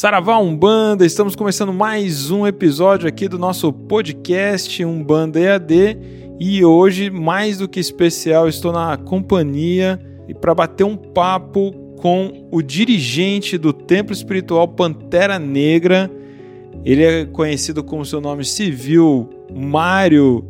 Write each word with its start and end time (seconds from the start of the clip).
Saravá 0.00 0.38
Umbanda, 0.38 1.04
estamos 1.04 1.36
começando 1.36 1.74
mais 1.74 2.30
um 2.30 2.46
episódio 2.46 3.06
aqui 3.06 3.28
do 3.28 3.38
nosso 3.38 3.70
podcast 3.70 4.82
Umbanda 4.82 5.38
EAD 5.38 5.98
e 6.40 6.64
hoje, 6.64 7.10
mais 7.10 7.58
do 7.58 7.68
que 7.68 7.78
especial, 7.78 8.48
estou 8.48 8.72
na 8.72 8.96
companhia 8.96 10.00
e 10.26 10.32
para 10.32 10.54
bater 10.54 10.84
um 10.84 10.96
papo 10.96 11.72
com 11.98 12.48
o 12.50 12.62
dirigente 12.62 13.58
do 13.58 13.74
Templo 13.74 14.14
Espiritual 14.14 14.66
Pantera 14.68 15.38
Negra. 15.38 16.10
Ele 16.82 17.04
é 17.04 17.26
conhecido 17.26 17.84
como 17.84 18.02
seu 18.02 18.22
nome 18.22 18.42
civil, 18.42 19.28
Mário 19.54 20.42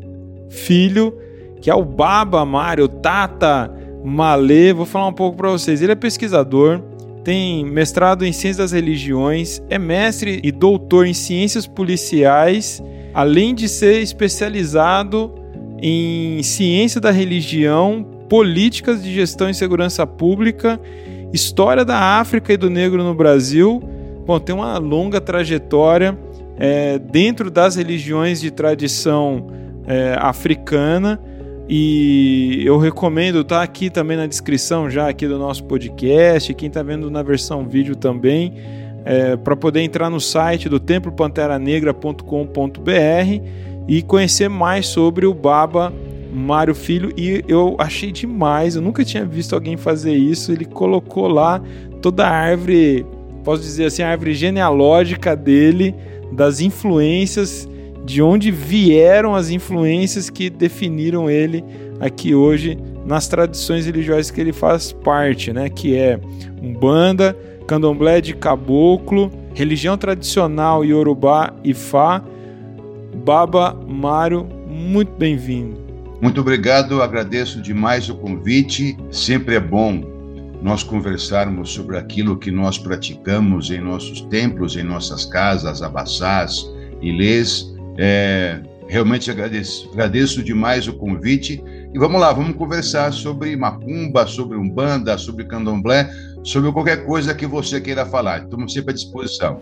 Filho, 0.48 1.12
que 1.60 1.68
é 1.68 1.74
o 1.74 1.84
Baba 1.84 2.44
Mário 2.44 2.86
Tata 2.86 3.68
Malê. 4.04 4.72
Vou 4.72 4.86
falar 4.86 5.08
um 5.08 5.12
pouco 5.12 5.36
para 5.36 5.50
vocês. 5.50 5.82
Ele 5.82 5.90
é 5.90 5.96
pesquisador, 5.96 6.80
tem 7.24 7.64
mestrado 7.64 8.24
em 8.24 8.32
Ciências 8.32 8.56
das 8.56 8.72
Religiões, 8.72 9.62
é 9.68 9.78
mestre 9.78 10.40
e 10.42 10.50
doutor 10.50 11.06
em 11.06 11.14
Ciências 11.14 11.66
Policiais, 11.66 12.82
além 13.12 13.54
de 13.54 13.68
ser 13.68 14.00
especializado 14.00 15.34
em 15.82 16.42
Ciência 16.42 17.00
da 17.00 17.10
Religião, 17.10 18.06
Políticas 18.28 19.02
de 19.02 19.12
Gestão 19.12 19.50
e 19.50 19.54
Segurança 19.54 20.06
Pública, 20.06 20.80
História 21.32 21.84
da 21.84 22.18
África 22.18 22.52
e 22.52 22.56
do 22.56 22.68
Negro 22.68 23.04
no 23.04 23.14
Brasil. 23.14 23.82
Bom, 24.26 24.38
tem 24.38 24.54
uma 24.54 24.78
longa 24.78 25.20
trajetória 25.20 26.18
é, 26.56 26.98
dentro 26.98 27.50
das 27.50 27.76
religiões 27.76 28.40
de 28.40 28.50
tradição 28.50 29.46
é, 29.86 30.16
africana 30.18 31.20
e 31.72 32.64
eu 32.66 32.78
recomendo, 32.78 33.44
tá 33.44 33.62
aqui 33.62 33.88
também 33.88 34.16
na 34.16 34.26
descrição 34.26 34.90
já 34.90 35.08
aqui 35.08 35.28
do 35.28 35.38
nosso 35.38 35.62
podcast, 35.62 36.52
quem 36.52 36.66
está 36.66 36.82
vendo 36.82 37.08
na 37.08 37.22
versão 37.22 37.64
vídeo 37.64 37.94
também, 37.94 38.54
é, 39.04 39.36
para 39.36 39.54
poder 39.54 39.80
entrar 39.80 40.10
no 40.10 40.20
site 40.20 40.68
do 40.68 40.80
templopanteranegra.com.br 40.80 43.44
e 43.86 44.02
conhecer 44.02 44.48
mais 44.48 44.88
sobre 44.88 45.26
o 45.26 45.32
Baba 45.32 45.92
Mário 46.32 46.74
Filho. 46.74 47.12
E 47.16 47.44
eu 47.46 47.76
achei 47.78 48.10
demais, 48.10 48.74
eu 48.74 48.82
nunca 48.82 49.04
tinha 49.04 49.24
visto 49.24 49.54
alguém 49.54 49.76
fazer 49.76 50.14
isso. 50.14 50.50
Ele 50.50 50.64
colocou 50.64 51.28
lá 51.28 51.62
toda 52.02 52.26
a 52.26 52.30
árvore, 52.30 53.06
posso 53.44 53.62
dizer 53.62 53.84
assim, 53.84 54.02
a 54.02 54.10
árvore 54.10 54.34
genealógica 54.34 55.36
dele, 55.36 55.94
das 56.32 56.60
influências 56.60 57.68
de 58.04 58.22
onde 58.22 58.50
vieram 58.50 59.34
as 59.34 59.50
influências 59.50 60.30
que 60.30 60.48
definiram 60.50 61.28
ele 61.30 61.64
aqui 62.00 62.34
hoje 62.34 62.78
nas 63.04 63.28
tradições 63.28 63.86
religiosas 63.86 64.30
que 64.30 64.40
ele 64.40 64.52
faz 64.52 64.92
parte, 64.92 65.52
né? 65.52 65.68
Que 65.68 65.96
é 65.96 66.18
Umbanda, 66.62 67.36
Candomblé 67.66 68.20
de 68.20 68.34
Caboclo, 68.34 69.30
religião 69.54 69.96
tradicional 69.96 70.84
Yorubá 70.84 71.52
e 71.62 71.74
Fá. 71.74 72.22
Baba 73.24 73.78
Mário, 73.86 74.46
muito 74.68 75.12
bem-vindo. 75.12 75.78
Muito 76.20 76.40
obrigado, 76.40 77.02
agradeço 77.02 77.60
demais 77.62 78.08
o 78.08 78.14
convite. 78.14 78.96
Sempre 79.10 79.56
é 79.56 79.60
bom 79.60 80.02
nós 80.62 80.82
conversarmos 80.82 81.70
sobre 81.70 81.96
aquilo 81.96 82.36
que 82.36 82.50
nós 82.50 82.78
praticamos 82.78 83.70
em 83.70 83.80
nossos 83.80 84.20
templos, 84.22 84.76
em 84.76 84.82
nossas 84.82 85.24
casas, 85.24 85.82
abaçás, 85.82 86.70
ilês, 87.00 87.69
é, 88.02 88.58
realmente 88.88 89.30
agradeço, 89.30 89.90
agradeço 89.92 90.42
demais 90.42 90.88
o 90.88 90.94
convite. 90.94 91.62
E 91.92 91.98
vamos 91.98 92.18
lá, 92.18 92.32
vamos 92.32 92.56
conversar 92.56 93.12
sobre 93.12 93.54
macumba, 93.54 94.26
sobre 94.26 94.56
umbanda, 94.56 95.18
sobre 95.18 95.44
candomblé, 95.44 96.10
sobre 96.42 96.72
qualquer 96.72 97.04
coisa 97.04 97.34
que 97.34 97.46
você 97.46 97.78
queira 97.78 98.06
falar. 98.06 98.44
Estamos 98.44 98.72
sempre 98.72 98.92
à 98.92 98.94
disposição. 98.94 99.60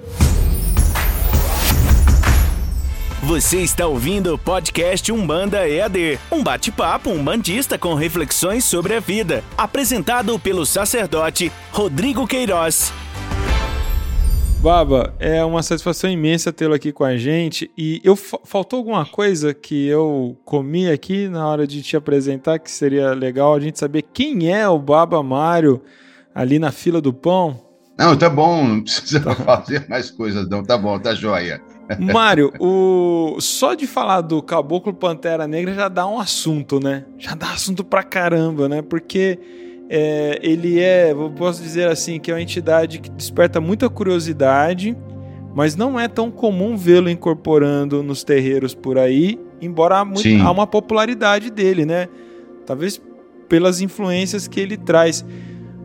Você 3.25 3.58
está 3.58 3.86
ouvindo 3.86 4.33
o 4.33 4.39
podcast 4.39 5.11
Umbanda 5.11 5.69
EAD, 5.69 6.20
um 6.30 6.42
bate-papo 6.42 7.11
umbandista 7.11 7.77
com 7.77 7.95
reflexões 7.95 8.64
sobre 8.64 8.95
a 8.95 9.01
vida, 9.01 9.42
apresentado 9.57 10.39
pelo 10.39 10.64
sacerdote 10.64 11.51
Rodrigo 11.73 12.27
Queiroz. 12.27 12.92
Baba, 14.61 15.14
é 15.20 15.45
uma 15.45 15.63
satisfação 15.63 16.11
imensa 16.11 16.52
tê-lo 16.52 16.74
aqui 16.74 16.91
com 16.91 17.05
a 17.05 17.17
gente. 17.17 17.70
E 17.79 18.01
eu 18.02 18.17
faltou 18.17 18.79
alguma 18.79 19.07
coisa 19.07 19.55
que 19.55 19.86
eu 19.86 20.36
comi 20.45 20.91
aqui 20.91 21.29
na 21.29 21.46
hora 21.46 21.64
de 21.64 21.80
te 21.80 21.96
apresentar 21.96 22.58
que 22.58 22.70
seria 22.70 23.13
legal 23.13 23.55
a 23.55 23.61
gente 23.61 23.79
saber 23.79 24.02
quem 24.02 24.52
é 24.52 24.69
o 24.69 24.77
Baba 24.77 25.23
Mário 25.23 25.80
ali 26.35 26.58
na 26.58 26.73
fila 26.73 27.01
do 27.01 27.13
pão? 27.13 27.69
Não, 27.96 28.17
tá 28.17 28.29
bom, 28.29 28.67
não 28.67 28.83
precisa 28.83 29.20
fazer 29.20 29.89
mais 29.89 30.11
coisas, 30.11 30.48
não. 30.48 30.64
Tá 30.64 30.77
bom, 30.77 30.98
tá 30.98 31.14
joia. 31.14 31.63
Mário, 32.01 32.52
o... 32.58 33.36
só 33.40 33.75
de 33.75 33.86
falar 33.86 34.23
do 34.23 34.42
Caboclo 34.42 34.92
Pantera 34.92 35.46
Negra 35.46 35.73
já 35.73 35.89
dá 35.89 36.05
um 36.05 36.19
assunto, 36.19 36.80
né? 36.80 37.05
Já 37.17 37.36
dá 37.36 37.52
assunto 37.52 37.85
pra 37.85 38.02
caramba, 38.02 38.69
né? 38.69 38.83
Porque 38.83 39.39
é, 39.89 40.39
ele 40.43 40.81
é, 40.81 41.13
eu 41.13 41.31
posso 41.31 41.63
dizer 41.63 41.89
assim, 41.89 42.21
que 42.21 42.31
é 42.31 42.35
uma 42.35 42.43
entidade 42.43 42.99
que 42.99 43.11
desperta 43.11 43.61
muita 43.61 43.89
curiosidade, 43.89 44.97
mas 45.55 45.75
não 45.75 45.99
é 45.99 46.07
tão 46.07 46.31
comum 46.31 46.77
vê-lo 46.77 47.09
incorporando 47.09 48.03
nos 48.03 48.23
terreiros 48.23 48.75
por 48.75 48.99
aí, 48.99 49.41
embora 49.61 49.99
há, 49.99 50.05
muito, 50.05 50.29
há 50.43 50.51
uma 50.51 50.67
popularidade 50.67 51.51
dele, 51.51 51.87
né? 51.87 52.09
Talvez 52.67 53.01
pelas 53.49 53.81
influências 53.81 54.47
que 54.47 54.61
ele 54.61 54.77
traz. 54.77 55.25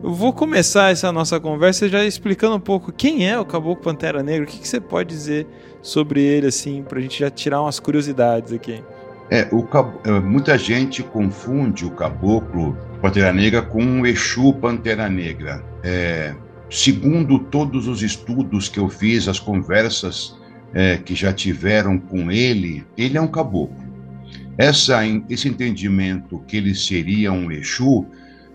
Eu 0.02 0.12
vou 0.12 0.34
começar 0.34 0.92
essa 0.92 1.10
nossa 1.10 1.40
conversa 1.40 1.88
já 1.88 2.04
explicando 2.04 2.56
um 2.56 2.60
pouco 2.60 2.92
quem 2.92 3.26
é 3.26 3.40
o 3.40 3.44
Caboclo 3.44 3.82
Pantera 3.82 4.22
Negra, 4.22 4.44
o 4.44 4.46
que, 4.46 4.58
que 4.58 4.68
você 4.68 4.78
pode 4.78 5.08
dizer 5.08 5.46
sobre 5.80 6.22
ele, 6.22 6.48
assim, 6.48 6.82
para 6.82 6.98
a 6.98 7.02
gente 7.02 7.18
já 7.18 7.30
tirar 7.30 7.62
umas 7.62 7.80
curiosidades 7.80 8.52
aqui. 8.52 8.82
É, 9.30 9.48
o, 9.50 9.66
é, 10.04 10.20
muita 10.20 10.58
gente 10.58 11.02
confunde 11.02 11.84
o 11.84 11.90
caboclo 11.90 12.76
Pantera 13.00 13.32
Negra 13.32 13.62
com 13.62 14.00
o 14.00 14.06
Exu 14.06 14.52
Pantera 14.54 15.08
Negra. 15.08 15.64
É, 15.82 16.34
segundo 16.70 17.38
todos 17.38 17.88
os 17.88 18.02
estudos 18.02 18.68
que 18.68 18.78
eu 18.78 18.88
fiz, 18.88 19.28
as 19.28 19.38
conversas 19.38 20.36
é, 20.74 20.96
que 20.96 21.14
já 21.14 21.32
tiveram 21.32 21.98
com 21.98 22.30
ele, 22.30 22.84
ele 22.96 23.16
é 23.16 23.20
um 23.20 23.28
caboclo. 23.28 23.84
Essa, 24.56 25.00
esse 25.28 25.48
entendimento 25.48 26.38
que 26.46 26.56
ele 26.56 26.74
seria 26.74 27.32
um 27.32 27.50
Exu 27.50 28.06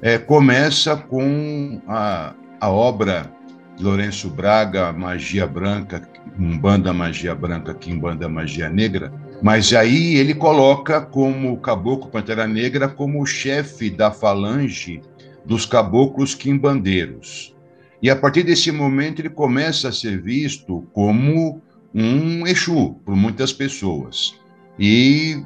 é, 0.01 0.17
começa 0.17 0.95
com 0.95 1.81
a, 1.87 2.33
a 2.59 2.69
obra 2.69 3.31
de 3.75 3.83
Lourenço 3.83 4.29
Braga, 4.29 4.93
Magia 4.93 5.45
Branca, 5.45 6.07
Umbanda 6.37 6.93
Magia 6.93 7.35
Branca, 7.35 7.73
Kimbanda 7.73 8.29
Magia 8.29 8.69
Negra, 8.69 9.11
mas 9.41 9.73
aí 9.73 10.15
ele 10.15 10.33
coloca 10.33 10.99
como 11.01 11.57
Caboclo 11.59 12.11
Pantera 12.11 12.47
Negra 12.47 12.87
como 12.87 13.21
o 13.21 13.25
chefe 13.25 13.89
da 13.89 14.11
falange 14.11 15.01
dos 15.45 15.65
caboclos 15.65 16.35
quimbandeiros. 16.35 17.55
E 18.01 18.09
a 18.09 18.15
partir 18.15 18.43
desse 18.43 18.71
momento 18.71 19.19
ele 19.19 19.29
começa 19.29 19.89
a 19.89 19.91
ser 19.91 20.21
visto 20.21 20.87
como 20.93 21.61
um 21.93 22.45
Exu 22.45 22.95
por 23.05 23.15
muitas 23.15 23.51
pessoas. 23.51 24.35
E 24.77 25.43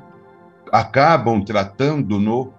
acabam 0.71 1.43
tratando-no 1.43 2.53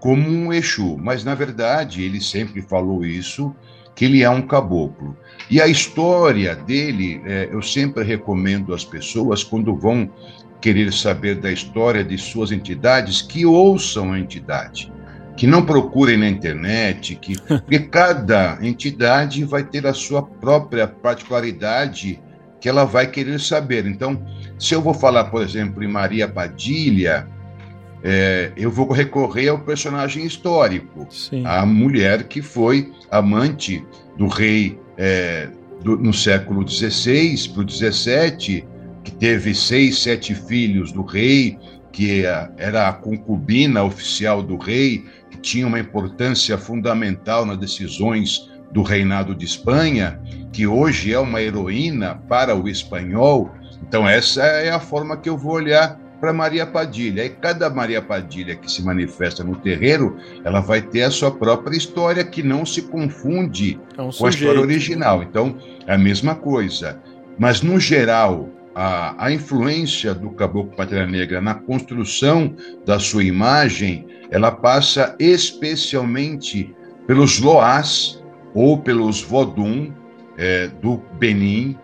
como 0.00 0.28
um 0.28 0.52
Exu, 0.52 0.98
mas 0.98 1.24
na 1.24 1.34
verdade 1.34 2.02
ele 2.02 2.20
sempre 2.20 2.62
falou 2.62 3.04
isso, 3.04 3.54
que 3.94 4.04
ele 4.04 4.22
é 4.22 4.30
um 4.30 4.42
caboclo. 4.42 5.16
E 5.50 5.60
a 5.60 5.66
história 5.66 6.54
dele, 6.54 7.22
é, 7.24 7.48
eu 7.50 7.62
sempre 7.62 8.02
recomendo 8.02 8.74
às 8.74 8.84
pessoas, 8.84 9.44
quando 9.44 9.74
vão 9.76 10.10
querer 10.64 10.94
saber 10.94 11.34
da 11.34 11.52
história 11.52 12.02
de 12.02 12.16
suas 12.16 12.50
entidades, 12.50 13.20
que 13.20 13.44
ouçam 13.44 14.14
a 14.14 14.18
entidade, 14.18 14.90
que 15.36 15.46
não 15.46 15.62
procurem 15.62 16.16
na 16.16 16.26
internet, 16.26 17.16
que 17.16 17.38
porque 17.60 17.80
cada 17.80 18.56
entidade 18.62 19.44
vai 19.44 19.62
ter 19.62 19.86
a 19.86 19.92
sua 19.92 20.22
própria 20.22 20.88
particularidade 20.88 22.18
que 22.58 22.66
ela 22.66 22.86
vai 22.86 23.06
querer 23.06 23.38
saber. 23.40 23.84
Então, 23.84 24.18
se 24.58 24.74
eu 24.74 24.80
vou 24.80 24.94
falar, 24.94 25.24
por 25.24 25.42
exemplo, 25.42 25.84
em 25.84 25.86
Maria 25.86 26.26
Padilha, 26.26 27.28
é, 28.02 28.50
eu 28.56 28.70
vou 28.70 28.90
recorrer 28.90 29.48
ao 29.48 29.58
personagem 29.58 30.24
histórico, 30.24 31.06
Sim. 31.10 31.42
a 31.44 31.66
mulher 31.66 32.22
que 32.24 32.40
foi 32.40 32.90
amante 33.10 33.84
do 34.16 34.28
rei 34.28 34.80
é, 34.96 35.50
do, 35.82 35.98
no 35.98 36.14
século 36.14 36.66
XVI 36.66 37.50
para 37.50 37.62
o 37.64 37.68
XVII, 37.68 38.73
que 39.04 39.12
teve 39.12 39.54
seis, 39.54 39.98
sete 39.98 40.34
filhos 40.34 40.90
do 40.90 41.02
rei, 41.02 41.58
que 41.92 42.24
era 42.56 42.88
a 42.88 42.92
concubina 42.92 43.84
oficial 43.84 44.42
do 44.42 44.56
rei, 44.56 45.04
que 45.30 45.36
tinha 45.36 45.66
uma 45.66 45.78
importância 45.78 46.58
fundamental 46.58 47.46
nas 47.46 47.58
decisões 47.58 48.50
do 48.72 48.82
reinado 48.82 49.34
de 49.34 49.44
Espanha, 49.44 50.18
que 50.52 50.66
hoje 50.66 51.12
é 51.12 51.18
uma 51.18 51.40
heroína 51.40 52.16
para 52.28 52.56
o 52.56 52.68
espanhol. 52.68 53.52
Então, 53.86 54.08
essa 54.08 54.42
é 54.42 54.70
a 54.70 54.80
forma 54.80 55.16
que 55.16 55.28
eu 55.28 55.38
vou 55.38 55.52
olhar 55.52 56.00
para 56.20 56.32
Maria 56.32 56.66
Padilha. 56.66 57.24
E 57.24 57.28
cada 57.28 57.70
Maria 57.70 58.02
Padilha 58.02 58.56
que 58.56 58.70
se 58.70 58.82
manifesta 58.82 59.44
no 59.44 59.54
terreiro, 59.56 60.16
ela 60.42 60.60
vai 60.60 60.82
ter 60.82 61.02
a 61.02 61.10
sua 61.10 61.30
própria 61.30 61.76
história 61.76 62.24
que 62.24 62.42
não 62.42 62.66
se 62.66 62.82
confunde 62.82 63.78
é 63.96 64.02
um 64.02 64.10
com 64.10 64.26
a 64.26 64.30
história 64.30 64.60
original. 64.60 65.22
Então, 65.22 65.56
é 65.86 65.94
a 65.94 65.98
mesma 65.98 66.34
coisa. 66.34 66.98
Mas, 67.38 67.62
no 67.62 67.78
geral, 67.78 68.48
a, 68.74 69.26
a 69.26 69.32
influência 69.32 70.12
do 70.14 70.30
Caboclo 70.30 70.76
Pátria 70.76 71.06
Negra 71.06 71.40
na 71.40 71.54
construção 71.54 72.54
da 72.84 72.98
sua 72.98 73.22
imagem, 73.22 74.06
ela 74.30 74.50
passa 74.50 75.14
especialmente 75.18 76.74
pelos 77.06 77.38
Loás 77.38 78.22
ou 78.54 78.78
pelos 78.78 79.22
Vodum 79.22 79.92
é, 80.36 80.66
do 80.66 81.00
Benin, 81.18 81.78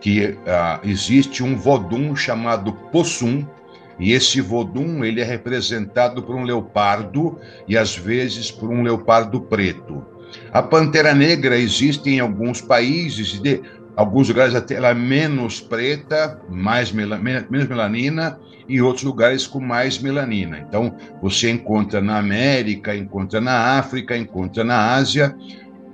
que 0.00 0.38
ah, 0.46 0.80
existe 0.82 1.42
um 1.42 1.56
Vodum 1.56 2.16
chamado 2.16 2.72
Possum, 2.90 3.46
e 3.98 4.12
esse 4.12 4.40
Vodum 4.40 5.04
ele 5.04 5.20
é 5.20 5.24
representado 5.24 6.22
por 6.22 6.34
um 6.34 6.42
leopardo 6.42 7.38
e 7.68 7.76
às 7.76 7.94
vezes 7.94 8.50
por 8.50 8.70
um 8.70 8.82
leopardo 8.82 9.42
preto. 9.42 10.02
A 10.52 10.62
pantera 10.62 11.14
negra 11.14 11.58
existe 11.58 12.08
em 12.08 12.20
alguns 12.20 12.62
países, 12.62 13.40
de 13.42 13.60
alguns 14.00 14.28
lugares 14.28 14.54
até 14.54 14.76
ela 14.76 14.88
é 14.88 14.94
menos 14.94 15.60
preta, 15.60 16.40
mais 16.48 16.90
menos 16.90 17.68
melanina, 17.68 18.40
e 18.66 18.80
outros 18.80 19.04
lugares 19.04 19.46
com 19.46 19.60
mais 19.60 19.98
melanina. 19.98 20.58
Então, 20.58 20.96
você 21.20 21.50
encontra 21.50 22.00
na 22.00 22.16
América, 22.16 22.96
encontra 22.96 23.42
na 23.42 23.78
África, 23.78 24.16
encontra 24.16 24.64
na 24.64 24.94
Ásia, 24.94 25.36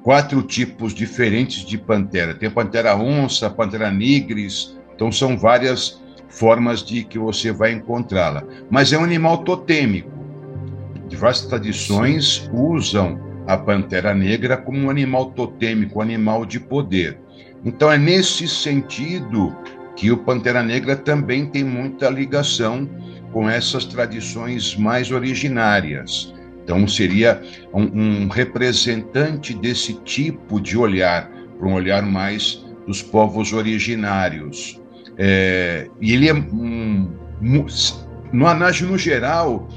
quatro 0.04 0.40
tipos 0.42 0.94
diferentes 0.94 1.64
de 1.64 1.76
pantera. 1.76 2.32
Tem 2.32 2.48
pantera 2.48 2.94
onça, 2.96 3.50
pantera 3.50 3.90
nigris, 3.90 4.78
então 4.94 5.10
são 5.10 5.36
várias 5.36 6.00
formas 6.28 6.84
de 6.84 7.02
que 7.02 7.18
você 7.18 7.50
vai 7.50 7.72
encontrá-la. 7.72 8.44
Mas 8.70 8.92
é 8.92 8.98
um 8.98 9.02
animal 9.02 9.38
totêmico. 9.38 10.12
Diversas 11.08 11.46
tradições 11.46 12.48
usam 12.52 13.18
a 13.48 13.56
pantera 13.56 14.14
negra 14.14 14.56
como 14.56 14.78
um 14.78 14.90
animal 14.90 15.32
totêmico, 15.32 15.98
um 15.98 16.02
animal 16.02 16.46
de 16.46 16.60
poder. 16.60 17.25
Então 17.66 17.90
é 17.90 17.98
nesse 17.98 18.46
sentido 18.46 19.54
que 19.96 20.12
o 20.12 20.16
Pantera 20.16 20.62
Negra 20.62 20.94
também 20.94 21.46
tem 21.46 21.64
muita 21.64 22.08
ligação 22.08 22.88
com 23.32 23.50
essas 23.50 23.84
tradições 23.84 24.76
mais 24.76 25.10
originárias. 25.10 26.32
Então, 26.62 26.86
seria 26.86 27.42
um, 27.74 28.24
um 28.24 28.28
representante 28.28 29.52
desse 29.52 29.94
tipo 30.02 30.60
de 30.60 30.78
olhar, 30.78 31.28
para 31.58 31.68
um 31.68 31.74
olhar 31.74 32.02
mais 32.02 32.64
dos 32.86 33.02
povos 33.02 33.52
originários. 33.52 34.80
É, 35.18 35.88
e 36.00 36.12
ele 36.12 36.28
é 36.28 36.34
um, 36.34 37.10
no 38.32 38.46
Anage, 38.46 38.84
no 38.84 38.96
geral, 38.96 39.68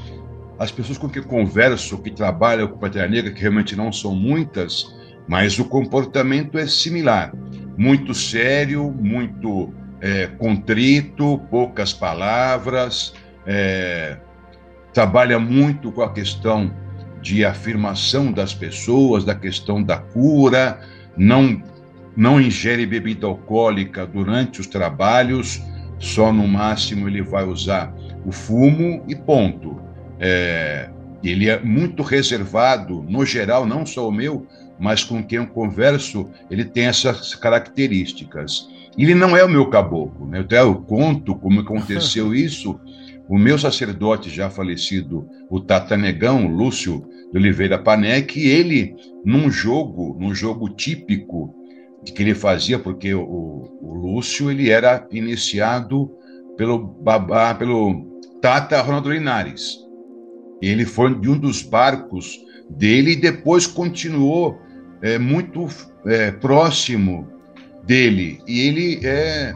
as 0.60 0.72
pessoas 0.72 0.98
com 0.98 1.10
que 1.10 1.22
converso, 1.22 1.98
que 1.98 2.12
trabalham 2.12 2.68
com 2.68 2.78
Pantera 2.78 3.08
Negra, 3.08 3.32
que 3.32 3.42
realmente 3.42 3.76
não 3.76 3.92
são 3.92 4.16
muitas, 4.16 4.86
mas 5.28 5.58
o 5.58 5.66
comportamento 5.66 6.58
é 6.58 6.68
similar. 6.68 7.34
Muito 7.80 8.14
sério, 8.14 8.94
muito 9.00 9.74
é, 10.02 10.28
contrito, 10.28 11.40
poucas 11.50 11.94
palavras, 11.94 13.14
é, 13.48 14.18
trabalha 14.94 15.40
muito 15.40 15.90
com 15.90 16.02
a 16.02 16.12
questão 16.12 16.74
de 17.22 17.46
afirmação 17.46 18.34
das 18.34 18.54
pessoas, 18.54 19.24
da 19.24 19.34
questão 19.34 19.82
da 19.82 19.96
cura, 19.96 20.82
não, 21.16 21.64
não 22.18 22.42
ingere 22.42 22.86
bebida 22.86 23.26
alcoólica 23.26 24.06
durante 24.06 24.60
os 24.60 24.68
trabalhos, 24.68 25.62
só 25.98 26.34
no 26.34 26.46
máximo 26.50 27.08
ele 27.08 27.22
vai 27.22 27.46
usar 27.46 27.94
o 28.26 28.32
fumo 28.34 29.06
e 29.08 29.16
ponto. 29.16 29.80
É, 30.20 30.90
ele 31.24 31.50
é 31.50 31.58
muito 31.58 32.04
reservado, 32.04 33.06
no 33.08 33.26
geral, 33.26 33.66
não 33.66 33.86
só 33.86 34.10
o 34.10 34.12
meu, 34.12 34.46
mas 34.80 35.04
com 35.04 35.22
quem 35.22 35.40
eu 35.40 35.48
converso, 35.48 36.30
ele 36.50 36.64
tem 36.64 36.86
essas 36.86 37.36
características. 37.36 38.68
Ele 38.98 39.14
não 39.14 39.36
é 39.36 39.44
o 39.44 39.50
meu 39.50 39.70
caboclo, 39.70 40.26
né? 40.28 40.40
Então, 40.40 40.58
eu 40.58 40.76
conto 40.76 41.36
como 41.36 41.60
aconteceu 41.60 42.34
isso. 42.36 42.80
O 43.28 43.38
meu 43.38 43.60
sacerdote 43.60 44.30
já 44.30 44.50
falecido, 44.50 45.30
o 45.50 45.60
Tatanegão, 45.60 46.48
Lúcio 46.48 47.06
de 47.32 47.38
Oliveira 47.38 47.78
Panek, 47.78 48.40
ele, 48.40 48.96
num 49.24 49.52
jogo, 49.52 50.18
num 50.20 50.34
jogo 50.34 50.70
típico 50.70 51.54
de 52.04 52.12
que 52.12 52.24
ele 52.24 52.34
fazia, 52.34 52.80
porque 52.80 53.14
o, 53.14 53.78
o 53.82 53.94
Lúcio 53.94 54.50
ele 54.50 54.70
era 54.70 55.08
iniciado 55.12 56.10
pelo 56.58 56.80
babá, 56.80 57.54
pelo 57.54 58.20
Tata 58.42 58.82
Ronaldo 58.82 59.12
Linares. 59.12 59.78
Ele 60.62 60.86
foi 60.86 61.14
de 61.20 61.30
um 61.30 61.38
dos 61.38 61.62
barcos 61.62 62.38
dele 62.70 63.12
e 63.12 63.16
depois 63.16 63.68
continuou 63.68 64.60
é, 65.02 65.18
muito 65.18 65.68
é, 66.06 66.32
próximo 66.32 67.28
dele. 67.84 68.42
E 68.48 68.60
ele 68.62 69.00
é, 69.06 69.56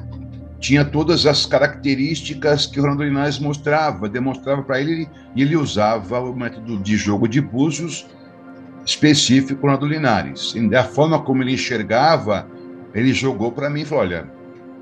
tinha 0.59 0.85
todas 0.85 1.25
as 1.25 1.45
características 1.45 2.65
que 2.65 2.79
o 2.79 2.83
Ronaldo 2.83 3.03
Linares 3.03 3.39
mostrava, 3.39 4.07
demonstrava 4.07 4.63
para 4.63 4.79
ele, 4.79 5.07
e 5.35 5.41
ele 5.41 5.55
usava 5.55 6.19
o 6.19 6.35
método 6.35 6.77
de 6.77 6.95
jogo 6.95 7.27
de 7.27 7.41
búzios 7.41 8.07
específico 8.85 9.55
do 9.55 9.61
Ronaldo 9.61 9.87
Linares. 9.87 10.53
E 10.55 10.67
da 10.69 10.83
forma 10.83 11.21
como 11.21 11.43
ele 11.43 11.53
enxergava, 11.53 12.47
ele 12.93 13.13
jogou 13.13 13.51
para 13.51 13.69
mim 13.69 13.81
e 13.81 13.85
falou: 13.85 14.03
olha, 14.03 14.27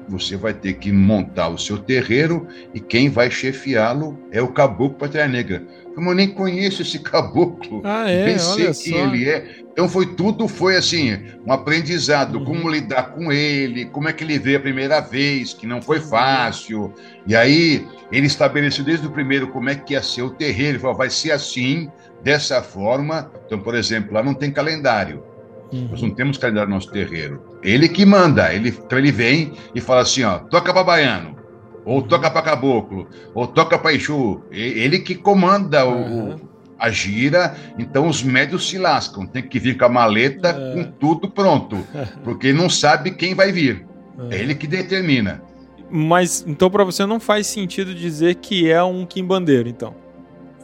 você 0.07 0.35
vai 0.35 0.53
ter 0.53 0.73
que 0.73 0.91
montar 0.91 1.49
o 1.49 1.57
seu 1.57 1.77
terreiro 1.77 2.47
e 2.73 2.79
quem 2.79 3.09
vai 3.09 3.31
chefiá-lo 3.31 4.19
é 4.31 4.41
o 4.41 4.49
Caboclo 4.49 4.97
Pátria 4.97 5.27
Negra. 5.27 5.63
Como 5.93 6.09
eu 6.09 6.15
nem 6.15 6.29
conheço 6.29 6.81
esse 6.81 6.99
caboclo, 6.99 7.81
ah, 7.85 8.09
é? 8.09 8.25
nem 8.25 8.39
sei 8.39 8.73
quem 8.73 8.97
ele 8.97 9.29
é. 9.29 9.61
Então 9.71 9.87
foi 9.87 10.05
tudo, 10.05 10.47
foi 10.47 10.75
assim, 10.75 11.17
um 11.45 11.51
aprendizado, 11.51 12.39
uhum. 12.39 12.45
como 12.45 12.69
lidar 12.69 13.11
com 13.11 13.31
ele, 13.31 13.85
como 13.85 14.09
é 14.09 14.13
que 14.13 14.23
ele 14.23 14.37
veio 14.37 14.57
a 14.57 14.61
primeira 14.61 14.99
vez, 14.99 15.53
que 15.53 15.65
não 15.65 15.81
foi 15.81 15.99
fácil. 15.99 16.93
E 17.25 17.35
aí 17.35 17.87
ele 18.11 18.27
estabeleceu 18.27 18.83
desde 18.83 19.07
o 19.07 19.11
primeiro 19.11 19.47
como 19.47 19.69
é 19.69 19.75
que 19.75 19.93
ia 19.93 20.03
ser 20.03 20.23
o 20.23 20.29
terreiro, 20.29 20.71
ele 20.71 20.79
falou, 20.79 20.97
vai 20.97 21.09
ser 21.09 21.31
assim, 21.31 21.89
dessa 22.23 22.61
forma. 22.61 23.31
Então, 23.45 23.59
por 23.59 23.75
exemplo, 23.75 24.13
lá 24.13 24.23
não 24.23 24.33
tem 24.33 24.51
calendário. 24.51 25.23
Uhum. 25.71 25.87
Nós 25.89 26.01
não 26.01 26.09
temos 26.09 26.37
calendário 26.37 26.69
no 26.69 26.75
nosso 26.75 26.91
terreiro. 26.91 27.41
Ele 27.63 27.87
que 27.87 28.05
manda, 28.05 28.53
ele, 28.53 28.69
então 28.69 28.97
ele 28.97 29.11
vem 29.11 29.53
e 29.73 29.79
fala 29.79 30.01
assim, 30.01 30.23
ó, 30.23 30.39
toca 30.39 30.73
para 30.73 30.83
baiano, 30.83 31.37
ou 31.85 32.01
toca 32.01 32.29
para 32.29 32.41
caboclo, 32.41 33.07
ou 33.33 33.47
toca 33.47 33.77
para 33.77 33.93
Exu. 33.93 34.41
Ele 34.51 34.99
que 34.99 35.15
comanda 35.15 35.85
uhum. 35.85 36.35
o, 36.35 36.41
a 36.77 36.89
gira, 36.89 37.55
então 37.77 38.07
os 38.07 38.23
médios 38.23 38.69
se 38.69 38.77
lascam, 38.77 39.25
tem 39.25 39.43
que 39.43 39.59
vir 39.59 39.77
com 39.77 39.85
a 39.85 39.89
maleta 39.89 40.49
é. 40.49 40.73
com 40.73 40.91
tudo 40.91 41.29
pronto, 41.29 41.77
porque 42.23 42.53
não 42.53 42.69
sabe 42.69 43.11
quem 43.11 43.33
vai 43.33 43.51
vir. 43.51 43.85
É, 44.29 44.35
é 44.35 44.39
ele 44.39 44.55
que 44.55 44.67
determina. 44.67 45.41
Mas 45.89 46.43
então 46.47 46.69
para 46.69 46.83
você 46.83 47.05
não 47.05 47.19
faz 47.19 47.47
sentido 47.47 47.93
dizer 47.93 48.35
que 48.35 48.71
é 48.71 48.81
um 48.81 49.05
quimbandeiro, 49.05 49.67
então? 49.67 49.93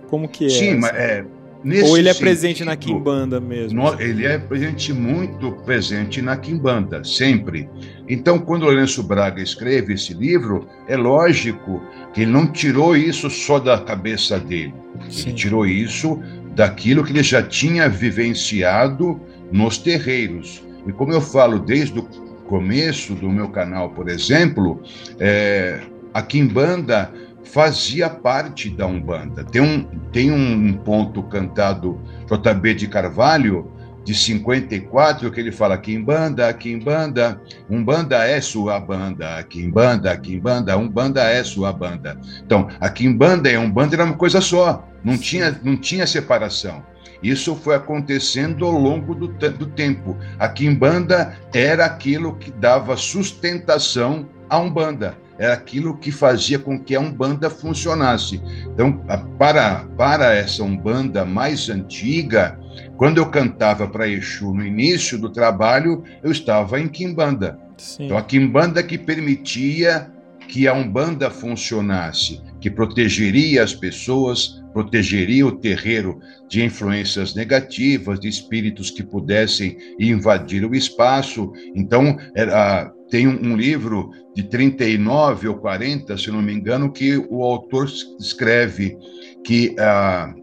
Como 0.09 0.27
que 0.27 0.45
é? 0.45 0.49
Sim, 0.49 0.75
mas 0.75 0.91
é, 0.95 1.25
Nesse 1.63 1.89
Ou 1.89 1.97
ele 1.97 2.07
é 2.07 2.13
sentido, 2.13 2.25
presente 2.25 2.63
na 2.63 2.75
Kimbanda 2.75 3.39
mesmo? 3.39 3.81
No, 3.81 4.01
ele 4.01 4.25
é 4.25 4.37
presente, 4.37 4.93
muito 4.93 5.51
presente 5.65 6.21
na 6.21 6.37
Kimbanda, 6.37 7.03
sempre. 7.03 7.69
Então, 8.07 8.39
quando 8.39 8.63
Lourenço 8.63 9.03
Braga 9.03 9.41
escreve 9.41 9.93
esse 9.93 10.13
livro, 10.13 10.67
é 10.87 10.95
lógico 10.95 11.81
que 12.13 12.21
ele 12.21 12.31
não 12.31 12.47
tirou 12.47 12.95
isso 12.95 13.29
só 13.29 13.59
da 13.59 13.79
cabeça 13.79 14.39
dele. 14.39 14.73
Sim. 15.09 15.29
Ele 15.29 15.33
tirou 15.33 15.65
isso 15.65 16.21
daquilo 16.55 17.03
que 17.03 17.11
ele 17.11 17.23
já 17.23 17.41
tinha 17.41 17.89
vivenciado 17.89 19.19
nos 19.51 19.77
terreiros. 19.77 20.63
E 20.87 20.91
como 20.91 21.11
eu 21.11 21.21
falo 21.21 21.59
desde 21.59 21.99
o 21.99 22.03
começo 22.47 23.13
do 23.13 23.29
meu 23.29 23.49
canal, 23.49 23.89
por 23.89 24.09
exemplo, 24.09 24.81
é, 25.19 25.81
a 26.13 26.21
Kimbanda 26.21 27.11
fazia 27.47 28.09
parte 28.09 28.69
da 28.69 28.85
Umbanda. 28.85 29.43
Tem 29.43 29.61
um, 29.61 29.83
tem 30.11 30.31
um 30.31 30.73
ponto 30.73 31.23
cantado 31.23 31.99
JB 32.25 32.73
de 32.75 32.87
Carvalho, 32.87 33.71
de 34.03 34.13
54, 34.13 35.29
que 35.31 35.39
ele 35.39 35.51
fala: 35.51 35.77
Kimbanda, 35.77 36.51
Kimbanda, 36.53 37.41
Umbanda 37.69 38.23
é 38.23 38.39
sua 38.39 38.79
banda, 38.79 39.43
Kimbanda, 39.43 40.15
Kimbanda, 40.17 40.77
Umbanda 40.77 41.23
é 41.23 41.43
sua 41.43 41.73
banda. 41.73 42.17
Então, 42.45 42.69
a 42.79 42.89
Kimbanda 42.89 43.51
e 43.51 43.55
a 43.55 43.59
Umbanda 43.59 43.95
era 43.95 44.05
uma 44.05 44.15
coisa 44.15 44.39
só, 44.39 44.87
não 45.03 45.17
tinha, 45.17 45.59
não 45.61 45.75
tinha 45.75 46.07
separação. 46.07 46.81
Isso 47.21 47.55
foi 47.55 47.75
acontecendo 47.75 48.65
ao 48.65 48.73
longo 48.73 49.15
do, 49.15 49.27
do 49.27 49.65
tempo. 49.65 50.15
A 50.37 50.47
Kimbanda 50.47 51.35
era 51.53 51.85
aquilo 51.85 52.35
que 52.35 52.51
dava 52.51 52.95
sustentação 52.95 54.29
à 54.47 54.59
Umbanda 54.59 55.17
era 55.37 55.53
aquilo 55.53 55.97
que 55.97 56.11
fazia 56.11 56.57
com 56.57 56.79
que 56.79 56.95
a 56.95 56.99
Umbanda 56.99 57.49
funcionasse. 57.49 58.41
Então, 58.73 58.93
para, 59.37 59.85
para 59.97 60.33
essa 60.33 60.63
Umbanda 60.63 61.25
mais 61.25 61.69
antiga, 61.69 62.59
quando 62.97 63.17
eu 63.17 63.29
cantava 63.29 63.87
para 63.87 64.07
Exu 64.07 64.53
no 64.53 64.65
início 64.65 65.17
do 65.17 65.29
trabalho, 65.29 66.03
eu 66.23 66.31
estava 66.31 66.79
em 66.79 66.87
Kimbanda. 66.87 67.59
Sim. 67.77 68.05
Então, 68.05 68.17
a 68.17 68.23
Kimbanda 68.23 68.81
que 68.81 68.97
permitia 68.97 70.11
que 70.47 70.67
a 70.67 70.73
Umbanda 70.73 71.29
funcionasse, 71.29 72.41
que 72.59 72.71
protegeria 72.71 73.63
as 73.63 73.73
pessoas, 73.73 74.63
protegeria 74.73 75.45
o 75.45 75.51
terreiro 75.51 76.19
de 76.47 76.63
influências 76.63 77.35
negativas, 77.35 78.19
de 78.19 78.27
espíritos 78.27 78.89
que 78.89 79.03
pudessem 79.03 79.77
invadir 79.99 80.63
o 80.63 80.73
espaço. 80.73 81.51
Então, 81.75 82.17
era, 82.33 82.91
tem 83.09 83.27
um, 83.27 83.55
livro 83.55 84.11
de 84.35 84.43
39 84.43 85.47
ou 85.47 85.55
40, 85.55 86.17
se 86.17 86.29
não 86.29 86.41
me 86.41 86.53
engano, 86.53 86.91
que 86.91 87.17
o 87.29 87.43
autor 87.43 87.87
escreve 88.19 88.97
que 89.43 89.75
a, 89.79 90.33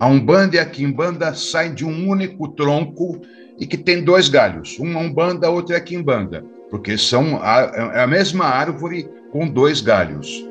a 0.00 0.06
Umbanda 0.06 0.56
e 0.56 0.58
a 0.58 0.66
Quimbanda 0.66 1.34
saem 1.34 1.74
de 1.74 1.84
um 1.84 2.08
único 2.08 2.48
tronco 2.48 3.20
e 3.58 3.66
que 3.66 3.76
tem 3.76 4.02
dois 4.02 4.28
galhos, 4.28 4.78
uma 4.78 5.00
Umbanda, 5.00 5.50
outra 5.50 5.76
é 5.76 5.80
Quimbanda, 5.80 6.44
porque 6.70 6.96
são 6.96 7.40
a, 7.42 7.92
é 7.94 8.00
a 8.02 8.06
mesma 8.06 8.44
árvore 8.44 9.08
com 9.30 9.48
dois 9.48 9.80
galhos. 9.80 10.44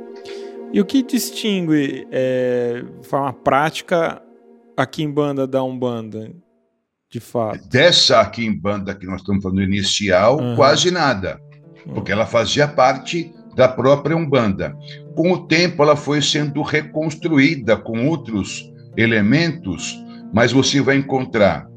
E 0.73 0.79
o 0.79 0.85
que 0.85 1.03
distingue, 1.03 2.07
é, 2.11 2.83
de 3.01 3.07
forma 3.07 3.33
prática, 3.33 4.21
a 4.77 4.85
Quimbanda 4.85 5.45
da 5.45 5.61
Umbanda, 5.63 6.31
de 7.11 7.19
fato? 7.19 7.67
Dessa 7.67 8.25
Quimbanda 8.25 8.95
que 8.95 9.05
nós 9.05 9.19
estamos 9.19 9.43
falando 9.43 9.61
inicial, 9.61 10.39
uhum. 10.39 10.55
quase 10.55 10.89
nada, 10.89 11.41
porque 11.93 12.11
ela 12.11 12.25
fazia 12.25 12.67
parte 12.67 13.33
da 13.53 13.67
própria 13.67 14.15
Umbanda. 14.15 14.73
Com 15.13 15.33
o 15.33 15.45
tempo, 15.45 15.83
ela 15.83 15.97
foi 15.97 16.21
sendo 16.21 16.61
reconstruída 16.61 17.75
com 17.75 18.07
outros 18.07 18.71
elementos, 18.95 20.01
mas 20.33 20.53
você 20.53 20.79
vai 20.79 20.95
encontrar 20.95 21.67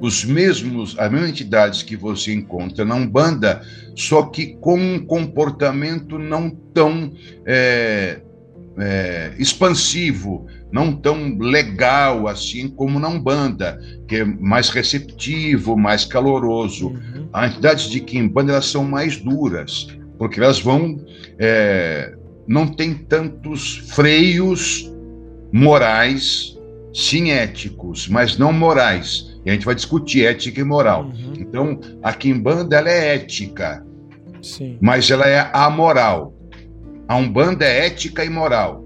os 0.00 0.24
mesmos, 0.24 0.98
as 0.98 1.08
mesmas 1.08 1.30
entidades 1.30 1.84
que 1.84 1.94
você 1.96 2.34
encontra 2.34 2.84
na 2.84 2.96
Umbanda, 2.96 3.62
só 3.94 4.24
que 4.24 4.56
com 4.56 4.76
um 4.76 5.06
comportamento 5.06 6.18
não 6.18 6.50
tão 6.50 7.12
é, 7.46 8.20
é, 8.76 9.34
expansivo, 9.38 10.46
não 10.74 10.92
tão 10.92 11.38
legal 11.38 12.26
assim 12.26 12.68
como 12.68 12.98
na 12.98 13.08
Umbanda, 13.08 13.80
que 14.08 14.16
é 14.16 14.24
mais 14.24 14.70
receptivo, 14.70 15.76
mais 15.76 16.04
caloroso. 16.04 16.88
Uhum. 16.88 17.28
As 17.32 17.52
entidades 17.52 17.88
de 17.88 18.00
Kimbanda 18.00 18.50
elas 18.50 18.66
são 18.66 18.84
mais 18.84 19.16
duras, 19.18 19.86
porque 20.18 20.40
elas 20.40 20.58
vão. 20.60 20.98
É, 21.38 22.12
não 22.48 22.66
tem 22.66 22.92
tantos 22.92 23.84
freios 23.94 24.92
morais, 25.52 26.58
sim 26.92 27.30
éticos, 27.30 28.08
mas 28.08 28.36
não 28.36 28.52
morais 28.52 29.32
e 29.44 29.50
a 29.50 29.52
gente 29.52 29.64
vai 29.64 29.76
discutir 29.76 30.26
ética 30.26 30.60
e 30.60 30.64
moral. 30.64 31.04
Uhum. 31.04 31.34
Então, 31.38 31.80
a 32.02 32.12
Kimbanda 32.12 32.76
ela 32.76 32.90
é 32.90 33.14
ética, 33.14 33.86
Sim. 34.42 34.76
mas 34.80 35.08
ela 35.08 35.28
é 35.28 35.50
amoral. 35.52 36.34
A 37.06 37.14
Umbanda 37.16 37.64
é 37.64 37.86
ética 37.86 38.24
e 38.24 38.30
moral. 38.30 38.83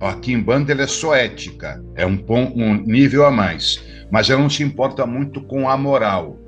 A 0.00 0.14
Kimbanda 0.14 0.72
ela 0.72 0.82
é 0.82 0.86
só 0.86 1.14
ética, 1.14 1.82
é 1.94 2.06
um, 2.06 2.22
um 2.28 2.74
nível 2.82 3.24
a 3.24 3.30
mais. 3.30 3.82
Mas 4.10 4.30
ela 4.30 4.40
não 4.40 4.50
se 4.50 4.62
importa 4.62 5.06
muito 5.06 5.40
com 5.40 5.68
a 5.68 5.76
moral. 5.76 6.38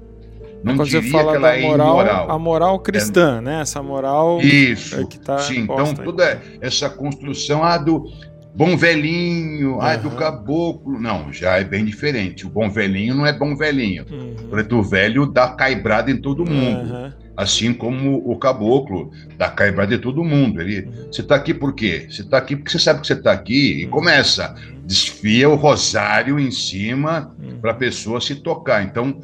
Não 0.63 0.77
Quando 0.77 0.89
diria 0.89 1.03
você 1.03 1.11
fala 1.11 1.31
que 1.31 1.37
ela 1.37 1.57
é 1.57 1.63
moral, 1.63 1.89
imoral. 1.89 2.31
A 2.31 2.39
moral 2.39 2.81
cristã, 2.81 3.39
é... 3.39 3.41
né? 3.41 3.61
Essa 3.61 3.83
moral 3.83 4.41
Isso. 4.41 5.01
É 5.01 5.05
que 5.05 5.19
tá 5.19 5.39
Sim, 5.39 5.61
então 5.61 5.95
toda 5.95 6.43
essa 6.61 6.91
construção 6.91 7.63
ah, 7.63 7.79
do 7.79 8.05
Bom 8.59 8.77
velhinho, 8.77 9.75
uhum. 9.75 9.81
ai 9.81 9.99
do 9.99 10.11
caboclo. 10.11 10.99
Não, 10.99 11.33
já 11.33 11.59
é 11.59 11.65
bem 11.65 11.85
diferente. 11.85 12.45
O 12.45 12.51
bom 12.51 12.69
velhinho 12.69 13.15
não 13.15 13.25
é 13.25 13.33
bom 13.33 13.55
velhinho. 13.55 14.05
Uhum. 14.11 14.35
O 14.47 14.49
preto 14.49 14.83
velho 14.83 15.27
dá 15.27 15.51
caibrada 15.51 16.11
em 16.11 16.17
todo 16.17 16.45
mundo. 16.45 16.93
Uhum. 16.93 17.13
Assim 17.39 17.73
como 17.73 18.17
o 18.29 18.37
caboclo 18.37 19.13
dá 19.37 19.49
caibrada 19.49 19.95
em 19.95 19.99
todo 20.01 20.25
mundo. 20.25 20.61
Ele, 20.61 20.91
você 21.09 21.21
está 21.21 21.37
aqui 21.37 21.55
por 21.55 21.73
quê? 21.73 22.09
Você 22.11 22.23
está 22.23 22.37
aqui 22.37 22.57
porque 22.57 22.73
você 22.73 22.81
sabe 22.81 23.01
que 23.01 23.07
você 23.07 23.13
está 23.13 23.31
aqui. 23.31 23.83
E 23.83 23.85
uhum. 23.85 23.93
começa, 23.93 24.57
desfia 24.85 25.49
o 25.49 25.55
rosário 25.55 26.41
em 26.41 26.51
cima 26.51 27.33
uhum. 27.41 27.61
para 27.61 27.71
a 27.71 27.75
pessoa 27.75 28.21
se 28.21 28.35
tocar. 28.35 28.83
Então, 28.83 29.21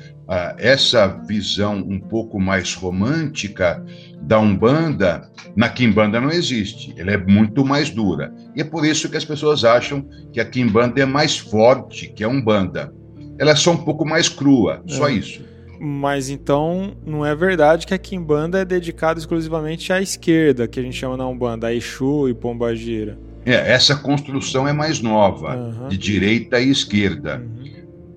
essa 0.59 1.09
visão 1.27 1.79
um 1.79 1.99
pouco 1.99 2.39
mais 2.39 2.73
romântica 2.75 3.85
da 4.23 4.39
Umbanda, 4.39 5.29
na 5.57 5.69
Kimbanda 5.69 6.21
não 6.21 6.31
existe. 6.31 6.95
Ela 6.97 7.11
é 7.11 7.17
muito 7.17 7.65
mais 7.65 7.91
dura. 7.91 8.33
E 8.55 8.61
é 8.61 8.65
por 8.65 8.87
isso 8.87 9.09
que 9.09 9.17
as 9.17 9.25
pessoas 9.25 9.65
acham 9.65 10.09
que 10.33 10.39
a 10.39 10.45
Kimbanda 10.45 11.03
é 11.03 11.05
mais 11.05 11.37
forte 11.37 12.13
que 12.15 12.23
a 12.23 12.29
Umbanda. 12.29 12.95
Ela 13.41 13.51
é 13.51 13.57
só 13.57 13.73
um 13.73 13.85
pouco 13.85 14.07
mais 14.07 14.29
crua, 14.29 14.85
só 14.87 15.09
é. 15.09 15.15
isso. 15.15 15.43
Mas 15.87 16.31
então 16.31 16.97
não 17.05 17.27
é 17.27 17.35
verdade 17.35 17.87
que 17.87 17.93
a 17.93 17.99
Kimbanda 17.99 18.59
é 18.59 18.65
dedicada 18.65 19.21
exclusivamente 19.21 19.93
à 19.93 20.01
esquerda, 20.01 20.67
que 20.67 20.81
a 20.81 20.83
gente 20.83 20.97
chama 20.97 21.15
na 21.15 21.29
Umbanda, 21.29 21.67
a 21.67 21.75
Exu 21.75 22.27
e 22.27 22.33
Pombagira. 22.33 23.19
É, 23.45 23.71
essa 23.71 23.95
construção 23.95 24.67
é 24.67 24.73
mais 24.73 25.03
nova, 25.03 25.55
uhum. 25.55 25.89
de 25.89 25.99
direita 25.99 26.59
e 26.59 26.71
esquerda. 26.71 27.37
Uhum. 27.45 27.65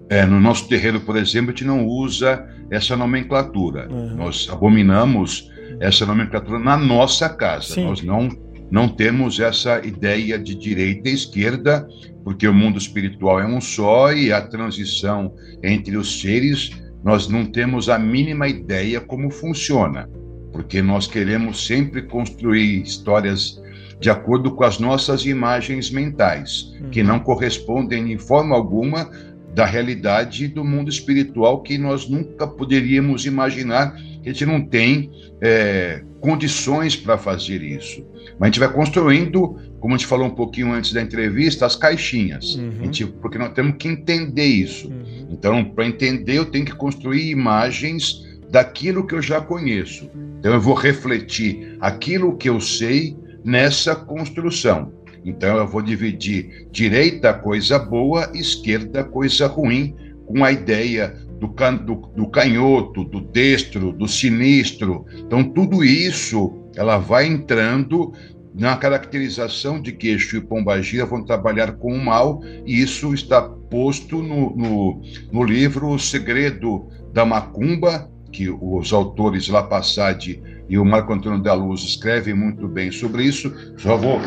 É, 0.09 0.25
no 0.25 0.39
nosso 0.39 0.69
terreiro, 0.69 1.01
por 1.01 1.17
exemplo, 1.17 1.50
a 1.50 1.51
gente 1.51 1.65
não 1.65 1.86
usa 1.86 2.47
essa 2.71 2.95
nomenclatura. 2.95 3.89
Uhum. 3.91 4.15
Nós 4.15 4.47
abominamos 4.50 5.51
essa 5.81 6.05
nomenclatura 6.05 6.59
na 6.59 6.77
nossa 6.77 7.27
casa. 7.27 7.74
Sim. 7.74 7.83
Nós 7.83 8.01
não, 8.01 8.29
não 8.71 8.88
temos 8.88 9.41
essa 9.41 9.86
ideia 9.86 10.39
de 10.39 10.55
direita 10.55 11.09
e 11.09 11.13
esquerda, 11.13 11.86
porque 12.24 12.47
o 12.47 12.53
mundo 12.53 12.77
espiritual 12.77 13.41
é 13.41 13.45
um 13.45 13.59
só 13.59 14.13
e 14.13 14.31
a 14.31 14.41
transição 14.41 15.33
entre 15.62 15.97
os 15.97 16.21
seres, 16.21 16.71
nós 17.03 17.27
não 17.27 17.45
temos 17.45 17.89
a 17.89 17.97
mínima 17.97 18.47
ideia 18.47 18.99
como 18.99 19.29
funciona, 19.29 20.09
porque 20.51 20.81
nós 20.81 21.07
queremos 21.07 21.65
sempre 21.65 22.01
construir 22.01 22.81
histórias 22.81 23.61
de 23.99 24.09
acordo 24.09 24.51
com 24.51 24.63
as 24.63 24.79
nossas 24.79 25.25
imagens 25.25 25.89
mentais, 25.89 26.73
uhum. 26.79 26.89
que 26.89 27.01
não 27.01 27.19
correspondem 27.19 28.05
de 28.05 28.17
forma 28.17 28.55
alguma 28.55 29.09
da 29.53 29.65
realidade 29.65 30.47
do 30.47 30.63
mundo 30.63 30.89
espiritual 30.89 31.63
que 31.63 31.79
nós 31.79 32.07
nunca 32.07 32.45
poderíamos 32.45 33.25
imaginar 33.25 33.95
que 34.21 34.29
a 34.29 34.31
gente 34.31 34.45
não 34.45 34.61
tem 34.61 35.09
é, 35.41 36.03
condições 36.19 36.95
para 36.95 37.17
fazer 37.17 37.63
isso. 37.63 38.05
Mas 38.37 38.41
a 38.41 38.51
gente 38.51 38.59
vai 38.59 38.71
construindo, 38.71 39.59
como 39.79 39.93
a 39.93 39.98
gente 39.98 40.07
falou 40.07 40.27
um 40.27 40.36
pouquinho 40.36 40.72
antes 40.74 40.93
da 40.93 41.01
entrevista, 41.01 41.65
as 41.65 41.75
caixinhas. 41.75 42.55
Uhum. 42.55 42.84
Gente, 42.84 43.05
porque 43.05 43.38
nós 43.38 43.53
temos 43.53 43.75
que 43.77 43.88
entender 43.88 44.46
isso. 44.46 44.88
Uhum. 44.88 45.27
Então, 45.29 45.63
para 45.63 45.86
entender, 45.86 46.38
eu 46.38 46.46
tenho 46.46 46.65
que 46.65 46.75
construir 46.75 47.29
imagens 47.29 48.25
daquilo 48.50 49.05
que 49.05 49.13
eu 49.13 49.22
já 49.22 49.41
conheço. 49.41 50.10
Então, 50.39 50.53
eu 50.53 50.62
vou 50.62 50.74
refletir 50.74 51.77
aquilo 51.79 52.38
que 52.38 52.50
eu 52.50 52.60
sei 52.60 53.15
nessa 53.43 53.96
construção. 53.96 54.98
Então 55.27 55.57
eu 55.57 55.67
vou 55.67 55.81
dividir 55.81 56.67
direita 56.72 57.34
coisa 57.34 57.77
boa, 57.77 58.31
esquerda 58.34 59.03
coisa 59.03 59.46
ruim, 59.46 59.93
com 60.25 60.43
a 60.43 60.53
ideia 60.53 61.15
do, 61.38 61.50
can, 61.50 61.75
do, 61.75 61.96
do 62.15 62.27
canhoto, 62.29 63.03
do 63.03 63.19
destro, 63.19 63.91
do 63.91 64.07
sinistro. 64.07 65.05
Então 65.17 65.43
tudo 65.43 65.84
isso 65.84 66.53
ela 66.77 66.98
vai 66.98 67.27
entrando 67.27 68.13
na 68.57 68.75
caracterização 68.75 69.79
de 69.79 69.91
que 69.91 70.09
Exu 70.09 70.37
e 70.37 70.41
Pombagira 70.41 71.05
vão 71.05 71.23
trabalhar 71.23 71.73
com 71.73 71.93
o 71.93 72.03
mal, 72.03 72.41
e 72.65 72.81
isso 72.81 73.13
está 73.13 73.41
posto 73.41 74.21
no, 74.21 74.55
no, 74.55 75.01
no 75.31 75.43
livro 75.43 75.89
O 75.89 75.99
Segredo 75.99 76.87
da 77.13 77.23
Macumba, 77.23 78.09
que 78.31 78.49
os 78.49 78.91
autores 78.91 79.47
Lapassade 79.47 80.41
e 80.67 80.77
o 80.77 80.83
Marco 80.83 81.13
Antônio 81.13 81.41
da 81.41 81.53
Luz 81.53 81.81
escrevem 81.81 82.33
muito 82.33 82.67
bem 82.67 82.91
sobre 82.91 83.23
isso. 83.23 83.53
Só 83.77 83.95
vou 83.95 84.19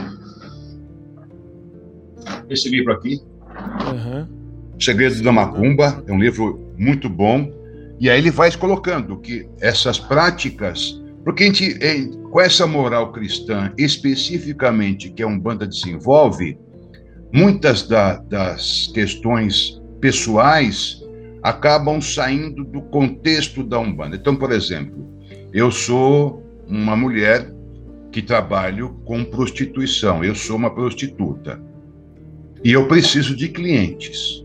esse 2.49 2.69
livro 2.69 2.93
aqui, 2.93 3.21
uhum. 3.93 4.27
Segredos 4.79 5.21
da 5.21 5.31
Macumba, 5.31 6.03
é 6.07 6.13
um 6.13 6.19
livro 6.19 6.73
muito 6.79 7.09
bom. 7.09 7.53
E 8.01 8.09
aí 8.09 8.19
ele 8.19 8.31
vai 8.31 8.51
colocando 8.57 9.19
que 9.19 9.47
essas 9.61 9.99
práticas, 9.99 11.00
porque 11.25 11.45
a 11.45 11.47
gente, 11.47 11.79
com 12.31 12.41
essa 12.41 12.67
moral 12.67 13.13
cristã 13.13 13.73
especificamente 13.77 15.11
que 15.11 15.23
a 15.23 15.27
Umbanda 15.27 15.67
desenvolve, 15.67 16.59
muitas 17.33 17.87
da, 17.87 18.17
das 18.17 18.91
questões 18.95 19.81
pessoais 20.01 21.01
acabam 21.43 22.01
saindo 22.01 22.65
do 22.65 22.83
contexto 22.83 23.63
da 23.63 23.79
Umbanda. 23.79 24.17
Então, 24.17 24.37
por 24.37 24.53
exemplo, 24.53 25.09
eu 25.53 25.71
sou 25.71 26.43
uma 26.67 26.97
mulher 26.97 27.53
que 28.13 28.23
trabalho 28.23 29.01
com 29.05 29.25
prostituição, 29.25 30.25
eu 30.25 30.35
sou 30.35 30.57
uma 30.57 30.75
prostituta. 30.75 31.61
E 32.65 32.73
eu 32.73 32.89
preciso 32.89 33.35
de 33.35 33.49
clientes. 33.49 34.45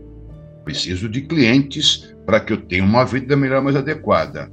Preciso 0.64 1.08
de 1.08 1.22
clientes 1.22 2.14
para 2.24 2.40
que 2.40 2.52
eu 2.52 2.56
tenha 2.56 2.84
uma 2.84 3.04
vida 3.04 3.36
melhor, 3.36 3.62
mais 3.62 3.76
adequada. 3.76 4.50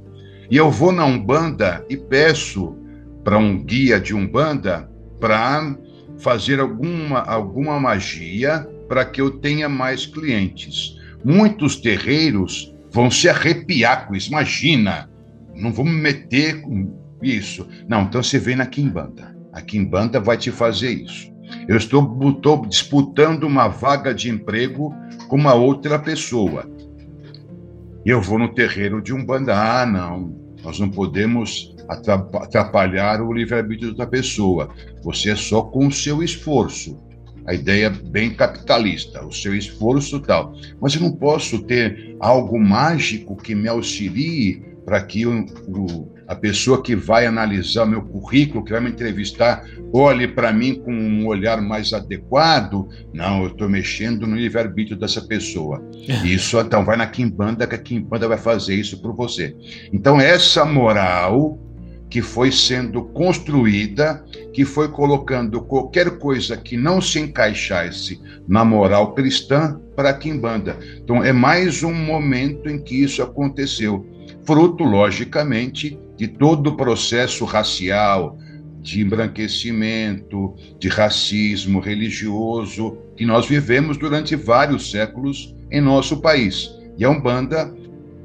E 0.54 0.56
eu 0.56 0.70
vou 0.70 0.92
na 0.92 1.04
Umbanda 1.04 1.84
e 1.90 1.96
peço 1.96 2.76
para 3.24 3.36
um 3.36 3.60
guia 3.60 3.98
de 3.98 4.14
Umbanda 4.14 4.88
para 5.18 5.76
fazer 6.16 6.60
alguma, 6.60 7.22
alguma 7.22 7.80
magia 7.80 8.60
para 8.88 9.04
que 9.04 9.20
eu 9.20 9.32
tenha 9.32 9.68
mais 9.68 10.06
clientes. 10.06 10.94
Muitos 11.24 11.74
terreiros 11.74 12.72
vão 12.92 13.10
se 13.10 13.28
arrepiar 13.28 14.06
com 14.06 14.14
isso. 14.14 14.28
Imagina, 14.28 15.10
não 15.56 15.72
vou 15.72 15.84
me 15.84 15.90
meter 15.90 16.60
com 16.60 17.00
isso. 17.20 17.66
Não, 17.88 18.02
então 18.02 18.22
você 18.22 18.38
vem 18.38 18.54
na 18.54 18.66
Kimbanda. 18.66 19.36
A 19.52 19.60
Kimbanda 19.60 20.20
vai 20.20 20.36
te 20.36 20.52
fazer 20.52 20.92
isso. 20.92 21.32
Eu 21.66 21.76
estou, 21.76 22.16
estou 22.30 22.64
disputando 22.64 23.42
uma 23.42 23.66
vaga 23.66 24.14
de 24.14 24.30
emprego 24.30 24.94
com 25.26 25.34
uma 25.34 25.54
outra 25.54 25.98
pessoa. 25.98 26.64
Eu 28.06 28.22
vou 28.22 28.38
no 28.38 28.54
terreiro 28.54 29.02
de 29.02 29.12
Umbanda. 29.12 29.52
Ah, 29.56 29.84
não, 29.84 30.43
nós 30.64 30.80
não 30.80 30.88
podemos 30.88 31.74
atrapalhar 31.88 33.20
o 33.20 33.32
livre-arbítrio 33.32 33.94
da 33.94 34.06
pessoa. 34.06 34.70
Você 35.02 35.30
é 35.30 35.36
só 35.36 35.62
com 35.62 35.86
o 35.86 35.92
seu 35.92 36.22
esforço. 36.22 36.98
A 37.46 37.52
ideia 37.52 37.90
bem 37.90 38.32
capitalista, 38.34 39.24
o 39.24 39.30
seu 39.30 39.54
esforço 39.54 40.18
tal. 40.20 40.54
Mas 40.80 40.94
eu 40.94 41.02
não 41.02 41.12
posso 41.12 41.62
ter 41.62 42.16
algo 42.18 42.58
mágico 42.58 43.36
que 43.36 43.54
me 43.54 43.68
auxilie 43.68 44.62
para 44.86 45.02
que 45.02 45.26
o, 45.26 45.44
o, 45.68 46.13
a 46.26 46.34
pessoa 46.34 46.82
que 46.82 46.96
vai 46.96 47.26
analisar 47.26 47.86
meu 47.86 48.02
currículo, 48.02 48.64
que 48.64 48.72
vai 48.72 48.80
me 48.80 48.90
entrevistar, 48.90 49.64
olhe 49.92 50.26
para 50.26 50.52
mim 50.52 50.74
com 50.74 50.92
um 50.92 51.26
olhar 51.26 51.60
mais 51.60 51.92
adequado. 51.92 52.88
Não, 53.12 53.42
eu 53.42 53.48
estou 53.48 53.68
mexendo 53.68 54.26
no 54.26 54.36
livre-arbítrio 54.36 54.98
dessa 54.98 55.20
pessoa. 55.20 55.82
Isso, 56.24 56.58
então, 56.58 56.84
vai 56.84 56.96
na 56.96 57.06
Kimbanda, 57.06 57.66
que 57.66 57.74
a 57.74 57.78
Kimbanda 57.78 58.28
vai 58.28 58.38
fazer 58.38 58.74
isso 58.74 59.00
por 59.00 59.14
você. 59.14 59.54
Então, 59.92 60.20
essa 60.20 60.64
moral 60.64 61.58
que 62.08 62.22
foi 62.22 62.52
sendo 62.52 63.02
construída, 63.06 64.24
que 64.52 64.64
foi 64.64 64.88
colocando 64.88 65.60
qualquer 65.62 66.18
coisa 66.18 66.56
que 66.56 66.76
não 66.76 67.00
se 67.00 67.18
encaixasse 67.18 68.20
na 68.46 68.64
moral 68.64 69.14
cristã 69.14 69.80
para 69.96 70.10
a 70.10 70.14
Kimbanda. 70.14 70.78
Então, 71.02 71.24
é 71.24 71.32
mais 71.32 71.82
um 71.82 71.92
momento 71.92 72.68
em 72.68 72.78
que 72.78 73.02
isso 73.02 73.20
aconteceu 73.22 74.06
fruto, 74.44 74.84
logicamente, 74.84 75.98
de 76.16 76.28
todo 76.28 76.68
o 76.68 76.76
processo 76.76 77.44
racial, 77.44 78.38
de 78.80 79.00
embranquecimento, 79.00 80.54
de 80.78 80.88
racismo 80.88 81.80
religioso 81.80 82.98
que 83.16 83.24
nós 83.24 83.46
vivemos 83.46 83.96
durante 83.96 84.36
vários 84.36 84.90
séculos 84.90 85.54
em 85.70 85.80
nosso 85.80 86.20
país. 86.20 86.70
E 86.98 87.04
a 87.04 87.10
Umbanda, 87.10 87.74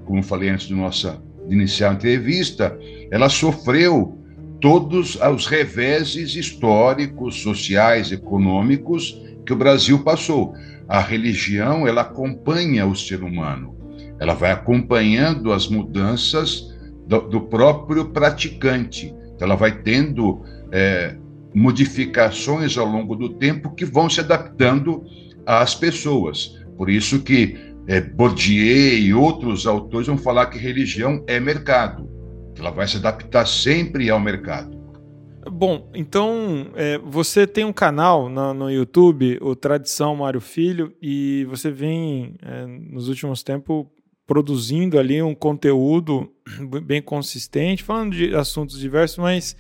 como 0.06 0.22
falei 0.22 0.50
antes 0.50 0.68
de, 0.68 0.76
nossa, 0.76 1.22
de 1.48 1.56
iniciar 1.56 1.92
a 1.92 1.94
entrevista, 1.94 2.78
ela 3.10 3.30
sofreu 3.30 4.18
todos 4.60 5.16
os 5.16 5.48
reveses 5.48 6.36
históricos, 6.36 7.42
sociais, 7.42 8.12
econômicos 8.12 9.22
que 9.46 9.54
o 9.54 9.58
Brasil 9.58 10.04
passou. 10.04 10.54
A 10.88 11.00
religião, 11.00 11.88
ela 11.88 12.02
acompanha 12.02 12.86
o 12.86 12.96
ser 12.96 13.24
humano 13.24 13.80
ela 14.20 14.34
vai 14.34 14.52
acompanhando 14.52 15.52
as 15.54 15.68
mudanças 15.68 16.69
do, 17.10 17.22
do 17.22 17.42
próprio 17.42 18.06
praticante. 18.06 19.08
Então, 19.36 19.48
ela 19.48 19.56
vai 19.56 19.72
tendo 19.82 20.44
é, 20.72 21.16
modificações 21.54 22.78
ao 22.78 22.86
longo 22.86 23.16
do 23.16 23.30
tempo 23.30 23.74
que 23.74 23.84
vão 23.84 24.08
se 24.08 24.20
adaptando 24.20 25.04
às 25.46 25.74
pessoas. 25.74 26.56
Por 26.78 26.88
isso 26.90 27.24
que 27.24 27.58
é, 27.88 28.00
Bourdieu 28.00 29.00
e 29.00 29.12
outros 29.12 29.66
autores 29.66 30.08
vão 30.08 30.18
falar 30.18 30.46
que 30.46 30.60
religião 30.60 31.24
é 31.26 31.40
mercado. 31.40 32.08
Ela 32.58 32.70
vai 32.70 32.88
se 32.88 32.98
adaptar 32.98 33.48
sempre 33.48 34.10
ao 34.10 34.20
mercado. 34.20 34.78
Bom, 35.52 35.90
então 35.96 36.68
é, 36.76 37.00
você 37.00 37.48
tem 37.48 37.66
um 37.66 37.74
canal 37.74 38.30
no, 38.30 38.54
no, 38.54 38.70
YouTube, 38.70 39.40
o 39.42 39.56
Tradição 39.56 40.18
Mário 40.18 40.42
Filho, 40.42 40.94
e 41.02 41.48
você 41.50 41.72
vem 41.72 42.36
é, 42.44 42.68
nos 42.68 43.08
últimos 43.08 43.42
tempos 43.42 43.88
produzindo 44.30 45.00
ali 45.00 45.24
um 45.24 45.34
conteúdo 45.34 46.32
bem 46.86 47.02
consistente, 47.02 47.82
falando 47.82 48.16
de 48.16 48.36
assuntos 48.36 48.80
diversos, 48.80 49.18
mas 49.18 49.56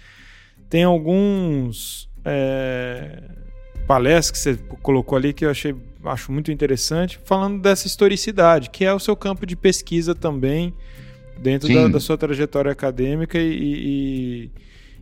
tem 0.70 0.84
alguns 0.84 2.08
é, 2.24 3.20
palestras 3.88 4.30
que 4.30 4.38
você 4.38 4.64
colocou 4.84 5.18
ali 5.18 5.34
que 5.34 5.44
eu 5.44 5.50
achei 5.50 5.76
acho 6.06 6.32
muito 6.32 6.52
interessante, 6.52 7.20
falando 7.26 7.60
dessa 7.60 7.88
historicidade, 7.88 8.70
que 8.70 8.86
é 8.86 8.94
o 8.94 9.00
seu 9.00 9.16
campo 9.16 9.44
de 9.44 9.56
pesquisa 9.56 10.14
também 10.14 10.72
dentro 11.40 11.68
da, 11.74 11.88
da, 11.88 12.00
sua 12.00 12.16
trajetória 12.16 12.72
acadêmica 12.72 13.40
e, 13.40 13.52
e, 13.52 14.52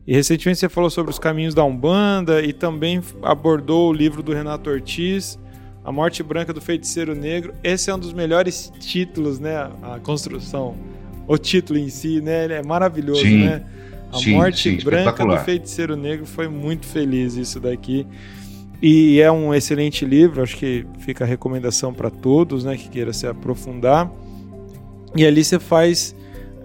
e, 0.08 0.14
recentemente 0.14 0.60
você 0.60 0.70
falou 0.70 0.90
sobre 0.90 1.12
os 1.12 1.20
caminhos 1.20 1.54
da 1.54 1.64
Umbanda 1.66 2.42
e 2.42 2.54
também 2.54 3.02
abordou 3.22 3.90
o 3.90 3.94
livro 3.94 4.24
do 4.24 4.34
Renato 4.34 4.70
Ortiz 4.70 5.38
a 5.88 5.92
Morte 5.92 6.22
Branca 6.22 6.52
do 6.52 6.60
Feiticeiro 6.60 7.16
Negro. 7.16 7.54
Esse 7.64 7.90
é 7.90 7.96
um 7.96 7.98
dos 7.98 8.12
melhores 8.12 8.70
títulos, 8.78 9.40
né? 9.40 9.56
A 9.82 9.98
construção, 10.04 10.76
o 11.26 11.38
título 11.38 11.80
em 11.80 11.88
si, 11.88 12.20
né? 12.20 12.44
Ele 12.44 12.56
é 12.56 12.62
maravilhoso, 12.62 13.22
sim, 13.22 13.46
né? 13.46 13.64
A 14.12 14.18
sim, 14.18 14.34
Morte 14.34 14.78
sim, 14.78 14.84
Branca 14.84 15.26
do 15.26 15.38
Feiticeiro 15.38 15.96
Negro 15.96 16.26
foi 16.26 16.50
muito 16.50 16.86
feliz 16.86 17.36
isso 17.36 17.58
daqui. 17.62 18.06
E 18.82 19.22
é 19.22 19.32
um 19.32 19.54
excelente 19.54 20.04
livro, 20.04 20.44
acho 20.44 20.58
que 20.58 20.86
fica 21.00 21.24
a 21.24 21.28
recomendação 21.28 21.94
para 21.94 22.10
todos, 22.10 22.66
né, 22.66 22.76
que 22.76 22.90
queira 22.90 23.14
se 23.14 23.26
aprofundar. 23.26 24.12
E 25.16 25.26
ali 25.26 25.42
você 25.42 25.58
faz 25.58 26.14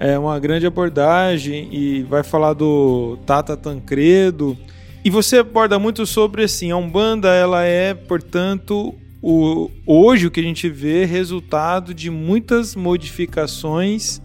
é, 0.01 0.19
uma 0.19 0.37
grande 0.41 0.67
abordagem 0.67 1.69
e 1.73 2.03
vai 2.03 2.25
falar 2.25 2.55
do 2.55 3.17
Tata 3.25 3.57
Tancredo. 3.57 4.59
E 5.05 5.11
você 5.11 5.39
aborda 5.39 5.79
muito 5.79 6.05
sobre 6.07 6.43
assim, 6.43 6.73
a 6.73 6.77
Umbanda, 6.77 7.29
ela 7.29 7.63
é, 7.65 7.95
portanto, 7.95 8.97
o, 9.23 9.71
hoje 9.87 10.27
o 10.27 10.31
que 10.31 10.41
a 10.41 10.43
gente 10.43 10.69
vê 10.69 11.03
é 11.03 11.07
resultado 11.07 11.95
de 11.95 12.11
muitas 12.11 12.75
modificações 12.75 14.21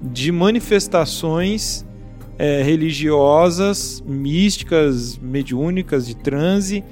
de 0.00 0.30
manifestações 0.30 1.84
é, 2.38 2.62
religiosas, 2.62 4.02
místicas, 4.06 5.18
mediúnicas, 5.18 6.06
de 6.06 6.14
transe, 6.16 6.84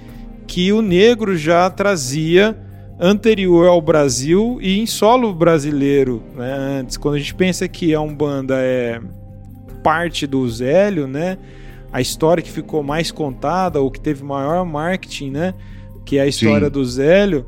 que 0.46 0.72
o 0.72 0.80
negro 0.80 1.37
já 1.37 1.68
trazia 1.68 2.58
anterior 2.98 3.66
ao 3.66 3.80
Brasil 3.80 4.58
e 4.61 4.78
em 4.78 4.87
solo 4.87 5.35
brasileiro. 5.35 6.22
Né? 6.35 6.78
Antes, 6.80 6.96
quando 6.96 7.16
a 7.16 7.18
gente 7.18 7.35
pensa 7.35 7.68
que 7.68 7.94
a 7.94 8.00
Umbanda 8.00 8.56
é 8.58 9.00
parte 9.82 10.26
do 10.26 10.48
Zélio, 10.48 11.06
né? 11.06 11.37
a 11.92 12.00
história 12.00 12.42
que 12.42 12.50
ficou 12.50 12.82
mais 12.82 13.11
contada, 13.11 13.80
ou 13.80 13.90
que 13.90 14.00
teve 14.00 14.24
maior 14.24 14.64
marketing, 14.64 15.30
né? 15.30 15.54
Que 16.04 16.18
é 16.18 16.22
a 16.22 16.26
história 16.26 16.66
Sim. 16.66 16.72
do 16.72 16.84
Zélio, 16.84 17.46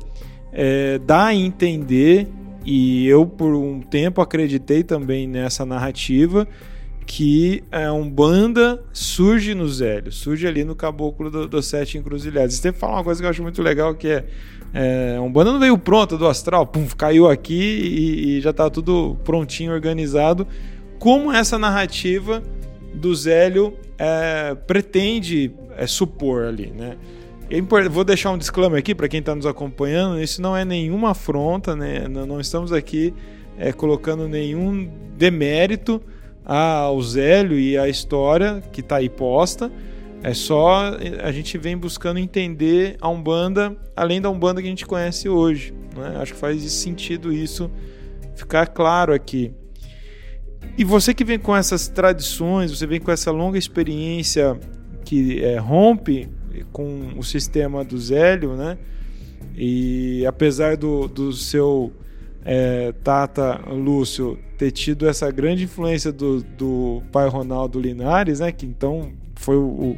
é, 0.51 0.99
dá 0.99 1.25
a 1.25 1.35
entender, 1.35 2.27
e 2.65 3.05
eu 3.07 3.25
por 3.25 3.53
um 3.53 3.81
tempo 3.81 4.21
acreditei 4.21 4.83
também 4.83 5.27
nessa 5.27 5.65
narrativa, 5.65 6.47
que 7.05 7.63
é, 7.71 7.91
um 7.91 8.09
banda 8.09 8.83
surge 8.91 9.53
no 9.53 9.67
Zélio, 9.67 10.11
surge 10.11 10.47
ali 10.47 10.63
no 10.63 10.75
Caboclo 10.75 11.29
dos 11.29 11.49
do 11.49 11.61
Sete 11.61 11.97
Encruzilhadas. 11.97 12.55
Você 12.55 12.73
fala 12.73 12.93
uma 12.93 13.03
coisa 13.03 13.21
que 13.21 13.25
eu 13.25 13.29
acho 13.29 13.43
muito 13.43 13.61
legal, 13.61 13.93
que 13.93 14.07
é, 14.07 14.25
é 14.73 15.19
um 15.19 15.31
banda 15.31 15.51
não 15.51 15.59
veio 15.59 15.77
pronto 15.77 16.17
do 16.17 16.27
astral, 16.27 16.65
pum, 16.65 16.87
caiu 16.97 17.29
aqui 17.29 17.53
e, 17.53 18.37
e 18.37 18.41
já 18.41 18.49
está 18.49 18.69
tudo 18.69 19.15
prontinho, 19.23 19.71
organizado. 19.71 20.47
Como 20.97 21.31
essa 21.31 21.59
narrativa 21.59 22.41
do 22.93 23.13
Zélio 23.13 23.73
é, 23.97 24.55
pretende 24.65 25.51
é, 25.77 25.85
supor 25.85 26.45
ali, 26.45 26.71
né? 26.75 26.97
Vou 27.91 28.03
deixar 28.03 28.31
um 28.31 28.37
disclaimer 28.37 28.79
aqui 28.79 28.95
para 28.95 29.07
quem 29.07 29.19
está 29.19 29.35
nos 29.35 29.45
acompanhando: 29.45 30.19
isso 30.21 30.41
não 30.41 30.57
é 30.57 30.65
nenhuma 30.65 31.11
afronta, 31.11 31.75
né? 31.75 32.07
não 32.07 32.39
estamos 32.39 32.73
aqui 32.73 33.13
é, 33.57 33.71
colocando 33.71 34.27
nenhum 34.27 34.91
demérito 35.15 36.01
ao 36.43 37.01
Zélio 37.01 37.57
e 37.57 37.77
à 37.77 37.87
história 37.87 38.63
que 38.71 38.81
está 38.81 38.97
aí 38.97 39.09
posta. 39.09 39.71
É 40.23 40.33
só 40.33 40.97
a 41.21 41.31
gente 41.31 41.55
vem 41.57 41.77
buscando 41.77 42.17
entender 42.17 42.97
a 42.99 43.07
Umbanda 43.09 43.77
além 43.95 44.19
da 44.19 44.29
Umbanda 44.29 44.59
que 44.59 44.67
a 44.67 44.69
gente 44.69 44.85
conhece 44.85 45.29
hoje. 45.29 45.71
Né? 45.95 46.17
Acho 46.19 46.33
que 46.33 46.39
faz 46.39 46.63
sentido 46.71 47.31
isso 47.31 47.69
ficar 48.35 48.65
claro 48.67 49.13
aqui. 49.13 49.53
E 50.77 50.83
você 50.83 51.13
que 51.13 51.23
vem 51.23 51.37
com 51.37 51.55
essas 51.55 51.87
tradições, 51.87 52.71
você 52.71 52.87
vem 52.87 52.99
com 52.99 53.11
essa 53.11 53.31
longa 53.31 53.57
experiência 53.57 54.59
que 55.03 55.43
é, 55.43 55.57
rompe 55.59 56.27
com 56.71 57.13
o 57.17 57.23
sistema 57.23 57.83
do 57.83 57.97
Zélio, 57.97 58.55
né? 58.55 58.77
E 59.57 60.25
apesar 60.25 60.75
do, 60.75 61.07
do 61.07 61.31
seu 61.31 61.91
é, 62.43 62.91
Tata 63.03 63.61
Lúcio 63.69 64.37
ter 64.57 64.71
tido 64.71 65.07
essa 65.07 65.29
grande 65.31 65.63
influência 65.63 66.11
do, 66.11 66.41
do 66.41 67.01
pai 67.11 67.27
Ronaldo 67.27 67.79
Linares, 67.79 68.39
né? 68.39 68.51
Que 68.51 68.65
então 68.65 69.11
foi 69.35 69.55
o, 69.55 69.61
o, 69.61 69.97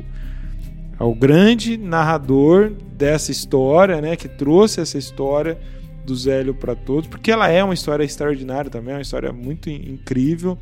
é 0.99 1.03
o 1.03 1.13
grande 1.13 1.77
narrador 1.77 2.71
dessa 2.93 3.31
história, 3.31 3.99
né? 4.01 4.15
Que 4.15 4.27
trouxe 4.27 4.81
essa 4.81 4.97
história 4.97 5.57
do 6.05 6.15
Zélio 6.15 6.53
para 6.53 6.73
todos, 6.73 7.09
porque 7.09 7.29
ela 7.29 7.49
é 7.49 7.61
uma 7.61 7.73
história 7.73 8.03
extraordinária 8.03 8.71
também, 8.71 8.93
é 8.93 8.97
uma 8.97 9.01
história 9.01 9.33
muito 9.33 9.69
incrível, 9.69 10.57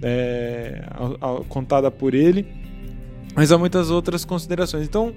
é, 0.00 0.84
contada 1.48 1.90
por 1.90 2.14
ele 2.14 2.65
mas 3.36 3.52
há 3.52 3.58
muitas 3.58 3.90
outras 3.90 4.24
considerações. 4.24 4.86
Então, 4.86 5.14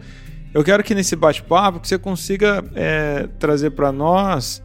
eu 0.53 0.61
quero 0.61 0.83
que 0.83 0.93
nesse 0.93 1.15
bate-papo 1.15 1.79
que 1.79 1.87
você 1.87 1.97
consiga 1.97 2.63
é, 2.75 3.29
trazer 3.39 3.71
para 3.71 3.93
nós 3.93 4.61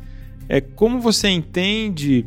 é, 0.49 0.61
como 0.61 1.01
você 1.01 1.29
entende 1.29 2.27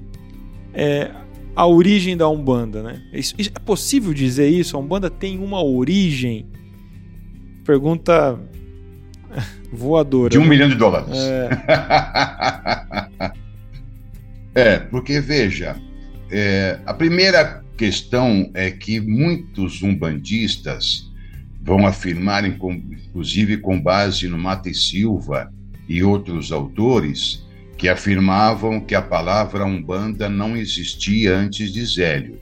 é, 0.74 1.12
a 1.54 1.68
origem 1.68 2.16
da 2.16 2.30
Umbanda. 2.30 2.82
Né? 2.82 3.02
Isso, 3.12 3.36
é 3.38 3.60
possível 3.60 4.14
dizer 4.14 4.48
isso? 4.48 4.78
A 4.78 4.80
Umbanda 4.80 5.10
tem 5.10 5.38
uma 5.38 5.62
origem 5.62 6.48
pergunta 7.66 8.40
voadora. 9.74 10.30
De 10.30 10.38
um 10.38 10.44
né? 10.44 10.50
milhão 10.50 10.70
de 10.70 10.76
dólares. 10.76 11.18
É, 11.18 11.50
é 14.56 14.80
porque 14.80 15.20
veja, 15.20 15.76
é, 16.32 16.80
a 16.86 16.94
primeira 16.94 17.64
questão 17.76 18.50
é 18.54 18.72
que 18.72 19.02
muitos 19.02 19.84
umbandistas 19.84 21.07
vão 21.68 21.86
afirmar, 21.86 22.46
inclusive 22.46 23.58
com 23.58 23.78
base 23.78 24.26
no 24.30 24.38
Mate 24.38 24.74
Silva 24.74 25.52
e 25.86 26.02
outros 26.02 26.54
autores, 26.54 27.46
que 27.78 27.90
afirmavam 27.90 28.80
que 28.80 28.96
a 28.96 29.02
palavra 29.02 29.66
Umbanda 29.66 30.30
não 30.30 30.56
existia 30.56 31.36
antes 31.36 31.74
de 31.74 31.86
Zélio, 31.86 32.40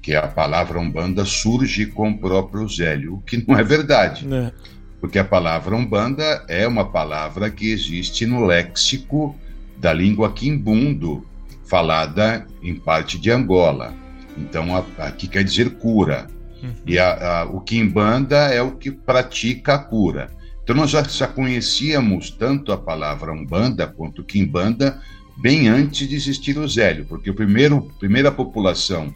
que 0.00 0.14
a 0.14 0.28
palavra 0.28 0.78
Umbanda 0.78 1.24
surge 1.24 1.86
com 1.86 2.10
o 2.10 2.18
próprio 2.18 2.68
Zélio, 2.68 3.14
o 3.16 3.20
que 3.20 3.44
não 3.44 3.58
é 3.58 3.64
verdade. 3.64 4.32
É. 4.32 4.52
Porque 5.00 5.18
a 5.18 5.24
palavra 5.24 5.74
Umbanda 5.74 6.44
é 6.46 6.64
uma 6.64 6.88
palavra 6.88 7.50
que 7.50 7.68
existe 7.68 8.24
no 8.24 8.46
léxico 8.46 9.36
da 9.76 9.92
língua 9.92 10.32
quimbundo, 10.32 11.26
falada 11.64 12.46
em 12.62 12.76
parte 12.76 13.18
de 13.18 13.28
Angola. 13.28 13.92
Então, 14.38 14.76
aqui 14.98 15.26
quer 15.26 15.42
dizer 15.42 15.70
cura. 15.70 16.28
Uhum. 16.62 16.72
E 16.86 16.98
a, 16.98 17.40
a, 17.40 17.44
o 17.44 17.60
Kimbanda 17.60 18.36
é 18.36 18.62
o 18.62 18.72
que 18.72 18.90
pratica 18.90 19.74
a 19.74 19.78
cura. 19.78 20.30
Então 20.62 20.76
nós 20.76 20.90
já, 20.90 21.02
já 21.02 21.26
conhecíamos 21.26 22.30
tanto 22.30 22.72
a 22.72 22.78
palavra 22.78 23.32
Umbanda 23.32 23.86
quanto 23.86 24.22
Kimbanda 24.22 25.00
bem 25.36 25.68
antes 25.68 26.08
de 26.08 26.14
existir 26.14 26.56
o 26.56 26.68
Zélio, 26.68 27.04
porque 27.06 27.32
primeiro 27.32 27.90
primeira 27.98 28.30
população 28.30 29.12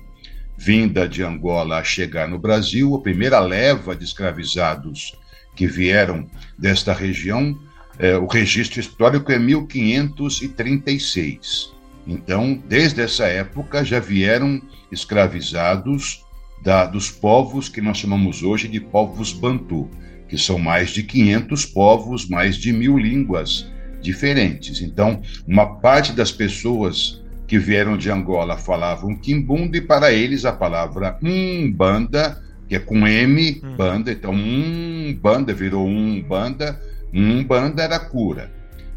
vinda 0.56 1.09
de 1.09 1.22
Angola 1.22 1.78
a 1.78 1.85
chegar 1.85 2.26
no 2.26 2.38
Brasil, 2.38 2.94
a 2.94 3.00
primeira 3.00 3.38
leva 3.38 3.94
de 3.94 4.04
escravizados 4.04 5.14
que 5.54 5.66
vieram 5.66 6.26
desta 6.59 6.94
região, 6.94 7.54
é, 7.98 8.16
o 8.16 8.26
registro 8.26 8.80
histórico 8.80 9.30
é 9.30 9.38
1536. 9.38 11.76
Então, 12.06 12.62
desde 12.68 13.02
essa 13.02 13.26
época 13.26 13.85
já 13.85 14.00
vieram 14.00 14.62
escravizados 14.90 16.25
da, 16.62 16.84
dos 16.84 17.10
povos 17.10 17.68
que 17.68 17.80
nós 17.80 17.98
chamamos 17.98 18.42
hoje 18.42 18.68
de 18.68 18.80
povos 18.80 19.32
bantu 19.32 19.88
que 20.28 20.36
são 20.36 20.58
mais 20.58 20.90
de 20.90 21.02
500 21.02 21.66
povos, 21.66 22.28
mais 22.28 22.56
de 22.56 22.72
mil 22.72 22.98
línguas 22.98 23.70
diferentes. 24.00 24.80
Então, 24.80 25.22
uma 25.46 25.76
parte 25.80 26.12
das 26.12 26.32
pessoas 26.32 27.22
que 27.46 27.58
vieram 27.58 27.96
de 27.96 28.10
Angola 28.10 28.56
falavam 28.56 29.16
quimbundo 29.16 29.76
e 29.76 29.80
para 29.80 30.12
eles 30.12 30.44
a 30.44 30.52
palavra 30.52 31.16
umbanda, 31.22 32.42
que 32.68 32.74
é 32.74 32.78
com 32.78 33.06
M, 33.06 33.60
hum. 33.62 33.76
banda, 33.76 34.10
então 34.10 34.32
umbanda 34.32 35.54
virou 35.54 35.86
umbanda, 35.86 36.80
umbanda 37.12 37.82
era 37.82 38.00
cura. 38.00 38.50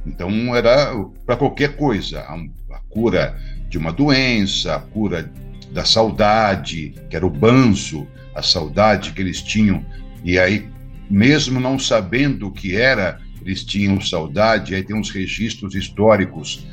Então 0.05 0.55
era 0.55 0.95
para 1.25 1.37
qualquer 1.37 1.75
coisa, 1.75 2.21
a, 2.21 2.35
a 2.75 2.79
cura 2.89 3.37
de 3.69 3.77
uma 3.77 3.91
doença, 3.91 4.75
a 4.75 4.79
cura 4.79 5.31
da 5.71 5.86
saudade, 5.86 6.93
que 7.10 7.15
era 7.15 7.25
o 7.25 7.29
banzo, 7.29 8.08
a 8.36 8.41
saudade 8.41 9.13
que 9.13 9.21
eles 9.21 9.41
tinham, 9.41 9.86
e 10.23 10.38
aí 10.39 10.67
mesmo 11.10 11.60
não 11.60 11.79
sabendo 11.79 12.47
o 12.47 12.51
que 12.51 12.75
era, 12.75 13.19
eles 13.43 13.63
tinham 13.63 13.99
saudade. 13.99 14.75
Aí 14.75 14.84
tem 14.84 14.95
uns 14.95 15.10
registros 15.10 15.73
históricos 15.73 16.65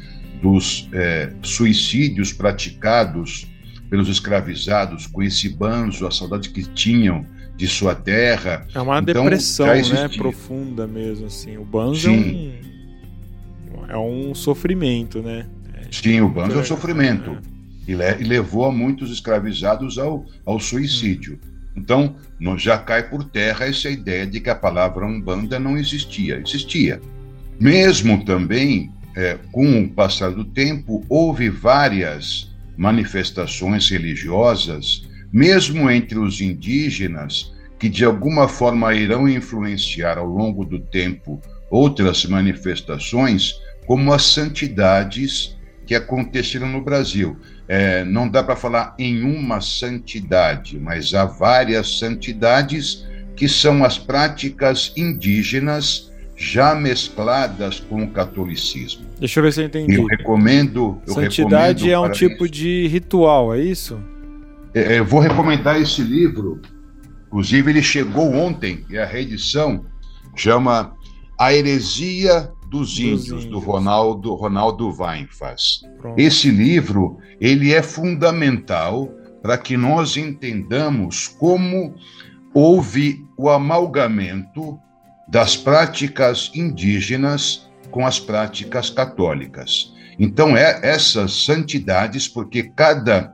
dos 0.43 0.89
é, 0.93 1.33
suicídios 1.43 2.33
praticados 2.33 3.47
pelos 3.89 4.09
escravizados 4.09 5.07
com 5.07 5.23
esse 5.23 5.49
banzo, 5.49 6.07
a 6.07 6.11
saudade 6.11 6.51
que 6.51 6.63
tinham 6.63 7.25
de 7.57 7.67
sua 7.67 7.95
terra. 7.95 8.67
É 8.75 8.81
uma 8.81 8.99
então, 8.99 9.23
depressão, 9.25 9.67
né, 9.67 10.09
profunda 10.15 10.87
mesmo 10.87 11.27
assim. 11.27 11.57
O 11.57 11.65
banzo 11.65 12.11
Sim. 12.11 12.53
é 13.89 13.97
um, 13.97 13.97
é 13.97 13.99
um 13.99 14.35
sofrimento, 14.35 15.23
né? 15.23 15.47
Sim, 15.91 16.21
o 16.21 16.29
banzo 16.29 16.59
é 16.59 16.61
um 16.61 16.65
sofrimento. 16.65 17.31
É. 17.31 17.56
E, 17.87 17.94
le, 17.94 18.16
e 18.20 18.25
levou 18.25 18.64
a 18.64 18.72
muitos 18.72 19.11
escravizados 19.11 19.99
ao, 19.99 20.27
ao 20.44 20.59
suicídio. 20.59 21.38
Então, 21.77 22.16
já 22.57 22.79
cai 22.79 23.09
por 23.09 23.25
terra 23.25 23.66
essa 23.66 23.90
ideia 23.90 24.27
de 24.27 24.40
que 24.40 24.49
a 24.49 24.55
palavra 24.55 25.07
Umbanda 25.07 25.59
não 25.59 25.77
existia. 25.77 26.40
Existia. 26.40 27.01
Mesmo 27.61 28.25
também, 28.25 28.90
é, 29.14 29.38
com 29.53 29.83
o 29.83 29.88
passar 29.88 30.31
do 30.31 30.44
tempo, 30.44 31.05
houve 31.09 31.51
várias 31.51 32.55
manifestações 32.77 33.90
religiosas, 33.90 35.07
mesmo 35.33 35.90
entre 35.90 36.18
os 36.18 36.40
indígenas, 36.40 37.55
que 37.79 37.88
de 37.88 38.05
alguma 38.05 38.49
forma 38.49 38.94
irão 38.94 39.29
influenciar 39.29 40.18
ao 40.18 40.27
longo 40.27 40.64
do 40.64 40.79
tempo 40.79 41.40
outras 41.70 42.25
manifestações, 42.25 43.55
como 43.87 44.12
as 44.12 44.25
santidades 44.25 45.57
que 45.87 45.94
aconteceram 45.94 46.68
no 46.68 46.83
Brasil. 46.83 47.37
É, 47.69 48.05
não 48.05 48.29
dá 48.29 48.45
para 48.45 48.55
falar 48.55 48.95
em 48.99 49.23
uma 49.23 49.61
santidade, 49.61 50.79
mas 50.79 51.13
há 51.15 51.25
várias 51.25 51.99
santidades 51.99 53.05
que 53.35 53.49
são 53.49 53.85
as 53.85 53.99
práticas 53.99 54.93
indígenas 54.97 56.13
já 56.37 56.75
mescladas 56.75 57.81
com 57.81 58.05
o 58.05 58.11
catolicismo. 58.11 59.07
Deixa 59.19 59.41
eu 59.41 59.45
ver 59.45 59.53
se 59.53 59.63
eu 59.63 59.67
entendi. 59.67 59.95
Eu 59.95 60.05
recomendo. 60.05 61.01
Eu 61.07 61.15
Santidade 61.15 61.85
recomendo 61.85 62.07
é 62.07 62.09
um 62.09 62.13
tipo 62.13 62.49
de 62.49 62.87
ritual, 62.89 63.55
é 63.55 63.61
isso? 63.61 63.99
É, 64.75 64.95
é, 64.95 64.99
eu 64.99 65.05
vou 65.05 65.21
recomendar 65.21 65.81
esse 65.81 66.03
livro. 66.03 66.61
Inclusive, 67.27 67.71
ele 67.71 67.83
chegou 67.83 68.33
ontem, 68.35 68.85
e 68.89 68.99
a 68.99 69.05
reedição 69.05 69.85
chama 70.37 70.95
A 71.39 71.53
Heresia 71.53 72.51
dos 72.77 72.99
Índios, 72.99 73.47
do 73.47 73.59
Ronaldo, 73.59 74.35
Ronaldo 74.35 74.95
Weinfaz. 74.95 75.81
Esse 76.17 76.51
livro 76.51 77.19
ele 77.41 77.73
é 77.73 77.83
fundamental 77.83 79.09
para 79.43 79.57
que 79.57 79.77
nós 79.77 80.17
entendamos 80.17 81.27
como 81.27 81.95
houve 82.53 83.25
o 83.37 83.49
amalgamento 83.49 84.79
das 85.27 85.57
práticas 85.57 86.51
indígenas 86.55 87.67
com 87.91 88.07
as 88.07 88.21
práticas 88.21 88.91
católicas. 88.91 89.93
Então, 90.19 90.57
é 90.57 90.81
essas 90.83 91.45
santidades, 91.45 92.29
porque 92.29 92.65
cada 92.75 93.33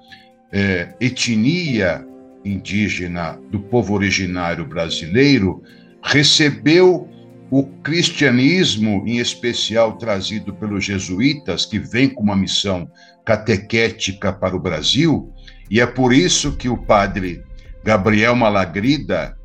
é, 0.53 0.95
etnia 1.01 2.07
indígena 2.45 3.39
do 3.51 3.61
povo 3.61 3.95
originário 3.95 4.67
brasileiro 4.67 5.63
recebeu 6.03 7.09
o 7.53 7.65
cristianismo, 7.65 9.05
em 9.07 9.19
especial 9.19 9.99
trazido 9.99 10.55
pelos 10.55 10.83
jesuítas, 10.83 11.67
que 11.67 11.79
vem 11.79 12.09
com 12.09 12.23
uma 12.23 12.35
missão 12.35 12.91
catequética 13.27 14.33
para 14.33 14.57
o 14.57 14.59
Brasil, 14.59 15.31
e 15.71 15.79
é 15.79 15.85
por 15.85 16.15
isso 16.15 16.57
que 16.57 16.71
o 16.71 16.79
padre 16.79 17.43
Gabriel 17.85 18.35
Malagrida, 18.35 19.37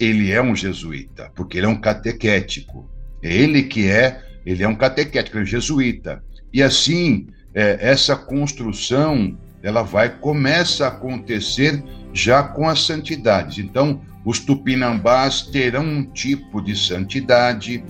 ele 0.00 0.32
é 0.32 0.40
um 0.40 0.56
jesuíta, 0.56 1.30
porque 1.36 1.58
ele 1.58 1.66
é 1.66 1.68
um 1.68 1.78
catequético. 1.78 2.88
Ele 3.22 3.64
que 3.64 3.86
é, 3.86 4.22
ele 4.46 4.62
é 4.62 4.68
um 4.68 4.74
catequético, 4.74 5.36
ele 5.36 5.42
é 5.42 5.46
um 5.46 5.50
jesuíta. 5.50 6.24
E 6.50 6.62
assim, 6.62 7.26
é, 7.54 7.76
essa 7.82 8.16
construção, 8.16 9.36
ela 9.62 9.82
vai, 9.82 10.08
começa 10.08 10.86
a 10.86 10.88
acontecer 10.88 11.84
já 12.14 12.42
com 12.42 12.66
as 12.66 12.86
santidades. 12.86 13.58
Então, 13.58 14.00
os 14.26 14.40
tupinambás 14.40 15.42
terão 15.42 15.84
um 15.84 16.02
tipo 16.02 16.60
de 16.60 16.76
santidade, 16.76 17.82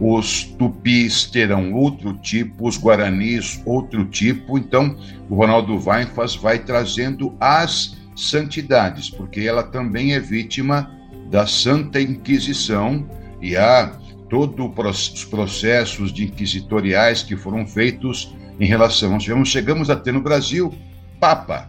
os 0.00 0.44
tupis 0.44 1.24
terão 1.24 1.74
outro 1.74 2.14
tipo, 2.14 2.68
os 2.68 2.78
guaranis 2.78 3.60
outro 3.66 4.04
tipo. 4.04 4.56
Então, 4.56 4.96
o 5.28 5.34
Ronaldo 5.34 5.76
Weinfaz 5.76 6.36
vai 6.36 6.60
trazendo 6.60 7.36
as 7.40 7.98
santidades, 8.14 9.10
porque 9.10 9.40
ela 9.40 9.64
também 9.64 10.14
é 10.14 10.20
vítima 10.20 10.88
da 11.28 11.44
Santa 11.44 12.00
Inquisição 12.00 13.04
e 13.42 13.56
há 13.56 13.92
todos 14.28 14.70
os 14.76 15.24
processos 15.24 16.12
de 16.12 16.24
inquisitoriais 16.24 17.24
que 17.24 17.36
foram 17.36 17.66
feitos 17.66 18.32
em 18.60 18.66
relação. 18.66 19.18
Chegamos 19.44 19.90
a 19.90 19.96
ter 19.96 20.12
no 20.12 20.20
Brasil 20.20 20.72
Papa, 21.18 21.68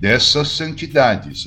dessas 0.00 0.48
santidades. 0.48 1.46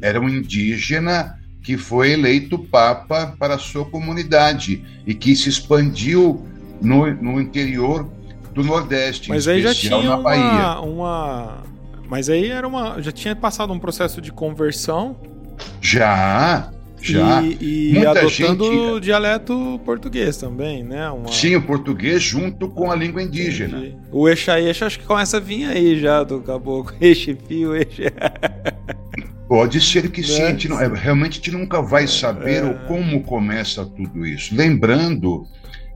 era 0.00 0.20
um 0.20 0.28
indígena 0.28 1.38
que 1.62 1.76
foi 1.76 2.12
eleito 2.12 2.58
papa 2.58 3.34
para 3.38 3.54
a 3.54 3.58
sua 3.58 3.84
comunidade 3.84 4.84
e 5.06 5.14
que 5.14 5.36
se 5.36 5.48
expandiu 5.48 6.44
no, 6.80 7.06
no 7.14 7.40
interior 7.40 8.10
do 8.52 8.62
Nordeste, 8.62 9.28
Mas 9.28 9.48
aí 9.48 9.62
já 9.62 9.74
tinha 9.74 10.02
na 10.02 10.16
Bahia. 10.16 10.80
Uma, 10.80 10.80
uma, 10.80 11.62
Mas 12.08 12.28
aí 12.28 12.50
era 12.50 12.66
uma, 12.66 13.00
já 13.00 13.12
tinha 13.12 13.34
passado 13.34 13.72
um 13.72 13.78
processo 13.78 14.20
de 14.20 14.30
conversão. 14.30 15.16
Já, 15.80 16.70
já. 17.02 17.42
E, 17.42 17.92
e 17.92 18.06
adotando 18.06 18.64
gente... 18.64 18.76
o 18.76 19.00
dialeto 19.00 19.80
português 19.84 20.36
também, 20.36 20.82
né? 20.82 21.10
Uma... 21.10 21.32
Sim, 21.32 21.56
o 21.56 21.62
português 21.62 22.22
junto 22.22 22.68
com 22.68 22.90
a 22.90 22.96
língua 22.96 23.22
indígena. 23.22 23.78
Entendi. 23.78 23.96
O 24.10 24.28
Exaí, 24.28 24.70
acho 24.70 24.98
que 24.98 25.04
começa 25.04 25.36
a 25.36 25.40
vir 25.40 25.66
aí 25.66 25.98
já 25.98 26.22
do 26.22 26.40
caboclo. 26.40 26.96
Exe, 27.00 27.36
fio, 27.48 27.74
exe. 27.74 28.04
Pode 29.48 29.80
ser 29.80 30.10
que 30.10 30.22
sim, 30.22 30.42
a 30.42 30.68
não, 30.68 30.80
é, 30.80 30.88
realmente 30.88 31.32
a 31.32 31.34
gente 31.34 31.50
nunca 31.50 31.82
vai 31.82 32.06
saber 32.06 32.64
é. 32.64 32.74
como 32.86 33.22
começa 33.22 33.84
tudo 33.84 34.24
isso. 34.24 34.54
Lembrando 34.54 35.46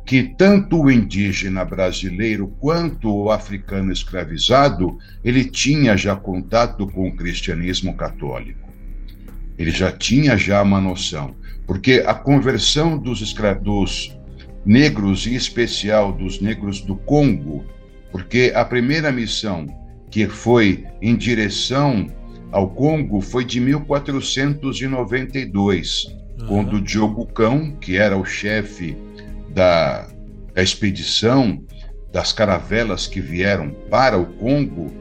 que 0.04 0.22
tanto 0.22 0.82
o 0.82 0.90
indígena 0.90 1.64
brasileiro 1.64 2.48
quanto 2.60 3.12
o 3.12 3.30
africano 3.30 3.92
escravizado, 3.92 4.98
ele 5.24 5.44
tinha 5.44 5.96
já 5.96 6.14
contato 6.14 6.86
com 6.86 7.08
o 7.08 7.16
cristianismo 7.16 7.94
católico. 7.96 8.65
Ele 9.58 9.70
já 9.70 9.90
tinha 9.90 10.36
já 10.36 10.62
uma 10.62 10.78
noção, 10.80 11.34
porque 11.66 12.04
a 12.06 12.14
conversão 12.14 12.98
dos, 12.98 13.20
escra... 13.20 13.54
dos 13.54 14.16
negros, 14.64 15.26
em 15.26 15.34
especial 15.34 16.12
dos 16.12 16.40
negros 16.40 16.80
do 16.80 16.96
Congo, 16.96 17.64
porque 18.10 18.52
a 18.54 18.64
primeira 18.64 19.12
missão 19.12 19.66
que 20.10 20.26
foi 20.28 20.86
em 21.00 21.16
direção 21.16 22.10
ao 22.50 22.68
Congo 22.70 23.20
foi 23.20 23.44
de 23.44 23.60
1492, 23.60 26.06
uhum. 26.40 26.46
quando 26.46 26.80
Diogo 26.80 27.26
Cão, 27.26 27.76
que 27.80 27.96
era 27.96 28.16
o 28.16 28.24
chefe 28.24 28.96
da, 29.50 30.08
da 30.54 30.62
expedição 30.62 31.62
das 32.12 32.32
caravelas 32.32 33.06
que 33.06 33.20
vieram 33.20 33.70
para 33.90 34.18
o 34.18 34.26
Congo, 34.26 34.92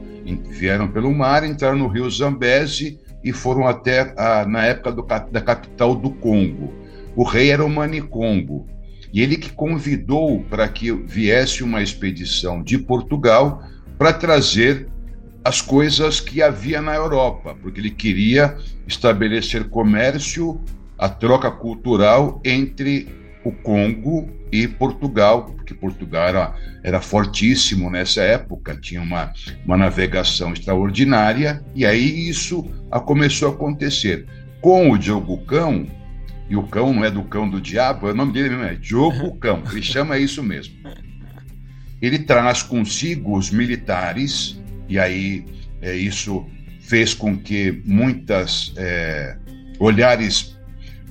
vieram 0.49 0.87
pelo 0.87 1.13
mar, 1.13 1.43
entraram 1.43 1.77
no 1.77 1.87
rio 1.87 2.09
Zambeze 2.09 2.99
e 3.25 3.33
foram 3.33 3.67
até 3.67 4.13
a, 4.15 4.45
na 4.45 4.63
época 4.65 4.91
do, 4.91 5.01
da 5.01 5.41
capital 5.41 5.95
do 5.95 6.11
Congo. 6.11 6.71
O 7.15 7.23
rei 7.23 7.49
era 7.49 7.65
o 7.65 7.69
Manicongo, 7.69 8.67
e 9.11 9.21
ele 9.21 9.35
que 9.35 9.51
convidou 9.51 10.43
para 10.43 10.67
que 10.67 10.91
viesse 10.91 11.63
uma 11.63 11.81
expedição 11.81 12.61
de 12.61 12.77
Portugal 12.77 13.63
para 13.97 14.13
trazer 14.13 14.88
as 15.43 15.61
coisas 15.61 16.19
que 16.19 16.41
havia 16.41 16.81
na 16.81 16.93
Europa, 16.93 17.55
porque 17.61 17.79
ele 17.79 17.91
queria 17.91 18.57
estabelecer 18.88 19.69
comércio, 19.69 20.61
a 20.97 21.09
troca 21.09 21.49
cultural 21.49 22.41
entre 22.43 23.07
o 23.45 23.51
Congo 23.51 24.27
e 24.51 24.67
Portugal, 24.67 25.45
porque 25.45 25.73
Portugal 25.73 26.27
era, 26.27 26.55
era 26.84 27.01
fortíssimo 27.01 27.91
nessa 27.91 28.21
época, 28.21 28.75
tinha 28.75 29.01
uma, 29.01 29.31
uma 29.63 29.77
navegação 29.77 30.51
extraordinária, 30.51 31.63
e 31.75 31.86
aí 31.86 32.27
isso 32.27 32.65
a 32.91 32.99
começou 32.99 33.49
a 33.49 33.51
acontecer. 33.51 34.25
Com 34.62 34.89
o 34.89 34.97
Diogo 34.97 35.38
Cão, 35.45 35.86
e 36.49 36.55
o 36.55 36.63
cão 36.63 36.93
não 36.93 37.05
é 37.05 37.12
do 37.12 37.23
cão 37.23 37.49
do 37.49 37.62
diabo, 37.62 38.08
é 38.08 38.12
o 38.12 38.15
nome 38.15 38.34
dele 38.34 38.49
mesmo 38.49 38.63
é 38.63 38.75
Diogo 38.75 39.36
Cão, 39.38 39.63
ele 39.71 39.81
chama 39.81 40.17
isso 40.17 40.41
mesmo. 40.41 40.75
Ele 42.01 42.19
traz 42.19 42.63
consigo 42.63 43.38
os 43.38 43.51
militares, 43.51 44.60
e 44.89 44.97
aí 44.97 45.45
é, 45.81 45.95
isso 45.95 46.45
fez 46.81 47.13
com 47.13 47.38
que 47.38 47.81
muitas 47.86 48.73
é, 48.75 49.38
olhares 49.79 50.54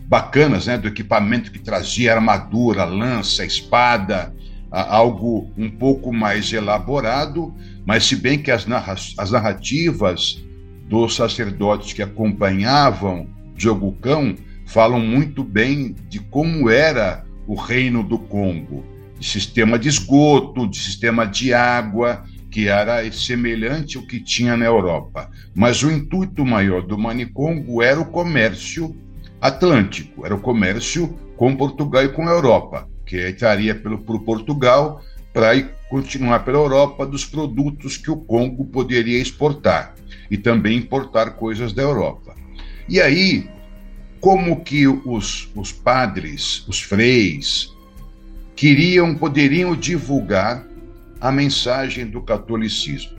bacanas 0.06 0.66
né, 0.66 0.76
do 0.76 0.88
equipamento 0.88 1.50
que 1.50 1.58
trazia 1.58 2.14
armadura, 2.14 2.84
lança, 2.84 3.44
espada, 3.44 4.34
algo 4.70 5.52
um 5.56 5.70
pouco 5.70 6.12
mais 6.12 6.52
elaborado, 6.52 7.54
mas 7.86 8.04
se 8.04 8.16
bem 8.16 8.38
que 8.38 8.50
as, 8.50 8.66
narra 8.66 8.94
as 9.16 9.30
narrativas 9.30 10.42
dos 10.88 11.14
sacerdotes 11.14 11.92
que 11.92 12.02
acompanhavam 12.02 13.28
Diogo 13.54 13.92
Cão 14.00 14.34
falam 14.66 15.00
muito 15.00 15.44
bem 15.44 15.94
de 16.08 16.18
como 16.18 16.68
era 16.68 17.24
o 17.46 17.54
reino 17.54 18.02
do 18.02 18.18
Congo, 18.18 18.84
de 19.18 19.26
sistema 19.26 19.78
de 19.78 19.88
esgoto, 19.88 20.66
de 20.66 20.76
sistema 20.76 21.26
de 21.26 21.54
água, 21.54 22.24
que 22.50 22.68
era 22.68 23.10
semelhante 23.12 23.96
ao 23.96 24.06
que 24.06 24.20
tinha 24.20 24.56
na 24.56 24.64
Europa. 24.64 25.30
Mas 25.54 25.82
o 25.82 25.90
intuito 25.90 26.44
maior 26.44 26.82
do 26.82 26.98
Manicongo 26.98 27.82
era 27.82 28.00
o 28.00 28.06
comércio 28.06 28.96
atlântico, 29.40 30.24
era 30.24 30.34
o 30.34 30.40
comércio 30.40 31.18
com 31.36 31.56
Portugal 31.56 32.04
e 32.04 32.08
com 32.08 32.28
a 32.28 32.32
Europa, 32.32 32.88
que 33.04 33.28
entraria 33.28 33.74
pelo, 33.74 33.98
por 33.98 34.20
Portugal 34.20 35.02
para 35.32 35.60
continuar 35.90 36.44
pela 36.44 36.58
Europa 36.58 37.04
dos 37.04 37.24
produtos 37.24 37.96
que 37.96 38.10
o 38.10 38.16
Congo 38.16 38.64
poderia 38.64 39.20
exportar 39.20 39.94
e 40.30 40.38
também 40.38 40.78
importar 40.78 41.32
coisas 41.32 41.72
da 41.72 41.82
Europa. 41.82 42.34
E 42.88 43.00
aí, 43.00 43.48
como 44.20 44.62
que 44.62 44.86
os, 44.86 45.50
os 45.54 45.72
padres, 45.72 46.66
os 46.66 46.80
freis, 46.80 47.72
queriam, 48.56 49.14
poderiam 49.14 49.76
divulgar 49.76 50.66
a 51.20 51.30
mensagem 51.30 52.06
do 52.06 52.22
catolicismo? 52.22 53.18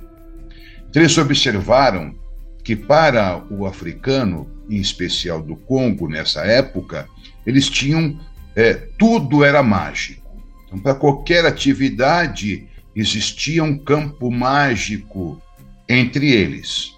Então, 0.89 1.01
eles 1.01 1.17
observaram 1.17 2.15
que 2.65 2.75
para 2.75 3.45
o 3.51 3.67
africano 3.67 4.49
em 4.67 4.77
especial 4.77 5.39
do 5.39 5.55
Congo, 5.55 6.09
nessa 6.09 6.41
época, 6.41 7.07
eles 7.45 7.69
tinham. 7.69 8.19
É, 8.55 8.73
tudo 8.97 9.43
era 9.43 9.61
mágico. 9.61 10.25
Então, 10.65 10.79
para 10.79 10.95
qualquer 10.95 11.45
atividade, 11.45 12.67
existia 12.95 13.63
um 13.63 13.77
campo 13.77 14.31
mágico 14.31 15.39
entre 15.87 16.31
eles. 16.31 16.95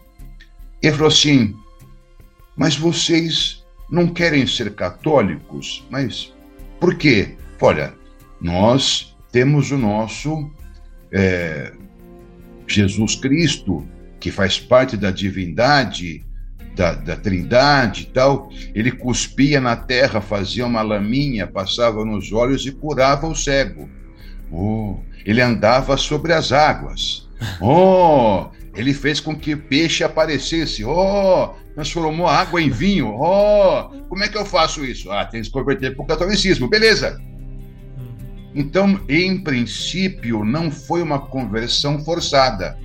Ele 0.81 0.93
falou 0.93 1.09
assim: 1.09 1.53
Mas 2.55 2.77
vocês 2.77 3.65
não 3.91 4.07
querem 4.07 4.47
ser 4.47 4.73
católicos? 4.73 5.85
Mas 5.89 6.33
por 6.79 6.95
quê? 6.95 7.35
Olha, 7.59 7.93
nós 8.39 9.17
temos 9.31 9.71
o 9.71 9.77
nosso 9.77 10.49
é, 11.11 11.73
Jesus 12.67 13.15
Cristo, 13.15 13.85
que 14.27 14.31
faz 14.31 14.59
parte 14.59 14.97
da 14.97 15.09
divindade, 15.09 16.21
da, 16.75 16.93
da 16.93 17.15
trindade 17.15 18.01
e 18.01 18.05
tal, 18.07 18.49
ele 18.75 18.91
cuspia 18.91 19.61
na 19.61 19.77
terra, 19.77 20.19
fazia 20.19 20.65
uma 20.65 20.81
laminha, 20.81 21.47
passava 21.47 22.03
nos 22.03 22.33
olhos 22.33 22.65
e 22.65 22.73
curava 22.73 23.25
o 23.25 23.33
cego. 23.33 23.89
Oh, 24.51 24.97
ele 25.25 25.41
andava 25.41 25.95
sobre 25.95 26.33
as 26.33 26.51
águas. 26.51 27.29
Oh, 27.61 28.47
ele 28.75 28.93
fez 28.93 29.21
com 29.21 29.33
que 29.33 29.55
peixe 29.55 30.03
aparecesse. 30.03 30.83
Oh, 30.83 31.53
transformou 31.73 32.27
água 32.27 32.61
em 32.61 32.69
vinho. 32.69 33.15
Oh, 33.17 33.89
como 34.09 34.25
é 34.25 34.27
que 34.27 34.37
eu 34.37 34.45
faço 34.45 34.83
isso? 34.83 35.09
Ah, 35.09 35.23
tem 35.23 35.39
que 35.39 35.47
se 35.47 35.53
converter 35.53 35.95
para 35.95 36.03
o 36.03 36.07
catolicismo. 36.07 36.67
Beleza. 36.67 37.17
Então, 38.53 38.99
em 39.07 39.39
princípio, 39.41 40.43
não 40.43 40.69
foi 40.69 41.01
uma 41.01 41.19
conversão 41.19 42.03
forçada. 42.03 42.77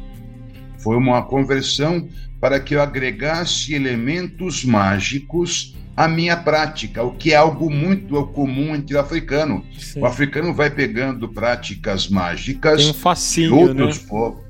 Foi 0.82 0.96
uma 0.96 1.22
conversão 1.22 2.08
para 2.40 2.58
que 2.58 2.74
eu 2.74 2.82
agregasse 2.82 3.72
elementos 3.72 4.64
mágicos 4.64 5.76
à 5.96 6.08
minha 6.08 6.36
prática, 6.36 7.02
o 7.02 7.12
que 7.12 7.32
é 7.32 7.36
algo 7.36 7.70
muito 7.70 8.26
comum 8.28 8.74
entre 8.74 8.96
o 8.96 9.00
africano. 9.00 9.64
Sim. 9.78 10.00
O 10.00 10.06
africano 10.06 10.52
vai 10.52 10.70
pegando 10.70 11.28
práticas 11.28 12.08
mágicas 12.08 12.82
Tem 12.82 12.90
um 12.90 12.94
fascínio, 12.94 13.56
outros 13.56 14.02
né? 14.02 14.08
povos. 14.08 14.42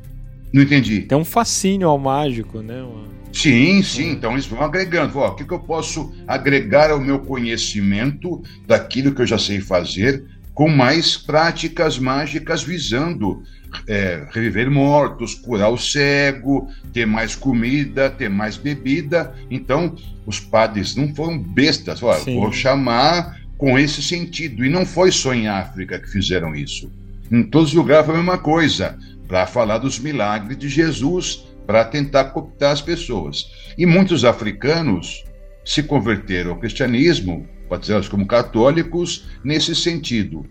Não 0.53 0.63
entendi. 0.63 1.03
Tem 1.03 1.19
um 1.19 1.25
fascínio 1.25 1.89
ao 1.89 1.99
mágico, 1.99 2.61
né? 2.61 2.85
Sim, 3.33 3.83
sim. 3.83 4.11
Então 4.11 4.33
eles 4.33 4.47
vão 4.47 4.63
agregando. 4.63 5.19
Ó, 5.19 5.29
o 5.29 5.35
que, 5.35 5.45
que 5.45 5.53
eu 5.53 5.61
posso 5.61 6.15
agregar 6.27 6.91
ao 6.91 7.01
meu 7.01 7.21
conhecimento 7.21 8.43
daquilo 8.67 9.15
que 9.15 9.23
eu 9.23 9.27
já 9.27 9.39
sei 9.39 9.61
fazer 9.61 10.25
com 10.55 10.69
mais 10.69 11.17
práticas 11.17 11.99
mágicas 11.99 12.63
visando 12.63 13.43
é, 13.87 14.27
reviver 14.31 14.71
mortos, 14.71 15.35
curar 15.35 15.71
o 15.71 15.79
cego, 15.79 16.69
ter 16.93 17.07
mais 17.07 17.35
comida, 17.35 18.11
ter 18.11 18.29
mais 18.29 18.57
bebida. 18.57 19.35
Então, 19.51 19.95
os 20.27 20.39
padres 20.39 20.95
não 20.95 21.15
foram 21.15 21.39
bestas. 21.39 22.01
Vou 22.01 22.53
chamar 22.53 23.41
com 23.57 23.79
esse 23.79 24.03
sentido. 24.03 24.65
E 24.65 24.69
não 24.69 24.85
foi 24.85 25.11
só 25.11 25.35
em 25.35 25.49
África 25.49 25.99
que 25.99 26.09
fizeram 26.09 26.55
isso. 26.55 26.91
Em 27.31 27.43
todos 27.43 27.69
os 27.69 27.75
lugares 27.75 28.07
foi 28.07 28.15
a 28.15 28.19
mesma 28.19 28.39
coisa, 28.39 28.99
para 29.27 29.47
falar 29.47 29.79
dos 29.79 29.99
milagres 29.99 30.59
de 30.59 30.69
Jesus, 30.69 31.45
para 31.67 31.85
tentar 31.85 32.25
cooptar 32.27 32.73
as 32.73 32.83
pessoas. 32.83 33.51
E 33.79 33.87
muitos 33.87 34.25
africanos 34.25 35.25
se 35.65 35.83
converteram 35.83 36.51
ao 36.51 36.59
cristianismo, 36.59 37.47
batizados 37.71 38.09
como 38.09 38.27
católicos, 38.27 39.29
nesse 39.43 39.75
sentido 39.75 40.45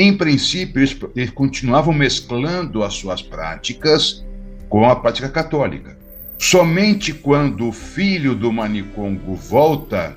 em 0.00 0.16
princípio, 0.16 0.80
eles, 1.16 1.30
continuavam 1.30 1.92
mesclando 1.92 2.84
as 2.84 2.94
suas 2.94 3.20
práticas 3.20 4.24
com 4.68 4.88
a 4.88 4.94
prática 4.94 5.28
católica. 5.28 5.98
Somente 6.38 7.12
quando 7.12 7.66
o 7.66 7.72
filho 7.72 8.36
do 8.36 8.52
Manicongo 8.52 9.34
volta 9.34 10.16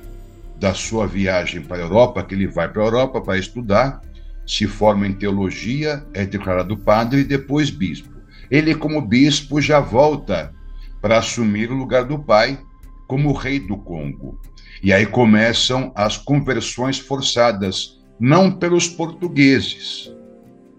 da 0.60 0.76
sua 0.76 1.08
viagem 1.08 1.62
para 1.62 1.78
a 1.78 1.80
Europa, 1.80 2.22
que 2.22 2.36
ele 2.36 2.46
vai 2.46 2.72
para 2.72 2.84
a 2.84 2.86
Europa 2.86 3.22
para 3.22 3.40
estudar, 3.40 4.00
se 4.46 4.68
forma 4.68 5.08
em 5.08 5.14
teologia, 5.14 6.06
é 6.14 6.28
declarado 6.28 6.78
padre 6.78 7.22
e 7.22 7.24
depois 7.24 7.72
bispo. 7.72 8.12
Ele, 8.52 8.76
como 8.76 9.02
bispo, 9.02 9.60
já 9.60 9.80
volta 9.80 10.54
para 11.02 11.18
assumir 11.18 11.72
o 11.72 11.76
lugar 11.76 12.04
do 12.04 12.20
pai 12.20 12.60
como 13.08 13.34
rei 13.34 13.60
do 13.60 13.78
Congo. 13.78 14.40
E 14.84 14.94
aí 14.94 15.08
começam 15.08 15.92
as 15.96 16.18
conversões 16.18 17.00
forçadas 17.00 18.01
não 18.24 18.52
pelos 18.52 18.88
portugueses, 18.88 20.16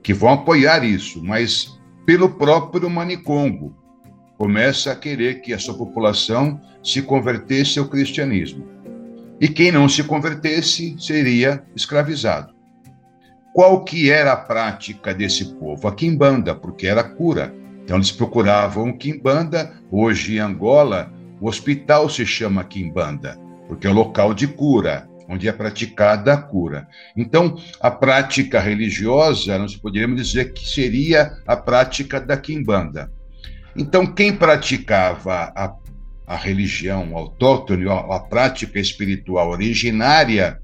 que 0.01 0.15
vão 0.15 0.29
apoiar 0.29 0.85
isso, 0.85 1.21
mas 1.25 1.77
pelo 2.07 2.31
próprio 2.31 2.89
Manicongo. 2.89 3.75
começa 4.39 4.93
a 4.93 4.97
querer 4.97 5.41
que 5.41 5.53
a 5.53 5.59
sua 5.59 5.75
população 5.75 6.61
se 6.83 7.03
convertesse 7.03 7.81
ao 7.81 7.89
cristianismo. 7.89 8.67
E 9.41 9.49
quem 9.49 9.73
não 9.73 9.89
se 9.89 10.05
convertesse 10.05 10.97
seria 10.99 11.65
escravizado. 11.75 12.53
Qual 13.53 13.85
que 13.85 14.11
era 14.11 14.33
a 14.33 14.37
prática 14.37 15.13
desse 15.13 15.55
povo? 15.57 15.87
A 15.87 15.95
quimbanda, 15.95 16.55
porque 16.55 16.87
era 16.87 17.03
cura. 17.03 17.55
Então 17.85 17.97
eles 17.97 18.13
procuravam 18.13 18.97
quimbanda. 18.97 19.73
Hoje 19.91 20.37
em 20.37 20.39
Angola, 20.39 21.13
o 21.41 21.49
hospital 21.49 22.09
se 22.09 22.25
chama 22.25 22.65
quimbanda, 22.65 23.39
porque 23.69 23.87
é 23.87 23.91
o 23.91 23.95
local 23.95 24.33
de 24.33 24.47
cura, 24.47 25.09
onde 25.29 25.49
é 25.49 25.53
praticada 25.53 26.33
a 26.33 26.37
cura. 26.37 26.87
Então, 27.17 27.57
a 27.81 27.91
prática 27.91 28.61
religiosa, 28.61 29.59
nós 29.59 29.77
poderíamos 29.77 30.27
dizer 30.27 30.53
que 30.53 30.69
seria 30.69 31.33
a 31.47 31.57
prática 31.57 32.21
da 32.21 32.37
quimbanda. 32.37 33.11
Então, 33.77 34.07
quem 34.07 34.35
praticava 34.35 35.53
a, 35.57 35.75
a 36.27 36.37
religião 36.37 37.17
autóctone, 37.17 37.89
a, 37.89 38.17
a 38.17 38.21
prática 38.21 38.79
espiritual 38.79 39.51
originária, 39.51 40.61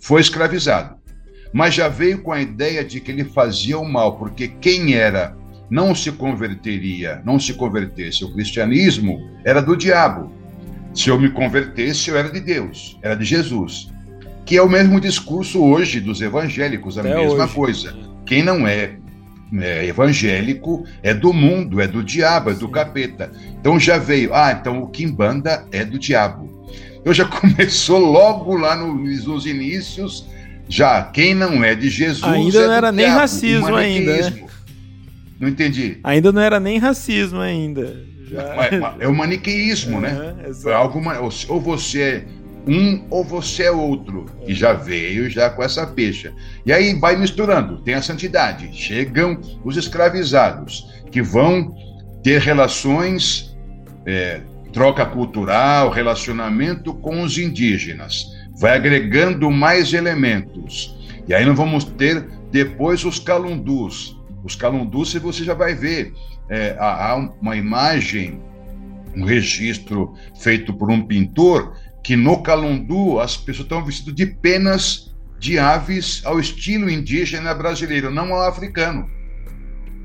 foi 0.00 0.20
escravizado 0.20 1.04
mas 1.54 1.72
já 1.72 1.86
veio 1.86 2.20
com 2.20 2.32
a 2.32 2.40
ideia 2.40 2.84
de 2.84 3.00
que 3.00 3.12
ele 3.12 3.22
fazia 3.22 3.78
o 3.78 3.88
mal, 3.88 4.18
porque 4.18 4.48
quem 4.48 4.94
era 4.94 5.36
não 5.70 5.94
se 5.94 6.10
converteria, 6.10 7.22
não 7.24 7.38
se 7.38 7.54
convertesse 7.54 8.24
ao 8.24 8.32
cristianismo, 8.32 9.30
era 9.44 9.62
do 9.62 9.76
diabo. 9.76 10.32
Se 10.92 11.10
eu 11.10 11.18
me 11.18 11.30
convertesse, 11.30 12.10
eu 12.10 12.18
era 12.18 12.28
de 12.28 12.40
Deus, 12.40 12.98
era 13.00 13.14
de 13.14 13.24
Jesus. 13.24 13.88
Que 14.44 14.56
é 14.56 14.62
o 14.62 14.68
mesmo 14.68 15.00
discurso 15.00 15.62
hoje 15.62 16.00
dos 16.00 16.20
evangélicos, 16.20 16.98
a 16.98 17.00
Até 17.00 17.14
mesma 17.14 17.44
hoje. 17.44 17.54
coisa. 17.54 17.96
Quem 18.26 18.42
não 18.42 18.66
é, 18.66 18.96
é, 19.60 19.86
evangélico 19.86 20.84
é 21.02 21.14
do 21.14 21.32
mundo, 21.32 21.80
é 21.80 21.86
do 21.86 22.02
diabo, 22.02 22.50
é 22.50 22.54
do 22.54 22.68
capeta. 22.68 23.30
Então 23.60 23.78
já 23.78 23.98
veio, 23.98 24.34
ah, 24.34 24.52
então 24.52 24.82
o 24.82 24.88
Kimbanda 24.88 25.64
é 25.72 25.84
do 25.84 25.98
diabo. 25.98 26.68
Então 27.00 27.12
já 27.12 27.24
começou 27.26 27.98
logo 27.98 28.56
lá 28.56 28.76
nos 28.76 29.46
inícios 29.46 30.26
já 30.68 31.02
quem 31.02 31.34
não 31.34 31.62
é 31.62 31.74
de 31.74 31.90
Jesus. 31.90 32.24
Ainda 32.24 32.58
é 32.58 32.66
não 32.66 32.72
era 32.72 32.92
nem 32.92 33.06
diabo, 33.06 33.20
racismo 33.20 33.74
ainda. 33.74 34.30
Né? 34.30 34.44
Não 35.38 35.48
entendi. 35.48 35.98
Ainda 36.02 36.32
não 36.32 36.40
era 36.40 36.58
nem 36.58 36.78
racismo 36.78 37.40
ainda. 37.40 37.94
Já... 38.30 38.42
É, 38.42 39.04
é, 39.04 39.08
o 39.08 39.14
maniqueísmo, 39.14 40.00
né? 40.00 40.34
É 40.66 40.72
alguma, 40.72 41.18
ou 41.20 41.60
você 41.60 42.02
é 42.02 42.24
um 42.66 43.04
ou 43.10 43.24
você 43.24 43.64
é 43.64 43.70
outro. 43.70 44.26
E 44.46 44.54
já 44.54 44.72
veio 44.72 45.28
já 45.28 45.50
com 45.50 45.62
essa 45.62 45.86
pecha. 45.86 46.32
E 46.64 46.72
aí 46.72 46.94
vai 46.94 47.16
misturando. 47.16 47.78
Tem 47.78 47.94
a 47.94 48.02
santidade. 48.02 48.70
Chegam 48.72 49.40
os 49.64 49.76
escravizados, 49.76 51.02
que 51.10 51.22
vão 51.22 51.74
ter 52.22 52.40
relações, 52.40 53.56
é, 54.06 54.40
troca 54.72 55.04
cultural, 55.04 55.90
relacionamento 55.90 56.94
com 56.94 57.22
os 57.22 57.38
indígenas 57.38 58.34
vai 58.56 58.76
agregando 58.76 59.50
mais 59.50 59.92
elementos. 59.92 60.96
E 61.26 61.34
aí 61.34 61.44
nós 61.44 61.56
vamos 61.56 61.84
ter 61.84 62.26
depois 62.50 63.04
os 63.04 63.18
calundus. 63.18 64.20
Os 64.42 64.54
calundus, 64.54 65.14
você 65.14 65.42
já 65.42 65.54
vai 65.54 65.74
ver, 65.74 66.12
é, 66.48 66.76
há 66.78 67.16
uma 67.40 67.56
imagem, 67.56 68.40
um 69.16 69.24
registro 69.24 70.14
feito 70.38 70.72
por 70.72 70.90
um 70.90 71.06
pintor, 71.06 71.76
que 72.04 72.14
no 72.14 72.42
calundu 72.42 73.18
as 73.18 73.34
pessoas 73.34 73.64
estão 73.64 73.82
vestidas 73.82 74.14
de 74.14 74.26
penas 74.26 75.16
de 75.38 75.58
aves 75.58 76.20
ao 76.24 76.38
estilo 76.38 76.88
indígena 76.90 77.54
brasileiro, 77.54 78.10
não 78.10 78.34
ao 78.34 78.46
africano. 78.46 79.10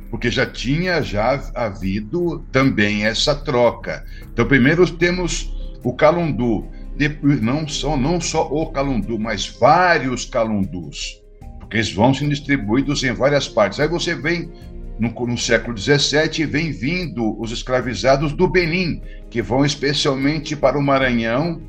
Porque 0.10 0.32
já 0.32 0.46
tinha 0.46 1.02
já 1.02 1.52
havido 1.54 2.40
também 2.54 3.06
essa 3.06 3.36
troca. 3.36 4.04
Então, 4.32 4.48
primeiro 4.48 4.90
temos 4.90 5.54
o 5.84 5.94
calundu 5.94 6.68
depois, 6.96 7.42
não 7.42 7.68
só, 7.68 7.96
não 7.96 8.20
só 8.20 8.48
o 8.48 8.72
calundu, 8.72 9.20
mas 9.20 9.48
vários 9.48 10.26
calundus, 10.26 11.22
porque 11.60 11.78
eles 11.78 11.94
vão 11.94 12.14
sendo 12.14 12.32
distribuídos 12.32 13.04
em 13.04 13.14
várias 13.14 13.48
partes. 13.48 13.80
Aí 13.80 13.88
você 13.88 14.16
vem 14.16 14.52
no, 14.98 15.10
no, 15.26 15.38
século 15.38 15.78
XVII 15.78 16.46
vem 16.46 16.72
vindo 16.72 17.40
os 17.42 17.52
escravizados 17.52 18.34
do 18.34 18.50
Benin, 18.50 19.02
que 19.30 19.42
vão 19.42 19.64
especialmente 19.64 20.58
para 20.58 20.78
o 20.78 20.84
Maranhão 20.84 21.62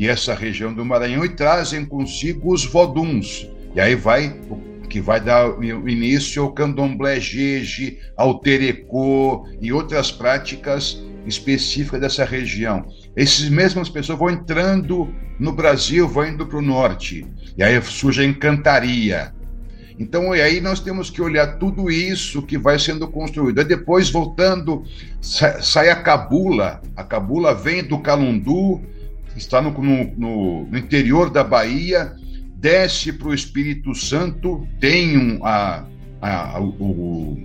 e 0.00 0.08
essa 0.08 0.34
região 0.34 0.72
do 0.72 0.82
Maranhão 0.82 1.26
e 1.26 1.28
trazem 1.28 1.84
consigo 1.84 2.54
os 2.54 2.64
voduns. 2.64 3.46
E 3.74 3.80
aí 3.82 3.94
vai 3.94 4.34
que 4.88 4.98
vai 4.98 5.20
dar 5.20 5.62
início 5.62 6.42
ao 6.42 6.52
candomblé 6.52 7.20
jeje, 7.20 7.98
ao 8.16 8.40
terecô 8.40 9.46
e 9.60 9.70
outras 9.70 10.10
práticas 10.10 11.00
específicas 11.26 12.00
dessa 12.00 12.24
região. 12.24 12.86
Essas 13.14 13.50
mesmas 13.50 13.90
pessoas 13.90 14.18
vão 14.18 14.30
entrando 14.30 15.14
no 15.38 15.52
Brasil, 15.52 16.08
vão 16.08 16.28
indo 16.28 16.46
para 16.46 16.58
o 16.58 16.62
norte, 16.62 17.26
e 17.56 17.62
aí 17.62 17.80
surge 17.82 18.22
a 18.22 18.24
encantaria. 18.24 19.34
Então, 19.98 20.34
e 20.34 20.40
aí 20.40 20.62
nós 20.62 20.80
temos 20.80 21.10
que 21.10 21.20
olhar 21.20 21.58
tudo 21.58 21.90
isso 21.90 22.40
que 22.40 22.56
vai 22.56 22.78
sendo 22.78 23.06
construído. 23.06 23.58
Aí 23.58 23.66
depois, 23.66 24.08
voltando, 24.08 24.82
sai 25.20 25.90
a 25.90 25.96
cabula. 25.96 26.80
A 26.96 27.04
cabula 27.04 27.54
vem 27.54 27.84
do 27.84 27.98
Calundu, 27.98 28.80
está 29.40 29.60
no, 29.60 29.70
no, 29.72 30.64
no 30.66 30.78
interior 30.78 31.30
da 31.30 31.42
Bahia, 31.42 32.12
desce 32.56 33.12
para 33.12 33.28
o 33.28 33.34
Espírito 33.34 33.94
Santo, 33.94 34.66
tem 34.78 35.16
um, 35.16 35.44
a, 35.44 35.84
a, 36.20 36.60
o, 36.60 37.38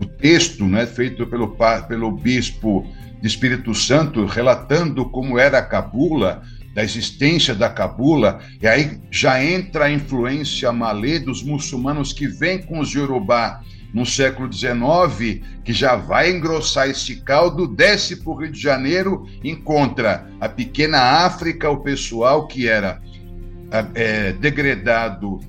o 0.00 0.06
texto 0.18 0.64
né, 0.64 0.86
feito 0.86 1.26
pelo, 1.26 1.56
pelo 1.88 2.12
bispo 2.12 2.86
de 3.20 3.26
Espírito 3.26 3.74
Santo, 3.74 4.24
relatando 4.24 5.04
como 5.06 5.38
era 5.38 5.58
a 5.58 5.62
cabula, 5.62 6.42
da 6.72 6.84
existência 6.84 7.54
da 7.54 7.68
cabula, 7.68 8.38
e 8.62 8.66
aí 8.68 9.00
já 9.10 9.42
entra 9.42 9.86
a 9.86 9.90
influência 9.90 10.70
malê 10.70 11.18
dos 11.18 11.42
muçulmanos 11.42 12.12
que 12.12 12.28
vem 12.28 12.62
com 12.62 12.78
os 12.78 12.92
Yorubá 12.92 13.60
no 13.92 14.04
século 14.04 14.52
XIX, 14.52 15.40
que 15.64 15.72
já 15.72 15.96
vai 15.96 16.30
engrossar 16.30 16.88
esse 16.88 17.16
caldo, 17.22 17.66
desce 17.66 18.16
para 18.16 18.30
o 18.30 18.34
Rio 18.34 18.52
de 18.52 18.60
Janeiro, 18.60 19.26
encontra 19.42 20.28
a 20.40 20.48
pequena 20.48 21.24
África, 21.24 21.70
o 21.70 21.78
pessoal 21.78 22.46
que 22.46 22.68
era 22.68 23.00
é, 23.94 24.32
degradado 24.32 25.40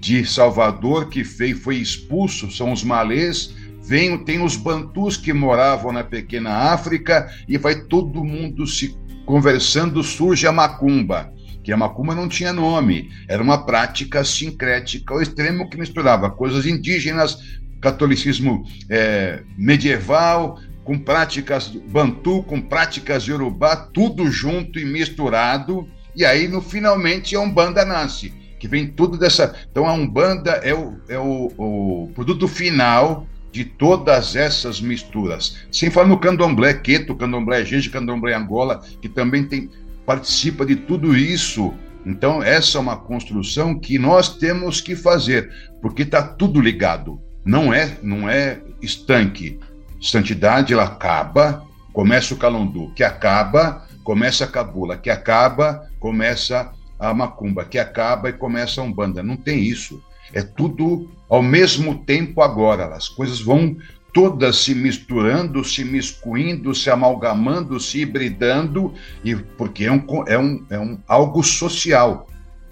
de 0.00 0.24
Salvador, 0.24 1.08
que 1.08 1.24
foi, 1.24 1.76
expulso, 1.76 2.50
são 2.50 2.72
os 2.72 2.84
malês, 2.84 3.54
Vem, 3.88 4.18
tem 4.18 4.42
os 4.42 4.56
bantus 4.56 5.16
que 5.16 5.32
moravam 5.32 5.92
na 5.92 6.02
pequena 6.02 6.72
África 6.72 7.30
e 7.46 7.56
vai 7.56 7.84
todo 7.84 8.24
mundo 8.24 8.66
se 8.66 8.98
conversando, 9.24 10.02
surge 10.02 10.44
a 10.44 10.50
macumba, 10.50 11.32
que 11.62 11.70
a 11.70 11.76
macumba 11.76 12.12
não 12.12 12.28
tinha 12.28 12.52
nome, 12.52 13.10
era 13.28 13.40
uma 13.40 13.64
prática 13.64 14.24
sincrética 14.24 15.14
ao 15.14 15.22
extremo 15.22 15.70
que 15.70 15.78
misturava 15.78 16.28
coisas 16.30 16.66
indígenas, 16.66 17.60
catolicismo 17.80 18.64
é, 18.88 19.42
medieval, 19.56 20.58
com 20.84 20.98
práticas 20.98 21.68
bantu, 21.68 22.42
com 22.44 22.60
práticas 22.60 23.24
yorubá, 23.24 23.76
tudo 23.76 24.30
junto 24.30 24.78
e 24.78 24.84
misturado, 24.84 25.88
e 26.14 26.24
aí 26.24 26.46
no 26.46 26.62
finalmente 26.62 27.34
a 27.34 27.40
Umbanda 27.40 27.84
nasce, 27.84 28.32
que 28.58 28.68
vem 28.68 28.86
tudo 28.86 29.18
dessa. 29.18 29.54
Então 29.70 29.86
a 29.86 29.92
Umbanda 29.92 30.52
é 30.62 30.72
o, 30.72 30.96
é 31.08 31.18
o, 31.18 31.52
o 31.58 32.12
produto 32.14 32.46
final 32.46 33.26
de 33.50 33.64
todas 33.64 34.36
essas 34.36 34.80
misturas. 34.80 35.56
Sem 35.72 35.90
falar 35.90 36.06
no 36.06 36.18
candomblé 36.18 36.74
queto, 36.74 37.16
candomblé 37.16 37.64
gente, 37.64 37.90
candomblé 37.90 38.34
angola, 38.34 38.82
que 39.00 39.08
também 39.08 39.44
tem 39.44 39.70
participa 40.06 40.64
de 40.64 40.76
tudo 40.76 41.16
isso. 41.16 41.74
Então, 42.06 42.40
essa 42.40 42.78
é 42.78 42.80
uma 42.80 42.96
construção 42.96 43.76
que 43.76 43.98
nós 43.98 44.36
temos 44.38 44.80
que 44.80 44.94
fazer, 44.94 45.50
porque 45.82 46.02
está 46.02 46.22
tudo 46.22 46.60
ligado. 46.60 47.20
Não 47.46 47.72
é, 47.72 47.96
não 48.02 48.28
é 48.28 48.60
estanque. 48.82 49.60
Santidade 50.02 50.72
ela 50.72 50.84
acaba, 50.84 51.64
começa 51.92 52.34
o 52.34 52.36
calundu, 52.36 52.92
que 52.94 53.04
acaba, 53.04 53.86
começa 54.02 54.44
a 54.44 54.48
cabula, 54.48 54.96
que 54.96 55.08
acaba, 55.08 55.88
começa 56.00 56.72
a 56.98 57.14
macumba, 57.14 57.64
que 57.64 57.78
acaba 57.78 58.28
e 58.28 58.32
começa 58.32 58.80
a 58.80 58.84
umbanda. 58.84 59.22
Não 59.22 59.36
tem 59.36 59.60
isso. 59.60 60.02
É 60.32 60.42
tudo 60.42 61.08
ao 61.28 61.40
mesmo 61.40 61.98
tempo 62.04 62.42
agora. 62.42 62.86
As 62.94 63.08
coisas 63.08 63.40
vão 63.40 63.76
todas 64.12 64.56
se 64.56 64.74
misturando, 64.74 65.62
se 65.62 65.84
miscuindo, 65.84 66.74
se 66.74 66.90
amalgamando, 66.90 67.78
se 67.78 68.00
hibridando, 68.00 68.92
e 69.22 69.36
porque 69.36 69.84
é 69.84 69.92
um, 69.92 70.02
é 70.26 70.38
um, 70.38 70.66
é 70.70 70.78
um 70.78 70.98
algo 71.06 71.44
social 71.44 72.26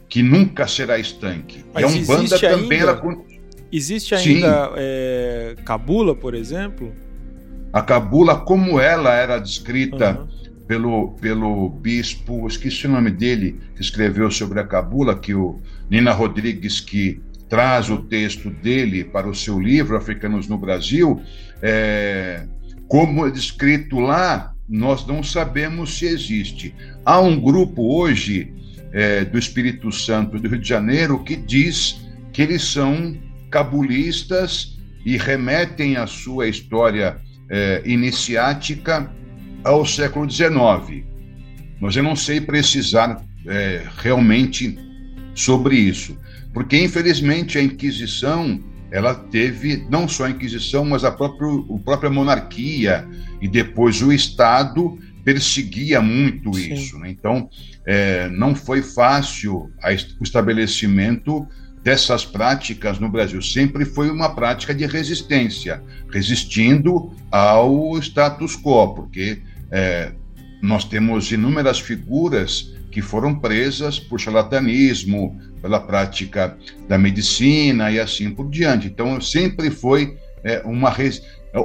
que 0.09 0.22
nunca 0.22 0.66
será 0.66 0.99
estanque. 0.99 1.64
Mas 1.72 1.83
e 1.83 1.85
a 1.85 1.89
Umbanda 1.89 2.39
também 2.39 2.81
ainda, 2.81 2.93
ela... 2.93 3.16
Existe 3.77 4.14
ainda 4.14 4.70
é, 4.77 5.57
Cabula, 5.64 6.14
por 6.14 6.33
exemplo? 6.33 6.95
A 7.72 7.83
Cabula, 7.83 8.37
como 8.37 8.79
ela 8.79 9.12
era 9.14 9.37
descrita 9.41 10.20
uhum. 10.20 10.29
pelo, 10.64 11.09
pelo 11.20 11.68
bispo, 11.70 12.47
esqueci 12.47 12.87
o 12.87 12.91
nome 12.91 13.11
dele, 13.11 13.59
que 13.75 13.83
escreveu 13.83 14.31
sobre 14.31 14.61
a 14.61 14.64
Cabula, 14.64 15.18
que 15.18 15.35
o 15.35 15.61
Nina 15.91 16.12
Rodrigues, 16.12 16.79
que 16.79 17.20
traz 17.49 17.91
o 17.91 17.99
texto 17.99 18.49
dele 18.49 19.03
para 19.03 19.29
o 19.29 19.35
seu 19.35 19.59
livro 19.61 19.97
Africanos 19.97 20.47
no 20.47 20.57
Brasil, 20.57 21.20
é, 21.61 22.47
como 22.87 23.27
é 23.27 23.31
descrito 23.33 23.99
lá, 23.99 24.55
nós 24.68 25.05
não 25.05 25.20
sabemos 25.20 25.99
se 25.99 26.07
existe. 26.07 26.72
Há 27.05 27.18
um 27.18 27.41
grupo 27.41 28.01
hoje 28.01 28.55
é, 28.93 29.25
do 29.25 29.37
Espírito 29.37 29.91
Santo 29.91 30.39
do 30.39 30.49
Rio 30.49 30.61
de 30.61 30.68
Janeiro 30.68 31.25
que 31.25 31.35
diz 31.35 32.01
que 32.33 32.41
eles 32.41 32.62
são 32.62 33.16
cabulistas 33.55 34.76
e 35.07 35.16
remetem 35.16 35.96
a 35.96 36.09
sua 36.09 36.48
história 36.48 37.16
é, 37.48 37.82
iniciática 37.84 39.09
ao 39.62 39.86
século 39.86 40.28
XIX. 40.28 41.05
Mas 41.80 41.94
eu 41.94 42.02
não 42.02 42.16
sei 42.16 42.40
precisar 42.40 43.22
é, 43.46 43.84
realmente 43.98 44.76
sobre 45.36 45.76
isso, 45.76 46.18
porque 46.52 46.76
infelizmente 46.82 47.57
a 47.57 47.62
Inquisição 47.62 48.61
ela 48.90 49.14
teve 49.14 49.86
não 49.88 50.09
só 50.09 50.24
a 50.24 50.30
Inquisição, 50.30 50.84
mas 50.84 51.05
a 51.05 51.12
própria, 51.12 51.48
a 51.48 51.78
própria 51.84 52.11
monarquia 52.11 53.07
e 53.40 53.46
depois 53.46 54.02
o 54.02 54.12
Estado 54.12 54.98
perseguia 55.24 56.00
muito 56.00 56.52
Sim. 56.55 56.74
isso. 56.74 56.98
Né? 56.98 57.11
Então, 57.11 57.48
é, 57.86 58.28
não 58.30 58.52
foi 58.52 58.82
fácil 58.82 59.70
a, 59.80 59.90
o 60.20 60.24
estabelecimento 60.24 61.46
dessas 61.85 62.24
práticas 62.24 62.99
no 62.99 63.11
Brasil. 63.11 63.43
Sempre 63.43 63.85
foi 63.85 64.11
uma 64.11 64.35
prática 64.35 64.74
de 64.74 64.87
resistência, 64.87 65.82
resistindo 66.11 67.12
ao 67.30 67.99
status 67.99 68.57
quo, 68.57 68.95
porque 68.95 69.43
é, 69.70 70.12
nós 70.62 70.85
temos 70.85 71.30
inúmeras 71.30 71.78
figuras 71.78 72.72
que 72.91 73.03
foram 73.03 73.35
presas 73.35 73.99
por 73.99 74.18
charlatanismo, 74.18 75.39
pela 75.61 75.78
prática 75.80 76.57
da 76.89 76.97
medicina 76.97 77.91
e 77.91 78.01
assim 78.01 78.30
por 78.30 78.49
diante. 78.49 78.87
Então, 78.87 79.20
sempre 79.20 79.70
foi 79.70 80.16
é, 80.43 80.62
uma. 80.64 80.95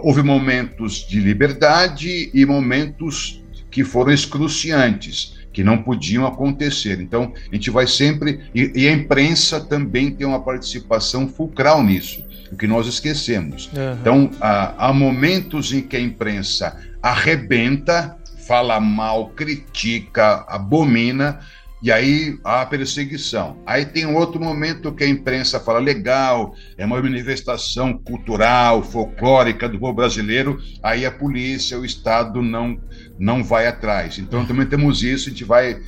Houve 0.04 0.22
momentos 0.22 1.08
de 1.08 1.20
liberdade 1.20 2.30
e 2.34 2.46
momentos 2.46 3.42
que 3.72 3.84
foram 3.84 4.12
excruciantes, 4.12 5.39
que 5.52 5.64
não 5.64 5.78
podiam 5.82 6.26
acontecer. 6.26 7.00
Então, 7.02 7.34
a 7.52 7.56
gente 7.56 7.70
vai 7.70 7.88
sempre. 7.88 8.42
E, 8.54 8.72
e 8.76 8.88
a 8.88 8.92
imprensa 8.92 9.60
também 9.60 10.12
tem 10.12 10.26
uma 10.26 10.42
participação 10.42 11.28
fulcral 11.28 11.84
nisso, 11.84 12.26
o 12.52 12.56
que 12.56 12.68
nós 12.68 12.88
esquecemos. 12.88 13.70
Uhum. 13.74 13.94
Então, 14.00 14.32
há, 14.40 14.90
há 14.90 14.94
momentos 14.94 15.74
em 15.74 15.82
que 15.82 15.96
a 15.96 16.00
imprensa 16.00 16.78
arrebenta, 17.02 18.18
fala 18.48 18.80
mal, 18.80 19.30
critica, 19.30 20.44
abomina, 20.48 21.40
e 21.82 21.92
aí 21.92 22.38
há 22.44 22.62
a 22.62 22.66
perseguição. 22.66 23.58
Aí 23.66 23.86
tem 23.86 24.06
outro 24.06 24.42
momento 24.42 24.94
que 24.94 25.04
a 25.04 25.08
imprensa 25.08 25.60
fala 25.60 25.80
legal, 25.80 26.54
é 26.78 26.86
uma 26.86 27.02
manifestação 27.02 27.98
cultural, 27.98 28.84
folclórica 28.84 29.68
do 29.70 29.80
povo 29.80 29.94
brasileiro, 29.94 30.60
aí 30.84 31.06
a 31.06 31.12
polícia, 31.12 31.80
o 31.80 31.86
Estado 31.86 32.42
não, 32.42 32.78
não 33.18 33.44
vai 33.44 33.68
atrás. 33.68 34.20
Então 34.20 34.46
também 34.46 34.66
temos 34.66 35.04
isso, 35.04 35.30
a 35.30 35.32
gente 35.32 35.46
vai 35.46 35.80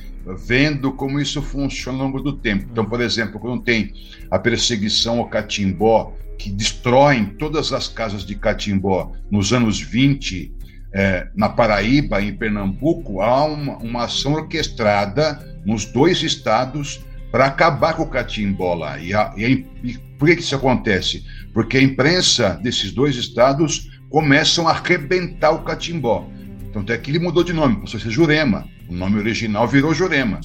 vendo 0.46 0.92
como 0.92 1.20
isso 1.20 1.42
funciona 1.42 1.98
ao 1.98 2.04
longo 2.06 2.20
do 2.20 2.32
tempo. 2.32 2.66
Então, 2.70 2.84
por 2.84 3.00
exemplo, 3.00 3.38
quando 3.38 3.62
tem 3.62 3.92
a 4.30 4.38
perseguição 4.38 5.18
ao 5.18 5.28
catimbó, 5.28 6.14
que 6.38 6.50
destroem 6.50 7.26
todas 7.26 7.72
as 7.72 7.86
casas 7.86 8.24
de 8.24 8.34
catimbó 8.34 9.12
nos 9.30 9.52
anos 9.52 9.80
20, 9.80 10.52
é, 10.94 11.28
na 11.34 11.48
Paraíba, 11.48 12.20
em 12.20 12.34
Pernambuco, 12.34 13.20
há 13.20 13.44
uma, 13.44 13.78
uma 13.78 14.04
ação 14.04 14.34
orquestrada 14.34 15.51
nos 15.64 15.84
dois 15.84 16.22
estados 16.22 17.00
para 17.30 17.46
acabar 17.46 17.94
com 17.94 18.02
o 18.02 18.08
catimbó 18.08 18.74
lá. 18.74 18.98
E, 18.98 19.14
a, 19.14 19.32
e, 19.36 19.44
a, 19.44 19.48
e 19.48 19.98
por 20.18 20.28
que, 20.28 20.36
que 20.36 20.42
isso 20.42 20.54
acontece? 20.54 21.24
Porque 21.52 21.78
a 21.78 21.82
imprensa 21.82 22.60
desses 22.62 22.92
dois 22.92 23.16
estados 23.16 23.90
começam 24.10 24.68
a 24.68 24.72
arrebentar 24.72 25.52
o 25.52 25.62
catimbó. 25.62 26.28
Tanto 26.72 26.92
é 26.92 26.98
que 26.98 27.10
ele 27.10 27.18
mudou 27.18 27.42
de 27.42 27.52
nome, 27.52 27.80
passou 27.80 27.98
a 27.98 28.02
ser 28.02 28.10
Jurema. 28.10 28.68
O 28.88 28.94
nome 28.94 29.18
original 29.18 29.66
virou 29.66 29.94
Jurema. 29.94 30.40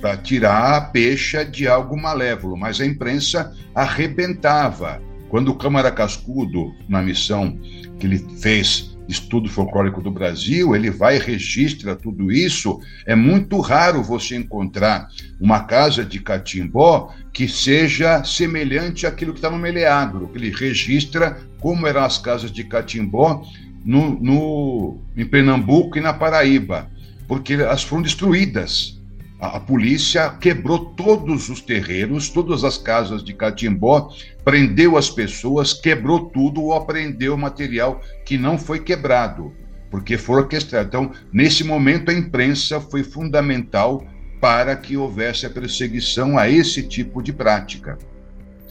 Para 0.00 0.16
tirar 0.16 0.76
a 0.76 0.80
peixa 0.80 1.44
de 1.44 1.66
algo 1.66 2.00
malévolo. 2.00 2.56
Mas 2.56 2.80
a 2.80 2.86
imprensa 2.86 3.54
arrebentava. 3.74 5.02
Quando 5.28 5.48
o 5.48 5.56
Câmara 5.56 5.90
Cascudo, 5.90 6.72
na 6.88 7.02
missão 7.02 7.58
que 7.98 8.06
ele 8.06 8.18
fez 8.40 8.91
Estudo 9.08 9.48
Folclórico 9.48 10.00
do 10.00 10.10
Brasil, 10.10 10.74
ele 10.74 10.90
vai 10.90 11.16
e 11.16 11.20
registra 11.20 11.96
tudo 11.96 12.30
isso. 12.30 12.80
É 13.06 13.14
muito 13.14 13.60
raro 13.60 14.02
você 14.02 14.36
encontrar 14.36 15.08
uma 15.40 15.60
casa 15.64 16.04
de 16.04 16.20
catimbó 16.20 17.12
que 17.32 17.48
seja 17.48 18.22
semelhante 18.24 19.06
àquilo 19.06 19.32
que 19.32 19.38
está 19.38 19.50
no 19.50 19.58
Meleagro, 19.58 20.28
que 20.28 20.38
ele 20.38 20.50
registra 20.50 21.38
como 21.60 21.86
eram 21.86 22.04
as 22.04 22.18
casas 22.18 22.50
de 22.50 22.64
catimbó 22.64 23.44
no, 23.84 24.18
no, 24.20 24.98
em 25.16 25.24
Pernambuco 25.24 25.98
e 25.98 26.00
na 26.00 26.12
Paraíba, 26.12 26.88
porque 27.26 27.54
elas 27.54 27.82
foram 27.82 28.02
destruídas 28.02 29.01
a, 29.42 29.58
polícia 29.58 30.30
quebrou 30.40 30.78
todos 30.94 31.48
os 31.48 31.60
terreiros, 31.60 32.28
todas 32.28 32.62
as 32.62 32.78
casas 32.78 33.24
de 33.24 33.34
Catimbó, 33.34 34.08
prendeu 34.44 34.96
as 34.96 35.10
pessoas, 35.10 35.72
quebrou 35.72 36.26
tudo 36.26 36.62
ou 36.62 36.74
apreendeu 36.74 37.36
material 37.36 38.00
que 38.24 38.38
não 38.38 38.56
foi 38.56 38.78
quebrado, 38.78 39.52
porque 39.90 40.16
foi 40.16 40.42
orquestrado. 40.42 40.86
Então, 40.86 41.10
nesse 41.32 41.64
momento, 41.64 42.12
a 42.12 42.14
imprensa 42.14 42.80
foi 42.80 43.02
fundamental 43.02 44.06
para 44.40 44.76
que 44.76 44.96
houvesse 44.96 45.44
a 45.44 45.50
perseguição 45.50 46.38
a 46.38 46.48
esse 46.48 46.84
tipo 46.84 47.20
de 47.20 47.32
prática. 47.32 47.98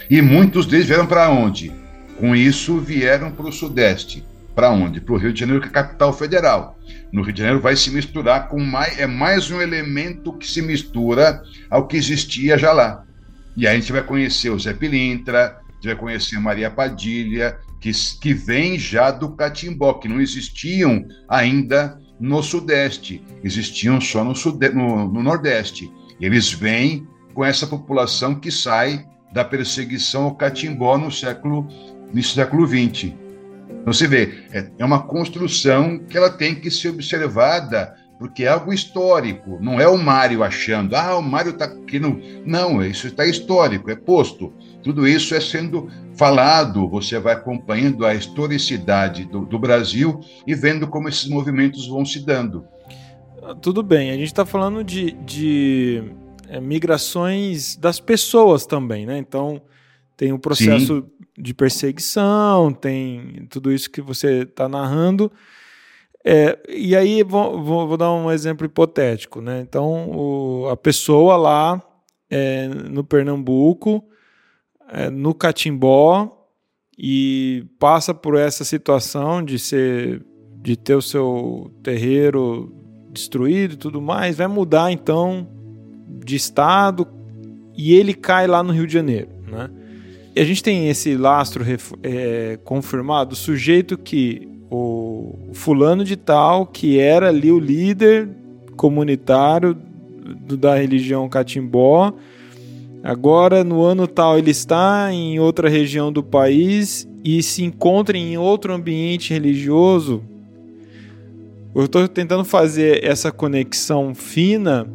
E 0.09 0.22
muitos 0.22 0.65
deles 0.65 0.88
vieram 0.88 1.05
para 1.05 1.30
onde? 1.30 1.69
Com 2.17 2.34
isso, 2.34 2.80
vieram 2.80 3.30
para 3.30 3.47
o 3.47 3.51
Sudeste. 3.51 4.24
Para 4.56 4.70
onde? 4.70 4.99
Para 4.99 5.14
o 5.14 5.18
Rio 5.18 5.34
de 5.34 5.39
Janeiro, 5.39 5.62
que 5.62 5.68
é 5.68 5.70
a 5.70 5.74
capital 5.74 6.12
federal. 6.14 6.78
No 7.12 7.22
Rio 7.22 7.34
de 7.34 7.39
Janeiro 7.39 7.62
vai 7.62 7.76
se 7.76 7.89
misturar 7.89 8.47
com 8.47 8.60
mais. 8.60 8.99
É 8.99 9.08
mais 9.08 9.49
um 9.49 9.62
elemento 9.62 10.34
que 10.34 10.47
se 10.47 10.62
mistura 10.62 11.41
ao 11.70 11.88
que 11.88 11.97
existia 11.97 12.58
já 12.58 12.72
lá. 12.72 13.04
E 13.56 13.68
aí 13.68 13.76
a 13.76 13.80
gente 13.80 13.91
vai 13.91 14.04
conhecer 14.04 14.49
o 14.49 14.60
Zé 14.60 14.74
Pilintra, 14.74 15.58
a 15.70 15.74
gente 15.76 15.88
vai 15.88 15.95
conhecer 15.95 16.39
Maria 16.39 16.70
Padilha, 16.70 17.58
que, 17.80 17.91
que 18.22 18.34
vem 18.34 18.78
já 18.78 19.12
do 19.12 19.32
Catimbó, 19.36 19.93
que 19.95 20.08
não 20.08 20.22
existiam 20.22 21.06
ainda 21.28 21.99
no 22.20 22.43
Sudeste, 22.43 23.24
existiam 23.43 23.99
só 23.99 24.24
no, 24.24 24.34
no, 24.74 25.12
no 25.12 25.24
Nordeste. 25.24 25.91
Eles 26.20 26.52
vêm 26.54 27.08
com 27.34 27.43
essa 27.43 27.66
população 27.66 28.36
que 28.36 28.52
sai 28.52 29.06
da 29.34 29.43
perseguição 29.43 30.26
ao 30.26 30.36
Catimbó 30.36 30.97
no 30.97 31.12
século, 31.12 31.68
no 32.14 32.24
século 32.24 32.68
XX. 32.68 33.14
Então 33.82 33.93
você 33.93 34.07
vê, 34.07 34.45
é, 34.51 34.69
é 34.78 34.86
uma 34.86 35.03
construção 35.03 35.99
que 35.99 36.17
ela 36.17 36.30
tem 36.30 36.55
que 36.55 36.69
ser 36.69 36.89
observada 36.89 37.95
porque 38.22 38.43
é 38.43 38.49
algo 38.49 38.72
histórico, 38.72 39.57
não 39.59 39.82
é 39.82 39.88
o 39.88 39.97
Mário 39.97 40.43
achando, 40.43 40.95
ah, 40.95 41.17
o 41.17 41.24
Mário 41.24 41.53
está 41.53 41.65
aqui 41.65 41.99
no. 41.99 42.22
Não, 42.45 42.86
isso 42.86 43.07
está 43.07 43.26
histórico, 43.26 43.89
é 43.89 43.95
posto. 43.95 44.53
Tudo 44.84 45.07
isso 45.07 45.34
é 45.34 45.41
sendo 45.41 45.89
falado, 46.13 46.88
você 46.88 47.17
vai 47.17 47.34
acompanhando 47.34 48.05
a 48.05 48.13
historicidade 48.13 49.26
do, 49.26 49.43
do 49.43 49.57
Brasil 49.57 50.19
e 50.45 50.53
vendo 50.53 50.88
como 50.88 51.09
esses 51.09 51.28
movimentos 51.28 51.88
vão 51.88 52.05
se 52.05 52.24
dando. 52.24 52.63
Tudo 53.59 53.82
bem, 53.82 54.11
a 54.11 54.13
gente 54.13 54.28
está 54.28 54.45
falando 54.45 54.84
de, 54.84 55.13
de 55.13 56.03
é, 56.47 56.61
migrações 56.61 57.76
das 57.76 57.99
pessoas 57.99 58.67
também, 58.67 59.03
né? 59.03 59.17
Então, 59.17 59.59
tem 60.15 60.32
o 60.32 60.38
processo 60.38 60.97
Sim. 60.97 61.20
De 61.41 61.53
perseguição, 61.53 62.71
tem 62.71 63.47
tudo 63.49 63.71
isso 63.71 63.89
que 63.89 64.01
você 64.01 64.43
está 64.43 64.69
narrando. 64.69 65.31
É, 66.23 66.59
e 66.69 66.95
aí, 66.95 67.23
vou, 67.23 67.63
vou, 67.63 67.87
vou, 67.87 67.97
dar 67.97 68.11
um 68.11 68.31
exemplo 68.31 68.65
hipotético. 68.65 69.41
Né? 69.41 69.61
Então, 69.61 70.11
o, 70.11 70.69
a 70.69 70.77
pessoa 70.77 71.35
lá 71.35 71.81
é, 72.29 72.67
no 72.67 73.03
Pernambuco, 73.03 74.03
é, 74.89 75.09
no 75.09 75.33
Catimbó, 75.33 76.37
e 76.97 77.65
passa 77.79 78.13
por 78.13 78.37
essa 78.37 78.63
situação 78.63 79.43
de 79.43 79.57
ser 79.57 80.23
de 80.61 80.75
ter 80.75 80.93
o 80.93 81.01
seu 81.01 81.71
terreiro 81.81 82.71
destruído 83.09 83.73
e 83.73 83.77
tudo 83.77 83.99
mais, 83.99 84.37
vai 84.37 84.45
mudar 84.45 84.91
então 84.91 85.49
de 86.23 86.35
estado 86.35 87.07
e 87.75 87.95
ele 87.95 88.13
cai 88.13 88.45
lá 88.45 88.61
no 88.61 88.71
Rio 88.71 88.85
de 88.85 88.93
Janeiro, 88.93 89.29
a 90.36 90.43
gente 90.43 90.63
tem 90.63 90.89
esse 90.89 91.15
lastro 91.15 91.65
é, 92.03 92.57
confirmado, 92.63 93.36
sujeito 93.36 93.97
que 93.97 94.47
o, 94.69 95.49
fulano 95.53 96.03
de 96.03 96.15
tal, 96.15 96.65
que 96.65 96.99
era 96.99 97.27
ali 97.27 97.51
o 97.51 97.59
líder 97.59 98.29
comunitário 98.77 99.75
do, 100.47 100.55
da 100.55 100.75
religião 100.75 101.27
catimbó, 101.27 102.13
agora 103.03 103.63
no 103.63 103.82
ano 103.82 104.07
tal 104.07 104.38
ele 104.38 104.51
está 104.51 105.11
em 105.11 105.39
outra 105.39 105.67
região 105.67 106.11
do 106.11 106.23
país 106.23 107.07
e 107.23 107.43
se 107.43 107.63
encontra 107.63 108.17
em 108.17 108.38
outro 108.38 108.73
ambiente 108.73 109.34
religioso. 109.34 110.23
Eu 111.75 111.86
estou 111.86 112.07
tentando 112.07 112.43
fazer 112.43 113.03
essa 113.03 113.32
conexão 113.32 114.15
fina 114.15 114.88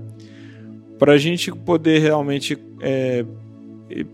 para 0.99 1.13
a 1.13 1.19
gente 1.19 1.51
poder 1.53 2.01
realmente 2.01 2.59
é, 2.81 3.25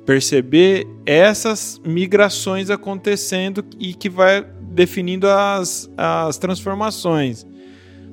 perceber 0.05 0.87
essas 1.07 1.81
migrações 1.85 2.71
acontecendo 2.71 3.65
e 3.79 3.95
que 3.95 4.09
vai 4.09 4.45
definindo 4.61 5.29
as, 5.29 5.91
as 5.97 6.39
transformações. 6.39 7.47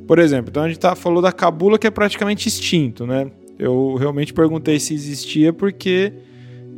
Por 0.07 0.19
exemplo, 0.19 0.49
então 0.49 0.63
a 0.63 0.67
gente 0.67 0.79
tá, 0.79 0.95
falou 0.95 1.21
da 1.21 1.31
cabula 1.31 1.77
que 1.77 1.85
é 1.85 1.91
praticamente 1.91 2.47
extinto, 2.47 3.05
né? 3.05 3.29
Eu 3.57 3.95
realmente 3.95 4.33
perguntei 4.33 4.79
se 4.79 4.93
existia 4.93 5.51
porque 5.51 6.13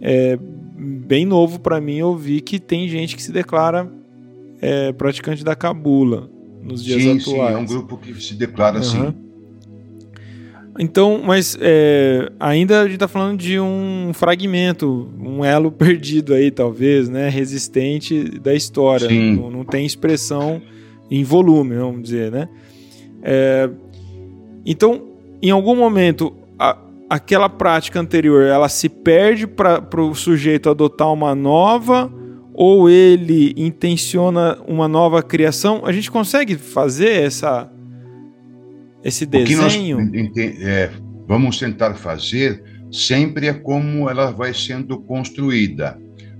é 0.01 0.37
bem 0.75 1.25
novo 1.25 1.59
para 1.59 1.79
mim 1.79 2.01
ouvir 2.01 2.41
que 2.41 2.59
tem 2.59 2.87
gente 2.87 3.15
que 3.15 3.21
se 3.21 3.31
declara 3.31 3.91
é, 4.59 4.91
praticante 4.91 5.43
da 5.43 5.55
cabula 5.55 6.29
nos 6.61 6.83
dias 6.83 7.01
sim, 7.01 7.19
atuais. 7.19 7.23
Sim, 7.23 7.55
é 7.55 7.57
um 7.57 7.65
grupo 7.65 7.97
que 7.97 8.13
se 8.21 8.33
declara 8.33 8.77
uhum. 8.77 8.81
assim. 8.81 9.15
Então, 10.83 11.21
mas 11.23 11.55
é, 11.61 12.31
ainda 12.39 12.79
a 12.79 12.85
gente 12.85 12.95
está 12.95 13.07
falando 13.07 13.37
de 13.39 13.59
um 13.59 14.09
fragmento, 14.15 15.11
um 15.19 15.45
elo 15.45 15.69
perdido 15.71 16.33
aí, 16.33 16.49
talvez, 16.49 17.07
né? 17.07 17.29
Resistente 17.29 18.23
da 18.39 18.55
história. 18.55 19.07
Não, 19.07 19.51
não, 19.51 19.63
tem 19.63 19.85
expressão 19.85 20.59
em 21.11 21.23
volume, 21.23 21.75
vamos 21.75 22.01
dizer, 22.01 22.31
né? 22.31 22.49
É, 23.21 23.69
então, 24.65 25.03
em 25.39 25.51
algum 25.51 25.75
momento, 25.75 26.33
a, 26.57 26.75
aquela 27.07 27.47
prática 27.47 27.99
anterior, 27.99 28.41
ela 28.41 28.67
se 28.67 28.89
perde 28.89 29.45
para 29.45 30.01
o 30.01 30.15
sujeito 30.15 30.67
adotar 30.67 31.13
uma 31.13 31.35
nova 31.35 32.11
ou 32.55 32.89
ele 32.89 33.53
intenciona 33.55 34.57
uma 34.67 34.87
nova 34.87 35.21
criação? 35.21 35.83
A 35.85 35.91
gente 35.91 36.09
consegue 36.09 36.55
fazer 36.55 37.21
essa 37.21 37.71
esse 39.03 39.25
desenho? 39.25 39.97
Nós 39.97 40.37
é, 40.37 40.91
vamos 41.27 41.57
tentar 41.59 41.95
fazer 41.95 42.63
sempre 42.91 43.47
é 43.47 43.53
como 43.53 44.09
ela 44.09 44.31
vai 44.31 44.53
sendo 44.53 44.99
construída. 44.99 45.97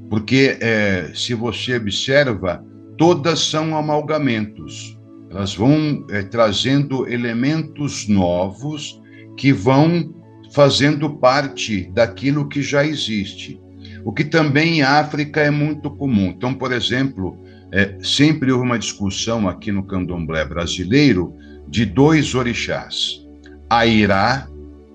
Porque 0.10 0.58
é, 0.60 1.12
se 1.16 1.34
você 1.34 1.78
observa, 1.78 2.64
todas 2.98 3.40
são 3.40 3.76
amalgamentos. 3.78 5.00
Elas 5.30 5.56
vão 5.56 6.06
é, 6.10 6.22
trazendo 6.24 7.08
elementos 7.08 8.08
novos 8.10 9.02
que 9.38 9.54
vão 9.54 10.14
fazendo 10.54 11.18
parte 11.18 11.90
daquilo 11.94 12.50
que 12.50 12.62
já 12.62 12.86
existe. 12.86 13.58
O 14.04 14.12
que 14.12 14.26
também 14.26 14.80
em 14.80 14.82
África 14.82 15.40
é 15.40 15.50
muito 15.50 15.90
comum. 15.90 16.34
Então, 16.36 16.54
por 16.54 16.74
exemplo, 16.74 17.42
é, 17.72 17.98
sempre 18.02 18.52
houve 18.52 18.66
uma 18.66 18.78
discussão 18.78 19.48
aqui 19.48 19.72
no 19.72 19.86
candomblé 19.86 20.44
brasileiro 20.44 21.34
de 21.72 21.86
dois 21.86 22.36
orixás, 22.36 23.26
Airá 23.70 24.48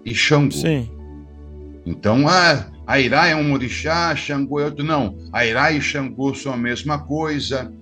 e 0.04 0.14
Xangô. 0.14 0.52
Sim. 0.52 0.88
Então, 1.86 2.28
ah, 2.28 2.66
Airá 2.86 3.28
é 3.28 3.34
um 3.34 3.54
orixá, 3.54 4.14
Xangô 4.14 4.60
é 4.60 4.66
outro. 4.66 4.84
Não, 4.84 5.16
Airá 5.32 5.72
e 5.72 5.80
Xangô 5.80 6.34
são 6.34 6.52
a 6.52 6.56
mesma 6.56 6.98
coisa. 6.98 7.72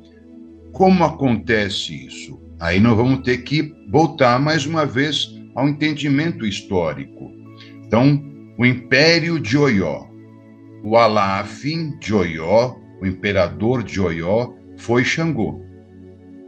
Como 0.73 1.03
acontece 1.03 2.07
isso? 2.07 2.41
Aí 2.61 2.79
nós 2.79 2.97
vamos 2.97 3.23
ter 3.25 3.39
que 3.39 3.75
voltar 3.91 4.39
mais 4.39 4.65
uma 4.65 4.87
vez 4.87 5.29
ao 5.57 5.69
entendimento 5.69 6.47
histórico. 6.47 7.33
Então, 7.85 8.23
o 8.57 8.65
Império 8.65 9.41
de 9.41 9.59
Oió, 9.59 10.07
o 10.85 10.97
Alafim 10.97 11.99
de 11.99 12.15
Oió, 12.15 12.77
o 13.01 13.07
imperador 13.07 13.83
de 13.83 14.01
Oió, 14.01 14.53
foi 14.77 15.05
Xangô. 15.05 15.61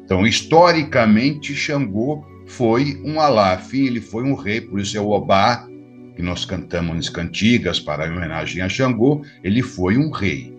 Então, 0.05 0.25
historicamente, 0.25 1.53
Xangô 1.53 2.25
foi 2.47 3.01
um 3.05 3.21
Alafim, 3.21 3.87
ele 3.87 4.01
foi 4.01 4.25
um 4.25 4.35
rei, 4.35 4.61
por 4.61 4.81
isso 4.81 4.97
é 4.97 5.01
o 5.01 5.11
Obá, 5.11 5.67
que 6.15 6.23
nós 6.23 6.45
cantamos 6.45 6.97
nas 6.97 7.09
cantigas 7.09 7.79
para 7.79 8.11
homenagem 8.11 8.63
a 8.63 8.69
Xangô, 8.69 9.23
ele 9.45 9.63
foi 9.63 9.99
um 9.99 10.11
rei, 10.11 10.57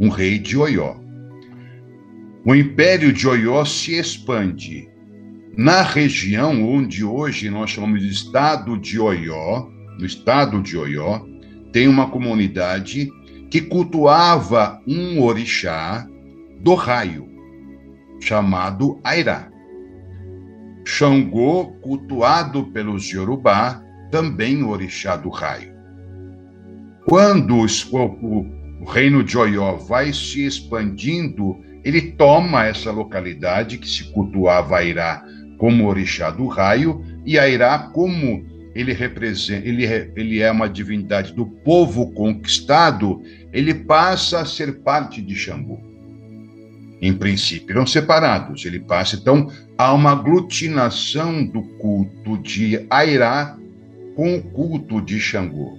um 0.00 0.08
rei 0.08 0.38
de 0.38 0.56
Oió. 0.56 0.96
O 2.44 2.54
império 2.54 3.12
de 3.12 3.28
Oió 3.28 3.64
se 3.64 3.94
expande. 3.94 4.88
Na 5.56 5.82
região 5.82 6.68
onde 6.68 7.04
hoje 7.04 7.48
nós 7.48 7.70
chamamos 7.70 8.02
de 8.02 8.10
estado 8.10 8.76
de 8.78 8.98
Oió, 8.98 9.68
no 9.98 10.04
estado 10.04 10.60
de 10.60 10.76
Oió, 10.76 11.20
tem 11.72 11.88
uma 11.88 12.10
comunidade 12.10 13.10
que 13.50 13.60
cultuava 13.60 14.80
um 14.86 15.22
orixá 15.22 16.06
do 16.60 16.74
raio, 16.74 17.28
chamado 18.20 19.00
Airá. 19.04 19.55
Xangô, 20.86 21.66
cultuado 21.82 22.66
pelos 22.66 23.10
Yorubá, 23.10 23.82
também 24.08 24.62
orixá 24.62 25.16
do 25.16 25.28
raio. 25.28 25.74
Quando 27.04 27.56
o, 27.60 28.84
reino 28.84 29.24
de 29.24 29.36
Oió 29.36 29.74
vai 29.74 30.12
se 30.12 30.46
expandindo, 30.46 31.58
ele 31.84 32.12
toma 32.12 32.66
essa 32.66 32.92
localidade 32.92 33.78
que 33.78 33.88
se 33.88 34.04
cultuava 34.12 34.76
Airá 34.76 35.24
como 35.58 35.88
orixá 35.88 36.30
do 36.30 36.46
raio 36.46 37.04
e 37.24 37.36
Airá 37.36 37.90
como 37.92 38.46
ele 38.72 38.92
representa, 38.92 39.66
ele, 39.66 39.84
ele 40.14 40.40
é 40.40 40.52
uma 40.52 40.68
divindade 40.68 41.32
do 41.32 41.46
povo 41.46 42.12
conquistado, 42.12 43.20
ele 43.52 43.74
passa 43.74 44.40
a 44.40 44.44
ser 44.44 44.82
parte 44.82 45.20
de 45.20 45.34
Xangô. 45.34 45.95
Em 47.00 47.12
princípio, 47.12 47.72
eram 47.72 47.86
separados. 47.86 48.64
Ele 48.64 48.80
passa, 48.80 49.16
então, 49.16 49.50
a 49.76 49.92
uma 49.92 50.12
aglutinação 50.12 51.44
do 51.44 51.62
culto 51.62 52.38
de 52.38 52.86
Airá 52.88 53.56
com 54.14 54.36
o 54.36 54.42
culto 54.42 55.00
de 55.00 55.20
Xangô. 55.20 55.78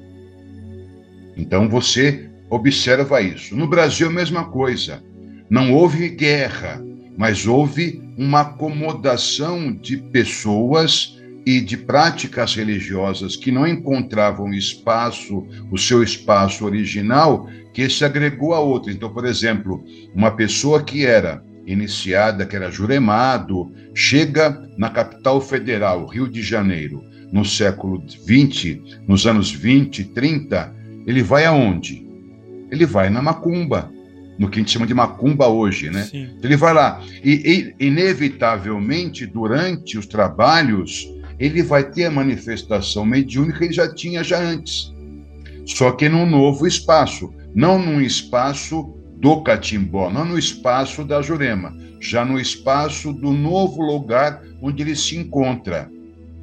Então, 1.35 1.67
você 1.67 2.29
observa 2.49 3.21
isso. 3.21 3.55
No 3.55 3.67
Brasil, 3.67 4.07
a 4.07 4.13
mesma 4.13 4.45
coisa. 4.45 5.03
Não 5.49 5.73
houve 5.73 6.09
guerra, 6.09 6.83
mas 7.17 7.47
houve 7.47 8.01
uma 8.17 8.41
acomodação 8.41 9.71
de 9.71 9.97
pessoas 9.97 11.16
e 11.47 11.61
de 11.61 11.77
práticas 11.77 12.53
religiosas 12.55 13.37
que 13.37 13.53
não 13.53 13.65
encontravam 13.65 14.53
espaço, 14.53 15.47
o 15.71 15.77
seu 15.77 16.03
espaço 16.03 16.65
original, 16.65 17.49
que 17.73 17.89
se 17.89 18.03
agregou 18.03 18.53
a 18.53 18.59
outra. 18.59 18.91
Então, 18.91 19.13
por 19.13 19.23
exemplo, 19.23 19.81
uma 20.13 20.31
pessoa 20.31 20.83
que 20.83 21.05
era 21.05 21.41
iniciada, 21.65 22.45
que 22.45 22.53
era 22.53 22.69
juremado, 22.69 23.71
chega 23.95 24.61
na 24.77 24.89
capital 24.89 25.39
federal, 25.39 26.05
Rio 26.07 26.27
de 26.27 26.41
Janeiro, 26.41 27.01
no 27.31 27.45
século 27.45 28.03
20, 28.25 28.99
nos 29.07 29.25
anos 29.25 29.49
20, 29.49 30.03
30, 30.03 30.75
ele 31.07 31.23
vai 31.23 31.45
aonde? 31.45 32.05
Ele 32.69 32.85
vai 32.85 33.09
na 33.09 33.21
macumba 33.21 33.89
no 34.37 34.49
que 34.49 34.59
a 34.59 34.61
gente 34.61 34.71
chama 34.71 34.85
de 34.85 34.93
macumba 34.93 35.47
hoje, 35.47 35.89
né? 35.89 36.03
Sim. 36.03 36.27
Ele 36.43 36.57
vai 36.57 36.73
lá 36.73 37.01
e, 37.23 37.73
e, 37.79 37.85
inevitavelmente 37.87 39.25
durante 39.25 39.97
os 39.97 40.05
trabalhos 40.05 41.07
ele 41.39 41.61
vai 41.61 41.83
ter 41.83 42.05
a 42.05 42.11
manifestação 42.11 43.05
mediúnica 43.05 43.59
que 43.59 43.65
ele 43.65 43.73
já 43.73 43.93
tinha 43.93 44.23
já 44.23 44.39
antes, 44.39 44.91
só 45.65 45.91
que 45.91 46.07
num 46.07 46.25
novo 46.25 46.65
espaço, 46.65 47.33
não 47.53 47.77
num 47.77 47.99
espaço 48.01 48.93
do 49.17 49.41
Catimbó, 49.41 50.09
não 50.09 50.23
no 50.23 50.39
espaço 50.39 51.03
da 51.03 51.21
Jurema, 51.21 51.75
já 51.99 52.23
no 52.23 52.39
espaço 52.39 53.11
do 53.11 53.33
novo 53.33 53.81
lugar 53.81 54.41
onde 54.61 54.83
ele 54.83 54.95
se 54.95 55.17
encontra. 55.17 55.89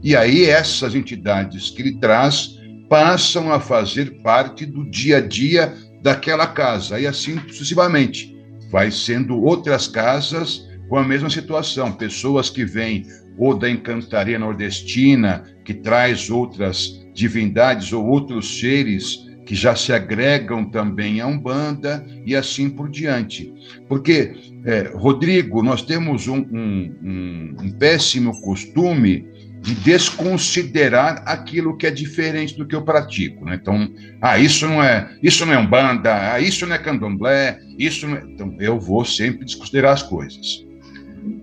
E 0.03 0.15
aí 0.15 0.45
essas 0.45 0.95
entidades 0.95 1.71
que 1.71 1.81
ele 1.81 1.97
traz 1.99 2.59
passam 2.89 3.51
a 3.51 3.59
fazer 3.59 4.23
parte 4.23 4.67
do 4.67 4.85
dia 4.91 5.19
a 5.19 5.21
dia 5.21 5.75
daquela 6.03 6.47
casa, 6.47 7.01
e 7.01 7.07
assim 7.07 7.41
sucessivamente. 7.49 8.37
Vai 8.71 8.91
sendo 8.91 9.41
outras 9.41 9.89
casas 9.89 10.69
com 10.89 10.99
a 10.99 11.05
mesma 11.05 11.31
situação, 11.31 11.93
pessoas 11.93 12.51
que 12.51 12.65
vêm 12.65 13.07
ou 13.37 13.57
da 13.57 13.69
encantaria 13.69 14.39
nordestina, 14.39 15.45
que 15.65 15.75
traz 15.75 16.31
outras 16.31 17.05
divindades 17.15 17.93
ou 17.93 18.07
outros 18.07 18.59
seres 18.59 19.25
que 19.45 19.55
já 19.55 19.77
se 19.77 19.93
agregam 19.93 20.65
também 20.65 21.21
à 21.21 21.27
Umbanda 21.27 22.05
e 22.25 22.35
assim 22.35 22.71
por 22.71 22.89
diante. 22.89 23.53
Porque, 23.89 24.35
é, 24.65 24.91
Rodrigo, 24.95 25.63
nós 25.63 25.83
temos 25.83 26.27
um, 26.27 26.39
um, 26.39 26.97
um, 27.03 27.57
um 27.63 27.71
péssimo 27.73 28.41
costume 28.41 29.29
de 29.61 29.75
desconsiderar 29.77 31.23
aquilo 31.27 31.77
que 31.77 31.87
é 31.87 31.91
diferente 31.91 32.57
do 32.57 32.67
que 32.67 32.75
eu 32.75 32.83
pratico. 32.83 33.47
Né? 33.47 33.59
Então, 33.61 33.89
ah, 34.21 34.39
isso 34.39 34.67
não 34.67 34.83
é, 34.83 35.11
isso 35.23 35.47
não 35.47 35.55
é 35.55 35.59
umbanda, 35.59 36.33
ah, 36.33 36.41
isso 36.41 36.67
não 36.67 36.75
é 36.75 36.79
candomblé, 36.79 37.59
isso 37.79 38.07
não 38.07 38.17
é... 38.17 38.25
Então, 38.27 38.55
eu 38.61 38.79
vou 38.79 39.05
sempre 39.05 39.45
desconsiderar 39.45 39.95
as 39.95 40.03
coisas. 40.03 40.65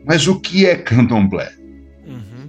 Mas 0.05 0.27
o 0.27 0.39
que 0.39 0.67
é 0.67 0.75
candomblé? 0.75 1.51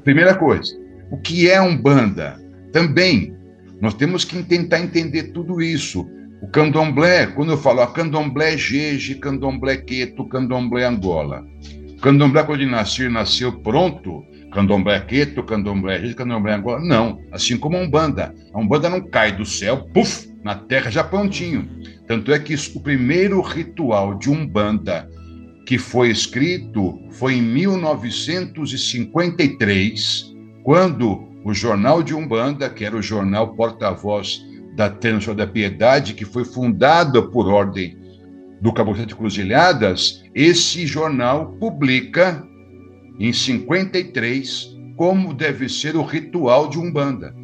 Primeira 0.05 0.35
coisa, 0.35 0.77
o 1.11 1.17
que 1.17 1.49
é 1.51 1.61
umbanda? 1.61 2.41
Também, 2.73 3.37
nós 3.81 3.95
temos 3.95 4.25
que 4.25 4.43
tentar 4.43 4.81
entender 4.81 5.33
tudo 5.33 5.61
isso. 5.61 6.09
O 6.41 6.49
candomblé, 6.49 7.27
quando 7.27 7.53
eu 7.53 7.59
falo 7.59 7.81
a 7.81 7.93
candomblé 7.93 8.57
Jeje, 8.57 9.15
candomblé 9.15 9.77
Queto, 9.77 10.29
candomblé 10.29 10.85
Angola. 10.85 11.45
O 11.97 12.01
candomblé, 12.01 12.43
quando 12.43 12.61
ele 12.61 12.71
nasceu, 12.71 13.11
nasceu 13.11 13.53
pronto 13.61 14.25
candomblé 14.53 15.01
queto, 15.01 15.43
candomblé 15.43 15.97
rígido, 15.97 16.19
candomblé 16.19 16.53
agora. 16.53 16.81
Não, 16.81 17.21
assim 17.33 17.57
como 17.57 17.77
a 17.77 17.81
Umbanda. 17.81 18.35
A 18.53 18.59
Umbanda 18.59 18.89
não 18.89 19.01
cai 19.01 19.33
do 19.33 19.45
céu, 19.45 19.89
puf, 19.93 20.31
na 20.45 20.55
terra 20.55 20.91
já 20.91 21.03
prontinho. 21.03 21.69
Tanto 22.07 22.33
é 22.33 22.39
que 22.39 22.55
o 22.55 22.81
primeiro 22.81 23.41
ritual 23.41 24.15
de 24.19 24.31
Umbanda 24.31 25.09
que 25.67 25.79
foi 25.79 26.11
escrito 26.11 26.99
foi 27.13 27.35
em 27.35 27.43
1953, 27.43 30.35
quando 30.63 31.29
o 31.45 31.53
Jornal 31.53 32.03
de 32.03 32.15
Umbanda, 32.15 32.71
que 32.71 32.85
era 32.85 32.97
o 32.97 33.03
jornal 33.03 33.55
porta-voz 33.55 34.41
da 34.77 34.89
Tênua 34.89 35.35
da 35.35 35.47
Piedade, 35.47 36.15
que 36.15 36.25
foi 36.25 36.45
fundado 36.45 37.31
por 37.31 37.49
ordem 37.49 37.99
do 38.61 38.73
Caboclo 38.73 39.05
de 39.05 39.15
Cruzilhadas, 39.15 40.23
esse 40.35 40.87
jornal 40.87 41.53
publica 41.59 42.47
em 43.19 43.33
53 43.33 44.71
como 44.97 45.35
deve 45.35 45.69
ser 45.69 45.97
o 45.97 46.03
ritual 46.03 46.69
de 46.69 46.79
Umbanda. 46.79 47.35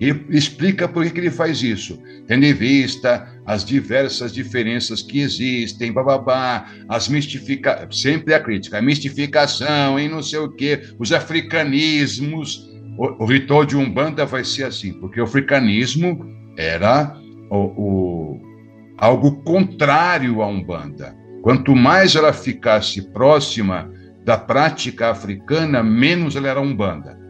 E 0.00 0.08
explica 0.30 0.88
por 0.88 1.08
que 1.08 1.20
ele 1.20 1.30
faz 1.30 1.62
isso, 1.62 1.98
tendo 2.26 2.44
em 2.44 2.52
vista 2.52 3.32
as 3.46 3.64
diversas 3.64 4.32
diferenças 4.32 5.02
que 5.02 5.20
existem, 5.20 5.92
bababá, 5.92 6.66
as 6.88 7.08
mistifica... 7.08 7.86
sempre 7.92 8.34
a 8.34 8.40
crítica, 8.40 8.78
a 8.78 8.82
mistificação 8.82 9.98
e 9.98 10.08
não 10.08 10.22
sei 10.22 10.40
o 10.40 10.50
quê, 10.50 10.82
os 10.98 11.12
africanismos. 11.12 12.72
O, 12.96 13.24
o, 13.24 13.26
ritual 13.26 13.64
de 13.64 13.76
Umbanda 13.76 14.24
vai 14.24 14.44
ser 14.44 14.64
assim, 14.64 14.92
porque 14.94 15.20
o 15.20 15.24
africanismo 15.24 16.24
era 16.56 17.16
o, 17.50 17.56
o, 17.56 18.40
algo 18.96 19.42
contrário 19.42 20.42
à 20.42 20.46
Umbanda. 20.46 21.14
Quanto 21.42 21.74
mais 21.74 22.14
ela 22.14 22.32
ficasse 22.32 23.02
próxima 23.12 23.90
da 24.24 24.38
prática 24.38 25.10
africana, 25.10 25.82
menos 25.82 26.36
ela 26.36 26.48
era 26.48 26.60
Umbanda. 26.60 27.23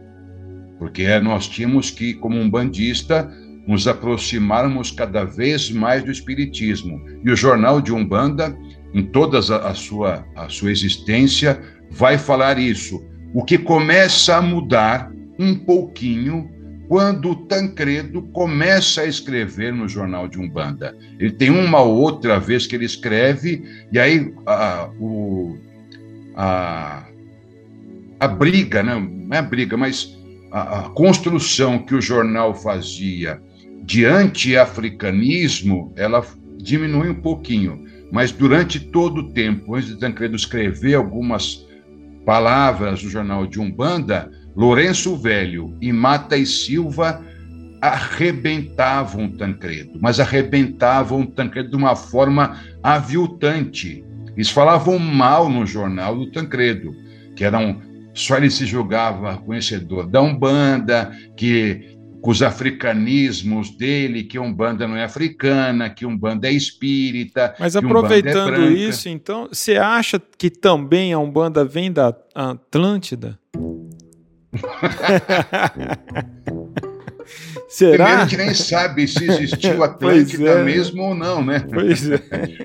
Porque 0.77 1.19
nós 1.19 1.47
tínhamos 1.47 1.89
que, 1.89 2.13
como 2.13 2.37
um 2.37 2.49
bandista, 2.49 3.31
nos 3.67 3.87
aproximarmos 3.87 4.91
cada 4.91 5.23
vez 5.23 5.71
mais 5.71 6.03
do 6.03 6.11
Espiritismo. 6.11 7.01
E 7.23 7.31
o 7.31 7.35
Jornal 7.35 7.81
de 7.81 7.93
Umbanda, 7.93 8.55
em 8.93 9.03
toda 9.03 9.39
a, 9.39 9.73
sua, 9.73 10.25
a 10.35 10.47
sua 10.49 10.71
existência, 10.71 11.59
vai 11.91 12.17
falar 12.17 12.59
isso. 12.59 13.03
O 13.33 13.43
que 13.43 13.57
começa 13.57 14.37
a 14.37 14.41
mudar 14.41 15.11
um 15.39 15.55
pouquinho 15.55 16.49
quando 16.87 17.31
o 17.31 17.35
Tancredo 17.35 18.21
começa 18.21 19.01
a 19.01 19.05
escrever 19.05 19.73
no 19.73 19.87
Jornal 19.87 20.27
de 20.27 20.39
Umbanda. 20.39 20.95
Ele 21.19 21.31
tem 21.31 21.49
uma 21.49 21.81
outra 21.81 22.39
vez 22.39 22.67
que 22.67 22.75
ele 22.75 22.85
escreve, 22.85 23.63
e 23.91 23.97
aí 23.97 24.33
a, 24.45 24.89
a, 26.35 27.03
a 28.19 28.27
briga, 28.27 28.83
né? 28.83 28.95
não 28.95 29.35
é 29.35 29.39
a 29.39 29.41
briga, 29.41 29.75
mas 29.75 30.14
a, 30.55 30.79
a 30.79 30.89
construção 30.91 31.79
que 31.79 31.93
o 31.93 32.01
jornal 32.01 32.53
fazia 32.55 33.41
de 33.83 34.05
anti-africanismo, 34.05 35.91
ela 35.97 36.25
diminui 36.57 37.09
um 37.09 37.21
pouquinho, 37.21 37.83
mas 38.09 38.31
durante 38.31 38.79
todo 38.79 39.17
o 39.17 39.33
tempo, 39.33 39.75
antes 39.75 39.89
de 39.89 39.99
Tancredo 39.99 40.33
escrever 40.37 40.93
algumas 40.93 41.67
palavras 42.25 43.03
no 43.03 43.09
jornal 43.09 43.45
de 43.45 43.59
Umbanda, 43.59 44.31
Lourenço 44.55 45.17
Velho 45.17 45.75
e 45.81 45.91
Mata 45.91 46.37
e 46.37 46.45
Silva 46.45 47.21
arrebentavam 47.81 49.29
Tancredo, 49.29 49.99
mas 50.01 50.21
arrebentavam 50.21 51.25
Tancredo 51.25 51.71
de 51.71 51.75
uma 51.75 51.97
forma 51.97 52.61
aviltante. 52.81 54.05
Eles 54.33 54.49
falavam 54.49 54.97
mal 54.97 55.49
no 55.49 55.65
jornal 55.65 56.15
do 56.15 56.31
Tancredo, 56.31 56.95
que 57.35 57.43
eram 57.43 57.81
só 58.15 58.37
ele 58.37 58.49
se 58.49 58.65
julgava 58.65 59.37
conhecedor 59.37 60.07
da 60.07 60.21
Umbanda, 60.21 61.11
que 61.37 61.93
com 62.21 62.31
os 62.31 62.41
africanismos 62.41 63.77
dele, 63.77 64.23
que 64.23 64.39
Umbanda 64.39 64.87
não 64.87 64.95
é 64.95 65.03
africana, 65.03 65.91
que 65.91 66.07
Umbanda 66.07 66.47
é 66.47 66.51
espírita. 66.51 67.53
Mas 67.59 67.75
aproveitando 67.75 68.55
é 68.55 68.69
isso, 68.69 69.07
então, 69.07 69.47
você 69.51 69.77
acha 69.77 70.19
que 70.35 70.49
também 70.49 71.13
a 71.13 71.19
Umbanda 71.19 71.63
vem 71.63 71.91
da 71.91 72.15
Atlântida? 72.33 73.37
Será? 77.67 78.05
Primeiro, 78.05 78.21
a 78.21 78.23
gente 78.23 78.37
nem 78.37 78.53
sabe 78.53 79.07
se 79.07 79.23
existiu 79.29 79.83
Atlântida 79.83 80.49
é. 80.51 80.63
mesmo 80.63 81.01
ou 81.01 81.15
não, 81.15 81.43
né? 81.43 81.65
Pois 81.71 82.09
é. 82.09 82.21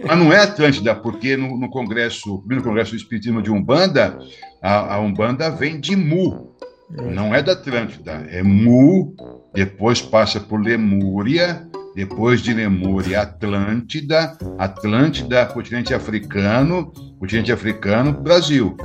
Mas 0.06 0.18
não 0.18 0.32
é 0.32 0.42
Atlântida, 0.42 0.94
porque 0.94 1.36
no, 1.36 1.58
no 1.58 1.70
Congresso, 1.70 2.42
no 2.46 2.62
Congresso 2.62 2.92
do 2.92 2.96
Espiritismo 2.96 3.42
de 3.42 3.50
Umbanda, 3.50 4.18
a, 4.62 4.94
a 4.94 5.00
Umbanda 5.00 5.50
vem 5.50 5.80
de 5.80 5.96
Mu. 5.96 6.54
Não 6.90 7.34
é 7.34 7.40
da 7.40 7.52
Atlântida, 7.52 8.26
é 8.30 8.42
Mu, 8.42 9.14
depois 9.54 10.02
passa 10.02 10.40
por 10.40 10.60
Lemúria, 10.60 11.64
depois 11.94 12.40
de 12.40 12.52
Lemúria, 12.52 13.20
Atlântida, 13.20 14.36
Atlântida, 14.58 15.46
continente 15.46 15.94
africano, 15.94 16.92
continente 17.18 17.52
africano, 17.52 18.12
Brasil 18.12 18.76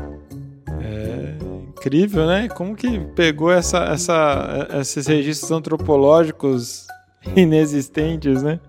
incrível, 1.85 2.25
né? 2.25 2.49
Como 2.49 2.75
que 2.75 2.99
pegou 3.15 3.51
essa, 3.51 3.85
essa, 3.85 4.67
esses 4.81 5.05
registros 5.05 5.51
antropológicos 5.51 6.87
inexistentes, 7.35 8.41
né? 8.41 8.59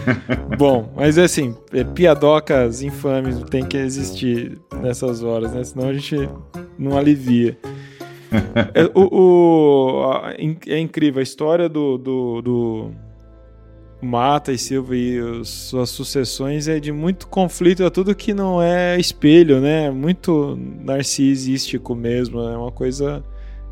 Bom, 0.58 0.90
mas 0.96 1.18
é 1.18 1.24
assim, 1.24 1.54
é, 1.72 1.84
piadocas 1.84 2.82
infames 2.82 3.42
tem 3.50 3.64
que 3.64 3.76
existir 3.76 4.58
nessas 4.80 5.22
horas, 5.22 5.52
né? 5.52 5.62
Senão 5.64 5.88
a 5.88 5.92
gente 5.92 6.16
não 6.78 6.96
alivia. 6.96 7.56
É, 8.72 8.84
o, 8.94 9.14
o, 9.14 10.12
é 10.66 10.78
incrível 10.78 11.20
a 11.20 11.22
história 11.22 11.68
do, 11.68 11.98
do, 11.98 12.40
do 12.40 12.90
Mata 14.02 14.52
e 14.52 14.58
Silva 14.58 14.96
e 14.96 15.20
os, 15.20 15.48
suas 15.48 15.88
sucessões 15.90 16.66
é 16.66 16.80
de 16.80 16.90
muito 16.90 17.28
conflito, 17.28 17.84
é 17.84 17.90
tudo 17.90 18.14
que 18.16 18.34
não 18.34 18.60
é 18.60 18.98
espelho, 18.98 19.60
né? 19.60 19.92
Muito 19.92 20.58
narcisístico 20.80 21.94
mesmo, 21.94 22.40
é 22.40 22.56
uma 22.56 22.72
coisa 22.72 23.22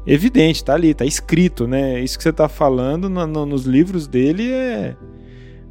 evidente, 0.07 0.65
tá 0.65 0.75
ali, 0.75 0.95
tá 0.95 1.05
escrito, 1.05 1.67
né? 1.67 2.01
Isso 2.01 2.17
que 2.17 2.23
você 2.23 2.33
tá 2.33 2.49
falando 2.49 3.11
no, 3.11 3.27
no, 3.27 3.45
nos 3.45 3.65
livros 3.65 4.07
dele 4.07 4.53
é. 4.53 4.97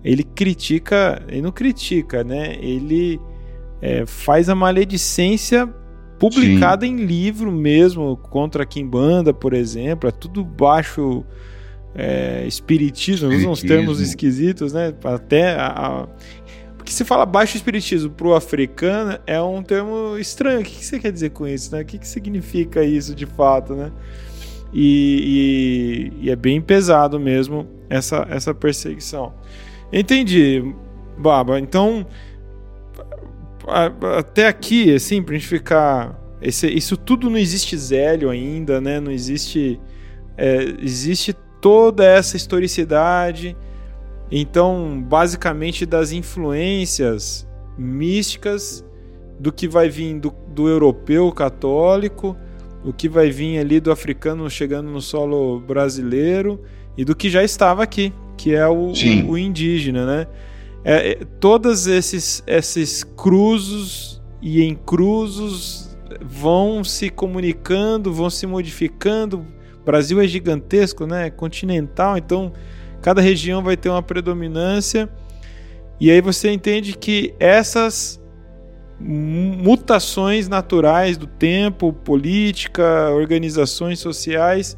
Ele 0.04 0.24
critica, 0.24 1.22
ele 1.28 1.42
não 1.42 1.52
critica, 1.52 2.24
né? 2.24 2.58
Ele 2.60 3.20
é, 3.82 4.06
faz 4.06 4.50
a 4.50 4.56
maledicência 4.56 5.74
publicada 6.20 6.86
Sim. 6.86 6.94
em 6.94 7.06
livro 7.06 7.50
mesmo, 7.50 8.18
contra 8.18 8.64
a 8.64 8.66
Kimbanda, 8.66 9.34
por 9.34 9.54
exemplo, 9.54 10.10
é 10.10 10.12
tudo 10.12 10.44
baixo 10.44 11.24
é, 11.96 12.46
espiritismo, 12.48 13.30
usa 13.30 13.50
uns 13.50 13.62
termos 13.62 14.00
esquisitos, 14.00 14.74
né? 14.74 14.94
Até 15.04 15.56
a, 15.56 15.68
a... 15.68 16.08
Porque 16.78 16.92
se 16.92 17.04
fala 17.04 17.26
baixo 17.26 17.58
espiritismo 17.58 18.10
para 18.10 18.28
o 18.28 18.34
africano 18.34 19.20
é 19.28 19.42
um 19.42 19.62
termo 19.62 20.18
estranho. 20.18 20.62
O 20.62 20.64
que, 20.64 20.72
que, 20.78 20.86
você 20.86 21.00
quer 21.00 21.12
dizer 21.12 21.32
com 21.32 21.48
isso, 21.48 21.76
né? 21.76 21.82
O 21.82 21.86
que, 21.86 21.98
que 21.98 22.08
significa 22.08 22.84
isso 22.84 23.14
de 23.14 23.26
fato, 23.26 23.76
né? 23.76 23.92
E, 24.72 26.12
e, 26.22 26.26
e, 26.26 26.32
é 26.32 26.36
bem 26.36 26.62
pesado 26.62 27.20
mesmo 27.20 27.68
essa, 27.90 28.26
essa 28.30 28.54
perseguição. 28.54 29.34
Entendi, 29.92 30.64
Baba. 31.18 31.60
Então, 31.60 32.06
até 34.18 34.48
aqui, 34.48 34.94
assim, 34.94 35.22
pra 35.22 35.34
gente 35.34 35.48
ficar. 35.48 36.18
Esse, 36.42 36.68
isso 36.68 36.96
tudo 36.96 37.30
não 37.30 37.38
existe 37.38 37.76
zélio 37.78 38.30
ainda, 38.30 38.80
né? 38.80 39.00
Não 39.00 39.12
existe. 39.12 39.80
É, 40.38 40.64
existe 40.82 41.36
toda 41.62 42.06
essa 42.06 42.38
historicidade. 42.38 43.56
Então, 44.32 45.02
basicamente, 45.02 45.86
das 45.86 46.12
influências 46.12 47.48
místicas 47.78 48.86
do 49.40 49.52
que 49.52 49.68
vai 49.68 49.90
vir 49.90 50.20
do, 50.20 50.34
do 50.48 50.68
europeu 50.68 51.32
católico, 51.32 52.36
o 52.84 52.94
que 52.94 53.10
vai 53.10 53.30
vir 53.30 53.58
ali 53.60 53.80
do 53.80 53.92
africano 53.92 54.50
chegando 54.50 54.90
no 54.90 55.02
solo 55.02 55.60
brasileiro 55.60 56.62
e 56.98 57.04
do 57.04 57.16
que 57.16 57.30
já 57.30 57.44
estava 57.44 57.84
aqui, 57.84 58.14
que 58.38 58.54
é 58.54 58.68
o, 58.68 58.92
o, 58.92 59.32
o 59.32 59.38
indígena, 59.38 60.06
né? 60.06 60.28
É, 60.84 61.12
é, 61.12 61.16
todos 61.40 61.88
esses, 61.88 62.42
esses 62.48 63.04
cruzos 63.04 64.22
e 64.42 64.64
encruzos 64.64 65.98
vão 66.22 66.84
se 66.84 67.10
comunicando, 67.10 68.14
vão 68.14 68.30
se 68.30 68.48
modificando, 68.48 69.46
Brasil 69.90 70.22
é 70.22 70.28
gigantesco, 70.28 71.08
né? 71.08 71.32
Continental, 71.32 72.16
então 72.16 72.54
cada 73.02 73.22
região 73.22 73.64
vai 73.64 73.76
ter 73.76 73.90
uma 73.90 74.04
predominância. 74.04 75.10
E 76.00 76.12
aí 76.12 76.22
você 76.22 76.52
entende 76.52 76.96
que 76.96 77.34
essas 77.40 78.22
mutações 79.00 80.48
naturais 80.48 81.18
do 81.18 81.26
tempo, 81.26 81.92
política, 81.92 83.10
organizações 83.10 83.98
sociais, 83.98 84.78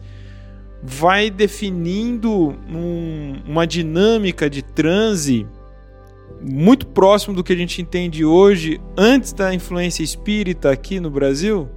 vai 0.81 1.29
definindo 1.29 2.55
um, 2.69 3.41
uma 3.45 3.67
dinâmica 3.67 4.49
de 4.49 4.61
transe 4.61 5.45
muito 6.41 6.87
próximo 6.87 7.35
do 7.35 7.43
que 7.43 7.51
a 7.51 7.57
gente 7.57 7.81
entende 7.81 8.23
hoje, 8.23 8.79
antes 8.97 9.33
da 9.33 9.53
influência 9.53 10.03
espírita 10.03 10.71
aqui 10.71 11.01
no 11.01 11.11
Brasil? 11.11 11.69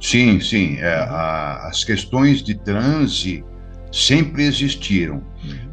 Sim, 0.00 0.40
sim. 0.40 0.78
É, 0.78 0.94
a, 0.94 1.68
as 1.68 1.84
questões 1.84 2.42
de 2.42 2.54
transe 2.54 3.44
sempre 3.92 4.44
existiram. 4.44 5.22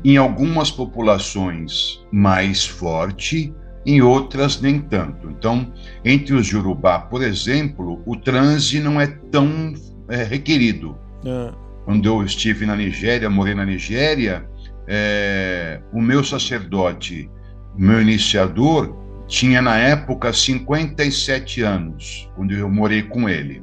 Em 0.03 0.17
algumas 0.17 0.69
populações 0.69 2.05
mais 2.11 2.65
forte, 2.65 3.53
em 3.85 4.01
outras 4.01 4.59
nem 4.59 4.79
tanto. 4.81 5.29
Então, 5.29 5.71
entre 6.03 6.35
os 6.35 6.49
Yorubá, 6.49 6.99
por 6.99 7.23
exemplo, 7.23 8.01
o 8.05 8.15
transe 8.17 8.79
não 8.79 8.99
é 8.99 9.07
tão 9.07 9.73
é, 10.09 10.23
requerido. 10.23 10.97
É. 11.25 11.53
Quando 11.85 12.05
eu 12.05 12.21
estive 12.23 12.65
na 12.65 12.75
Nigéria, 12.75 13.29
morei 13.29 13.55
na 13.55 13.65
Nigéria, 13.65 14.45
é, 14.87 15.79
o 15.93 16.01
meu 16.01 16.21
sacerdote, 16.21 17.29
meu 17.77 18.01
iniciador, 18.01 18.93
tinha 19.27 19.61
na 19.61 19.77
época 19.77 20.33
57 20.33 21.61
anos, 21.61 22.29
quando 22.35 22.53
eu 22.53 22.69
morei 22.69 23.03
com 23.03 23.29
ele. 23.29 23.61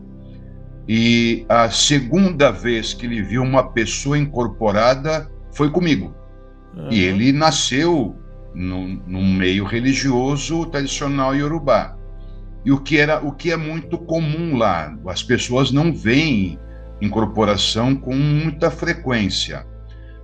E 0.88 1.46
a 1.48 1.70
segunda 1.70 2.50
vez 2.50 2.92
que 2.92 3.06
ele 3.06 3.22
viu 3.22 3.42
uma 3.42 3.70
pessoa 3.72 4.18
incorporada 4.18 5.30
foi 5.52 5.70
comigo. 5.70 6.14
Uhum. 6.76 6.88
E 6.90 7.00
ele 7.00 7.32
nasceu 7.32 8.16
num, 8.54 9.00
num 9.06 9.32
meio 9.34 9.64
religioso 9.64 10.66
tradicional 10.66 11.34
iorubá. 11.34 11.96
E 12.64 12.72
o 12.72 12.80
que, 12.80 12.98
era, 12.98 13.24
o 13.24 13.32
que 13.32 13.50
é 13.50 13.56
muito 13.56 13.98
comum 13.98 14.56
lá, 14.56 14.96
as 15.06 15.22
pessoas 15.22 15.70
não 15.70 15.92
veem 15.92 16.58
incorporação 17.00 17.94
com 17.94 18.14
muita 18.14 18.70
frequência. 18.70 19.66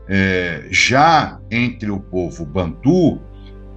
É, 0.09 0.67
já 0.71 1.39
entre 1.51 1.91
o 1.91 2.01
povo 2.01 2.45
bantu, 2.45 3.21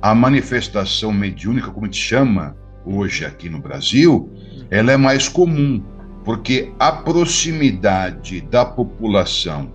a 0.02 0.16
manifestação 0.16 1.12
mediúnica, 1.12 1.72
como 1.72 1.86
a 1.86 1.88
gente 1.88 2.02
chama 2.02 2.56
hoje 2.86 3.26
aqui 3.26 3.50
no 3.50 3.60
Brasil, 3.60 4.32
ela 4.70 4.92
é 4.92 4.98
mais 4.98 5.28
comum, 5.28 5.84
porque 6.24 6.72
a 6.80 6.92
proximidade 6.92 8.42
da 8.42 8.66
população 8.66 9.72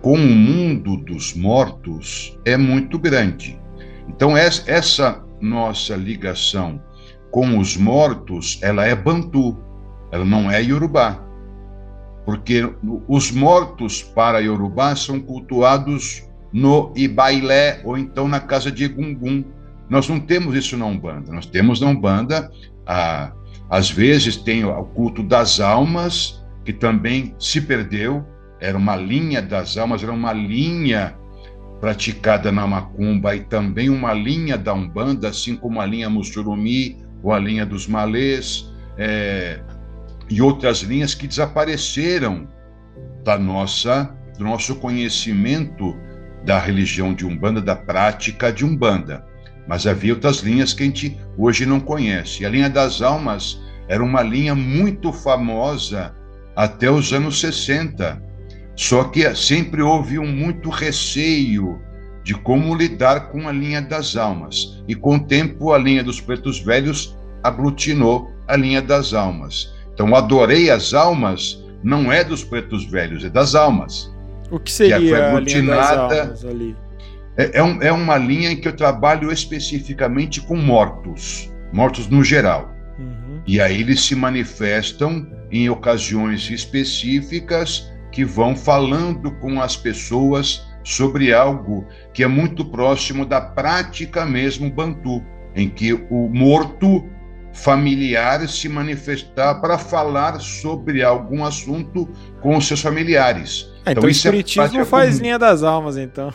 com 0.00 0.14
o 0.14 0.18
mundo 0.18 0.96
dos 0.98 1.34
mortos 1.34 2.38
é 2.44 2.56
muito 2.56 2.98
grande. 2.98 3.58
Então, 4.08 4.36
essa 4.36 5.24
nossa 5.40 5.96
ligação 5.96 6.80
com 7.30 7.58
os 7.58 7.76
mortos, 7.76 8.58
ela 8.62 8.84
é 8.84 8.94
bantu, 8.94 9.56
ela 10.12 10.24
não 10.24 10.50
é 10.50 10.62
iorubá. 10.62 11.20
Porque 12.24 12.70
os 13.08 13.30
mortos 13.30 14.02
para 14.02 14.40
iorubá 14.40 14.94
são 14.94 15.20
cultuados 15.20 16.26
no 16.52 16.92
Ibailé 16.94 17.80
ou 17.84 17.98
então 17.98 18.28
na 18.28 18.40
casa 18.40 18.70
de 18.70 18.84
Egungun. 18.84 19.44
Nós 19.88 20.08
não 20.08 20.20
temos 20.20 20.54
isso 20.54 20.76
na 20.76 20.86
Umbanda. 20.86 21.32
Nós 21.32 21.46
temos 21.46 21.80
na 21.80 21.88
Umbanda, 21.88 22.50
a, 22.86 23.32
às 23.68 23.90
vezes, 23.90 24.36
tem 24.36 24.64
o 24.64 24.84
culto 24.84 25.22
das 25.22 25.60
almas, 25.60 26.44
que 26.64 26.72
também 26.72 27.34
se 27.38 27.60
perdeu. 27.60 28.24
Era 28.60 28.76
uma 28.78 28.96
linha 28.96 29.42
das 29.42 29.76
almas, 29.76 30.02
era 30.02 30.12
uma 30.12 30.32
linha 30.32 31.16
praticada 31.80 32.50
na 32.50 32.66
macumba 32.66 33.36
e 33.36 33.40
também 33.40 33.90
uma 33.90 34.14
linha 34.14 34.56
da 34.56 34.72
umbanda, 34.72 35.28
assim 35.28 35.56
como 35.56 35.80
a 35.80 35.86
linha 35.86 36.08
mussurumi 36.08 37.04
ou 37.22 37.32
a 37.32 37.38
linha 37.38 37.66
dos 37.66 37.86
malês 37.86 38.72
é, 38.96 39.60
e 40.30 40.40
outras 40.40 40.78
linhas 40.78 41.14
que 41.14 41.26
desapareceram 41.26 42.48
da 43.22 43.38
nossa 43.38 44.14
do 44.38 44.44
nosso 44.44 44.76
conhecimento 44.76 45.96
da 46.44 46.58
religião 46.58 47.14
de 47.14 47.24
umbanda, 47.24 47.60
da 47.60 47.76
prática 47.76 48.52
de 48.52 48.64
umbanda. 48.64 49.24
Mas 49.66 49.86
havia 49.86 50.14
outras 50.14 50.38
linhas 50.38 50.72
que 50.72 50.82
a 50.82 50.86
gente 50.86 51.18
hoje 51.38 51.64
não 51.64 51.80
conhece. 51.80 52.44
A 52.44 52.48
linha 52.48 52.68
das 52.68 53.00
almas 53.00 53.60
era 53.88 54.02
uma 54.02 54.22
linha 54.22 54.54
muito 54.54 55.12
famosa 55.12 56.14
até 56.54 56.90
os 56.90 57.12
anos 57.12 57.40
60 57.40 58.22
só 58.76 59.04
que 59.04 59.32
sempre 59.34 59.82
houve 59.82 60.18
um 60.18 60.26
muito 60.26 60.68
receio 60.68 61.80
de 62.24 62.34
como 62.34 62.74
lidar 62.74 63.28
com 63.28 63.48
a 63.48 63.52
linha 63.52 63.80
das 63.80 64.16
almas. 64.16 64.82
E 64.88 64.94
com 64.94 65.16
o 65.16 65.20
tempo, 65.20 65.72
a 65.72 65.78
linha 65.78 66.02
dos 66.02 66.20
pretos 66.20 66.60
velhos 66.60 67.16
aglutinou 67.42 68.30
a 68.48 68.56
linha 68.56 68.82
das 68.82 69.14
almas. 69.14 69.72
Então, 69.92 70.14
adorei 70.14 70.70
as 70.70 70.92
almas 70.92 71.62
não 71.82 72.10
é 72.10 72.24
dos 72.24 72.42
pretos 72.42 72.84
velhos, 72.90 73.24
é 73.24 73.28
das 73.28 73.54
almas. 73.54 74.12
O 74.50 74.58
que 74.58 74.72
seria 74.72 74.98
que 74.98 75.14
a 75.14 75.38
linha 75.38 75.62
das 75.62 75.90
almas 75.92 76.44
ali? 76.44 76.76
É, 77.36 77.58
é, 77.58 77.62
um, 77.62 77.82
é 77.82 77.92
uma 77.92 78.16
linha 78.16 78.50
em 78.50 78.56
que 78.56 78.68
eu 78.68 78.76
trabalho 78.76 79.32
especificamente 79.32 80.40
com 80.40 80.56
mortos, 80.56 81.52
mortos 81.72 82.08
no 82.08 82.22
geral. 82.22 82.72
Uhum. 82.98 83.42
E 83.46 83.60
aí 83.60 83.80
eles 83.80 84.04
se 84.04 84.14
manifestam 84.14 85.26
em 85.50 85.68
ocasiões 85.68 86.48
específicas 86.50 87.92
que 88.12 88.24
vão 88.24 88.54
falando 88.54 89.32
com 89.32 89.60
as 89.60 89.76
pessoas 89.76 90.64
sobre 90.84 91.32
algo 91.32 91.86
que 92.12 92.22
é 92.22 92.28
muito 92.28 92.64
próximo 92.64 93.24
da 93.24 93.40
prática 93.40 94.24
mesmo 94.24 94.70
bantu, 94.70 95.24
em 95.56 95.68
que 95.68 95.92
o 95.92 96.28
morto 96.28 97.08
familiar 97.52 98.46
se 98.48 98.68
manifestar 98.68 99.60
para 99.60 99.78
falar 99.78 100.40
sobre 100.40 101.02
algum 101.02 101.44
assunto 101.44 102.08
com 102.40 102.56
os 102.56 102.66
seus 102.66 102.80
familiares. 102.80 103.72
Ah, 103.86 103.92
então, 103.92 103.92
então 103.92 104.04
o 104.04 104.08
é 104.08 104.10
espiritismo 104.10 104.80
é 104.80 104.84
faz 104.84 105.18
linha 105.18 105.38
das 105.38 105.62
almas, 105.62 105.96
então. 105.96 106.32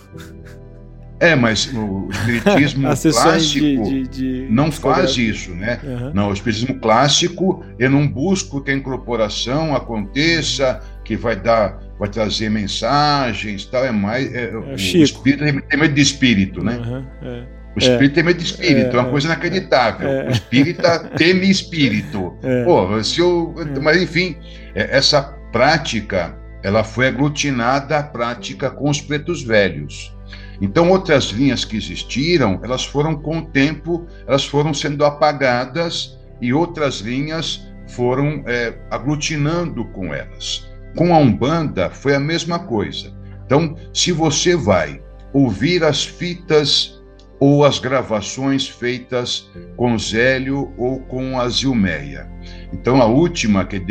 É, 1.19 1.35
mas 1.35 1.69
o 1.73 2.07
espiritismo 2.09 2.87
clássico 3.11 3.83
de, 3.83 4.03
de, 4.03 4.07
de 4.07 4.47
não 4.49 4.71
faz 4.71 5.17
isso, 5.17 5.51
né? 5.51 5.79
Uhum. 5.83 6.11
Não, 6.13 6.29
o 6.29 6.33
espiritismo 6.33 6.79
clássico, 6.79 7.63
eu 7.77 7.89
não 7.89 8.07
busco 8.07 8.61
que 8.61 8.71
a 8.71 8.73
incorporação 8.73 9.75
aconteça, 9.75 10.81
que 11.03 11.17
vai 11.17 11.35
dar, 11.35 11.79
vai 11.99 12.07
trazer 12.07 12.49
mensagens, 12.49 13.65
tal. 13.65 13.83
É 13.83 13.91
mais 13.91 14.33
é, 14.33 14.51
é 14.51 14.55
o 14.55 14.75
espírito 14.75 15.43
tem 15.67 15.79
medo 15.79 15.93
de 15.93 16.01
espírito, 16.01 16.63
né? 16.63 16.77
Uhum, 16.77 17.05
é. 17.21 17.59
O 17.75 17.79
espírito 17.79 18.15
tem 18.15 18.23
medo 18.23 18.37
de 18.37 18.45
espírito, 18.45 18.95
é, 18.95 18.99
uma 18.99 19.07
é, 19.07 19.11
coisa 19.11 19.27
inacreditável. 19.27 20.09
É. 20.09 20.27
O 20.27 20.31
espírita 20.31 20.99
teme 21.17 21.49
espírito. 21.49 22.37
Pô, 22.65 23.03
se 23.03 23.19
eu, 23.19 23.53
mas 23.81 24.01
enfim, 24.01 24.37
essa 24.73 25.21
prática, 25.51 26.37
ela 26.63 26.83
foi 26.83 27.07
aglutinada 27.07 27.97
à 27.97 28.03
prática 28.03 28.69
com 28.69 28.89
os 28.89 29.01
pretos 29.01 29.43
velhos. 29.43 30.15
Então, 30.61 30.89
outras 30.89 31.25
linhas 31.25 31.63
que 31.63 31.77
existiram, 31.77 32.59
elas 32.63 32.85
foram 32.85 33.15
com 33.15 33.39
o 33.39 33.45
tempo, 33.45 34.05
elas 34.27 34.45
foram 34.45 34.73
sendo 34.73 35.05
apagadas 35.05 36.17
e 36.41 36.53
outras 36.53 36.99
linhas 36.99 37.65
foram 37.87 38.43
é, 38.45 38.77
aglutinando 38.91 39.85
com 39.85 40.13
elas. 40.13 40.67
Com 40.95 41.13
a 41.13 41.17
Umbanda 41.17 41.89
foi 41.89 42.15
a 42.15 42.19
mesma 42.19 42.59
coisa. 42.59 43.13
Então, 43.45 43.75
se 43.93 44.11
você 44.11 44.55
vai 44.55 45.01
ouvir 45.33 45.83
as 45.83 46.03
fitas 46.03 46.99
ou 47.39 47.63
as 47.63 47.79
gravações 47.79 48.67
feitas 48.67 49.49
com 49.77 49.97
Zélio 49.97 50.73
ou 50.77 50.99
com 50.99 51.39
a 51.39 51.47
Zilmeia. 51.47 52.29
Então, 52.73 53.01
a 53.01 53.05
última 53.05 53.65
que 53.65 53.81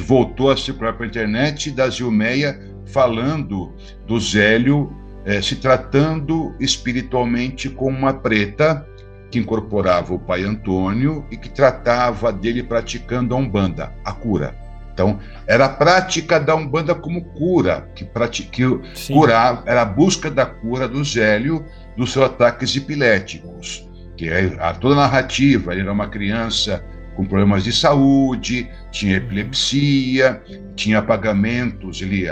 voltou 0.00 0.50
a 0.50 0.56
circular 0.56 0.94
para 0.94 1.04
a 1.04 1.08
internet 1.08 1.70
da 1.70 1.88
Zilmeia 1.88 2.58
falando 2.86 3.74
do 4.06 4.18
Zélio 4.18 4.90
é, 5.24 5.40
se 5.40 5.56
tratando 5.56 6.54
espiritualmente 6.60 7.68
como 7.68 7.96
uma 7.96 8.12
preta 8.12 8.86
que 9.30 9.38
incorporava 9.38 10.14
o 10.14 10.18
pai 10.18 10.44
Antônio 10.44 11.26
e 11.30 11.36
que 11.36 11.48
tratava 11.48 12.32
dele 12.32 12.62
praticando 12.62 13.34
a 13.34 13.38
Umbanda, 13.38 13.92
a 14.04 14.12
cura. 14.12 14.54
Então, 14.92 15.18
era 15.46 15.64
a 15.64 15.68
prática 15.68 16.38
da 16.38 16.54
Umbanda 16.54 16.94
como 16.94 17.24
cura, 17.24 17.90
que, 17.96 18.04
que 18.04 18.62
curar, 19.12 19.64
era 19.66 19.82
a 19.82 19.84
busca 19.84 20.30
da 20.30 20.46
cura 20.46 20.86
do 20.86 21.02
Zélio 21.02 21.64
dos 21.96 22.12
seus 22.12 22.26
ataques 22.26 22.76
epiléticos, 22.76 23.88
que 24.16 24.28
é 24.28 24.56
a, 24.60 24.72
toda 24.72 24.94
a 24.94 24.98
narrativa, 24.98 25.72
ele 25.72 25.80
era 25.80 25.92
uma 25.92 26.06
criança 26.06 26.84
com 27.16 27.24
problemas 27.24 27.64
de 27.64 27.72
saúde, 27.72 28.68
tinha 28.90 29.16
epilepsia, 29.16 30.42
tinha 30.74 30.98
apagamentos, 30.98 32.02
ele 32.02 32.26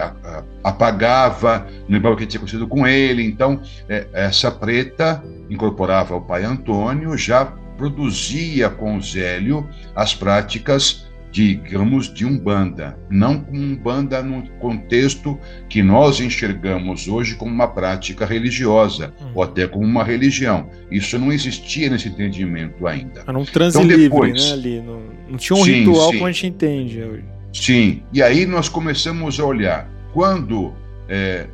apagava, 0.62 1.66
não 1.88 1.94
lembrava 1.94 2.14
o 2.14 2.18
que 2.18 2.26
tinha 2.26 2.38
acontecido 2.38 2.66
com 2.66 2.86
ele. 2.86 3.24
Então, 3.24 3.60
é, 3.88 4.06
essa 4.12 4.50
preta 4.50 5.22
incorporava 5.48 6.16
o 6.16 6.20
pai 6.20 6.44
Antônio, 6.44 7.16
já 7.16 7.44
produzia 7.76 8.68
com 8.68 8.96
o 8.96 9.02
Zélio 9.02 9.68
as 9.94 10.14
práticas 10.14 11.06
digamos, 11.32 12.12
de 12.12 12.26
Umbanda, 12.26 12.98
não 13.08 13.40
com 13.40 13.56
Umbanda 13.56 14.22
no 14.22 14.46
contexto 14.58 15.38
que 15.66 15.82
nós 15.82 16.20
enxergamos 16.20 17.08
hoje 17.08 17.34
como 17.36 17.50
uma 17.50 17.66
prática 17.66 18.26
religiosa, 18.26 19.14
hum. 19.18 19.30
ou 19.34 19.42
até 19.42 19.66
como 19.66 19.84
uma 19.84 20.04
religião. 20.04 20.68
Isso 20.90 21.18
não 21.18 21.32
existia 21.32 21.88
nesse 21.88 22.08
entendimento 22.08 22.86
ainda. 22.86 23.24
Era 23.26 23.38
um 23.38 23.46
transe 23.46 23.78
então, 23.78 23.88
depois, 23.88 24.32
livre, 24.32 24.46
né, 24.46 24.52
ali. 24.52 24.80
Não, 24.82 25.02
não 25.30 25.38
tinha 25.38 25.58
um 25.58 25.64
sim, 25.64 25.72
ritual 25.72 26.10
sim. 26.10 26.18
como 26.18 26.26
a 26.26 26.32
gente 26.32 26.46
entende 26.46 27.02
hoje. 27.02 27.24
Sim, 27.54 28.02
e 28.12 28.22
aí 28.22 28.44
nós 28.44 28.68
começamos 28.68 29.40
a 29.40 29.44
olhar, 29.44 29.90
quando 30.12 30.74
é, 31.08 31.46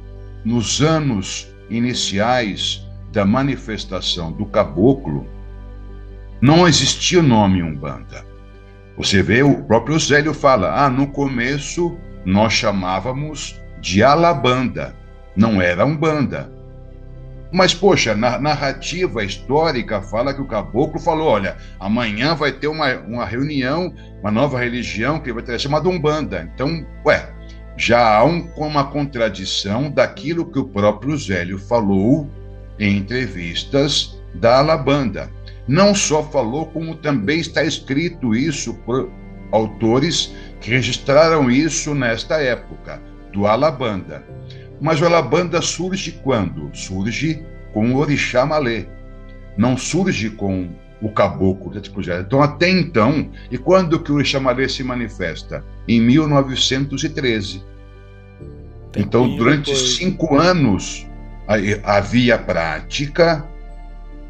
nos 0.44 0.82
anos 0.82 1.48
iniciais 1.70 2.84
da 3.12 3.24
manifestação 3.24 4.32
do 4.32 4.44
caboclo, 4.44 5.26
não 6.40 6.66
existia 6.66 7.20
o 7.20 7.22
nome 7.22 7.62
Umbanda. 7.62 8.27
Você 8.98 9.22
vê, 9.22 9.44
o 9.44 9.62
próprio 9.62 9.96
Zélio 9.96 10.34
fala: 10.34 10.84
ah, 10.84 10.90
no 10.90 11.06
começo 11.06 11.96
nós 12.24 12.52
chamávamos 12.52 13.58
de 13.80 14.02
Alabanda, 14.02 14.94
não 15.36 15.62
era 15.62 15.86
Umbanda. 15.86 16.52
Mas, 17.52 17.72
poxa, 17.72 18.14
na 18.14 18.38
narrativa 18.38 19.24
histórica 19.24 20.02
fala 20.02 20.34
que 20.34 20.42
o 20.42 20.46
caboclo 20.48 21.00
falou: 21.00 21.28
olha, 21.28 21.56
amanhã 21.78 22.34
vai 22.34 22.50
ter 22.50 22.66
uma, 22.66 22.92
uma 22.96 23.24
reunião, 23.24 23.94
uma 24.20 24.32
nova 24.32 24.58
religião 24.58 25.20
que 25.20 25.32
vai 25.32 25.44
ter 25.44 25.60
chamada 25.60 25.88
Umbanda. 25.88 26.50
Então, 26.52 26.84
ué, 27.06 27.32
já 27.76 28.16
há 28.16 28.24
um, 28.24 28.50
uma 28.56 28.84
contradição 28.84 29.92
daquilo 29.92 30.50
que 30.50 30.58
o 30.58 30.68
próprio 30.68 31.16
Zélio 31.16 31.56
falou 31.56 32.28
em 32.80 32.96
entrevistas 32.96 34.20
da 34.34 34.58
Alabanda. 34.58 35.30
Não 35.68 35.94
só 35.94 36.22
falou, 36.22 36.66
como 36.66 36.94
também 36.94 37.38
está 37.40 37.62
escrito 37.62 38.34
isso 38.34 38.72
por 38.86 39.10
autores 39.52 40.34
que 40.60 40.70
registraram 40.70 41.50
isso 41.50 41.94
nesta 41.94 42.40
época, 42.40 43.02
do 43.32 43.46
Alabanda. 43.46 44.24
Mas 44.80 45.00
o 45.00 45.04
Alabanda 45.04 45.60
surge 45.60 46.12
quando? 46.24 46.70
Surge 46.74 47.44
com 47.74 47.92
o 47.92 47.98
Orixá 47.98 48.46
Malê. 48.46 48.86
Não 49.58 49.76
surge 49.76 50.30
com 50.30 50.70
o 51.02 51.10
caboclo. 51.10 51.72
Então, 52.20 52.42
até 52.42 52.70
então, 52.70 53.30
e 53.50 53.58
quando 53.58 54.00
que 54.00 54.10
o 54.10 54.16
Orixá 54.16 54.40
Malê 54.40 54.68
se 54.68 54.82
manifesta? 54.82 55.64
Em 55.86 56.00
1913. 56.00 57.62
então, 58.96 59.36
durante 59.36 59.66
depois. 59.66 59.96
cinco 59.96 60.36
anos, 60.38 61.06
havia 61.84 62.38
prática 62.38 63.46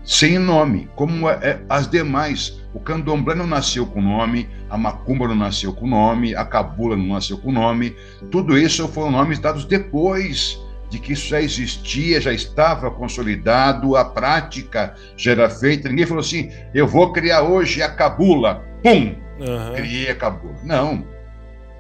sem 0.09 0.39
nome, 0.39 0.89
como 0.97 1.29
é, 1.29 1.35
é, 1.43 1.61
as 1.69 1.87
demais. 1.87 2.59
O 2.73 2.81
candomblé 2.81 3.35
não 3.35 3.47
nasceu 3.47 3.85
com 3.85 4.01
nome, 4.01 4.49
a 4.71 4.79
macumba 4.79 5.29
não 5.29 5.35
nasceu 5.35 5.71
com 5.75 5.87
nome, 5.87 6.35
a 6.35 6.47
cabula 6.47 6.97
não 6.97 7.09
nasceu 7.09 7.37
com 7.37 7.53
nome. 7.53 7.95
Tudo 8.31 8.57
isso 8.57 8.89
foram 8.89 9.11
nomes 9.11 9.39
dados 9.39 9.67
depois 9.67 10.59
de 10.89 10.99
que 10.99 11.13
isso 11.13 11.29
já 11.29 11.43
existia, 11.43 12.23
já 12.23 12.33
estava 12.33 12.91
consolidado, 12.91 13.97
a 13.97 14.05
prática 14.07 14.95
já 15.15 15.33
era 15.33 15.51
feita. 15.51 15.91
Ninguém 15.91 16.07
falou 16.07 16.23
assim: 16.23 16.51
eu 16.73 16.87
vou 16.87 17.13
criar 17.13 17.43
hoje 17.43 17.83
a 17.83 17.91
cabula. 17.91 18.65
Pum! 18.83 19.15
Uhum. 19.39 19.75
Criei 19.75 20.11
a 20.11 20.15
cabula. 20.15 20.57
Não. 20.65 21.07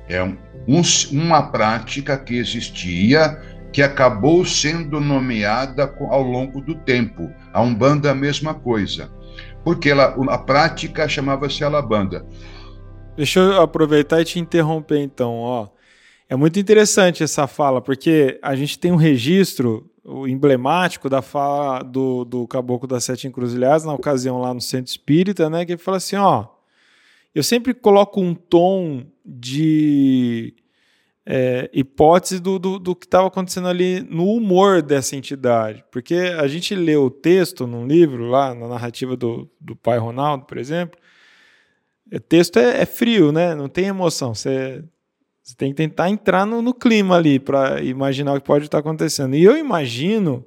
É 0.06 0.22
um, 0.22 0.36
um, 0.66 0.82
uma 1.12 1.50
prática 1.50 2.18
que 2.18 2.36
existia 2.36 3.40
que 3.72 3.82
acabou 3.82 4.44
sendo 4.44 5.00
nomeada 5.00 5.94
ao 6.10 6.22
longo 6.22 6.60
do 6.60 6.74
tempo. 6.74 7.30
A 7.52 7.60
Umbanda 7.60 8.10
a 8.10 8.14
mesma 8.14 8.54
coisa, 8.54 9.10
porque 9.64 9.90
ela, 9.90 10.16
a 10.28 10.38
prática 10.38 11.08
chamava-se 11.08 11.62
Alabanda. 11.62 12.26
Deixa 13.16 13.40
eu 13.40 13.60
aproveitar 13.60 14.20
e 14.20 14.24
te 14.24 14.38
interromper 14.38 14.98
então, 14.98 15.34
ó. 15.34 15.68
É 16.28 16.36
muito 16.36 16.58
interessante 16.58 17.22
essa 17.22 17.46
fala, 17.46 17.80
porque 17.80 18.38
a 18.42 18.54
gente 18.54 18.78
tem 18.78 18.92
um 18.92 18.96
registro 18.96 19.90
emblemático 20.26 21.08
da 21.08 21.22
fala 21.22 21.82
do, 21.82 22.24
do 22.24 22.46
Caboclo 22.46 22.86
das 22.86 23.04
Sete 23.04 23.26
Encruzilhadas, 23.26 23.84
na 23.84 23.94
ocasião 23.94 24.38
lá 24.38 24.52
no 24.52 24.60
Centro 24.60 24.90
Espírita, 24.90 25.48
né, 25.50 25.64
que 25.64 25.72
ele 25.72 25.80
fala 25.80 25.96
assim, 25.96 26.16
ó, 26.16 26.46
eu 27.34 27.42
sempre 27.42 27.74
coloco 27.74 28.20
um 28.20 28.34
tom 28.34 29.04
de 29.24 30.54
é, 31.30 31.68
hipótese 31.74 32.40
do, 32.40 32.58
do, 32.58 32.78
do 32.78 32.96
que 32.96 33.04
estava 33.04 33.28
acontecendo 33.28 33.68
ali 33.68 34.00
no 34.00 34.32
humor 34.32 34.80
dessa 34.80 35.14
entidade. 35.14 35.84
Porque 35.92 36.14
a 36.14 36.48
gente 36.48 36.74
lê 36.74 36.96
o 36.96 37.10
texto 37.10 37.66
num 37.66 37.86
livro, 37.86 38.30
lá 38.30 38.54
na 38.54 38.66
narrativa 38.66 39.14
do, 39.14 39.46
do 39.60 39.76
pai 39.76 39.98
Ronaldo, 39.98 40.46
por 40.46 40.56
exemplo, 40.56 40.98
o 42.10 42.18
texto 42.18 42.58
é, 42.58 42.80
é 42.80 42.86
frio, 42.86 43.30
né? 43.30 43.54
não 43.54 43.68
tem 43.68 43.84
emoção. 43.84 44.34
Você, 44.34 44.82
você 45.42 45.54
tem 45.54 45.68
que 45.68 45.76
tentar 45.76 46.08
entrar 46.08 46.46
no, 46.46 46.62
no 46.62 46.72
clima 46.72 47.16
ali 47.16 47.38
para 47.38 47.82
imaginar 47.82 48.32
o 48.32 48.40
que 48.40 48.46
pode 48.46 48.64
estar 48.64 48.78
acontecendo. 48.78 49.36
E 49.36 49.44
eu 49.44 49.54
imagino 49.54 50.42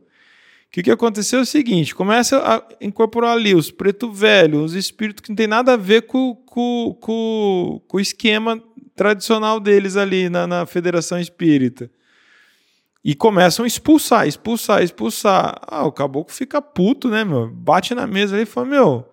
que 0.71 0.79
o 0.79 0.83
que 0.83 0.89
aconteceu 0.89 1.39
é 1.39 1.41
o 1.43 1.45
seguinte: 1.45 1.93
começa 1.93 2.39
a 2.39 2.63
incorporar 2.83 3.33
ali 3.37 3.53
os 3.53 3.69
preto 3.69 4.11
velho, 4.11 4.63
os 4.63 4.73
espíritos 4.73 5.21
que 5.21 5.29
não 5.29 5.35
tem 5.35 5.45
nada 5.45 5.73
a 5.73 5.77
ver 5.77 6.07
com, 6.07 6.33
com, 6.33 6.97
com, 6.99 7.81
com 7.87 7.97
o 7.97 7.99
esquema 7.99 8.59
tradicional 8.95 9.59
deles 9.59 9.97
ali 9.97 10.29
na, 10.29 10.45
na 10.45 10.65
Federação 10.65 11.19
Espírita. 11.19 11.89
E 13.03 13.15
começam 13.15 13.65
a 13.65 13.67
expulsar, 13.67 14.27
expulsar, 14.27 14.83
expulsar. 14.83 15.59
Ah, 15.67 15.85
o 15.85 15.91
caboclo 15.91 16.33
fica 16.33 16.61
puto, 16.61 17.09
né, 17.09 17.23
meu? 17.23 17.49
Bate 17.49 17.95
na 17.95 18.05
mesa 18.05 18.35
ali 18.35 18.43
e 18.43 18.45
fala: 18.45 18.67
Meu, 18.67 19.09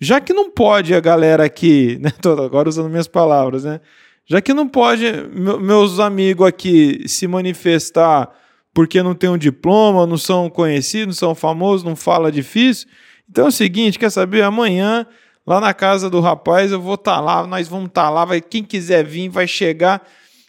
já 0.00 0.20
que 0.20 0.32
não 0.32 0.50
pode 0.50 0.94
a 0.94 1.00
galera 1.00 1.44
aqui, 1.44 1.98
né? 2.02 2.10
Tô 2.22 2.32
agora 2.32 2.68
usando 2.68 2.88
minhas 2.88 3.08
palavras, 3.08 3.64
né? 3.64 3.80
Já 4.24 4.40
que 4.40 4.54
não 4.54 4.68
pode 4.68 5.04
meus 5.32 5.98
amigos 5.98 6.46
aqui 6.46 7.02
se 7.08 7.26
manifestar 7.26 8.30
porque 8.72 9.02
não 9.02 9.14
tem 9.14 9.28
um 9.28 9.36
diploma, 9.36 10.06
não 10.06 10.16
são 10.16 10.48
conhecidos, 10.48 11.16
não 11.16 11.28
são 11.28 11.34
famosos, 11.34 11.84
não 11.84 11.96
fala 11.96 12.30
difícil. 12.30 12.88
Então 13.28 13.46
é 13.46 13.48
o 13.48 13.52
seguinte, 13.52 13.98
quer 13.98 14.10
saber? 14.10 14.42
Amanhã 14.42 15.06
lá 15.46 15.60
na 15.60 15.74
casa 15.74 16.08
do 16.08 16.20
rapaz, 16.20 16.72
eu 16.72 16.80
vou 16.80 16.94
estar 16.94 17.16
tá 17.16 17.20
lá, 17.20 17.46
nós 17.46 17.68
vamos 17.68 17.88
estar 17.88 18.04
tá 18.04 18.10
lá, 18.10 18.24
vai, 18.24 18.40
quem 18.40 18.62
quiser 18.62 19.04
vir 19.04 19.28
vai 19.28 19.46
chegar. 19.46 20.06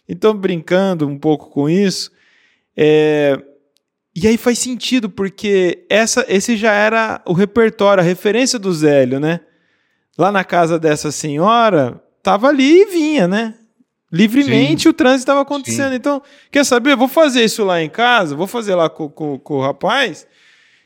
Então, 0.08 0.34
brincando 0.34 1.06
um 1.06 1.18
pouco 1.18 1.48
com 1.50 1.68
isso, 1.68 2.10
é... 2.76 3.38
e 4.14 4.26
aí 4.26 4.36
faz 4.36 4.58
sentido, 4.58 5.08
porque 5.08 5.86
essa, 5.88 6.24
esse 6.28 6.56
já 6.56 6.72
era 6.72 7.22
o 7.26 7.32
repertório, 7.32 8.02
a 8.02 8.06
referência 8.06 8.58
do 8.58 8.72
Zélio, 8.72 9.18
né? 9.18 9.40
Lá 10.18 10.30
na 10.30 10.44
casa 10.44 10.78
dessa 10.78 11.10
senhora, 11.10 12.02
tava 12.22 12.48
ali 12.48 12.82
e 12.82 12.86
vinha, 12.86 13.26
né? 13.26 13.54
Livremente 14.12 14.82
Sim. 14.82 14.88
o 14.90 14.92
trânsito 14.92 15.22
estava 15.22 15.40
acontecendo. 15.40 15.90
Sim. 15.90 15.96
Então, 15.96 16.22
quer 16.50 16.64
saber? 16.64 16.94
Vou 16.94 17.08
fazer 17.08 17.44
isso 17.44 17.64
lá 17.64 17.80
em 17.82 17.88
casa, 17.88 18.36
vou 18.36 18.46
fazer 18.46 18.74
lá 18.74 18.90
com, 18.90 19.08
com, 19.08 19.38
com 19.38 19.54
o 19.54 19.62
rapaz, 19.62 20.26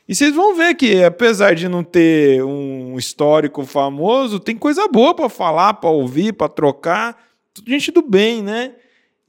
e 0.07 0.15
vocês 0.15 0.33
vão 0.33 0.55
ver 0.55 0.75
que, 0.75 1.03
apesar 1.03 1.53
de 1.53 1.67
não 1.67 1.83
ter 1.83 2.43
um 2.43 2.97
histórico 2.97 3.65
famoso, 3.65 4.39
tem 4.39 4.55
coisa 4.55 4.87
boa 4.87 5.13
para 5.13 5.27
falar, 5.27 5.73
para 5.75 5.89
ouvir, 5.89 6.33
para 6.33 6.47
trocar. 6.47 7.17
Gente 7.67 7.91
do 7.91 8.01
bem, 8.01 8.41
né? 8.41 8.73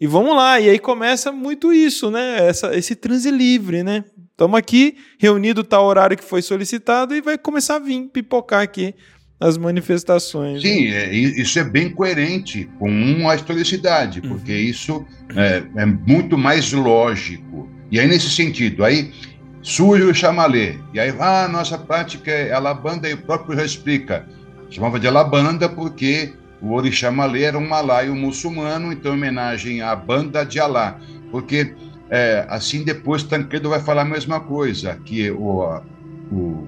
E 0.00 0.06
vamos 0.06 0.36
lá. 0.36 0.60
E 0.60 0.70
aí 0.70 0.78
começa 0.78 1.32
muito 1.32 1.72
isso, 1.72 2.10
né? 2.10 2.46
Essa, 2.46 2.76
esse 2.76 2.94
transe 2.94 3.30
livre, 3.30 3.82
né? 3.82 4.04
Estamos 4.30 4.56
aqui, 4.56 4.96
reunido 5.18 5.64
tal 5.64 5.84
horário 5.84 6.16
que 6.16 6.22
foi 6.22 6.42
solicitado 6.42 7.12
e 7.12 7.20
vai 7.20 7.36
começar 7.36 7.76
a 7.76 7.80
vir 7.80 8.08
pipocar 8.12 8.62
aqui 8.62 8.94
as 9.40 9.56
manifestações. 9.58 10.62
Sim, 10.62 10.90
né? 10.90 11.06
é, 11.06 11.12
isso 11.14 11.58
é 11.58 11.64
bem 11.64 11.90
coerente 11.90 12.68
com 12.78 13.28
a 13.28 13.34
historicidade, 13.34 14.20
porque 14.20 14.52
uhum. 14.52 14.58
isso 14.58 15.06
é, 15.34 15.62
é, 15.76 15.86
muito 15.86 16.38
mais 16.38 16.72
lógico. 16.72 17.68
E 17.90 17.98
aí, 17.98 18.06
nesse 18.06 18.30
sentido, 18.30 18.84
aí 18.84 19.10
surge 19.68 20.04
o 20.04 20.14
chamalê. 20.14 20.78
E 20.94 20.98
aí, 20.98 21.14
ah, 21.20 21.46
nossa 21.46 21.76
prática 21.76 22.30
é 22.30 22.52
alabanda, 22.52 23.06
e 23.06 23.12
o 23.12 23.18
próprio 23.18 23.54
já 23.54 23.64
explica. 23.64 24.26
Chamava 24.70 24.98
de 24.98 25.06
alabanda 25.06 25.68
porque 25.68 26.32
o 26.60 26.72
orixá 26.72 27.10
malê 27.10 27.42
era 27.42 27.58
um 27.58 27.68
malaio 27.68 28.14
muçulmano, 28.14 28.90
então 28.90 29.12
homenagem 29.12 29.82
à 29.82 29.94
banda 29.94 30.42
de 30.42 30.58
Alá. 30.58 30.98
Porque 31.30 31.74
é, 32.08 32.46
assim 32.48 32.82
depois 32.82 33.22
Tancredo 33.22 33.68
vai 33.68 33.80
falar 33.80 34.02
a 34.02 34.06
mesma 34.06 34.40
coisa, 34.40 34.98
que 35.04 35.30
o, 35.30 35.80
o 36.32 36.66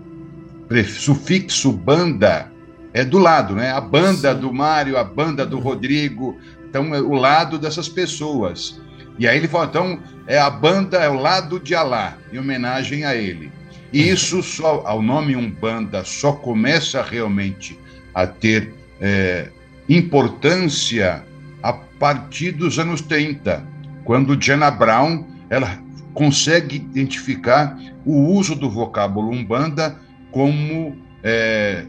sufixo 0.87 1.73
banda 1.73 2.53
é 2.93 3.03
do 3.03 3.19
lado, 3.19 3.55
né? 3.55 3.73
A 3.73 3.81
banda 3.81 4.35
do 4.35 4.53
Mário, 4.53 4.99
a 4.99 5.05
banda 5.05 5.47
do 5.47 5.59
Rodrigo, 5.59 6.39
então 6.69 6.95
é 6.95 7.01
o 7.01 7.15
lado 7.15 7.59
dessas 7.59 7.89
pessoas. 7.89 8.79
E 9.21 9.29
aí 9.29 9.37
ele 9.37 9.49
fala, 9.49 9.67
então, 9.67 10.01
é 10.27 10.39
a 10.39 10.49
banda, 10.49 10.97
é 10.97 11.09
o 11.11 11.21
lado 11.21 11.61
de 11.61 11.75
Alá, 11.75 12.17
em 12.33 12.39
homenagem 12.39 13.05
a 13.05 13.15
ele. 13.15 13.53
E 13.93 14.09
isso 14.09 14.43
só, 14.43 14.83
ao 14.87 15.03
nome 15.03 15.37
Umbanda, 15.37 16.03
só 16.07 16.33
começa 16.33 17.03
realmente 17.03 17.79
a 18.15 18.27
ter 18.27 18.73
é, 18.99 19.51
importância 19.87 21.23
a 21.63 21.71
partir 21.71 22.53
dos 22.53 22.79
anos 22.79 23.03
30, 23.03 23.63
quando 24.05 24.35
Diana 24.35 24.71
Brown 24.71 25.27
ela 25.51 25.79
consegue 26.15 26.77
identificar 26.77 27.79
o 28.07 28.33
uso 28.33 28.55
do 28.55 28.71
vocábulo 28.71 29.31
Umbanda 29.31 29.99
como 30.31 30.97
é, 31.23 31.85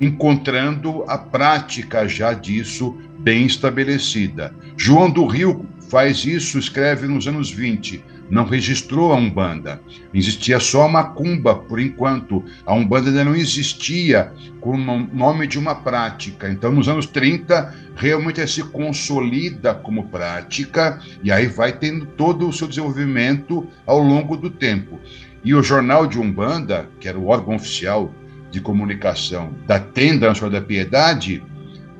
encontrando 0.00 1.02
a 1.08 1.18
prática 1.18 2.06
já 2.06 2.32
disso 2.32 2.96
bem 3.18 3.44
estabelecida. 3.44 4.54
João 4.76 5.10
do 5.10 5.26
Rio 5.26 5.66
faz 5.88 6.24
isso, 6.24 6.58
escreve 6.58 7.06
nos 7.06 7.26
anos 7.26 7.50
20. 7.50 8.04
Não 8.30 8.44
registrou 8.44 9.12
a 9.12 9.16
Umbanda. 9.16 9.80
Existia 10.12 10.60
só 10.60 10.82
a 10.82 10.88
Macumba, 10.88 11.54
por 11.54 11.80
enquanto. 11.80 12.44
A 12.66 12.74
Umbanda 12.74 13.08
ainda 13.08 13.24
não 13.24 13.34
existia 13.34 14.32
com 14.60 14.72
o 14.72 14.76
nome 14.76 15.46
de 15.46 15.58
uma 15.58 15.74
prática. 15.74 16.50
Então, 16.50 16.70
nos 16.70 16.88
anos 16.88 17.06
30, 17.06 17.74
realmente 17.96 18.46
se 18.46 18.62
consolida 18.62 19.74
como 19.74 20.08
prática 20.08 21.00
e 21.22 21.32
aí 21.32 21.46
vai 21.46 21.72
tendo 21.72 22.04
todo 22.04 22.48
o 22.48 22.52
seu 22.52 22.68
desenvolvimento 22.68 23.66
ao 23.86 23.98
longo 23.98 24.36
do 24.36 24.50
tempo. 24.50 25.00
E 25.42 25.54
o 25.54 25.62
Jornal 25.62 26.06
de 26.06 26.18
Umbanda, 26.18 26.88
que 27.00 27.08
era 27.08 27.18
o 27.18 27.28
órgão 27.28 27.56
oficial 27.56 28.12
de 28.50 28.60
comunicação 28.60 29.54
da 29.66 29.78
Tenda 29.78 30.28
Nacional 30.28 30.60
da 30.60 30.66
Piedade, 30.66 31.42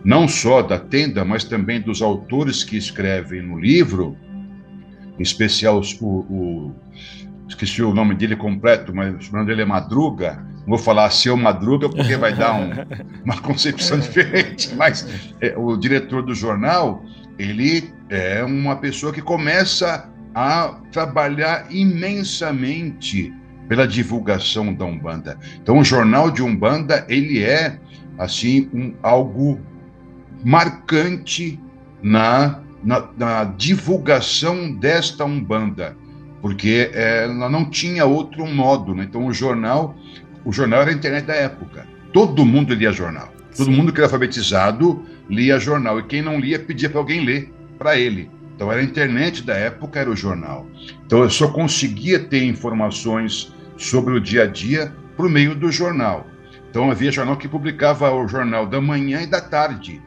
não 0.08 0.26
só 0.26 0.62
da 0.62 0.78
tenda, 0.78 1.22
mas 1.22 1.44
também 1.44 1.82
dos 1.82 2.00
autores 2.00 2.64
que 2.64 2.78
escrevem 2.78 3.42
no 3.42 3.58
livro, 3.58 4.16
em 5.18 5.22
especial 5.22 5.82
o, 6.00 6.06
o, 6.06 6.74
esqueci 7.46 7.82
o 7.82 7.92
nome 7.92 8.14
dele 8.14 8.34
completo, 8.34 8.94
mas 8.94 9.28
o 9.28 9.32
nome 9.32 9.44
dele 9.44 9.60
é 9.60 9.64
Madruga. 9.66 10.42
Não 10.60 10.68
vou 10.68 10.78
falar 10.78 11.10
seu 11.10 11.36
Madruga 11.36 11.90
porque 11.90 12.16
vai 12.16 12.34
dar 12.34 12.54
um, 12.54 12.70
uma 13.22 13.38
concepção 13.42 13.98
diferente, 14.00 14.74
mas 14.76 15.06
é, 15.42 15.54
o 15.58 15.76
diretor 15.76 16.22
do 16.22 16.34
jornal, 16.34 17.04
ele 17.38 17.92
é 18.08 18.42
uma 18.42 18.76
pessoa 18.76 19.12
que 19.12 19.20
começa 19.20 20.08
a 20.34 20.80
trabalhar 20.90 21.66
imensamente 21.68 23.30
pela 23.68 23.86
divulgação 23.86 24.72
da 24.72 24.86
Umbanda. 24.86 25.38
Então, 25.60 25.76
o 25.78 25.84
jornal 25.84 26.30
de 26.30 26.42
Umbanda, 26.42 27.04
ele 27.10 27.44
é, 27.44 27.78
assim, 28.16 28.70
um, 28.72 28.94
algo 29.02 29.67
marcante 30.44 31.60
na, 32.02 32.60
na, 32.82 33.08
na 33.16 33.44
divulgação 33.44 34.72
desta 34.72 35.24
Umbanda, 35.24 35.96
porque 36.40 36.90
é, 36.92 37.24
ela 37.24 37.48
não 37.48 37.68
tinha 37.68 38.04
outro 38.04 38.46
modo. 38.46 38.94
Né? 38.94 39.04
Então, 39.08 39.26
o 39.26 39.32
jornal, 39.32 39.96
o 40.44 40.52
jornal 40.52 40.82
era 40.82 40.90
a 40.90 40.94
internet 40.94 41.24
da 41.26 41.34
época. 41.34 41.86
Todo 42.12 42.44
mundo 42.44 42.74
lia 42.74 42.92
jornal. 42.92 43.32
Todo 43.56 43.70
mundo 43.70 43.92
que 43.92 43.98
era 43.98 44.06
alfabetizado 44.06 45.04
lia 45.28 45.58
jornal. 45.58 45.98
E 45.98 46.04
quem 46.04 46.22
não 46.22 46.38
lia 46.38 46.58
pedia 46.58 46.88
para 46.88 47.00
alguém 47.00 47.24
ler 47.24 47.52
para 47.78 47.98
ele. 47.98 48.30
Então, 48.54 48.72
era 48.72 48.80
a 48.80 48.84
internet 48.84 49.42
da 49.42 49.54
época, 49.54 50.00
era 50.00 50.10
o 50.10 50.16
jornal. 50.16 50.66
Então, 51.06 51.22
eu 51.22 51.30
só 51.30 51.48
conseguia 51.48 52.18
ter 52.18 52.42
informações 52.44 53.52
sobre 53.76 54.14
o 54.14 54.20
dia 54.20 54.44
a 54.44 54.46
dia 54.46 54.92
por 55.16 55.28
meio 55.28 55.54
do 55.54 55.70
jornal. 55.70 56.26
Então, 56.68 56.90
havia 56.90 57.12
jornal 57.12 57.36
que 57.36 57.48
publicava 57.48 58.10
o 58.10 58.26
jornal 58.26 58.66
da 58.66 58.80
manhã 58.80 59.22
e 59.22 59.26
da 59.26 59.40
tarde. 59.40 60.02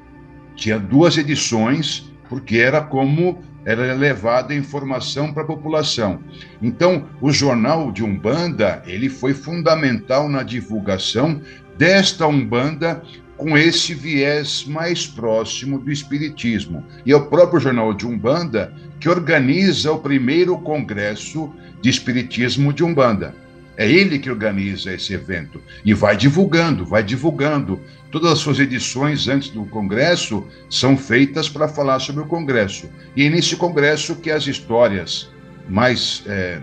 Tinha 0.61 0.77
duas 0.77 1.17
edições, 1.17 2.13
porque 2.29 2.57
era 2.57 2.81
como 2.81 3.43
era 3.65 3.95
levada 3.95 4.53
a 4.53 4.55
informação 4.55 5.33
para 5.33 5.41
a 5.41 5.47
população. 5.47 6.19
Então, 6.61 7.07
o 7.19 7.31
jornal 7.31 7.91
de 7.91 8.03
Umbanda, 8.03 8.83
ele 8.85 9.09
foi 9.09 9.33
fundamental 9.33 10.29
na 10.29 10.43
divulgação 10.43 11.41
desta 11.79 12.27
Umbanda 12.27 13.01
com 13.37 13.57
esse 13.57 13.95
viés 13.95 14.63
mais 14.67 15.07
próximo 15.07 15.79
do 15.79 15.91
espiritismo. 15.91 16.85
E 17.07 17.11
é 17.11 17.15
o 17.15 17.25
próprio 17.25 17.59
jornal 17.59 17.91
de 17.91 18.05
Umbanda 18.05 18.71
que 18.99 19.09
organiza 19.09 19.91
o 19.91 19.97
primeiro 19.97 20.59
congresso 20.59 21.51
de 21.81 21.89
espiritismo 21.89 22.71
de 22.71 22.83
Umbanda. 22.83 23.33
É 23.81 23.89
ele 23.89 24.19
que 24.19 24.29
organiza 24.29 24.93
esse 24.93 25.11
evento 25.11 25.59
e 25.83 25.91
vai 25.91 26.15
divulgando, 26.15 26.85
vai 26.85 27.01
divulgando. 27.01 27.81
Todas 28.11 28.33
as 28.33 28.37
suas 28.37 28.59
edições 28.59 29.27
antes 29.27 29.49
do 29.49 29.65
congresso 29.65 30.47
são 30.69 30.95
feitas 30.95 31.49
para 31.49 31.67
falar 31.67 31.97
sobre 31.97 32.21
o 32.21 32.27
congresso. 32.27 32.87
E 33.15 33.25
é 33.25 33.29
nesse 33.31 33.55
congresso 33.55 34.17
que 34.17 34.29
as 34.29 34.45
histórias 34.45 35.31
mais 35.67 36.21
é, 36.27 36.61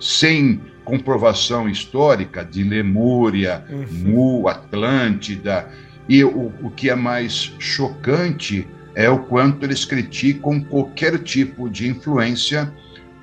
sem 0.00 0.60
comprovação 0.84 1.68
histórica 1.68 2.44
de 2.44 2.64
Lemúria, 2.64 3.64
uhum. 3.70 3.86
Mu, 3.92 4.48
Atlântida, 4.48 5.68
e 6.08 6.24
o, 6.24 6.52
o 6.60 6.68
que 6.68 6.90
é 6.90 6.96
mais 6.96 7.54
chocante 7.60 8.66
é 8.96 9.08
o 9.08 9.20
quanto 9.20 9.64
eles 9.64 9.84
criticam 9.84 10.60
qualquer 10.60 11.16
tipo 11.20 11.70
de 11.70 11.88
influência 11.88 12.74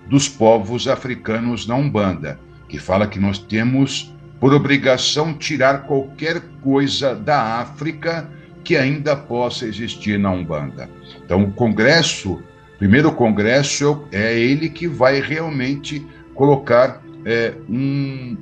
dos 0.07 0.29
povos 0.29 0.87
africanos 0.87 1.67
na 1.67 1.75
Umbanda 1.75 2.39
que 2.71 2.79
fala 2.79 3.05
que 3.05 3.19
nós 3.19 3.37
temos 3.37 4.15
por 4.39 4.53
obrigação 4.53 5.33
tirar 5.33 5.83
qualquer 5.83 6.41
coisa 6.61 7.13
da 7.13 7.59
África 7.59 8.29
que 8.63 8.77
ainda 8.77 9.13
possa 9.13 9.65
existir 9.65 10.17
na 10.17 10.31
Umbanda. 10.31 10.89
Então, 11.23 11.43
o 11.43 11.51
Congresso, 11.51 12.41
primeiro 12.79 13.11
Congresso, 13.11 14.07
é 14.09 14.39
ele 14.39 14.69
que 14.69 14.87
vai 14.87 15.19
realmente 15.19 16.07
colocar 16.33 17.03
é, 17.25 17.53
um, 17.69 18.37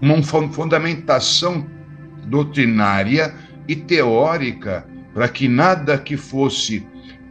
uma 0.00 0.22
fundamentação 0.22 1.66
doutrinária 2.26 3.34
e 3.66 3.74
teórica 3.74 4.86
para 5.12 5.28
que 5.28 5.48
nada 5.48 5.98
que 5.98 6.16
fosse 6.16 6.86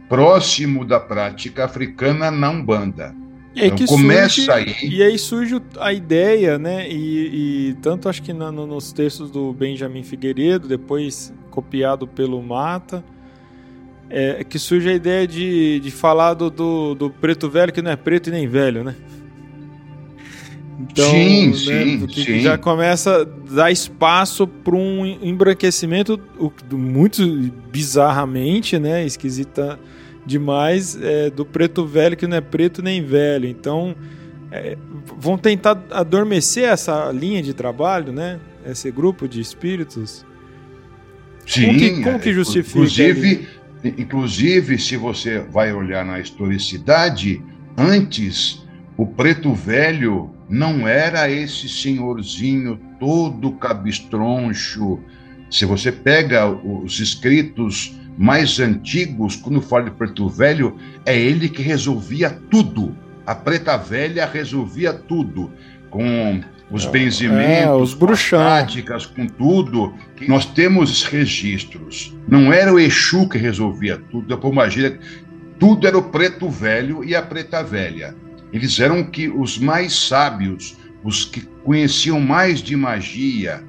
próximo 0.06 0.84
da 0.84 1.00
prática 1.00 1.64
africana 1.64 2.30
na 2.30 2.50
Umbanda 2.50 3.25
e 3.56 3.66
então, 3.66 3.86
começa 3.86 4.34
surge, 4.34 4.50
aí. 4.50 4.76
E 4.82 5.02
aí 5.02 5.18
surge 5.18 5.60
a 5.80 5.90
ideia, 5.90 6.58
né? 6.58 6.86
E, 6.90 7.70
e 7.70 7.74
tanto 7.80 8.06
acho 8.06 8.22
que 8.22 8.34
na, 8.34 8.52
no, 8.52 8.66
nos 8.66 8.92
textos 8.92 9.30
do 9.30 9.50
Benjamin 9.54 10.02
Figueiredo, 10.02 10.68
depois 10.68 11.32
copiado 11.50 12.06
pelo 12.06 12.42
Mata, 12.42 13.02
é, 14.10 14.44
que 14.44 14.58
surge 14.58 14.90
a 14.90 14.92
ideia 14.92 15.26
de, 15.26 15.80
de 15.80 15.90
falar 15.90 16.34
do, 16.34 16.50
do, 16.50 16.94
do, 16.94 17.10
preto 17.10 17.48
velho, 17.48 17.72
que 17.72 17.80
não 17.80 17.90
é 17.90 17.96
preto 17.96 18.28
e 18.28 18.30
nem 18.30 18.46
velho, 18.46 18.84
né? 18.84 18.94
Então, 20.78 21.10
sim, 21.10 21.46
né, 21.46 21.54
sim, 21.54 22.08
sim. 22.12 22.40
já 22.40 22.58
começa 22.58 23.22
a 23.22 23.24
dar 23.54 23.70
espaço 23.70 24.46
para 24.46 24.76
um 24.76 25.06
embranquecimento 25.06 26.20
muito 26.70 27.26
bizarramente, 27.72 28.78
né? 28.78 29.06
Esquisita 29.06 29.80
demais 30.26 31.00
é, 31.00 31.30
do 31.30 31.46
preto 31.46 31.86
velho 31.86 32.16
que 32.16 32.26
não 32.26 32.36
é 32.36 32.40
preto 32.40 32.82
nem 32.82 33.02
velho. 33.02 33.48
Então, 33.48 33.94
é, 34.50 34.76
vão 35.18 35.38
tentar 35.38 35.82
adormecer 35.90 36.64
essa 36.64 37.10
linha 37.12 37.42
de 37.42 37.54
trabalho, 37.54 38.12
né? 38.12 38.40
Esse 38.66 38.90
grupo 38.90 39.28
de 39.28 39.40
espíritos. 39.40 40.26
Sim, 41.46 41.66
como 41.66 41.78
que, 41.78 42.02
como 42.02 42.18
que 42.18 42.32
justifica? 42.32 42.78
Inclusive, 42.78 43.48
inclusive, 43.96 44.78
se 44.78 44.96
você 44.96 45.38
vai 45.38 45.72
olhar 45.72 46.04
na 46.04 46.18
historicidade, 46.18 47.40
antes 47.76 48.66
o 48.96 49.06
preto 49.06 49.54
velho 49.54 50.30
não 50.48 50.88
era 50.88 51.30
esse 51.30 51.68
senhorzinho 51.68 52.80
todo 52.98 53.52
cabistroncho. 53.52 54.98
Se 55.50 55.64
você 55.64 55.92
pega 55.92 56.48
os 56.48 56.98
escritos 56.98 57.94
mais 58.16 58.58
antigos, 58.58 59.36
quando 59.36 59.60
fala 59.60 59.84
de 59.84 59.90
preto 59.90 60.28
velho, 60.28 60.76
é 61.04 61.18
ele 61.18 61.48
que 61.48 61.62
resolvia 61.62 62.30
tudo. 62.50 62.96
A 63.26 63.34
preta 63.34 63.76
velha 63.76 64.26
resolvia 64.26 64.92
tudo. 64.92 65.52
Com 65.90 66.42
os 66.70 66.84
é, 66.84 66.90
benzimentos, 66.90 67.66
é, 67.66 67.72
os 67.72 67.94
bruxão. 67.94 68.38
práticas, 68.38 69.06
com 69.06 69.26
tudo. 69.26 69.94
Nós 70.26 70.46
temos 70.46 71.04
registros. 71.04 72.16
Não 72.28 72.52
era 72.52 72.72
o 72.72 72.78
Exu 72.78 73.28
que 73.28 73.38
resolvia 73.38 74.00
tudo, 74.10 74.32
a 74.34 74.36
pombagira, 74.36 74.98
tudo 75.58 75.86
era 75.86 75.96
o 75.96 76.02
preto 76.02 76.48
velho 76.48 77.04
e 77.04 77.14
a 77.14 77.22
preta 77.22 77.62
velha. 77.62 78.14
Eles 78.52 78.78
eram 78.78 79.04
que 79.04 79.28
os 79.28 79.58
mais 79.58 79.94
sábios, 79.94 80.76
os 81.02 81.24
que 81.24 81.40
conheciam 81.64 82.20
mais 82.20 82.62
de 82.62 82.76
magia, 82.76 83.62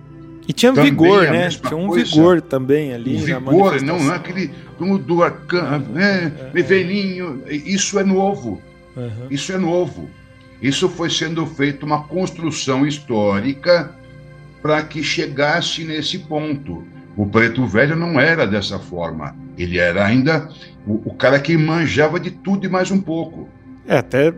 e 0.48 0.54
tinha 0.54 0.72
também 0.72 0.92
vigor, 0.92 1.24
né? 1.24 1.50
Tinha 1.50 1.76
um 1.76 1.88
coisa. 1.88 2.06
vigor 2.06 2.42
também 2.42 2.94
ali. 2.94 3.18
Um 3.18 3.20
vigor, 3.20 3.82
não, 3.82 4.00
não 4.00 4.14
é 4.14 4.16
aquele 4.16 4.52
do, 4.80 4.98
do 4.98 5.22
arcano, 5.22 5.90
né? 5.90 6.32
É, 6.54 6.60
é, 6.60 6.64
velhinho. 6.64 7.44
Isso 7.50 8.00
é 8.00 8.04
novo. 8.04 8.62
Uhum. 8.96 9.28
Isso 9.30 9.52
é 9.52 9.58
novo. 9.58 10.10
Isso 10.62 10.88
foi 10.88 11.10
sendo 11.10 11.46
feito 11.46 11.86
uma 11.86 12.04
construção 12.04 12.88
histórica 12.88 13.92
para 14.62 14.82
que 14.84 15.04
chegasse 15.04 15.84
nesse 15.84 16.20
ponto. 16.20 16.88
O 17.16 17.26
preto 17.26 17.66
velho 17.66 17.96
não 17.96 18.20
era 18.20 18.48
dessa 18.48 18.80
forma. 18.80 19.36
Ele 19.58 19.78
era 19.78 20.06
ainda 20.06 20.50
o, 20.86 21.10
o 21.10 21.14
cara 21.14 21.40
que 21.40 21.58
manjava 21.58 22.20
de 22.20 22.32
tudo 22.32 22.66
e 22.66 22.70
mais 22.70 22.90
um 22.90 23.02
pouco. 23.02 23.50
É, 23.86 23.98
até 23.98 24.34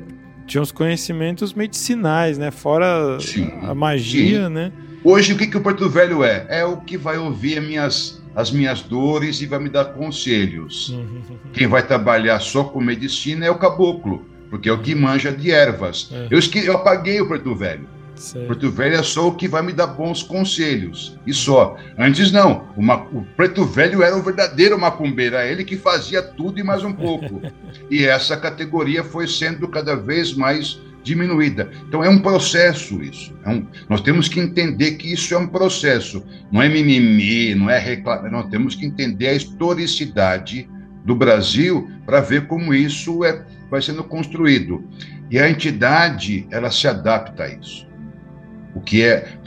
tinha 0.47 0.61
os 0.61 0.71
conhecimentos 0.71 1.53
medicinais, 1.53 2.37
né? 2.37 2.49
Fora 2.49 3.19
sim, 3.19 3.51
a 3.61 3.75
magia, 3.75 4.47
sim. 4.47 4.53
né? 4.53 4.71
Hoje, 5.03 5.33
o 5.33 5.37
que, 5.37 5.47
que 5.47 5.57
o 5.57 5.61
Porto 5.61 5.89
Velho 5.89 6.23
é? 6.23 6.45
É 6.49 6.65
o 6.65 6.77
que 6.77 6.97
vai 6.97 7.17
ouvir 7.17 7.57
as 7.57 7.63
minhas, 7.63 8.23
as 8.35 8.51
minhas 8.51 8.81
dores 8.81 9.41
e 9.41 9.45
vai 9.45 9.59
me 9.59 9.69
dar 9.69 9.85
conselhos. 9.85 10.89
Uhum. 10.89 11.21
Quem 11.53 11.67
vai 11.67 11.85
trabalhar 11.85 12.39
só 12.39 12.63
com 12.63 12.81
medicina 12.81 13.45
é 13.45 13.51
o 13.51 13.57
caboclo, 13.57 14.25
porque 14.49 14.69
é 14.69 14.73
o 14.73 14.79
que 14.79 14.93
manja 14.93 15.31
de 15.31 15.51
ervas. 15.51 16.09
É. 16.11 16.27
Eu, 16.29 16.39
eu 16.63 16.75
apaguei 16.75 17.21
o 17.21 17.27
Porto 17.27 17.55
Velho. 17.55 17.99
Certo. 18.19 18.47
Preto 18.47 18.69
Velho 18.69 18.95
é 18.95 19.03
só 19.03 19.29
o 19.29 19.35
que 19.35 19.47
vai 19.47 19.61
me 19.61 19.71
dar 19.71 19.87
bons 19.87 20.21
conselhos. 20.21 21.17
E 21.25 21.33
só. 21.33 21.77
Antes 21.97 22.33
não. 22.33 22.67
Uma, 22.75 22.97
o 23.13 23.25
Preto 23.37 23.63
Velho 23.63 24.03
era 24.03 24.15
o 24.15 24.21
verdadeiro 24.21 24.77
macumbeiro. 24.77 25.37
Era 25.37 25.49
ele 25.49 25.63
que 25.63 25.77
fazia 25.77 26.21
tudo 26.21 26.59
e 26.59 26.63
mais 26.63 26.83
um 26.83 26.91
pouco. 26.91 27.41
e 27.89 28.03
essa 28.03 28.35
categoria 28.35 29.05
foi 29.05 29.25
sendo 29.25 29.69
cada 29.69 29.95
vez 29.95 30.33
mais 30.33 30.81
diminuída. 31.03 31.69
Então 31.87 32.03
é 32.03 32.09
um 32.09 32.19
processo 32.19 33.01
isso. 33.01 33.33
É 33.45 33.49
um, 33.49 33.65
nós 33.87 34.01
temos 34.01 34.27
que 34.27 34.39
entender 34.39 34.93
que 34.93 35.11
isso 35.11 35.33
é 35.33 35.37
um 35.37 35.47
processo. 35.47 36.23
Não 36.51 36.61
é 36.61 36.69
mimimi, 36.69 37.55
não 37.55 37.69
é 37.69 37.79
reclamar. 37.79 38.31
Nós 38.31 38.49
temos 38.49 38.75
que 38.75 38.85
entender 38.85 39.27
a 39.27 39.33
historicidade 39.33 40.69
do 41.05 41.15
Brasil 41.15 41.89
para 42.05 42.21
ver 42.21 42.47
como 42.47 42.73
isso 42.73 43.23
é, 43.23 43.45
vai 43.69 43.81
sendo 43.81 44.03
construído. 44.03 44.83
E 45.29 45.39
a 45.39 45.49
entidade 45.49 46.47
ela 46.51 46.71
se 46.71 46.87
adapta 46.87 47.43
a 47.43 47.49
isso. 47.49 47.87
O 48.75 48.81
que 48.81 49.03
é 49.03 49.39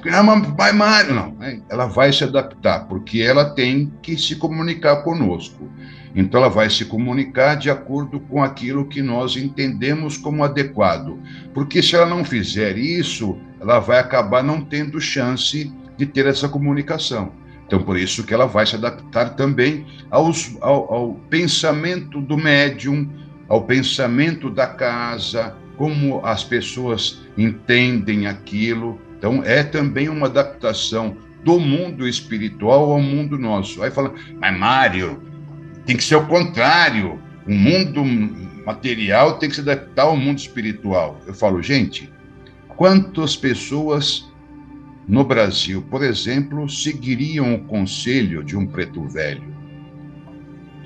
vai 0.57 0.73
Mário, 0.73 1.15
não. 1.15 1.37
Ela 1.71 1.87
vai 1.87 2.13
se 2.13 2.25
adaptar, 2.25 2.87
porque 2.89 3.21
ela 3.21 3.51
tem 3.51 3.93
que 4.03 4.17
se 4.19 4.37
comunicar 4.37 4.97
conosco. 5.03 5.71
Então, 6.15 6.41
ela 6.41 6.51
vai 6.51 6.69
se 6.69 6.85
comunicar 6.85 7.55
de 7.55 7.71
acordo 7.71 8.21
com 8.21 8.43
aquilo 8.43 8.87
que 8.87 9.01
nós 9.01 9.37
entendemos 9.37 10.17
como 10.17 10.45
adequado. 10.45 11.19
Porque 11.55 11.83
se 11.83 11.95
ela 11.97 12.07
não 12.07 12.25
fizer 12.25 12.77
isso, 12.77 13.39
ela 13.61 13.79
vai 13.79 13.99
acabar 13.99 14.43
não 14.43 14.61
tendo 14.61 15.01
chance 15.01 15.73
de 15.97 16.07
ter 16.07 16.27
essa 16.27 16.49
comunicação. 16.49 17.33
Então, 17.67 17.83
por 17.83 17.97
isso 17.97 18.25
que 18.25 18.35
ela 18.35 18.47
vai 18.47 18.67
se 18.67 18.77
adaptar 18.77 19.31
também 19.31 19.87
aos, 20.11 20.57
ao, 20.61 20.93
ao 20.93 21.15
pensamento 21.31 22.21
do 22.21 22.37
médium, 22.37 23.09
ao 23.49 23.63
pensamento 23.63 24.51
da 24.51 24.67
casa, 24.67 25.57
como 25.79 26.21
as 26.25 26.45
pessoas 26.45 27.23
entendem 27.39 28.27
aquilo. 28.27 29.01
Então, 29.17 29.43
é 29.43 29.63
também 29.63 30.09
uma 30.11 30.27
adaptação 30.27 31.17
do 31.43 31.59
mundo 31.59 32.07
espiritual 32.07 32.93
ao 32.93 33.01
mundo 33.01 33.39
nosso. 33.39 33.83
Aí 33.83 33.91
fala, 33.91 34.13
mas 34.39 34.59
Mário, 34.59 35.23
tem 35.87 35.97
que 35.97 36.05
ser 36.05 36.17
o 36.17 36.27
contrário. 36.27 37.21
O 37.47 37.53
mundo 37.53 38.05
material 38.65 39.39
tem 39.39 39.49
que 39.49 39.57
se 39.57 39.61
adaptar 39.61 40.05
ao 40.05 40.17
mundo 40.17 40.39
espiritual. 40.39 41.21
Eu 41.27 41.35
falo, 41.35 41.63
gente, 41.63 42.11
quantas 42.69 43.37
pessoas 43.37 44.31
no 45.07 45.25
Brasil, 45.25 45.83
por 45.91 46.03
exemplo, 46.03 46.69
seguiriam 46.69 47.55
o 47.55 47.65
conselho 47.65 48.45
de 48.45 48.57
um 48.57 48.67
preto 48.67 49.03
velho? 49.09 49.53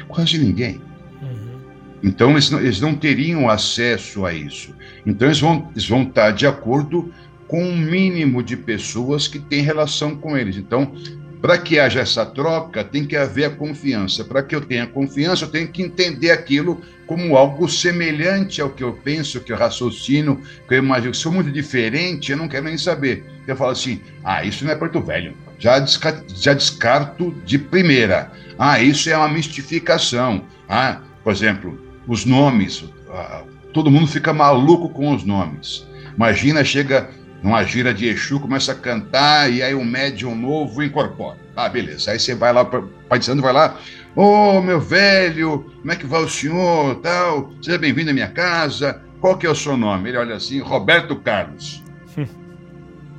Quase 0.08 0.38
ninguém. 0.38 0.80
Uhum. 1.20 1.60
Então, 2.02 2.30
eles 2.30 2.50
não, 2.50 2.60
eles 2.60 2.80
não, 2.80 2.94
teriam 2.94 3.50
acesso 3.50 4.24
a 4.24 4.32
isso. 4.32 4.74
Então, 5.04 5.28
eles 5.28 5.40
vão, 5.40 5.68
eles 5.72 5.88
vão 5.88 6.04
estar 6.04 6.30
de 6.30 6.46
acordo 6.46 7.12
com 7.48 7.62
um 7.62 7.76
mínimo 7.76 8.42
de 8.42 8.56
pessoas 8.56 9.28
que 9.28 9.38
têm 9.38 9.62
relação 9.62 10.16
com 10.16 10.36
eles. 10.36 10.56
Então, 10.56 10.92
para 11.40 11.58
que 11.58 11.78
haja 11.78 12.00
essa 12.00 12.24
troca, 12.24 12.82
tem 12.82 13.04
que 13.04 13.16
haver 13.16 13.44
a 13.44 13.50
confiança. 13.50 14.24
Para 14.24 14.42
que 14.42 14.54
eu 14.54 14.60
tenha 14.60 14.86
confiança, 14.86 15.44
eu 15.44 15.50
tenho 15.50 15.68
que 15.68 15.82
entender 15.82 16.30
aquilo 16.30 16.80
como 17.06 17.36
algo 17.36 17.68
semelhante 17.68 18.60
ao 18.60 18.70
que 18.70 18.82
eu 18.82 18.94
penso, 18.94 19.40
que 19.40 19.52
eu 19.52 19.56
raciocino, 19.56 20.40
que 20.66 20.74
eu 20.74 20.78
imagino. 20.78 21.14
Se 21.14 21.22
for 21.22 21.32
muito 21.32 21.52
diferente, 21.52 22.32
eu 22.32 22.38
não 22.38 22.48
quero 22.48 22.64
nem 22.64 22.78
saber. 22.78 23.24
Eu 23.46 23.56
falo 23.56 23.70
assim: 23.70 24.00
ah, 24.24 24.44
isso 24.44 24.64
não 24.64 24.72
é 24.72 24.76
Porto 24.76 25.00
Velho. 25.00 25.36
Já, 25.58 25.78
desca 25.78 26.24
já 26.34 26.52
descarto 26.52 27.34
de 27.44 27.58
primeira. 27.58 28.32
Ah, 28.58 28.80
isso 28.80 29.08
é 29.08 29.16
uma 29.16 29.28
mistificação. 29.28 30.44
Ah, 30.68 31.00
por 31.22 31.32
exemplo, 31.32 31.78
os 32.06 32.24
nomes. 32.24 32.84
Ah, 33.08 33.44
todo 33.72 33.90
mundo 33.90 34.06
fica 34.06 34.32
maluco 34.32 34.88
com 34.88 35.14
os 35.14 35.22
nomes. 35.24 35.86
Imagina, 36.14 36.64
chega 36.64 37.10
numa 37.46 37.62
gira 37.62 37.94
de 37.94 38.08
Exu, 38.08 38.40
começa 38.40 38.72
a 38.72 38.74
cantar 38.74 39.48
e 39.52 39.62
aí 39.62 39.72
um 39.72 39.84
médium 39.84 40.34
novo 40.34 40.82
incorpora. 40.82 41.38
Ah, 41.54 41.68
beleza. 41.68 42.10
Aí 42.10 42.18
você 42.18 42.34
vai 42.34 42.52
lá, 42.52 42.64
Pai 42.64 43.20
de 43.20 43.24
Santo 43.24 43.40
vai 43.40 43.52
lá, 43.52 43.78
ô 44.16 44.56
oh, 44.56 44.60
meu 44.60 44.80
velho, 44.80 45.72
como 45.78 45.92
é 45.92 45.94
que 45.94 46.04
vai 46.04 46.24
o 46.24 46.28
senhor, 46.28 46.96
tal, 46.96 47.52
seja 47.62 47.78
bem-vindo 47.78 48.10
à 48.10 48.12
minha 48.12 48.26
casa, 48.26 49.00
qual 49.20 49.38
que 49.38 49.46
é 49.46 49.48
o 49.48 49.54
seu 49.54 49.76
nome? 49.76 50.08
Ele 50.08 50.18
olha 50.18 50.34
assim, 50.34 50.58
Roberto 50.58 51.14
Carlos. 51.14 51.84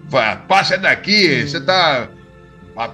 Vai, 0.10 0.38
passa 0.46 0.78
daqui, 0.78 1.48
você 1.48 1.62
tá 1.62 2.10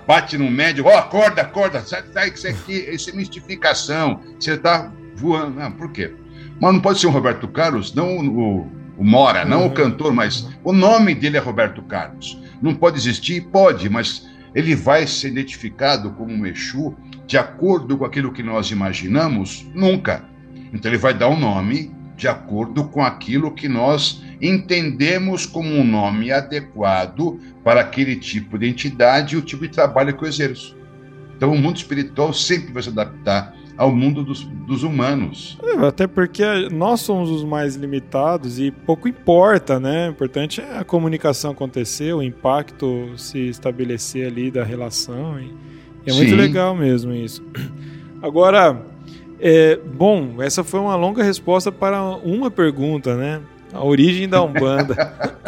bate 0.07 0.38
no 0.38 0.49
médium, 0.49 0.86
ó, 0.86 0.89
oh, 0.89 0.97
acorda, 0.97 1.41
acorda, 1.41 1.81
sai, 1.81 2.03
sai 2.13 2.29
que 2.31 2.38
isso 2.38 2.47
aqui, 2.47 2.73
isso 2.73 3.09
é 3.09 3.13
mistificação, 3.13 4.21
você 4.39 4.55
tá 4.55 4.91
voando. 5.15 5.59
Não, 5.59 5.71
por 5.71 5.91
quê? 5.91 6.13
Mas 6.59 6.73
não 6.73 6.79
pode 6.79 6.99
ser 6.99 7.07
um 7.07 7.11
Roberto 7.11 7.47
Carlos, 7.47 7.93
não 7.93 8.17
o 8.19 8.82
o 8.97 9.03
Mora, 9.03 9.43
não 9.43 9.61
uhum. 9.61 9.67
o 9.67 9.71
cantor, 9.71 10.13
mas 10.13 10.49
o 10.63 10.71
nome 10.71 11.15
dele 11.15 11.37
é 11.37 11.39
Roberto 11.39 11.81
Carlos. 11.81 12.41
Não 12.61 12.75
pode 12.75 12.97
existir? 12.97 13.41
Pode, 13.41 13.89
mas 13.89 14.27
ele 14.53 14.75
vai 14.75 15.07
ser 15.07 15.29
identificado 15.29 16.11
como 16.11 16.31
um 16.31 16.45
Exu 16.45 16.95
de 17.25 17.37
acordo 17.37 17.97
com 17.97 18.05
aquilo 18.05 18.31
que 18.31 18.43
nós 18.43 18.69
imaginamos? 18.71 19.67
Nunca. 19.73 20.25
Então 20.71 20.91
ele 20.91 20.97
vai 20.97 21.13
dar 21.13 21.29
um 21.29 21.39
nome 21.39 21.93
de 22.15 22.27
acordo 22.27 22.85
com 22.85 23.03
aquilo 23.03 23.53
que 23.53 23.67
nós 23.67 24.23
entendemos 24.41 25.45
como 25.45 25.69
um 25.69 25.83
nome 25.83 26.31
adequado 26.31 27.39
para 27.63 27.81
aquele 27.81 28.15
tipo 28.15 28.57
de 28.57 28.67
entidade 28.67 29.35
e 29.35 29.37
o 29.37 29.41
tipo 29.41 29.63
de 29.63 29.73
trabalho 29.73 30.15
que 30.15 30.23
eu 30.23 30.27
exerço. 30.27 30.77
Então 31.35 31.51
o 31.51 31.57
mundo 31.57 31.77
espiritual 31.77 32.33
sempre 32.33 32.71
vai 32.71 32.83
se 32.83 32.89
adaptar 32.89 33.53
ao 33.78 33.91
mundo 33.91 34.24
dos, 34.24 34.43
dos 34.43 34.84
humanos. 34.84 35.57
É, 35.63 35.86
até 35.86 36.07
porque 36.07 36.43
nós 36.71 37.01
somos 37.01 37.30
os 37.30 37.43
mais 37.43 37.76
limitados 37.76 38.59
e 38.59 38.71
pouco 38.71 39.07
importa, 39.07 39.80
né? 39.80 40.09
O 40.09 40.11
importante 40.11 40.61
é 40.61 40.78
a 40.78 40.84
comunicação 40.84 41.51
acontecer, 41.51 42.13
o 42.13 42.21
impacto 42.21 43.11
se 43.17 43.39
estabelecer 43.49 44.28
ali 44.28 44.51
da 44.51 44.63
relação. 44.63 45.39
E 45.39 45.51
é 46.05 46.13
muito 46.13 46.30
Sim. 46.30 46.36
legal 46.36 46.76
mesmo 46.76 47.13
isso. 47.13 47.43
Agora, 48.21 48.86
é, 49.39 49.78
bom, 49.78 50.41
essa 50.41 50.63
foi 50.63 50.80
uma 50.80 50.95
longa 50.95 51.24
resposta 51.24 51.71
para 51.71 52.01
uma 52.17 52.51
pergunta, 52.51 53.15
né? 53.15 53.41
A 53.74 53.84
origem 53.84 54.30
da 54.30 54.41
Umbanda. 54.43 54.95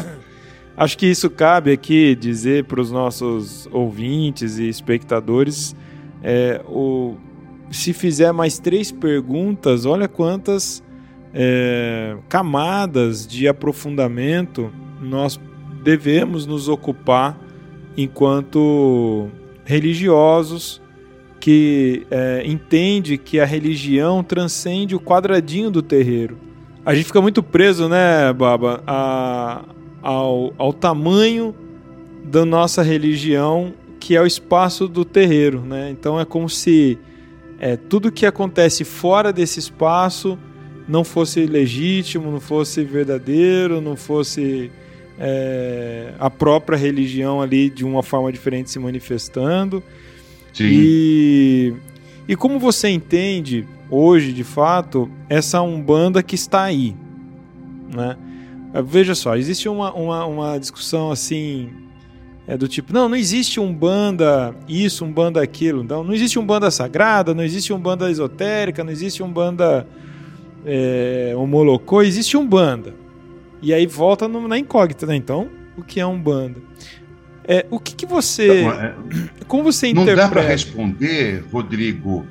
Acho 0.76 0.98
que 0.98 1.06
isso 1.06 1.30
cabe 1.30 1.72
aqui 1.72 2.16
dizer 2.16 2.66
para 2.66 2.82
os 2.82 2.92
nossos 2.92 3.66
ouvintes 3.72 4.58
e 4.58 4.68
espectadores 4.68 5.74
é, 6.22 6.60
o, 6.68 7.16
se 7.72 7.94
fizer 7.94 8.32
mais 8.32 8.60
três 8.60 8.92
perguntas, 8.92 9.86
olha 9.86 10.08
quantas 10.08 10.84
é, 11.34 12.16
camadas 12.30 13.28
de 13.28 13.48
aprofundamento 13.48 14.72
nós 15.02 15.40
devemos 15.84 16.46
nos 16.46 16.68
ocupar 16.70 17.38
enquanto 17.98 19.30
religiosos 19.64 20.82
que 21.40 22.08
é, 22.10 22.44
entende 22.46 23.18
que 23.18 23.40
a 23.40 23.46
religião 23.46 24.24
transcende 24.24 24.96
o 24.96 25.00
quadradinho 25.00 25.70
do 25.70 25.82
terreiro. 25.82 26.38
A 26.86 26.96
gente 26.96 27.06
fica 27.06 27.22
muito 27.22 27.44
preso, 27.44 27.88
né, 27.88 28.32
Baba, 28.34 28.82
a, 28.88 29.64
ao, 30.02 30.54
ao 30.58 30.74
tamanho 30.74 31.54
da 32.24 32.46
nossa 32.46 32.82
religião, 32.82 33.74
que 34.00 34.16
é 34.16 34.22
o 34.22 34.26
espaço 34.26 34.88
do 34.88 35.06
terreiro, 35.06 35.62
né? 35.62 35.90
Então 35.92 36.20
é 36.20 36.26
como 36.26 36.50
se 36.50 36.98
é, 37.60 37.78
tudo 37.78 38.12
que 38.12 38.26
acontece 38.26 38.84
fora 38.84 39.32
desse 39.32 39.60
espaço 39.60 40.38
não 40.88 41.04
fosse 41.04 41.46
legítimo, 41.46 42.32
não 42.32 42.40
fosse 42.40 42.84
verdadeiro, 42.84 43.82
não 43.82 43.96
fosse 43.96 44.72
é, 45.18 46.14
a 46.20 46.30
própria 46.30 46.78
religião 46.78 47.42
ali 47.42 47.70
de 47.70 47.84
uma 47.84 48.04
forma 48.04 48.32
diferente 48.32 48.70
se 48.70 48.80
manifestando. 48.80 49.82
Sim. 50.54 50.66
E, 50.68 51.74
e 52.28 52.36
como 52.36 52.60
você 52.60 52.90
entende 52.90 53.68
hoje, 53.90 54.32
de 54.32 54.44
fato, 54.44 55.10
essa 55.30 55.62
Umbanda 55.62 56.22
que 56.22 56.36
está 56.36 56.64
aí? 56.64 56.96
Né? 57.94 58.18
Veja 58.86 59.16
só, 59.16 59.36
existe 59.36 59.70
uma, 59.70 59.94
uma, 59.94 60.26
uma 60.26 60.58
discussão 60.58 61.12
assim 61.12 61.70
é 62.48 62.56
do 62.56 62.68
tipo, 62.68 62.94
não, 62.94 63.10
não 63.10 63.16
existe 63.16 63.60
um 63.60 63.74
banda 63.74 64.54
isso, 64.68 65.04
um 65.04 65.12
banda 65.12 65.42
aquilo. 65.42 65.84
Então, 65.84 66.04
não 66.04 66.14
existe 66.14 66.38
um 66.38 66.46
banda 66.46 66.70
sagrada, 66.70 67.34
não 67.34 67.44
existe 67.44 67.74
um 67.74 67.80
banda 67.80 68.10
esotérica, 68.10 68.84
não 68.84 68.92
existe 68.92 69.24
um 69.24 69.32
banda 69.32 69.88
é, 70.64 71.34
homolocô, 71.36 72.04
existe 72.04 72.38
um 72.38 72.48
banda. 72.48 72.94
E 73.62 73.74
aí 73.74 73.88
volta 73.88 74.28
no, 74.28 74.48
na 74.48 74.60
incógnita, 74.60 75.08
né? 75.08 75.16
Então, 75.16 75.50
o 75.76 75.84
que 75.84 76.00
é 76.00 76.06
um 76.06 76.20
banda? 76.20 76.62
É, 77.48 77.66
o 77.70 77.80
que, 77.80 77.96
que 77.96 78.06
você. 78.06 78.62
Não, 78.64 78.72
é, 78.72 78.96
como 79.48 79.64
você 79.64 79.88
interpreta? 79.88 80.16
Não 80.16 80.24
dá 80.24 80.30
para 80.30 80.42
responder, 80.42 81.44
Rodrigo, 81.52 82.28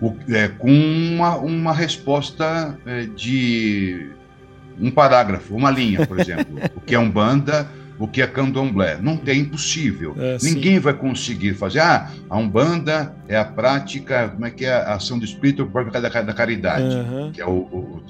o, 0.00 0.14
é, 0.28 0.48
com 0.48 0.70
uma, 0.70 1.36
uma 1.36 1.72
resposta 1.72 2.76
é, 2.84 3.06
de 3.06 4.10
um 4.80 4.90
parágrafo, 4.90 5.54
uma 5.54 5.70
linha, 5.70 6.04
por 6.04 6.18
exemplo. 6.18 6.58
o 6.74 6.80
que 6.80 6.94
é 6.96 6.98
um 6.98 7.10
banda 7.10 7.68
o 8.00 8.08
que 8.08 8.22
é 8.22 8.26
candomblé. 8.26 8.98
Não 9.00 9.14
tem 9.14 9.40
impossível. 9.40 10.14
É, 10.18 10.38
Ninguém 10.42 10.78
vai 10.78 10.94
conseguir 10.94 11.52
fazer. 11.52 11.80
Ah, 11.80 12.10
a 12.30 12.38
Umbanda 12.38 13.14
é 13.28 13.36
a 13.36 13.44
prática, 13.44 14.30
como 14.30 14.46
é 14.46 14.50
que 14.50 14.64
é 14.64 14.72
a 14.72 14.94
ação 14.94 15.18
do 15.18 15.24
espírito 15.24 15.66
por 15.66 15.92
causa 15.92 16.08
da, 16.08 16.22
da 16.22 16.32
caridade, 16.32 16.82
uhum. 16.82 17.30
que 17.30 17.42
é 17.42 17.46
o, 17.46 17.50
o 17.50 18.02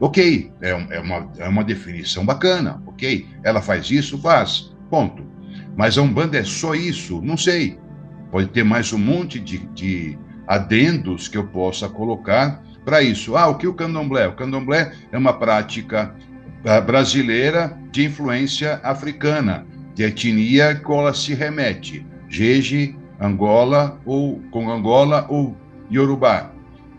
Ok, 0.00 0.50
é, 0.60 0.70
é, 0.70 0.98
uma, 0.98 1.30
é 1.38 1.48
uma 1.48 1.62
definição 1.62 2.26
bacana, 2.26 2.82
ok? 2.84 3.24
Ela 3.44 3.62
faz 3.62 3.88
isso, 3.88 4.18
faz, 4.18 4.74
ponto. 4.90 5.24
Mas 5.76 5.96
a 5.96 6.02
Umbanda 6.02 6.36
é 6.36 6.42
só 6.42 6.74
isso? 6.74 7.22
Não 7.22 7.36
sei. 7.36 7.78
Pode 8.32 8.48
ter 8.48 8.64
mais 8.64 8.92
um 8.92 8.98
monte 8.98 9.38
de, 9.38 9.58
de 9.58 10.18
adendos 10.48 11.28
que 11.28 11.38
eu 11.38 11.46
possa 11.46 11.88
colocar 11.88 12.60
para 12.84 13.00
isso. 13.00 13.36
Ah, 13.36 13.46
o 13.46 13.54
que 13.54 13.64
é 13.64 13.68
o 13.68 13.74
candomblé? 13.74 14.26
O 14.26 14.34
candomblé 14.34 14.92
é 15.12 15.16
uma 15.16 15.34
prática 15.34 16.12
brasileira 16.84 17.78
de 17.92 18.06
influência 18.06 18.80
africana, 18.82 19.66
de 19.94 20.02
etnia 20.02 20.74
que 20.74 20.90
ela 20.90 21.12
se 21.12 21.34
remete, 21.34 22.04
Jeje, 22.28 22.96
Angola 23.20 24.00
ou 24.06 24.40
com 24.50 24.70
Angola 24.70 25.26
ou 25.28 25.56
Yorubá. 25.92 26.50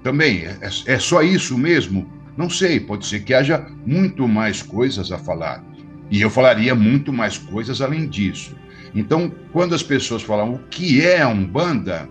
Também 0.04 0.46
é, 0.46 0.58
é 0.86 1.00
só 1.00 1.24
isso 1.24 1.58
mesmo? 1.58 2.08
Não 2.38 2.50
sei, 2.50 2.80
pode 2.80 3.06
ser 3.06 3.22
que 3.22 3.34
haja 3.34 3.68
muito 3.86 4.28
mais 4.28 4.62
coisas 4.62 5.12
a 5.12 5.18
falar. 5.18 5.64
E 6.12 6.22
eu 6.22 6.30
falaria 6.30 6.76
muito 6.76 7.12
mais 7.12 7.38
coisas 7.38 7.82
além 7.82 8.08
disso. 8.08 8.56
Então, 8.94 9.32
quando 9.52 9.74
as 9.74 9.82
pessoas 9.82 10.22
falam 10.22 10.54
o 10.54 10.60
que 10.70 11.02
é 11.02 11.22
a 11.22 11.28
Umbanda, 11.28 12.08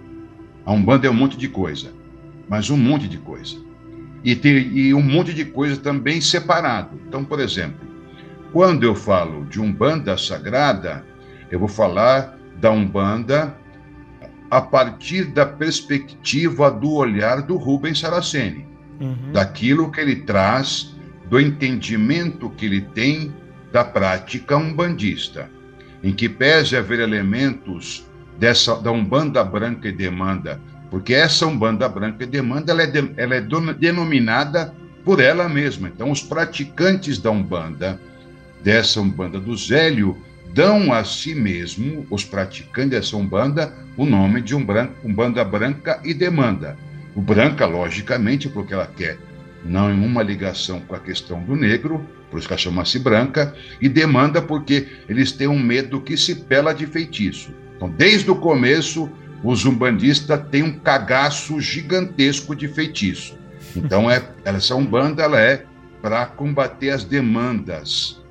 a 0.67 0.73
Umbanda 0.73 1.07
é 1.07 1.11
um 1.11 1.15
monte 1.15 1.37
de 1.37 1.49
coisa, 1.49 1.93
mas 2.49 2.71
um 2.71 2.77
monte 2.77 3.07
de 3.07 3.19
coisa. 3.19 3.57
E, 4.25 4.35
tem, 4.35 4.57
e 4.77 4.95
um 4.95 5.03
monte 5.03 5.33
de 5.33 5.45
coisa 5.45 5.77
também 5.77 6.21
separado. 6.21 7.01
Então, 7.07 7.25
por 7.25 7.39
exemplo, 7.39 7.92
quando 8.53 8.85
eu 8.85 8.95
falo 8.95 9.47
de 9.47 9.61
Umbanda 9.61 10.17
sagrada, 10.17 11.05
eu 11.51 11.59
vou 11.59 11.69
falar 11.69 12.37
da 12.61 12.71
Umbanda 12.71 13.57
a 14.51 14.61
partir 14.61 15.25
da 15.25 15.47
perspectiva 15.47 16.71
do 16.71 16.93
olhar 16.93 17.41
do 17.41 17.57
Rubens 17.57 18.01
Saraceni, 18.01 18.67
uhum. 19.01 19.33
daquilo 19.33 19.91
que 19.91 20.01
ele 20.01 20.17
traz, 20.17 20.95
do 21.31 21.41
entendimento 21.41 22.51
que 22.51 22.67
ele 22.67 22.83
tem 22.83 23.33
da 23.73 23.83
prática 23.83 24.55
umbandista, 24.55 25.51
em 26.03 26.13
que 26.13 26.29
pese 26.29 26.77
haver 26.77 27.01
elementos 27.01 28.07
dessa 28.39 28.77
da 28.77 28.93
Umbanda 28.93 29.43
branca 29.43 29.89
e 29.89 29.93
demanda, 29.93 30.61
porque 30.91 31.15
essa 31.15 31.47
Umbanda 31.47 31.89
branca 31.89 32.25
e 32.25 32.27
demanda 32.27 32.73
ela 32.73 32.83
é, 32.83 32.87
de, 32.87 33.13
ela 33.17 33.35
é 33.35 33.41
denominada 33.79 34.75
por 35.03 35.21
ela 35.21 35.49
mesma. 35.49 35.89
Então, 35.89 36.11
os 36.11 36.23
praticantes 36.23 37.19
da 37.19 37.31
Umbanda, 37.31 37.99
dessa 38.63 39.01
Umbanda 39.01 39.39
do 39.39 39.57
Zélio, 39.57 40.17
dão 40.53 40.93
a 40.93 41.05
si 41.05 41.35
mesmo, 41.35 42.07
os 42.11 42.25
praticantes 42.25 42.91
dessa 42.91 43.17
Umbanda, 43.17 43.73
o 43.97 44.05
nome 44.05 44.41
de 44.41 44.55
Umbanda 44.55 45.45
branca 45.45 46.01
e 46.05 46.15
demanda. 46.15 46.77
O 47.15 47.21
branca, 47.21 47.67
logicamente, 47.67 48.49
porque 48.49 48.73
ela 48.73 48.87
quer 48.87 49.19
não 49.65 49.93
em 49.93 50.05
uma 50.05 50.23
ligação 50.23 50.81
com 50.81 50.95
a 50.95 50.99
questão 50.99 51.43
do 51.43 51.55
negro, 51.55 52.05
por 52.31 52.39
isso 52.39 52.49
que 52.49 52.55
ela 52.55 52.59
chama-se 52.59 52.99
branca, 52.99 53.55
e 53.81 53.89
demanda 53.89 54.41
porque 54.41 54.89
eles 55.09 55.33
têm 55.33 55.49
um 55.49 55.59
medo 55.59 56.01
que 56.01 56.17
se 56.17 56.35
pela 56.35 56.73
de 56.73 56.87
feitiço. 56.87 57.53
Então, 57.77 57.89
desde 57.91 58.31
o 58.31 58.37
começo, 58.37 59.11
o 59.43 59.55
zumbandista 59.55 60.39
tem 60.39 60.63
um 60.63 60.79
cagaço 60.79 61.61
gigantesco 61.61 62.55
de 62.55 62.69
feitiço. 62.69 63.37
Então, 63.77 64.11
é, 64.11 64.23
essa 64.45 64.75
Umbanda 64.75 65.23
ela 65.23 65.41
é 65.41 65.65
para 66.01 66.27
combater 66.27 66.91
as 66.91 67.05
demandas. 67.05 68.22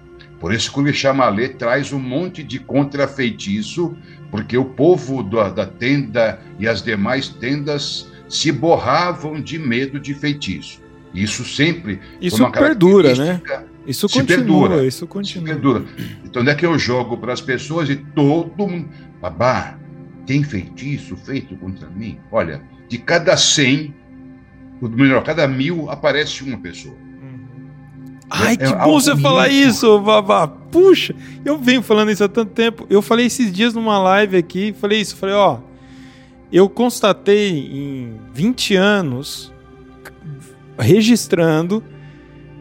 Por 0.41 0.51
isso 0.51 0.73
que 0.73 0.80
o 0.80 0.89
Ixamalê 0.89 1.49
traz 1.49 1.93
um 1.93 1.99
monte 1.99 2.41
de 2.41 2.57
contrafeitiço, 2.57 3.95
porque 4.31 4.57
o 4.57 4.65
povo 4.65 5.22
da, 5.22 5.49
da 5.49 5.68
tenda 5.68 6.41
e 6.57 6.68
as 6.68 6.81
demais 6.81 7.30
tendas 7.30 8.11
se 8.27 8.51
borravam 8.51 9.39
de 9.39 9.59
medo 9.59 9.99
de 9.99 10.15
feitiço. 10.15 10.81
Isso 11.13 11.45
sempre. 11.45 11.99
Isso 12.19 12.49
perdura, 12.51 13.15
né? 13.15 13.39
Isso 13.85 14.07
continua, 14.07 14.38
perdura, 14.69 14.88
isso 14.88 15.07
continua. 15.07 15.45
perdura. 15.45 15.85
Então, 16.23 16.41
onde 16.41 16.51
é 16.51 16.55
que 16.55 16.65
eu 16.65 16.77
jogo 16.77 17.18
para 17.18 17.34
as 17.34 17.41
pessoas 17.41 17.88
e 17.89 17.95
todo 17.95 18.68
mundo. 18.68 18.89
Babá, 19.22 19.77
tem 20.26 20.43
feitiço 20.43 21.15
feito 21.15 21.55
contra 21.57 21.88
mim? 21.89 22.19
Olha, 22.31 22.63
de 22.89 22.97
cada 22.97 23.38
100, 23.38 23.93
melhor, 24.81 25.23
cada 25.23 25.47
mil 25.47 25.89
aparece 25.89 26.43
uma 26.43 26.57
pessoa. 26.57 26.95
Uhum. 28.33 28.45
Ai, 28.45 28.53
é, 28.53 28.57
que 28.57 28.63
é 28.63 28.75
bom 28.75 28.99
você 28.99 29.15
falar 29.17 29.49
isso, 29.49 29.99
Babá. 29.99 30.47
Puxa, 30.47 31.13
eu 31.43 31.57
venho 31.57 31.81
falando 31.81 32.11
isso 32.11 32.23
há 32.23 32.29
tanto 32.29 32.51
tempo. 32.51 32.87
Eu 32.89 33.01
falei 33.01 33.25
esses 33.25 33.51
dias 33.51 33.73
numa 33.73 33.99
live 33.99 34.37
aqui, 34.37 34.73
falei 34.79 35.01
isso, 35.01 35.17
falei, 35.17 35.35
ó, 35.35 35.59
eu 36.51 36.69
constatei 36.69 37.49
em 37.49 38.19
20 38.33 38.75
anos 38.75 39.51
registrando 40.79 41.83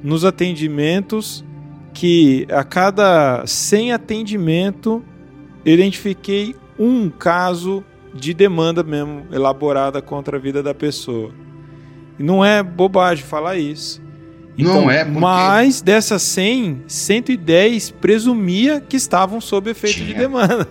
nos 0.02 0.24
atendimentos 0.24 1.44
que 1.92 2.46
a 2.50 2.64
cada 2.64 3.44
100 3.46 3.92
atendimento 3.92 5.04
identifiquei 5.64 6.54
um 6.78 7.10
caso 7.10 7.84
de 8.14 8.34
demanda 8.34 8.82
mesmo 8.82 9.26
elaborada 9.30 10.02
contra 10.02 10.36
a 10.36 10.40
vida 10.40 10.62
da 10.62 10.74
pessoa. 10.74 11.30
E 12.18 12.22
não 12.22 12.44
é 12.44 12.62
bobagem 12.62 13.24
falar 13.24 13.56
isso. 13.56 14.02
Então, 14.60 14.82
não 14.82 14.90
é 14.90 15.04
porque... 15.04 15.20
Mas 15.20 15.80
dessas 15.80 16.22
100, 16.22 16.84
110 16.86 17.90
presumia 17.92 18.80
que 18.80 18.96
estavam 18.96 19.40
sob 19.40 19.70
efeito 19.70 19.96
Tinha. 19.96 20.06
de 20.08 20.14
demanda. 20.14 20.68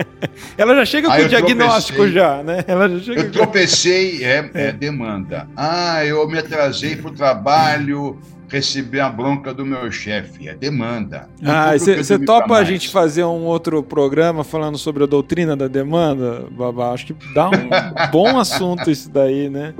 Ela 0.56 0.74
já 0.76 0.84
chega 0.84 1.12
ah, 1.12 1.16
com 1.16 1.24
o 1.24 1.28
diagnóstico 1.28 1.98
tropecei. 1.98 2.20
já, 2.20 2.42
né? 2.42 2.64
Ela 2.66 2.88
já 2.88 3.00
chega 3.00 3.20
eu 3.20 3.32
tropecei, 3.32 4.24
é, 4.24 4.50
é. 4.54 4.66
é 4.68 4.72
demanda. 4.72 5.48
Ah, 5.56 6.04
eu 6.04 6.26
me 6.28 6.38
atrasei 6.38 6.96
para 6.96 7.10
o 7.10 7.14
trabalho, 7.14 8.18
recebi 8.48 9.00
a 9.00 9.08
bronca 9.08 9.54
do 9.54 9.64
meu 9.64 9.90
chefe. 9.90 10.48
É 10.48 10.54
demanda. 10.54 11.28
ah, 11.44 11.72
você 11.76 12.18
topa 12.18 12.56
a 12.56 12.64
gente 12.64 12.88
fazer 12.88 13.24
um 13.24 13.44
outro 13.44 13.82
programa 13.82 14.44
falando 14.44 14.76
sobre 14.76 15.04
a 15.04 15.06
doutrina 15.06 15.56
da 15.56 15.68
demanda, 15.68 16.46
Babá? 16.50 16.92
Acho 16.92 17.06
que 17.06 17.34
dá 17.34 17.48
um 17.48 17.68
bom 18.10 18.38
assunto 18.38 18.90
isso 18.90 19.10
daí, 19.10 19.48
né? 19.48 19.74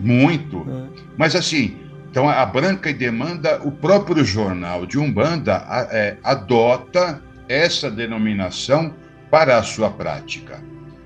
Muito. 0.00 0.66
É. 0.68 1.00
Mas 1.16 1.34
assim, 1.34 1.76
então, 2.10 2.28
a 2.28 2.44
Branca 2.44 2.90
e 2.90 2.92
Demanda, 2.92 3.60
o 3.62 3.70
próprio 3.70 4.24
jornal 4.24 4.84
de 4.84 4.98
Umbanda 4.98 5.64
é, 5.92 6.16
adota 6.24 7.22
essa 7.48 7.88
denominação 7.88 8.92
para 9.30 9.58
a 9.58 9.62
sua 9.62 9.90
prática. 9.90 10.60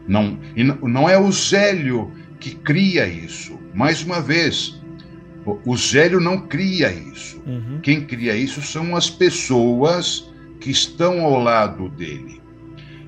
Não, 0.08 0.38
não 0.82 1.08
é 1.08 1.18
o 1.18 1.30
Zélio 1.30 2.10
que 2.40 2.54
cria 2.54 3.06
isso. 3.06 3.58
Mais 3.74 4.02
uma 4.02 4.20
vez, 4.20 4.80
o 5.44 5.76
Zélio 5.76 6.20
não 6.20 6.40
cria 6.40 6.90
isso. 6.90 7.42
Uhum. 7.46 7.80
Quem 7.82 8.00
cria 8.06 8.34
isso 8.34 8.62
são 8.62 8.96
as 8.96 9.10
pessoas 9.10 10.32
que 10.58 10.70
estão 10.70 11.22
ao 11.22 11.38
lado 11.38 11.90
dele. 11.90 12.40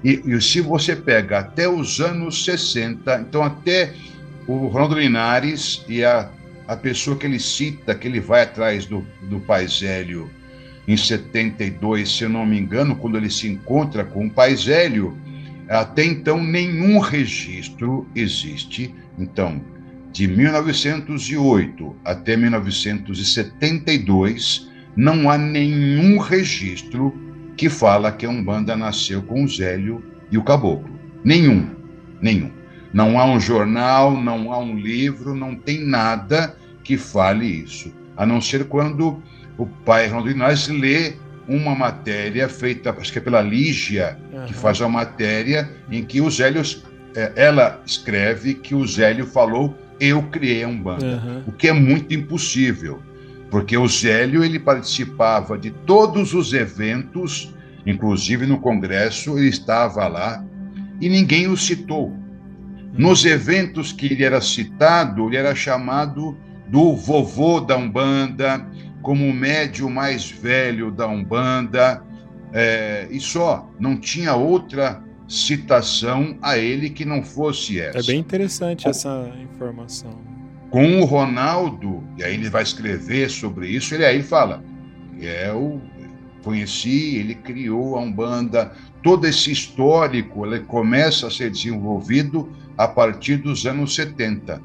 E, 0.04 0.20
e, 0.22 0.40
se 0.42 0.60
você 0.60 0.94
pega 0.94 1.38
até 1.38 1.66
os 1.66 1.98
anos 1.98 2.44
60, 2.44 3.20
então 3.20 3.42
até 3.42 3.94
o 4.46 4.66
Ronaldo 4.66 4.98
Linares 4.98 5.82
e 5.88 6.04
a 6.04 6.30
a 6.66 6.76
pessoa 6.76 7.16
que 7.16 7.26
ele 7.26 7.38
cita, 7.38 7.94
que 7.94 8.08
ele 8.08 8.20
vai 8.20 8.42
atrás 8.42 8.86
do, 8.86 9.06
do 9.22 9.38
pai 9.40 9.66
Zélio 9.68 10.30
em 10.88 10.96
72, 10.96 12.08
se 12.08 12.24
eu 12.24 12.28
não 12.28 12.44
me 12.46 12.58
engano, 12.58 12.96
quando 12.96 13.16
ele 13.16 13.30
se 13.30 13.46
encontra 13.48 14.04
com 14.04 14.26
o 14.26 14.30
pai 14.30 14.54
Zélio, 14.54 15.18
até 15.68 16.04
então 16.04 16.40
nenhum 16.42 16.98
registro 17.00 18.06
existe. 18.14 18.94
Então, 19.18 19.60
de 20.12 20.28
1908 20.28 21.96
até 22.04 22.36
1972, 22.36 24.70
não 24.96 25.28
há 25.28 25.36
nenhum 25.36 26.18
registro 26.18 27.12
que 27.56 27.68
fala 27.68 28.12
que 28.12 28.24
a 28.24 28.30
Umbanda 28.30 28.76
nasceu 28.76 29.20
com 29.22 29.42
o 29.42 29.48
Zélio 29.48 30.00
e 30.30 30.38
o 30.38 30.44
Caboclo. 30.44 30.94
Nenhum, 31.24 31.68
nenhum. 32.20 32.52
Não 32.96 33.20
há 33.20 33.26
um 33.26 33.38
jornal, 33.38 34.16
não 34.16 34.50
há 34.50 34.58
um 34.58 34.74
livro, 34.74 35.34
não 35.34 35.54
tem 35.54 35.84
nada 35.84 36.56
que 36.82 36.96
fale 36.96 37.44
isso, 37.44 37.92
a 38.16 38.24
não 38.24 38.40
ser 38.40 38.64
quando 38.64 39.22
o 39.58 39.66
pai 39.66 40.06
Ronaldo 40.06 40.30
Inácio 40.30 40.74
lê 40.74 41.12
uma 41.46 41.74
matéria 41.74 42.48
feita, 42.48 42.96
acho 42.98 43.12
que 43.12 43.18
é 43.18 43.20
pela 43.20 43.42
Lígia, 43.42 44.16
uhum. 44.32 44.46
que 44.46 44.54
faz 44.54 44.80
uma 44.80 44.88
matéria 44.88 45.70
em 45.90 46.02
que 46.06 46.22
o 46.22 46.30
Zélio, 46.30 46.62
é, 47.14 47.32
ela 47.36 47.82
escreve 47.84 48.54
que 48.54 48.74
o 48.74 48.86
Zélio 48.86 49.26
falou, 49.26 49.76
eu 50.00 50.22
criei 50.22 50.64
a 50.64 50.68
Umbanda, 50.68 51.22
uhum. 51.22 51.42
o 51.48 51.52
que 51.52 51.68
é 51.68 51.74
muito 51.74 52.14
impossível, 52.14 53.02
porque 53.50 53.76
o 53.76 53.86
Zélio 53.86 54.42
ele 54.42 54.58
participava 54.58 55.58
de 55.58 55.70
todos 55.70 56.32
os 56.32 56.54
eventos, 56.54 57.54
inclusive 57.84 58.46
no 58.46 58.58
Congresso, 58.58 59.36
ele 59.36 59.48
estava 59.48 60.08
lá, 60.08 60.42
e 60.98 61.10
ninguém 61.10 61.46
o 61.46 61.58
citou. 61.58 62.24
Nos 62.98 63.24
eventos 63.24 63.92
que 63.92 64.06
ele 64.06 64.24
era 64.24 64.40
citado, 64.40 65.28
ele 65.28 65.36
era 65.36 65.54
chamado 65.54 66.36
do 66.66 66.96
vovô 66.96 67.60
da 67.60 67.76
Umbanda, 67.76 68.66
como 69.02 69.28
o 69.28 69.32
médio 69.32 69.88
mais 69.90 70.30
velho 70.30 70.90
da 70.90 71.06
Umbanda, 71.06 72.02
é, 72.52 73.06
e 73.10 73.20
só, 73.20 73.70
não 73.78 73.96
tinha 73.96 74.34
outra 74.34 75.02
citação 75.28 76.38
a 76.40 76.56
ele 76.56 76.88
que 76.90 77.04
não 77.04 77.22
fosse 77.22 77.80
essa. 77.80 77.98
É 77.98 78.02
bem 78.02 78.18
interessante 78.18 78.88
essa 78.88 79.30
informação. 79.42 80.18
Com 80.70 81.00
o 81.00 81.04
Ronaldo, 81.04 82.02
e 82.16 82.24
aí 82.24 82.34
ele 82.34 82.48
vai 82.48 82.62
escrever 82.62 83.28
sobre 83.30 83.68
isso, 83.68 83.94
ele 83.94 84.04
aí 84.04 84.22
fala, 84.22 84.64
eu 85.20 85.80
conheci, 86.42 87.16
ele 87.16 87.34
criou 87.34 87.96
a 87.96 88.00
Umbanda, 88.00 88.72
todo 89.02 89.26
esse 89.26 89.50
histórico 89.50 90.46
ele 90.46 90.60
começa 90.60 91.26
a 91.26 91.30
ser 91.30 91.50
desenvolvido 91.50 92.48
a 92.76 92.88
partir 92.88 93.36
dos 93.36 93.66
anos 93.66 93.94
70. 93.94 94.60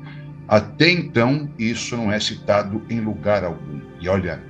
Até 0.47 0.89
então, 0.89 1.49
isso 1.57 1.95
não 1.95 2.11
é 2.11 2.19
citado 2.19 2.81
em 2.89 2.99
lugar 2.99 3.43
algum. 3.43 3.79
E 3.99 4.09
olha, 4.09 4.43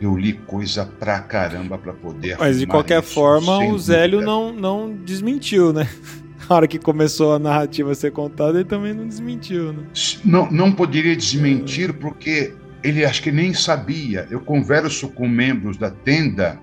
eu 0.00 0.16
li 0.16 0.34
coisa 0.34 0.86
pra 0.86 1.20
caramba 1.20 1.76
para 1.76 1.92
poder. 1.92 2.36
Mas 2.38 2.60
de 2.60 2.66
qualquer 2.66 3.02
isso, 3.02 3.14
forma, 3.14 3.58
o 3.66 3.78
Zélio 3.78 4.20
não, 4.20 4.52
não 4.52 4.94
desmentiu, 4.94 5.72
né? 5.72 5.88
Na 6.48 6.56
hora 6.56 6.68
que 6.68 6.78
começou 6.78 7.34
a 7.34 7.38
narrativa 7.38 7.92
a 7.92 7.94
ser 7.94 8.12
contada, 8.12 8.58
ele 8.58 8.68
também 8.68 8.94
não 8.94 9.06
desmentiu, 9.06 9.72
né? 9.72 9.82
Não, 10.24 10.50
não 10.50 10.72
poderia 10.72 11.14
desmentir, 11.14 11.92
porque 11.92 12.54
ele 12.82 13.04
acho 13.04 13.22
que 13.22 13.30
nem 13.30 13.52
sabia. 13.52 14.26
Eu 14.30 14.40
converso 14.40 15.08
com 15.08 15.28
membros 15.28 15.76
da 15.76 15.90
tenda 15.90 16.58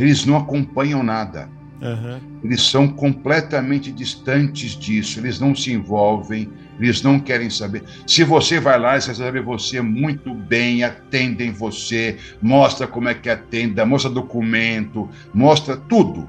eles 0.00 0.24
não 0.24 0.36
acompanham 0.36 1.02
nada. 1.02 1.50
Uhum. 1.80 2.20
Eles 2.44 2.62
são 2.62 2.86
completamente 2.88 3.90
distantes 3.90 4.72
disso, 4.72 5.18
eles 5.18 5.40
não 5.40 5.54
se 5.54 5.72
envolvem, 5.72 6.50
eles 6.78 7.02
não 7.02 7.18
querem 7.18 7.48
saber. 7.48 7.84
Se 8.06 8.22
você 8.22 8.60
vai 8.60 8.78
lá, 8.78 8.92
eles 8.92 9.06
recebem 9.06 9.42
você 9.42 9.80
muito 9.80 10.34
bem, 10.34 10.84
atendem 10.84 11.50
você, 11.50 12.18
mostra 12.40 12.86
como 12.86 13.08
é 13.08 13.14
que 13.14 13.30
atenda, 13.30 13.86
mostra 13.86 14.10
documento, 14.10 15.08
mostra 15.32 15.76
tudo. 15.76 16.28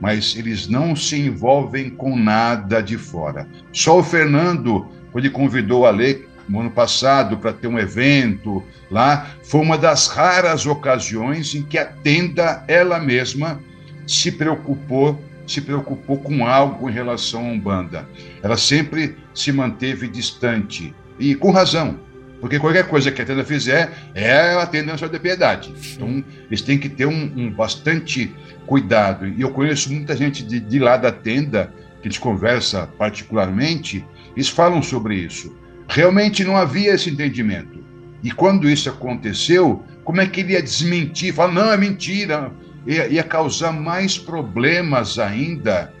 Mas 0.00 0.36
eles 0.36 0.68
não 0.68 0.94
se 0.94 1.18
envolvem 1.18 1.90
com 1.90 2.16
nada 2.16 2.80
de 2.80 2.96
fora. 2.96 3.48
Só 3.72 3.98
o 3.98 4.02
Fernando, 4.02 4.86
quando 5.10 5.30
convidou 5.30 5.86
a 5.86 5.90
Lei 5.90 6.28
no 6.48 6.60
ano 6.60 6.70
passado 6.70 7.36
para 7.36 7.52
ter 7.52 7.66
um 7.66 7.78
evento 7.78 8.62
lá, 8.90 9.26
foi 9.42 9.60
uma 9.60 9.76
das 9.76 10.08
raras 10.08 10.66
ocasiões 10.66 11.54
em 11.54 11.62
que 11.62 11.76
a 11.76 11.84
tenda 11.84 12.64
ela 12.68 13.00
mesma 13.00 13.60
se 14.08 14.32
preocupou 14.32 15.22
se 15.48 15.62
preocupou 15.62 16.18
com 16.18 16.46
algo 16.46 16.90
em 16.90 16.92
relação 16.92 17.40
à 17.40 17.50
Umbanda. 17.50 18.06
Ela 18.42 18.56
sempre 18.56 19.16
se 19.34 19.50
manteve 19.50 20.06
distante 20.06 20.94
e 21.18 21.34
com 21.34 21.50
razão, 21.50 21.98
porque 22.40 22.58
qualquer 22.58 22.86
coisa 22.86 23.10
que 23.10 23.22
a 23.22 23.24
tenda 23.24 23.42
fizer 23.42 23.90
é 24.14 24.52
a 24.52 24.66
tendência 24.66 25.08
de 25.08 25.18
piedade. 25.18 25.72
Então 25.94 26.22
eles 26.46 26.60
têm 26.60 26.78
que 26.78 26.88
ter 26.88 27.06
um, 27.06 27.32
um, 27.34 27.50
bastante 27.50 28.32
cuidado. 28.66 29.26
E 29.26 29.40
eu 29.40 29.50
conheço 29.50 29.90
muita 29.90 30.14
gente 30.14 30.44
de, 30.44 30.60
de 30.60 30.78
lá 30.78 30.96
da 30.96 31.10
tenda 31.10 31.72
que 32.02 32.08
eles 32.08 32.18
conversa 32.18 32.86
particularmente, 32.98 34.04
eles 34.36 34.48
falam 34.48 34.82
sobre 34.82 35.16
isso. 35.16 35.56
Realmente 35.88 36.44
não 36.44 36.56
havia 36.56 36.94
esse 36.94 37.08
entendimento. 37.10 37.82
E 38.22 38.30
quando 38.30 38.68
isso 38.68 38.88
aconteceu, 38.88 39.82
como 40.04 40.20
é 40.20 40.26
que 40.26 40.40
ele 40.40 40.52
ia 40.52 40.62
desmentir? 40.62 41.32
Falar, 41.32 41.52
não, 41.52 41.72
é 41.72 41.76
mentira, 41.76 42.52
ia, 42.86 43.08
ia 43.08 43.22
causar 43.22 43.72
mais 43.72 44.18
problemas 44.18 45.18
ainda 45.18 45.92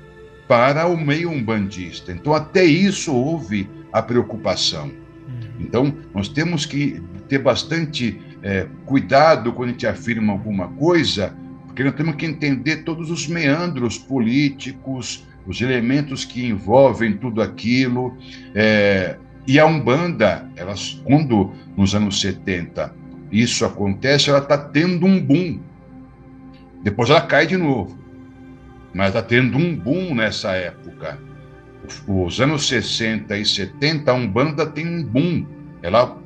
para 0.46 0.86
o 0.86 0.96
meio 0.96 1.30
umbandista. 1.30 2.10
Então, 2.12 2.32
até 2.32 2.64
isso 2.64 3.14
houve 3.14 3.68
a 3.92 4.00
preocupação. 4.00 4.86
Uhum. 4.86 5.60
Então, 5.60 5.94
nós 6.14 6.28
temos 6.28 6.64
que 6.64 7.02
ter 7.28 7.38
bastante 7.38 8.20
é, 8.42 8.66
cuidado 8.86 9.52
quando 9.52 9.68
a 9.68 9.72
gente 9.72 9.86
afirma 9.86 10.32
alguma 10.32 10.68
coisa, 10.68 11.34
porque 11.66 11.84
nós 11.84 11.94
temos 11.94 12.16
que 12.16 12.26
entender 12.26 12.78
todos 12.78 13.10
os 13.10 13.26
meandros 13.26 13.98
políticos, 13.98 15.26
os 15.46 15.60
elementos 15.60 16.24
que 16.24 16.46
envolvem 16.46 17.16
tudo 17.16 17.42
aquilo. 17.42 18.16
É, 18.54 19.16
e 19.46 19.58
a 19.58 19.66
Umbanda, 19.66 20.48
elas, 20.56 21.00
quando 21.04 21.52
nos 21.76 21.94
anos 21.94 22.20
70 22.20 22.94
isso 23.30 23.64
acontece, 23.64 24.30
ela 24.30 24.38
está 24.38 24.56
tendo 24.56 25.06
um 25.06 25.20
boom. 25.20 25.60
Depois 26.82 27.10
ela 27.10 27.20
cai 27.20 27.46
de 27.46 27.56
novo. 27.56 27.98
Mas 28.94 29.08
está 29.08 29.22
tendo 29.22 29.58
um 29.58 29.76
boom 29.76 30.14
nessa 30.14 30.52
época. 30.52 31.18
Os 32.06 32.40
anos 32.40 32.66
60 32.68 33.36
e 33.36 33.44
70, 33.44 34.10
a 34.10 34.14
Umbanda 34.14 34.66
tem 34.66 34.86
um 34.86 35.02
boom. 35.02 35.46
Ela 35.82 36.16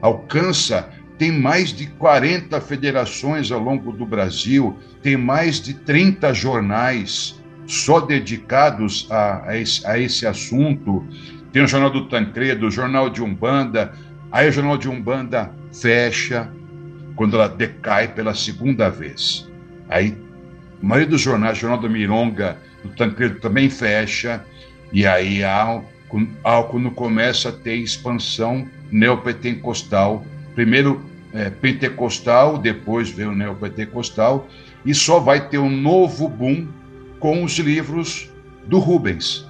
alcança, 0.00 0.88
tem 1.18 1.32
mais 1.32 1.72
de 1.72 1.86
40 1.86 2.60
federações 2.60 3.50
ao 3.50 3.60
longo 3.60 3.92
do 3.92 4.06
Brasil, 4.06 4.78
tem 5.02 5.16
mais 5.16 5.60
de 5.60 5.74
30 5.74 6.32
jornais 6.32 7.40
só 7.66 8.00
dedicados 8.00 9.06
a, 9.10 9.50
a, 9.50 9.58
esse, 9.58 9.86
a 9.86 9.98
esse 9.98 10.26
assunto. 10.26 11.06
Tem 11.52 11.62
o 11.62 11.68
Jornal 11.68 11.90
do 11.90 12.08
Tancredo, 12.08 12.66
o 12.66 12.70
Jornal 12.70 13.10
de 13.10 13.22
Umbanda. 13.22 13.92
Aí 14.30 14.48
o 14.48 14.52
Jornal 14.52 14.78
de 14.78 14.88
Umbanda 14.88 15.52
fecha 15.72 16.50
quando 17.16 17.36
ela 17.36 17.48
decai 17.48 18.08
pela 18.08 18.34
segunda 18.34 18.88
vez. 18.88 19.49
Aí, 19.90 20.16
a 20.80 20.86
maioria 20.86 21.10
dos 21.10 21.20
jornais, 21.20 21.58
o 21.58 21.60
Jornal 21.60 21.80
do 21.80 21.90
Mironga, 21.90 22.56
do 22.82 22.90
Tancredo 22.90 23.40
também 23.40 23.68
fecha, 23.68 24.44
e 24.92 25.06
aí 25.06 25.42
há, 25.44 25.82
há, 26.44 26.62
começa 26.94 27.50
a 27.50 27.52
ter 27.52 27.74
expansão 27.74 28.66
neopentecostal, 28.90 30.24
primeiro 30.54 31.04
é, 31.32 31.50
pentecostal, 31.50 32.56
depois 32.56 33.10
veio 33.10 33.30
o 33.30 33.36
neopentecostal, 33.36 34.48
e 34.84 34.94
só 34.94 35.18
vai 35.20 35.48
ter 35.48 35.58
um 35.58 35.70
novo 35.70 36.28
boom 36.28 36.68
com 37.18 37.44
os 37.44 37.58
livros 37.58 38.30
do 38.66 38.78
Rubens, 38.78 39.46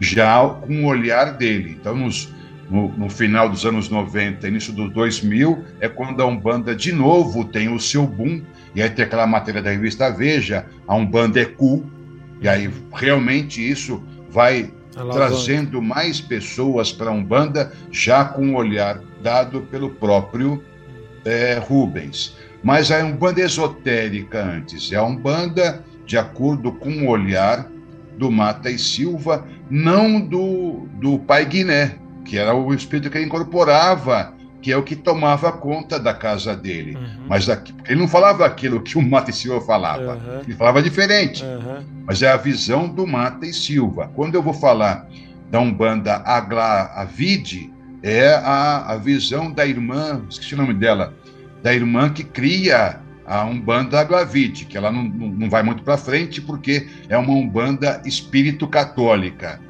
já 0.00 0.48
com 0.48 0.84
o 0.84 0.86
olhar 0.86 1.36
dele. 1.36 1.76
Então, 1.78 1.94
nos, 1.94 2.32
no, 2.70 2.88
no, 2.96 3.10
final 3.10 3.48
dos 3.48 3.66
anos 3.66 3.88
90, 3.88 4.48
início 4.48 4.72
dos 4.72 4.90
2000, 4.92 5.64
é 5.80 5.88
quando 5.88 6.22
a 6.22 6.26
Umbanda 6.26 6.74
de 6.74 6.92
novo 6.92 7.44
tem 7.44 7.68
o 7.68 7.78
seu 7.78 8.06
boom 8.06 8.42
e 8.78 8.82
aí 8.82 8.90
tem 8.90 9.04
aquela 9.04 9.26
matéria 9.26 9.60
da 9.60 9.70
revista 9.70 10.08
Veja, 10.08 10.64
a 10.86 10.94
Umbanda 10.94 11.40
é 11.40 11.44
cool, 11.44 11.84
e 12.40 12.48
aí 12.48 12.70
realmente 12.94 13.60
isso 13.60 14.00
vai 14.30 14.72
trazendo 14.92 15.82
mais 15.82 16.20
pessoas 16.20 16.92
para 16.92 17.10
a 17.10 17.12
Umbanda, 17.12 17.72
já 17.90 18.24
com 18.24 18.52
o 18.52 18.56
olhar 18.56 19.00
dado 19.20 19.62
pelo 19.62 19.90
próprio 19.90 20.62
é, 21.24 21.58
Rubens. 21.58 22.36
Mas 22.62 22.92
a 22.92 23.04
Umbanda 23.04 23.40
esotérica 23.40 24.44
antes, 24.44 24.92
é 24.92 24.96
a 24.96 25.02
Umbanda 25.02 25.82
de 26.06 26.16
acordo 26.16 26.70
com 26.70 27.04
o 27.04 27.08
olhar 27.08 27.68
do 28.16 28.30
Mata 28.30 28.70
e 28.70 28.78
Silva, 28.78 29.44
não 29.68 30.20
do, 30.20 30.86
do 31.00 31.18
Pai 31.18 31.44
Guiné, 31.44 31.96
que 32.24 32.38
era 32.38 32.54
o 32.54 32.72
espírito 32.72 33.10
que 33.10 33.20
incorporava 33.20 34.37
que 34.60 34.72
é 34.72 34.76
o 34.76 34.82
que 34.82 34.96
tomava 34.96 35.52
conta 35.52 35.98
da 35.98 36.12
casa 36.12 36.56
dele. 36.56 36.96
Uhum. 36.96 37.26
Mas 37.28 37.48
aqui, 37.48 37.74
ele 37.86 38.00
não 38.00 38.08
falava 38.08 38.44
aquilo 38.44 38.80
que 38.80 38.98
o 38.98 39.02
Mata 39.02 39.30
e 39.30 39.34
Silva 39.34 39.64
falava, 39.64 40.14
uhum. 40.14 40.40
ele 40.40 40.54
falava 40.54 40.82
diferente. 40.82 41.44
Uhum. 41.44 41.84
Mas 42.06 42.22
é 42.22 42.28
a 42.28 42.36
visão 42.36 42.88
do 42.88 43.06
Mata 43.06 43.46
e 43.46 43.52
Silva. 43.52 44.10
Quando 44.14 44.34
eu 44.34 44.42
vou 44.42 44.54
falar 44.54 45.06
da 45.50 45.60
Umbanda 45.60 46.22
Agla 46.24 46.90
Avide, 46.94 47.72
é 48.02 48.34
a, 48.34 48.92
a 48.92 48.96
visão 48.96 49.50
da 49.50 49.66
irmã, 49.66 50.22
esqueci 50.28 50.54
o 50.54 50.58
nome 50.58 50.74
dela, 50.74 51.14
da 51.62 51.74
irmã 51.74 52.10
que 52.10 52.22
cria 52.22 53.00
a 53.28 53.44
Umbanda 53.44 54.00
Aglavide, 54.00 54.64
que 54.64 54.76
ela 54.76 54.90
não, 54.90 55.04
não 55.04 55.50
vai 55.50 55.62
muito 55.62 55.82
para 55.82 55.98
frente 55.98 56.40
porque 56.40 56.88
é 57.08 57.18
uma 57.18 57.32
Umbanda 57.32 58.00
espírito 58.06 58.66
católica. 58.66 59.60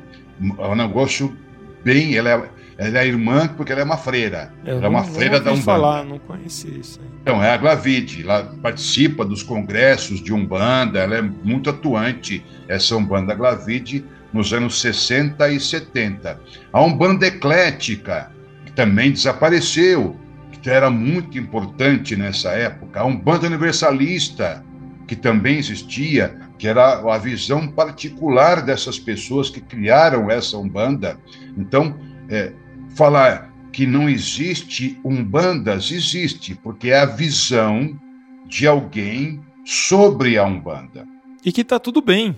É 0.59 0.67
um 0.69 0.77
negócio 0.77 1.37
bem. 1.83 2.17
Ela 2.17 2.31
é, 2.31 2.51
ela 2.79 3.01
é 3.01 3.07
irmã 3.09 3.49
porque 3.49 3.73
ela 3.73 3.81
é 3.81 3.85
uma 3.85 3.97
freira. 3.97 4.53
Eu 4.65 4.77
ela 4.77 4.87
é 4.87 4.89
uma 4.89 5.03
freira 5.03 5.41
da 5.41 5.51
Umbanda. 5.51 5.65
falar, 5.65 6.05
não 6.05 6.19
conheci 6.21 6.79
isso. 6.79 7.01
Aí. 7.01 7.09
Então, 7.23 7.43
é 7.43 7.51
a 7.51 7.57
Glavide. 7.57 8.23
Ela 8.23 8.55
participa 8.63 9.25
dos 9.25 9.43
congressos 9.43 10.23
de 10.23 10.33
Umbanda, 10.33 11.01
ela 11.01 11.17
é 11.17 11.23
muito 11.23 11.69
atuante, 11.69 12.45
essa 12.69 12.97
Umbanda 12.97 13.35
Glavide, 13.35 14.05
nos 14.33 14.53
anos 14.53 14.81
60 14.81 15.49
e 15.51 15.59
70. 15.59 16.41
A 16.73 16.81
Umbanda 16.81 17.27
Eclética, 17.27 18.31
que 18.65 18.71
também 18.71 19.11
desapareceu, 19.11 20.17
que 20.63 20.71
era 20.71 20.89
muito 20.89 21.37
importante 21.37 22.15
nessa 22.15 22.51
época. 22.51 23.01
A 23.01 23.05
Umbanda 23.05 23.47
Universalista, 23.47 24.65
que 25.09 25.17
também 25.17 25.59
existia, 25.59 26.39
que 26.57 26.69
era 26.69 27.01
a 27.13 27.19
visão 27.19 27.67
particular 27.67 28.63
dessas 28.63 29.01
pessoas 29.01 29.51
que 29.51 29.61
criaram 29.61 30.31
essa 30.31 30.57
Umbanda. 30.57 31.19
Então, 31.57 31.99
é, 32.29 32.53
falar 32.99 33.55
que 33.73 33.87
não 33.87 34.09
existe 34.09 34.99
umbandas, 35.05 35.93
existe, 35.93 36.57
porque 36.57 36.89
é 36.89 36.99
a 36.99 37.07
visão 37.07 37.99
de 38.47 38.67
alguém 38.67 39.41
sobre 39.65 40.37
a 40.37 40.45
umbanda. 40.45 41.07
E 41.45 41.53
que 41.53 41.61
está 41.61 41.79
tudo 41.79 42.03
bem. 42.03 42.37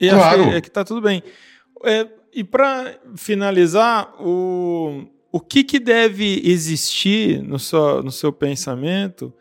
E 0.00 0.08
claro. 0.08 0.44
É 0.44 0.60
que 0.62 0.68
está 0.68 0.82
tudo 0.82 1.02
bem. 1.02 1.22
É, 1.84 2.06
e 2.32 2.42
para 2.42 2.98
finalizar, 3.16 4.14
o, 4.18 5.04
o 5.30 5.40
que, 5.40 5.62
que 5.62 5.78
deve 5.78 6.40
existir 6.44 7.42
no 7.42 7.58
seu, 7.58 8.02
no 8.02 8.10
seu 8.10 8.32
pensamento 8.32 9.32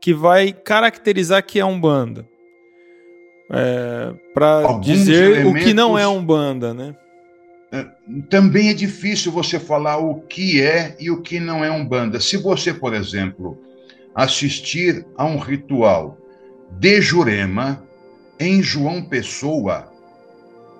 que 0.00 0.14
vai 0.14 0.52
caracterizar 0.52 1.44
que 1.44 1.60
é 1.60 1.64
umbanda? 1.64 2.26
É, 3.50 4.14
para 4.32 4.78
dizer 4.78 5.40
elementos... 5.40 5.62
o 5.62 5.64
que 5.66 5.74
não 5.74 5.98
é 5.98 6.08
umbanda, 6.08 6.72
né? 6.72 6.96
Também 8.28 8.68
é 8.68 8.74
difícil 8.74 9.32
você 9.32 9.58
falar 9.58 9.96
o 9.96 10.20
que 10.20 10.60
é 10.60 10.94
e 11.00 11.10
o 11.10 11.22
que 11.22 11.40
não 11.40 11.64
é 11.64 11.70
Umbanda. 11.70 12.20
Se 12.20 12.36
você, 12.36 12.72
por 12.74 12.92
exemplo, 12.92 13.58
assistir 14.14 15.06
a 15.16 15.24
um 15.24 15.38
ritual 15.38 16.18
de 16.78 17.00
Jurema 17.00 17.82
em 18.38 18.62
João 18.62 19.02
Pessoa, 19.02 19.90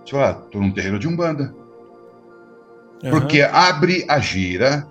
você 0.05 0.13
fala, 0.13 0.43
estou 0.45 0.61
ah, 0.61 0.65
num 0.65 0.73
terreiro 0.73 0.99
de 0.99 1.09
Umbanda. 1.09 1.55
Uhum. 3.03 3.11
Porque 3.11 3.41
abre 3.41 4.05
a 4.07 4.19
gira 4.19 4.87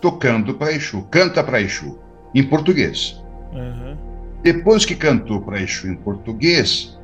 tocando 0.00 0.54
para 0.54 0.72
Exu, 0.72 1.02
canta 1.10 1.44
para 1.44 1.60
Exu, 1.60 1.98
em 2.34 2.42
português. 2.42 3.22
Uhum. 3.52 3.96
Depois 4.42 4.84
que 4.84 4.94
cantou 4.94 5.42
para 5.42 5.60
Exu 5.60 5.88
em 5.88 5.96
português, 5.96 6.98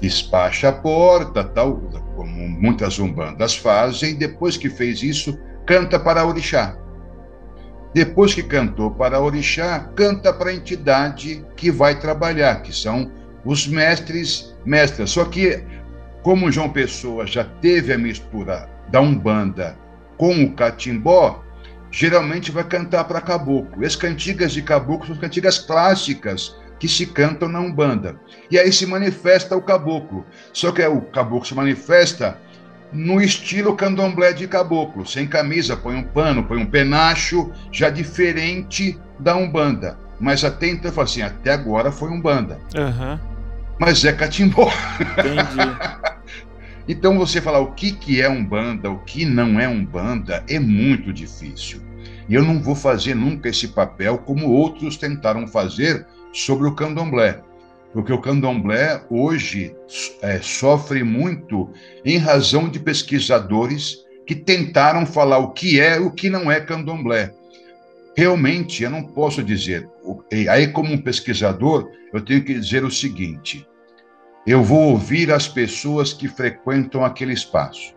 despacha 0.00 0.68
a 0.68 0.72
porta, 0.72 1.42
tal, 1.42 1.80
como 2.20 2.46
muitas 2.46 2.98
umbandas 2.98 3.56
fazem, 3.56 4.14
depois 4.14 4.54
que 4.54 4.68
fez 4.68 5.02
isso, 5.02 5.38
canta 5.64 5.98
para 5.98 6.26
orixá. 6.26 6.76
Depois 7.94 8.34
que 8.34 8.42
cantou 8.42 8.90
para 8.90 9.18
orixá, 9.18 9.90
canta 9.96 10.30
para 10.30 10.50
a 10.50 10.54
entidade 10.54 11.42
que 11.56 11.70
vai 11.70 11.98
trabalhar, 11.98 12.60
que 12.60 12.76
são 12.76 13.10
os 13.42 13.66
mestres, 13.66 14.54
mestras. 14.66 15.12
Só 15.12 15.24
que, 15.24 15.64
como 16.22 16.52
João 16.52 16.68
Pessoa 16.68 17.26
já 17.26 17.42
teve 17.42 17.90
a 17.90 17.96
mistura 17.96 18.68
da 18.90 19.00
Umbanda 19.00 19.78
com 20.18 20.44
o 20.44 20.52
catimbó, 20.52 21.42
geralmente 21.90 22.52
vai 22.52 22.64
cantar 22.64 23.04
para 23.04 23.22
caboclo. 23.22 23.82
As 23.82 23.96
cantigas 23.96 24.52
de 24.52 24.60
caboclo 24.60 25.06
são 25.06 25.16
cantigas 25.16 25.58
clássicas 25.58 26.54
que 26.80 26.88
se 26.88 27.06
cantam 27.06 27.48
na 27.48 27.60
Umbanda. 27.60 28.16
E 28.50 28.58
aí 28.58 28.72
se 28.72 28.86
manifesta 28.86 29.54
o 29.54 29.62
caboclo. 29.62 30.26
Só 30.52 30.72
que 30.72 30.84
o 30.84 31.02
caboclo 31.02 31.46
se 31.46 31.54
manifesta 31.54 32.38
no 32.90 33.20
estilo 33.20 33.76
candomblé 33.76 34.32
de 34.32 34.48
caboclo, 34.48 35.06
sem 35.06 35.26
camisa, 35.26 35.76
põe 35.76 35.94
um 35.94 36.02
pano, 36.02 36.42
põe 36.42 36.58
um 36.58 36.66
penacho, 36.66 37.52
já 37.70 37.90
diferente 37.90 38.98
da 39.18 39.36
Umbanda. 39.36 39.96
Mas 40.18 40.42
até 40.42 40.68
então, 40.68 40.90
eu 40.92 41.02
assim, 41.02 41.22
até 41.22 41.52
agora 41.52 41.92
foi 41.92 42.10
Umbanda. 42.10 42.58
Uhum. 42.74 43.18
Mas 43.78 44.04
é 44.04 44.12
catimbó. 44.12 44.72
Entendi. 45.00 45.76
então 46.88 47.16
você 47.16 47.40
falar 47.40 47.60
o 47.60 47.72
que, 47.72 47.92
que 47.92 48.20
é 48.20 48.28
Umbanda, 48.28 48.90
o 48.90 48.98
que 48.98 49.24
não 49.24 49.60
é 49.60 49.68
Umbanda, 49.68 50.42
é 50.48 50.58
muito 50.58 51.12
difícil. 51.12 51.80
E 52.28 52.34
eu 52.34 52.44
não 52.44 52.60
vou 52.60 52.74
fazer 52.74 53.14
nunca 53.14 53.48
esse 53.48 53.68
papel 53.68 54.18
como 54.18 54.50
outros 54.50 54.96
tentaram 54.96 55.46
fazer 55.46 56.06
sobre 56.32 56.66
o 56.66 56.74
candomblé 56.74 57.42
porque 57.92 58.12
o 58.12 58.20
candomblé 58.20 59.02
hoje 59.10 59.74
é, 60.22 60.40
sofre 60.40 61.02
muito 61.02 61.70
em 62.04 62.18
razão 62.18 62.68
de 62.68 62.78
pesquisadores 62.78 64.04
que 64.26 64.34
tentaram 64.34 65.04
falar 65.04 65.38
o 65.38 65.50
que 65.50 65.80
é 65.80 65.96
e 65.96 66.00
o 66.00 66.10
que 66.10 66.30
não 66.30 66.50
é 66.50 66.60
candomblé. 66.60 67.34
Realmente, 68.16 68.84
eu 68.84 68.90
não 68.90 69.02
posso 69.02 69.42
dizer. 69.42 69.88
Aí, 70.48 70.68
como 70.68 70.92
um 70.92 71.00
pesquisador, 71.00 71.90
eu 72.12 72.20
tenho 72.20 72.44
que 72.44 72.54
dizer 72.54 72.84
o 72.84 72.90
seguinte: 72.90 73.66
eu 74.46 74.62
vou 74.62 74.90
ouvir 74.90 75.32
as 75.32 75.48
pessoas 75.48 76.12
que 76.12 76.28
frequentam 76.28 77.04
aquele 77.04 77.32
espaço. 77.32 77.94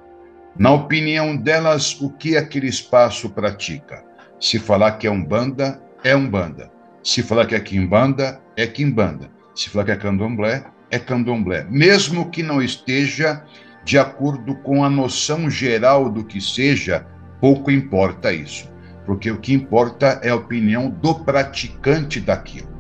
Na 0.58 0.72
opinião 0.72 1.36
delas, 1.36 2.00
o 2.00 2.10
que 2.10 2.38
aquele 2.38 2.68
espaço 2.68 3.30
pratica? 3.30 4.04
Se 4.40 4.60
falar 4.60 4.94
que 4.94 5.08
é 5.08 5.12
umbanda, 5.12 5.82
é 6.04 6.16
umbanda. 6.16 6.73
Se 7.04 7.22
falar 7.22 7.46
que 7.46 7.54
é 7.54 7.60
quimbanda, 7.60 8.42
é 8.56 8.66
quimbanda. 8.66 9.30
Se 9.54 9.70
falar 9.70 9.84
que 9.84 9.92
é 9.92 9.96
candomblé, 9.98 10.64
é 10.90 10.98
candomblé. 10.98 11.68
Mesmo 11.70 12.32
que 12.32 12.42
não 12.42 12.62
esteja 12.62 13.44
de 13.84 14.00
acordo 14.00 14.56
com 14.56 14.86
a 14.86 14.90
noção 14.90 15.50
geral 15.50 16.10
do 16.10 16.24
que 16.24 16.40
seja, 16.40 17.06
pouco 17.42 17.70
importa 17.70 18.32
isso. 18.32 18.72
Porque 19.06 19.30
o 19.30 19.38
que 19.38 19.54
importa 19.54 20.22
é 20.24 20.30
a 20.30 20.36
opinião 20.36 20.90
do 20.90 21.14
praticante 21.14 22.22
daquilo. 22.22 22.72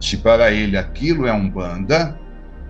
Se 0.00 0.16
para 0.16 0.50
ele 0.50 0.78
aquilo 0.78 1.26
é 1.26 1.32
um 1.32 1.50
banda, 1.50 2.18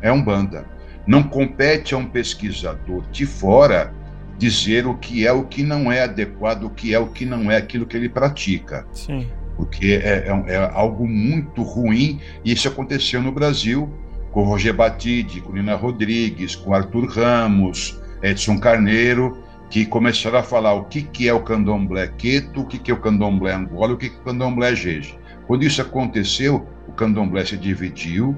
é 0.02 0.10
um 0.10 0.20
banda. 0.20 0.66
Não 1.06 1.22
compete 1.22 1.94
a 1.94 1.98
um 1.98 2.06
pesquisador 2.06 3.08
de 3.12 3.26
fora 3.26 3.94
dizer 4.36 4.88
o 4.88 4.96
que 4.96 5.24
é 5.24 5.30
o 5.30 5.44
que 5.44 5.62
não 5.62 5.90
é 5.90 6.02
adequado, 6.02 6.64
o 6.64 6.70
que 6.70 6.92
é 6.92 6.98
o 6.98 7.06
que 7.06 7.24
não 7.24 7.48
é 7.48 7.56
aquilo 7.56 7.86
que 7.86 7.96
ele 7.96 8.08
pratica. 8.08 8.84
Sim 8.92 9.28
porque 9.56 10.00
é, 10.02 10.28
é, 10.28 10.52
é, 10.52 10.70
algo 10.72 11.08
muito 11.08 11.62
ruim, 11.62 12.20
e 12.44 12.52
isso 12.52 12.68
aconteceu 12.68 13.22
no 13.22 13.32
Brasil 13.32 13.90
com 14.30 14.44
Roger 14.44 14.74
Batide, 14.74 15.40
com 15.40 15.52
Nina 15.52 15.74
Rodrigues, 15.74 16.54
com 16.54 16.74
Arthur 16.74 17.06
Ramos, 17.06 17.98
Edson 18.22 18.58
Carneiro, 18.58 19.42
que 19.70 19.86
começaram 19.86 20.38
a 20.38 20.42
falar 20.42 20.74
o 20.74 20.84
que, 20.84 21.02
que 21.02 21.28
é 21.28 21.32
o 21.32 21.40
candomblé 21.40 22.08
queto, 22.18 22.60
o 22.60 22.66
que, 22.66 22.78
que 22.78 22.90
é 22.90 22.94
o 22.94 23.00
candomblé 23.00 23.54
angola, 23.54 23.94
o 23.94 23.96
que, 23.96 24.10
que 24.10 24.16
é 24.16 24.20
o 24.20 24.24
candomblé 24.24 24.74
jeje. 24.74 25.18
Quando 25.46 25.64
isso 25.64 25.80
aconteceu, 25.80 26.66
o 26.86 26.92
candomblé 26.92 27.44
se 27.44 27.56
dividiu, 27.56 28.36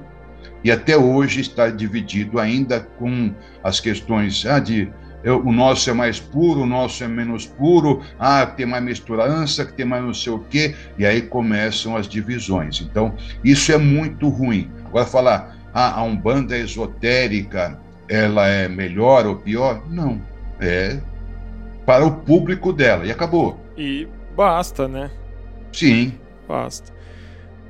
e 0.62 0.70
até 0.70 0.97
hoje 0.97 1.40
está 1.40 1.69
dividido 1.69 2.39
ainda 2.39 2.81
com 2.81 3.35
as 3.62 3.81
questões 3.81 4.45
ah, 4.47 4.59
de 4.59 4.89
eu, 5.23 5.45
o 5.45 5.53
nosso 5.53 5.90
é 5.90 5.93
mais 5.93 6.20
puro, 6.20 6.62
o 6.62 6.66
nosso 6.66 7.03
é 7.03 7.09
menos 7.09 7.47
puro, 7.47 8.03
ah, 8.19 8.47
tem 8.47 8.66
mais 8.66 8.82
misturança, 8.82 9.65
que 9.65 9.73
tem 9.73 9.86
mais 9.86 10.03
não 10.05 10.15
sei 10.15 10.32
o 10.32 10.39
quê, 10.39 10.74
e 10.97 11.05
aí 11.05 11.23
começam 11.23 11.97
as 11.97 12.07
divisões. 12.09 12.81
Então, 12.81 13.15
isso 13.43 13.73
é 13.73 13.78
muito 13.78 14.28
ruim. 14.28 14.70
Agora, 14.85 15.07
falar, 15.07 15.57
ah, 15.74 16.01
a 16.01 16.03
Umbanda 16.03 16.57
esotérica, 16.57 17.78
ela 18.09 18.47
é 18.47 18.69
melhor 18.69 19.27
ou 19.27 19.36
pior? 19.36 19.82
Não. 19.89 20.20
É 20.61 20.99
para 21.89 22.05
o 22.05 22.16
público 22.16 22.70
dela, 22.70 23.07
e 23.07 23.11
acabou. 23.11 23.59
E 23.74 24.07
basta, 24.36 24.86
né? 24.86 25.11
Sim. 25.73 26.12
Basta. 26.47 26.93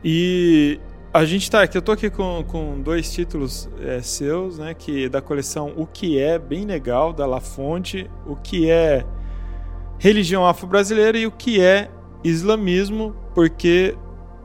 E 0.02 0.80
a 1.12 1.24
gente 1.24 1.50
tá 1.50 1.62
aqui, 1.62 1.76
eu 1.76 1.82
tô 1.82 1.92
aqui 1.92 2.10
com, 2.10 2.44
com 2.46 2.80
dois 2.80 3.10
títulos 3.10 3.68
é, 3.80 4.00
seus, 4.02 4.58
né? 4.58 4.74
Que 4.74 5.08
da 5.08 5.22
coleção 5.22 5.72
O 5.76 5.86
que 5.86 6.18
é, 6.18 6.38
bem 6.38 6.64
legal, 6.64 7.12
da 7.12 7.26
La 7.26 7.40
Fonte, 7.40 8.08
o 8.26 8.36
que 8.36 8.70
é 8.70 9.04
religião 9.98 10.46
afro-brasileira 10.46 11.18
e 11.18 11.26
o 11.26 11.30
que 11.30 11.60
é 11.60 11.90
islamismo, 12.22 13.16
porque 13.34 13.96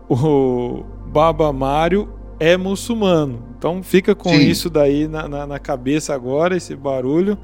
o 0.10 0.84
Baba 1.08 1.52
Mário 1.52 2.10
é 2.40 2.56
muçulmano. 2.56 3.44
Então 3.58 3.84
fica 3.84 4.16
com 4.16 4.30
Sim. 4.30 4.48
isso 4.48 4.70
daí 4.70 5.08
na, 5.08 5.28
na, 5.28 5.46
na, 5.46 5.60
cabeça 5.60 6.14
agora, 6.14 6.56
esse 6.56 6.76
barulho. 6.76 7.38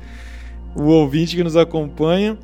O 0.75 0.83
ouvinte 0.83 1.35
que 1.35 1.43
nos 1.43 1.57
acompanha. 1.57 2.37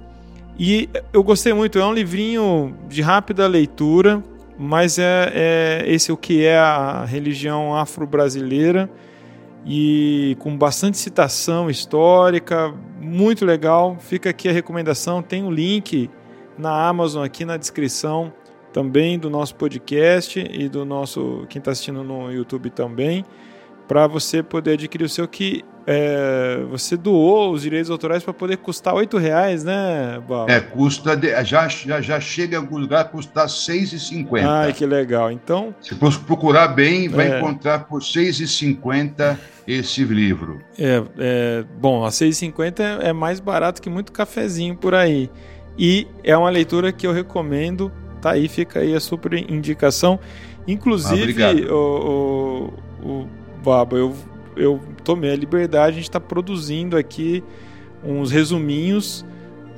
E 0.58 0.90
eu 1.12 1.24
gostei 1.24 1.54
muito, 1.54 1.80
é 1.80 1.86
um 1.86 1.94
livrinho 1.94 2.76
de 2.88 3.02
rápida 3.02 3.48
leitura 3.48 4.24
mas 4.58 4.98
é, 4.98 5.32
é 5.34 5.84
esse 5.86 6.12
o 6.12 6.18
que 6.18 6.46
é 6.46 6.58
a 6.58 7.06
religião 7.06 7.76
afro-brasileira 7.76 8.90
e 9.66 10.38
com 10.40 10.56
bastante 10.56 10.98
citação 10.98 11.70
histórica, 11.70 12.74
muito 13.02 13.44
legal. 13.44 13.98
Fica 14.00 14.30
aqui 14.30 14.48
a 14.48 14.52
recomendação, 14.52 15.22
tem 15.22 15.44
o 15.44 15.48
um 15.48 15.52
link 15.52 16.10
na 16.58 16.88
Amazon 16.88 17.24
aqui 17.24 17.44
na 17.44 17.58
descrição 17.58 18.32
também 18.72 19.18
do 19.18 19.30
nosso 19.30 19.56
podcast 19.56 20.40
e 20.40 20.68
do 20.68 20.86
nosso 20.86 21.46
quem 21.50 21.60
está 21.60 21.72
assistindo 21.72 22.04
no 22.04 22.32
YouTube 22.32 22.70
também, 22.70 23.26
para 23.88 24.08
você 24.08 24.42
poder 24.42 24.74
adquirir 24.74 25.06
o 25.06 25.10
seu 25.10 25.28
que 25.28 25.64
é, 25.88 26.64
você 26.70 26.98
doou 26.98 27.52
os 27.52 27.62
direitos 27.62 27.92
autorais 27.92 28.24
para 28.24 28.34
poder 28.34 28.58
custar 28.58 28.96
oito 28.96 29.18
reais, 29.18 29.64
né, 29.64 30.20
Bob? 30.28 30.52
É, 30.52 30.60
custa 30.60 31.20
já, 31.44 31.68
já, 31.68 32.02
já 32.02 32.20
chega 32.20 32.58
a 32.58 32.62
lugar 32.62 33.02
a 33.02 33.04
custar 33.04 33.48
seis 33.48 33.94
e 33.94 34.00
cinquenta. 34.00 34.50
Ai, 34.50 34.74
que 34.74 34.86
legal. 34.86 35.32
Então, 35.32 35.76
se 35.80 35.94
procurar 35.96 36.70
bem, 36.70 37.08
vai 37.08 37.32
é, 37.32 37.38
encontrar 37.38 37.86
por 37.86 38.02
seis 38.02 38.40
e 38.40 38.48
cinquenta 38.48 39.40
esse 39.68 40.04
livro. 40.04 40.60
É, 40.80 41.04
é 41.20 41.66
bom, 41.80 42.04
a 42.04 42.10
seis 42.10 42.36
e 42.36 42.40
cinquenta 42.40 42.82
é, 42.82 43.10
é 43.10 43.14
mais 43.14 43.40
barato 43.40 43.80
que 43.80 43.90
muito 43.90 44.12
cafezinho 44.12 44.76
por 44.76 44.96
aí. 44.96 45.30
E 45.78 46.08
é 46.24 46.36
uma 46.36 46.50
leitura 46.50 46.92
que 46.92 47.06
eu 47.06 47.12
recomendo. 47.12 47.92
Tá 48.22 48.32
aí, 48.32 48.48
fica 48.48 48.80
aí 48.80 48.96
a 48.96 49.00
super 49.00 49.34
indicação. 49.34 50.20
Inclusive, 50.68 51.44
ah, 51.44 51.52
o, 51.72 52.74
o, 53.04 53.08
o 53.08 53.30
Baba, 53.66 53.98
eu 53.98 54.14
eu 54.56 54.80
tomei 55.04 55.32
a 55.32 55.36
liberdade, 55.36 55.92
a 55.92 55.96
gente 55.96 56.04
está 56.04 56.20
produzindo 56.20 56.98
aqui 56.98 57.44
uns 58.04 58.32
resuminhos. 58.32 59.26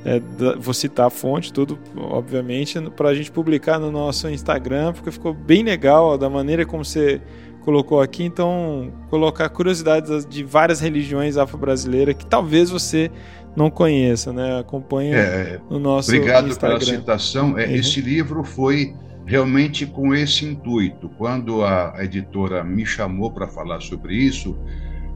É, 0.05 0.21
vou 0.59 0.73
citar 0.73 1.07
a 1.07 1.09
fonte, 1.09 1.51
tudo, 1.51 1.77
obviamente, 1.97 2.79
para 2.91 3.09
a 3.09 3.15
gente 3.15 3.31
publicar 3.31 3.79
no 3.79 3.91
nosso 3.91 4.29
Instagram, 4.29 4.93
porque 4.93 5.11
ficou 5.11 5.33
bem 5.33 5.63
legal 5.63 6.17
da 6.17 6.29
maneira 6.29 6.65
como 6.65 6.85
você 6.85 7.19
colocou 7.61 7.99
aqui. 7.99 8.23
Então, 8.23 8.93
colocar 9.09 9.49
curiosidades 9.49 10.25
de 10.25 10.43
várias 10.43 10.79
religiões 10.79 11.35
afro-brasileiras 11.35 12.15
que 12.15 12.25
talvez 12.25 12.69
você 12.69 13.11
não 13.55 13.69
conheça, 13.69 14.31
né? 14.31 14.59
Acompanhe 14.59 15.13
é, 15.13 15.59
no 15.69 15.79
nosso 15.79 16.11
obrigado 16.11 16.47
Instagram. 16.47 16.75
Obrigado 16.75 17.03
pela 17.03 17.17
citação. 17.17 17.57
É, 17.57 17.65
uhum. 17.65 17.75
Esse 17.75 17.99
livro 17.99 18.43
foi 18.43 18.93
realmente 19.27 19.85
com 19.85 20.15
esse 20.15 20.45
intuito. 20.45 21.09
Quando 21.09 21.63
a 21.63 21.93
editora 21.99 22.63
me 22.63 22.85
chamou 22.85 23.29
para 23.31 23.47
falar 23.47 23.81
sobre 23.81 24.15
isso, 24.15 24.57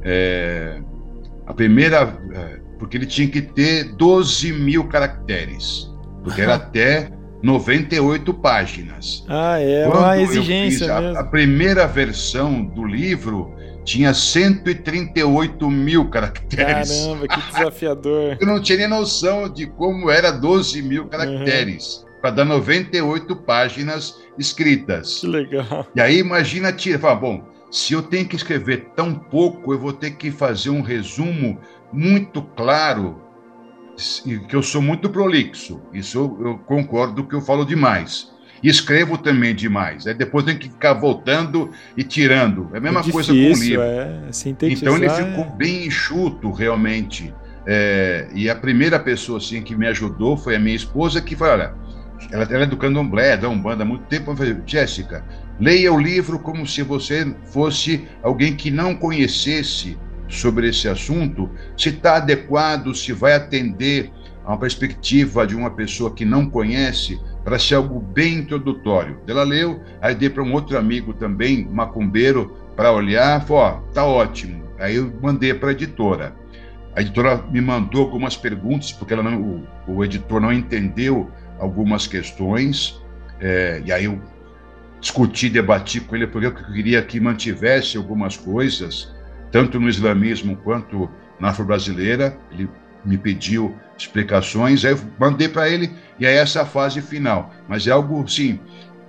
é, 0.03 0.79
a 1.47 1.53
primeira. 1.53 2.13
É, 2.33 2.59
porque 2.77 2.97
ele 2.97 3.05
tinha 3.05 3.27
que 3.27 3.41
ter 3.41 3.95
12 3.95 4.53
mil 4.53 4.87
caracteres, 4.87 5.89
porque 6.23 6.41
era 6.41 6.55
até 6.55 7.09
98 7.41 8.33
páginas. 8.33 9.23
Ah, 9.29 9.59
é 9.59 9.85
Quando 9.85 9.99
uma 9.99 10.19
exigência. 10.19 10.93
A, 10.93 11.21
a, 11.21 11.23
primeira 11.23 11.87
versão 11.87 12.63
do 12.63 12.83
livro 12.83 13.55
tinha 13.85 14.13
138 14.13 15.69
mil 15.69 16.09
caracteres. 16.09 17.05
Caramba, 17.05 17.27
que 17.27 17.51
desafiador. 17.51 18.37
Eu 18.39 18.47
não 18.47 18.61
tinha 18.61 18.79
nem 18.79 18.87
noção 18.87 19.47
de 19.47 19.67
como 19.67 20.09
era 20.11 20.31
12 20.31 20.81
mil 20.81 21.05
caracteres. 21.05 22.03
Uhum 22.03 22.10
para 22.21 22.31
dar 22.31 22.45
98 22.45 23.35
páginas 23.37 24.21
escritas. 24.37 25.19
Que 25.19 25.27
legal. 25.27 25.87
E 25.95 25.99
aí 25.99 26.19
imagina 26.19 26.71
tira, 26.71 26.99
fala, 26.99 27.15
bom, 27.15 27.51
se 27.71 27.93
eu 27.93 28.01
tenho 28.01 28.27
que 28.27 28.35
escrever 28.35 28.91
tão 28.95 29.13
pouco, 29.13 29.73
eu 29.73 29.79
vou 29.79 29.93
ter 29.93 30.11
que 30.11 30.29
fazer 30.29 30.69
um 30.69 30.81
resumo 30.81 31.59
muito 31.91 32.41
claro, 32.41 33.21
que 34.47 34.55
eu 34.55 34.61
sou 34.61 34.81
muito 34.81 35.09
prolixo. 35.09 35.81
Isso 35.93 36.17
eu, 36.17 36.47
eu 36.47 36.57
concordo 36.59 37.25
que 37.25 37.33
eu 37.33 37.41
falo 37.41 37.65
demais. 37.65 38.31
E 38.63 38.69
escrevo 38.69 39.17
também 39.17 39.55
demais. 39.55 40.05
Aí 40.05 40.13
depois 40.13 40.45
tem 40.45 40.57
que 40.57 40.69
ficar 40.69 40.93
voltando 40.93 41.71
e 41.97 42.03
tirando. 42.03 42.69
É 42.73 42.77
a 42.77 42.81
mesma 42.81 42.99
é 42.99 43.11
coisa 43.11 43.33
com 43.33 43.39
o 43.39 43.53
livro. 43.53 43.81
É, 43.81 44.29
então 44.69 44.97
ele 44.97 45.09
ficou 45.09 45.45
é... 45.45 45.55
bem 45.57 45.87
enxuto, 45.87 46.51
realmente. 46.51 47.33
É, 47.65 48.27
e 48.33 48.49
a 48.49 48.55
primeira 48.55 48.99
pessoa 48.99 49.37
assim, 49.37 49.61
que 49.61 49.75
me 49.75 49.87
ajudou 49.87 50.37
foi 50.37 50.55
a 50.55 50.59
minha 50.59 50.75
esposa, 50.75 51.21
que 51.21 51.35
falou: 51.35 51.53
olha, 51.53 51.73
ela, 52.31 52.43
ela 52.43 52.63
é 52.63 52.65
do 52.65 52.77
candomblé, 52.77 53.37
da 53.37 53.49
Umbanda 53.49 53.83
há 53.83 53.85
muito 53.85 54.05
tempo. 54.05 54.31
Eu 54.31 54.35
falei, 54.35 54.57
Jéssica, 54.65 55.25
leia 55.59 55.91
o 55.91 55.99
livro 55.99 56.39
como 56.39 56.67
se 56.67 56.83
você 56.83 57.33
fosse 57.45 58.07
alguém 58.21 58.55
que 58.55 58.69
não 58.69 58.95
conhecesse 58.95 59.97
sobre 60.27 60.69
esse 60.69 60.87
assunto, 60.87 61.49
se 61.77 61.89
está 61.89 62.17
adequado, 62.17 62.95
se 62.95 63.11
vai 63.11 63.33
atender 63.33 64.11
a 64.45 64.51
uma 64.51 64.57
perspectiva 64.57 65.45
de 65.45 65.55
uma 65.55 65.71
pessoa 65.71 66.13
que 66.13 66.25
não 66.25 66.49
conhece, 66.49 67.19
para 67.43 67.59
ser 67.59 67.75
algo 67.75 67.99
bem 67.99 68.35
introdutório. 68.35 69.19
Ela 69.27 69.43
leu, 69.43 69.81
aí 69.99 70.15
dei 70.15 70.29
para 70.29 70.43
um 70.43 70.53
outro 70.53 70.77
amigo 70.77 71.13
também, 71.13 71.65
macumbeiro, 71.65 72.55
para 72.75 72.91
olhar, 72.91 73.41
falou, 73.45 73.63
ó, 73.63 73.71
tá 73.93 74.05
ótimo. 74.05 74.63
Aí 74.79 74.95
eu 74.95 75.11
mandei 75.21 75.53
para 75.53 75.69
a 75.69 75.71
editora. 75.71 76.35
A 76.95 77.01
editora 77.01 77.43
me 77.51 77.61
mandou 77.61 78.01
algumas 78.01 78.35
perguntas, 78.35 78.91
porque 78.91 79.13
ela 79.13 79.23
não, 79.23 79.41
o, 79.41 79.95
o 79.95 80.03
editor 80.03 80.41
não 80.41 80.51
entendeu 80.51 81.29
algumas 81.61 82.07
questões, 82.07 82.99
é, 83.39 83.81
e 83.85 83.91
aí 83.91 84.05
eu 84.05 84.19
discuti, 84.99 85.47
debati 85.47 86.01
com 86.01 86.15
ele, 86.15 86.27
porque 86.27 86.47
eu 86.47 86.53
queria 86.53 87.01
que 87.01 87.19
mantivesse 87.19 87.97
algumas 87.97 88.35
coisas, 88.35 89.13
tanto 89.51 89.79
no 89.79 89.87
islamismo 89.87 90.57
quanto 90.57 91.09
na 91.39 91.49
afro-brasileira. 91.49 92.37
Ele 92.51 92.67
me 93.05 93.17
pediu 93.17 93.75
explicações, 93.97 94.83
aí 94.83 94.91
eu 94.91 94.99
mandei 95.19 95.47
para 95.47 95.69
ele, 95.69 95.91
e 96.19 96.25
aí 96.25 96.35
essa 96.35 96.59
é 96.59 96.61
a 96.63 96.65
fase 96.65 97.01
final. 97.01 97.53
Mas 97.67 97.85
é 97.87 97.91
algo, 97.91 98.27
sim, 98.27 98.59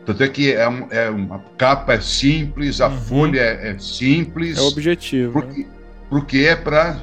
tanto 0.04 0.22
é 0.22 0.28
que 0.28 0.52
é, 0.52 0.68
um, 0.68 0.86
é 0.90 1.08
uma 1.08 1.38
capa 1.56 1.94
é 1.94 2.00
simples, 2.00 2.80
a 2.80 2.88
uhum. 2.88 3.00
folha 3.00 3.40
é, 3.40 3.70
é, 3.70 3.78
simples. 3.78 4.58
É 4.58 4.60
o 4.60 4.68
objetivo. 4.68 5.32
Porque, 5.32 5.60
né? 5.60 5.68
porque 6.10 6.38
é 6.38 6.56
para 6.56 7.00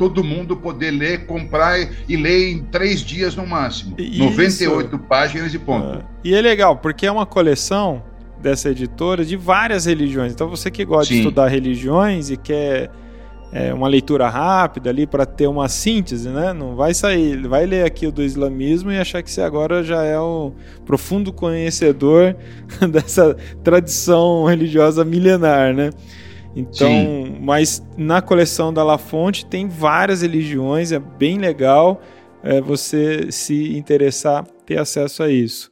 todo 0.00 0.24
mundo 0.24 0.56
poder 0.56 0.92
ler, 0.92 1.26
comprar 1.26 1.78
e 2.08 2.16
ler 2.16 2.52
em 2.52 2.62
três 2.62 3.02
dias 3.02 3.36
no 3.36 3.46
máximo. 3.46 3.96
Isso. 3.98 4.24
98 4.24 4.98
páginas 5.00 5.52
e 5.52 5.58
ponto. 5.58 5.98
É. 5.98 6.02
E 6.24 6.34
é 6.34 6.40
legal, 6.40 6.74
porque 6.78 7.04
é 7.04 7.12
uma 7.12 7.26
coleção 7.26 8.02
dessa 8.40 8.70
editora 8.70 9.26
de 9.26 9.36
várias 9.36 9.84
religiões. 9.84 10.32
Então 10.32 10.48
você 10.48 10.70
que 10.70 10.86
gosta 10.86 11.08
Sim. 11.08 11.16
de 11.16 11.20
estudar 11.20 11.48
religiões 11.48 12.30
e 12.30 12.38
quer 12.38 12.90
é, 13.52 13.74
uma 13.74 13.88
leitura 13.88 14.26
rápida 14.30 14.88
ali 14.88 15.06
para 15.06 15.26
ter 15.26 15.46
uma 15.46 15.68
síntese, 15.68 16.30
né? 16.30 16.54
Não 16.54 16.74
vai 16.74 16.94
sair, 16.94 17.46
vai 17.46 17.66
ler 17.66 17.84
aqui 17.84 18.06
o 18.06 18.12
do 18.12 18.22
islamismo 18.22 18.90
e 18.90 18.98
achar 18.98 19.22
que 19.22 19.30
você 19.30 19.42
agora 19.42 19.84
já 19.84 20.02
é 20.02 20.18
o 20.18 20.54
profundo 20.86 21.30
conhecedor 21.30 22.34
dessa 22.90 23.36
tradição 23.62 24.46
religiosa 24.46 25.04
milenar, 25.04 25.74
né? 25.74 25.90
Então, 26.54 26.88
Sim. 26.88 27.38
mas 27.40 27.84
na 27.96 28.20
coleção 28.20 28.72
da 28.72 28.82
La 28.82 28.98
Fonte 28.98 29.46
tem 29.46 29.68
várias 29.68 30.22
religiões, 30.22 30.90
é 30.92 30.98
bem 30.98 31.38
legal 31.38 32.00
é, 32.42 32.60
você 32.60 33.30
se 33.30 33.76
interessar, 33.76 34.44
ter 34.66 34.78
acesso 34.78 35.22
a 35.22 35.30
isso. 35.30 35.70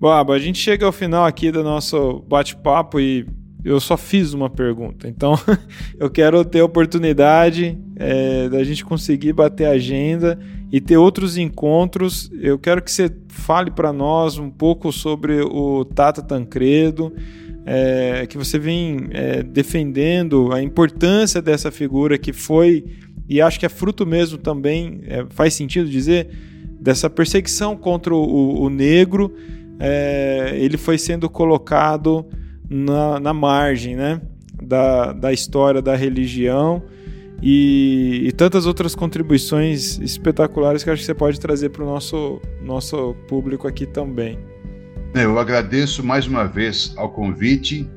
Baba, 0.00 0.34
a 0.34 0.38
gente 0.38 0.58
chega 0.58 0.86
ao 0.86 0.92
final 0.92 1.26
aqui 1.26 1.52
do 1.52 1.62
nosso 1.62 2.24
bate-papo 2.26 2.98
e 2.98 3.26
eu 3.64 3.78
só 3.78 3.96
fiz 3.96 4.32
uma 4.32 4.48
pergunta. 4.48 5.06
Então, 5.06 5.34
eu 5.98 6.10
quero 6.10 6.44
ter 6.44 6.60
a 6.60 6.64
oportunidade 6.64 7.78
é, 7.96 8.48
da 8.48 8.64
gente 8.64 8.84
conseguir 8.84 9.34
bater 9.34 9.66
a 9.66 9.72
agenda 9.72 10.38
e 10.72 10.80
ter 10.80 10.96
outros 10.96 11.36
encontros. 11.36 12.30
Eu 12.40 12.58
quero 12.58 12.82
que 12.82 12.90
você 12.90 13.14
fale 13.28 13.70
para 13.70 13.92
nós 13.92 14.38
um 14.38 14.50
pouco 14.50 14.90
sobre 14.90 15.42
o 15.42 15.84
Tata 15.84 16.22
Tancredo, 16.22 17.12
é, 17.66 18.26
que 18.26 18.38
você 18.38 18.58
vem 18.58 19.08
é, 19.10 19.42
defendendo 19.42 20.52
a 20.52 20.62
importância 20.62 21.40
dessa 21.42 21.70
figura 21.70 22.18
que 22.18 22.32
foi, 22.32 22.84
e 23.28 23.40
acho 23.40 23.60
que 23.60 23.66
é 23.66 23.68
fruto 23.68 24.06
mesmo 24.06 24.38
também, 24.38 25.00
é, 25.06 25.26
faz 25.30 25.54
sentido 25.54 25.88
dizer, 25.88 26.28
dessa 26.80 27.10
perseguição 27.10 27.76
contra 27.76 28.14
o, 28.14 28.62
o 28.62 28.70
negro. 28.70 29.34
É, 29.78 30.52
ele 30.54 30.76
foi 30.76 30.98
sendo 30.98 31.28
colocado 31.28 32.26
na, 32.68 33.18
na 33.18 33.32
margem 33.32 33.96
né, 33.96 34.20
da, 34.62 35.12
da 35.12 35.32
história 35.32 35.80
da 35.80 35.96
religião 35.96 36.82
e, 37.42 38.22
e, 38.26 38.32
tantas 38.32 38.66
outras 38.66 38.94
contribuições 38.94 39.98
espetaculares 39.98 40.84
que 40.84 40.90
acho 40.90 41.00
que 41.00 41.06
você 41.06 41.14
pode 41.14 41.40
trazer 41.40 41.70
para 41.70 41.82
o 41.82 41.86
nosso, 41.86 42.40
nosso 42.62 43.14
público 43.26 43.66
aqui 43.66 43.86
também. 43.86 44.38
É, 45.14 45.24
eu 45.24 45.38
agradeço 45.38 46.04
mais 46.04 46.26
uma 46.26 46.44
vez 46.44 46.94
ao 46.96 47.10
convite 47.10 47.88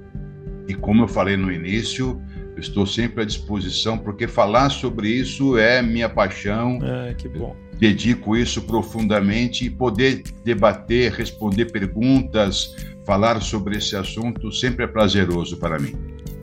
e, 0.68 0.74
como 0.74 1.04
eu 1.04 1.08
falei 1.08 1.38
no 1.38 1.52
início, 1.52 2.20
estou 2.58 2.88
sempre 2.88 3.22
à 3.22 3.26
disposição 3.26 3.98
porque 3.98 4.28
falar 4.28 4.70
sobre 4.70 5.10
isso 5.10 5.58
é 5.58 5.82
minha 5.82 6.10
paixão. 6.10 6.80
É, 6.82 7.14
que 7.14 7.28
bom. 7.28 7.56
dedico 7.78 8.36
isso 8.36 8.64
profundamente 8.64 9.66
e 9.66 9.70
poder 9.70 10.24
debater, 10.44 11.12
responder 11.12 11.66
perguntas, 11.66 12.76
falar 13.06 13.42
sobre 13.42 13.78
esse 13.78 13.96
assunto 13.96 14.52
sempre 14.52 14.86
é 14.86 14.88
prazeroso 14.88 15.58
para 15.58 15.78
mim. 15.78 15.94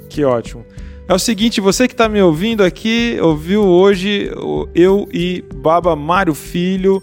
Que 0.09 0.25
ótimo. 0.25 0.65
É 1.09 1.15
o 1.15 1.19
seguinte, 1.19 1.61
você 1.61 1.89
que 1.89 1.95
está 1.95 2.09
me 2.09 2.23
ouvindo 2.23 2.63
aqui, 2.63 3.19
ouviu 3.21 3.65
hoje 3.65 4.31
eu 4.73 5.09
e 5.13 5.45
Baba 5.53 5.97
Mário 5.97 6.35
Filho 6.35 7.03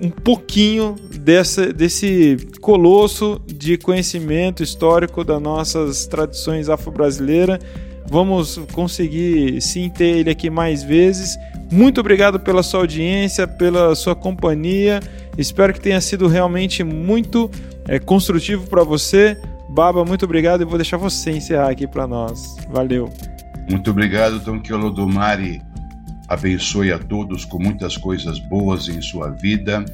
um 0.00 0.10
pouquinho 0.10 0.94
dessa, 1.24 1.72
desse 1.72 2.36
colosso 2.60 3.40
de 3.46 3.78
conhecimento 3.78 4.62
histórico 4.62 5.24
das 5.24 5.40
nossas 5.40 6.06
tradições 6.06 6.68
afro-brasileiras. 6.68 7.58
Vamos 8.06 8.60
conseguir 8.72 9.60
sim 9.62 9.88
ter 9.88 10.18
ele 10.18 10.30
aqui 10.30 10.50
mais 10.50 10.82
vezes. 10.82 11.34
Muito 11.72 11.98
obrigado 12.00 12.38
pela 12.38 12.62
sua 12.62 12.80
audiência, 12.80 13.48
pela 13.48 13.94
sua 13.94 14.14
companhia. 14.14 15.00
Espero 15.38 15.72
que 15.72 15.80
tenha 15.80 16.00
sido 16.00 16.28
realmente 16.28 16.84
muito 16.84 17.50
é, 17.88 17.98
construtivo 17.98 18.66
para 18.66 18.84
você. 18.84 19.38
Baba, 19.70 20.04
muito 20.04 20.26
obrigado 20.26 20.60
e 20.60 20.64
vou 20.66 20.76
deixar 20.76 20.98
você 20.98 21.30
encerrar 21.30 21.70
aqui 21.70 21.86
para 21.86 22.06
nós. 22.06 22.56
Valeu. 22.68 23.10
Muito 23.68 23.90
obrigado, 23.90 24.38
Tom 24.40 24.60
Kiolodomari. 24.60 25.62
Abençoe 26.28 26.92
a 26.92 26.98
todos 26.98 27.46
com 27.46 27.58
muitas 27.58 27.96
coisas 27.96 28.38
boas 28.38 28.88
em 28.88 29.00
sua 29.00 29.30
vida. 29.30 29.84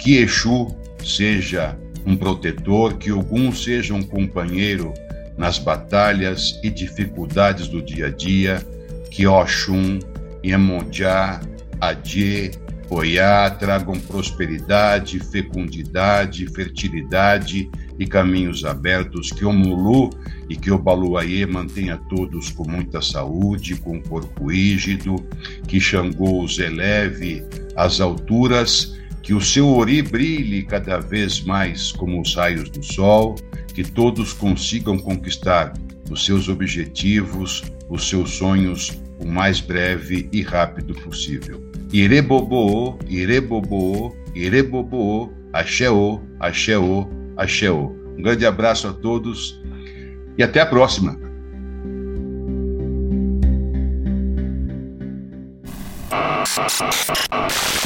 Que 0.00 0.16
Exu 0.16 0.74
seja 1.04 1.78
um 2.06 2.16
protetor, 2.16 2.96
que 2.96 3.12
Ogum 3.12 3.52
seja 3.52 3.94
um 3.94 4.02
companheiro 4.02 4.92
nas 5.36 5.58
batalhas 5.58 6.58
e 6.62 6.70
dificuldades 6.70 7.68
do 7.68 7.82
dia 7.82 8.06
a 8.06 8.10
dia. 8.10 8.66
Que 9.10 9.26
Oxum, 9.26 9.98
Iemonjá, 10.42 11.40
Adie, 11.80 12.50
Oiá 12.90 13.48
tragam 13.48 14.00
prosperidade, 14.00 15.20
fecundidade, 15.20 16.44
fertilidade 16.48 17.70
e 17.96 18.04
caminhos 18.04 18.64
abertos, 18.64 19.30
que 19.30 19.44
o 19.44 19.52
Mulu 19.52 20.10
e 20.48 20.56
que 20.56 20.72
o 20.72 20.78
Baluaê 20.78 21.46
mantenha 21.46 21.96
todos 22.08 22.50
com 22.50 22.68
muita 22.68 23.00
saúde, 23.00 23.76
com 23.76 24.02
corpo 24.02 24.50
rígido, 24.50 25.14
que 25.68 25.78
Xangô 25.78 26.42
os 26.42 26.58
eleve 26.58 27.44
às 27.76 28.00
alturas, 28.00 28.98
que 29.30 29.34
o 29.34 29.40
seu 29.40 29.68
ori 29.68 30.02
brilhe 30.02 30.64
cada 30.64 30.98
vez 30.98 31.40
mais 31.40 31.92
como 31.92 32.20
os 32.20 32.34
raios 32.34 32.68
do 32.68 32.82
sol, 32.82 33.36
que 33.72 33.84
todos 33.84 34.32
consigam 34.32 34.98
conquistar 34.98 35.72
os 36.10 36.24
seus 36.24 36.48
objetivos, 36.48 37.62
os 37.88 38.08
seus 38.08 38.32
sonhos 38.32 39.00
o 39.20 39.24
mais 39.24 39.60
breve 39.60 40.28
e 40.32 40.42
rápido 40.42 40.94
possível. 40.94 41.62
Irebobo, 41.92 42.98
Irebobo, 43.08 44.16
Irebobo, 44.34 45.32
Axéô, 45.52 46.20
Axéô, 46.40 47.08
Axéô. 47.36 47.94
Um 48.18 48.22
grande 48.22 48.44
abraço 48.44 48.88
a 48.88 48.92
todos 48.92 49.62
e 50.36 50.42
até 50.42 50.58
a 50.58 50.66
próxima. 50.66 51.29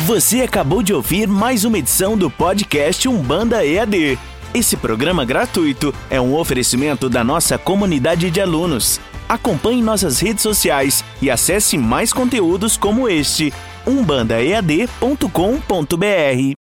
Você 0.06 0.40
acabou 0.40 0.82
de 0.82 0.94
ouvir 0.94 1.28
mais 1.28 1.64
uma 1.64 1.78
edição 1.78 2.16
do 2.16 2.30
podcast 2.30 3.06
Umbanda 3.08 3.64
EAD. 3.64 4.18
Esse 4.54 4.76
programa 4.76 5.24
gratuito 5.24 5.94
é 6.08 6.20
um 6.20 6.34
oferecimento 6.34 7.08
da 7.08 7.22
nossa 7.22 7.58
comunidade 7.58 8.30
de 8.30 8.40
alunos. 8.40 9.00
Acompanhe 9.28 9.82
nossas 9.82 10.20
redes 10.20 10.42
sociais 10.42 11.04
e 11.20 11.30
acesse 11.30 11.76
mais 11.76 12.12
conteúdos 12.12 12.76
como 12.76 13.08
este 13.08 13.52
umbandaead.com.br. 13.86 16.63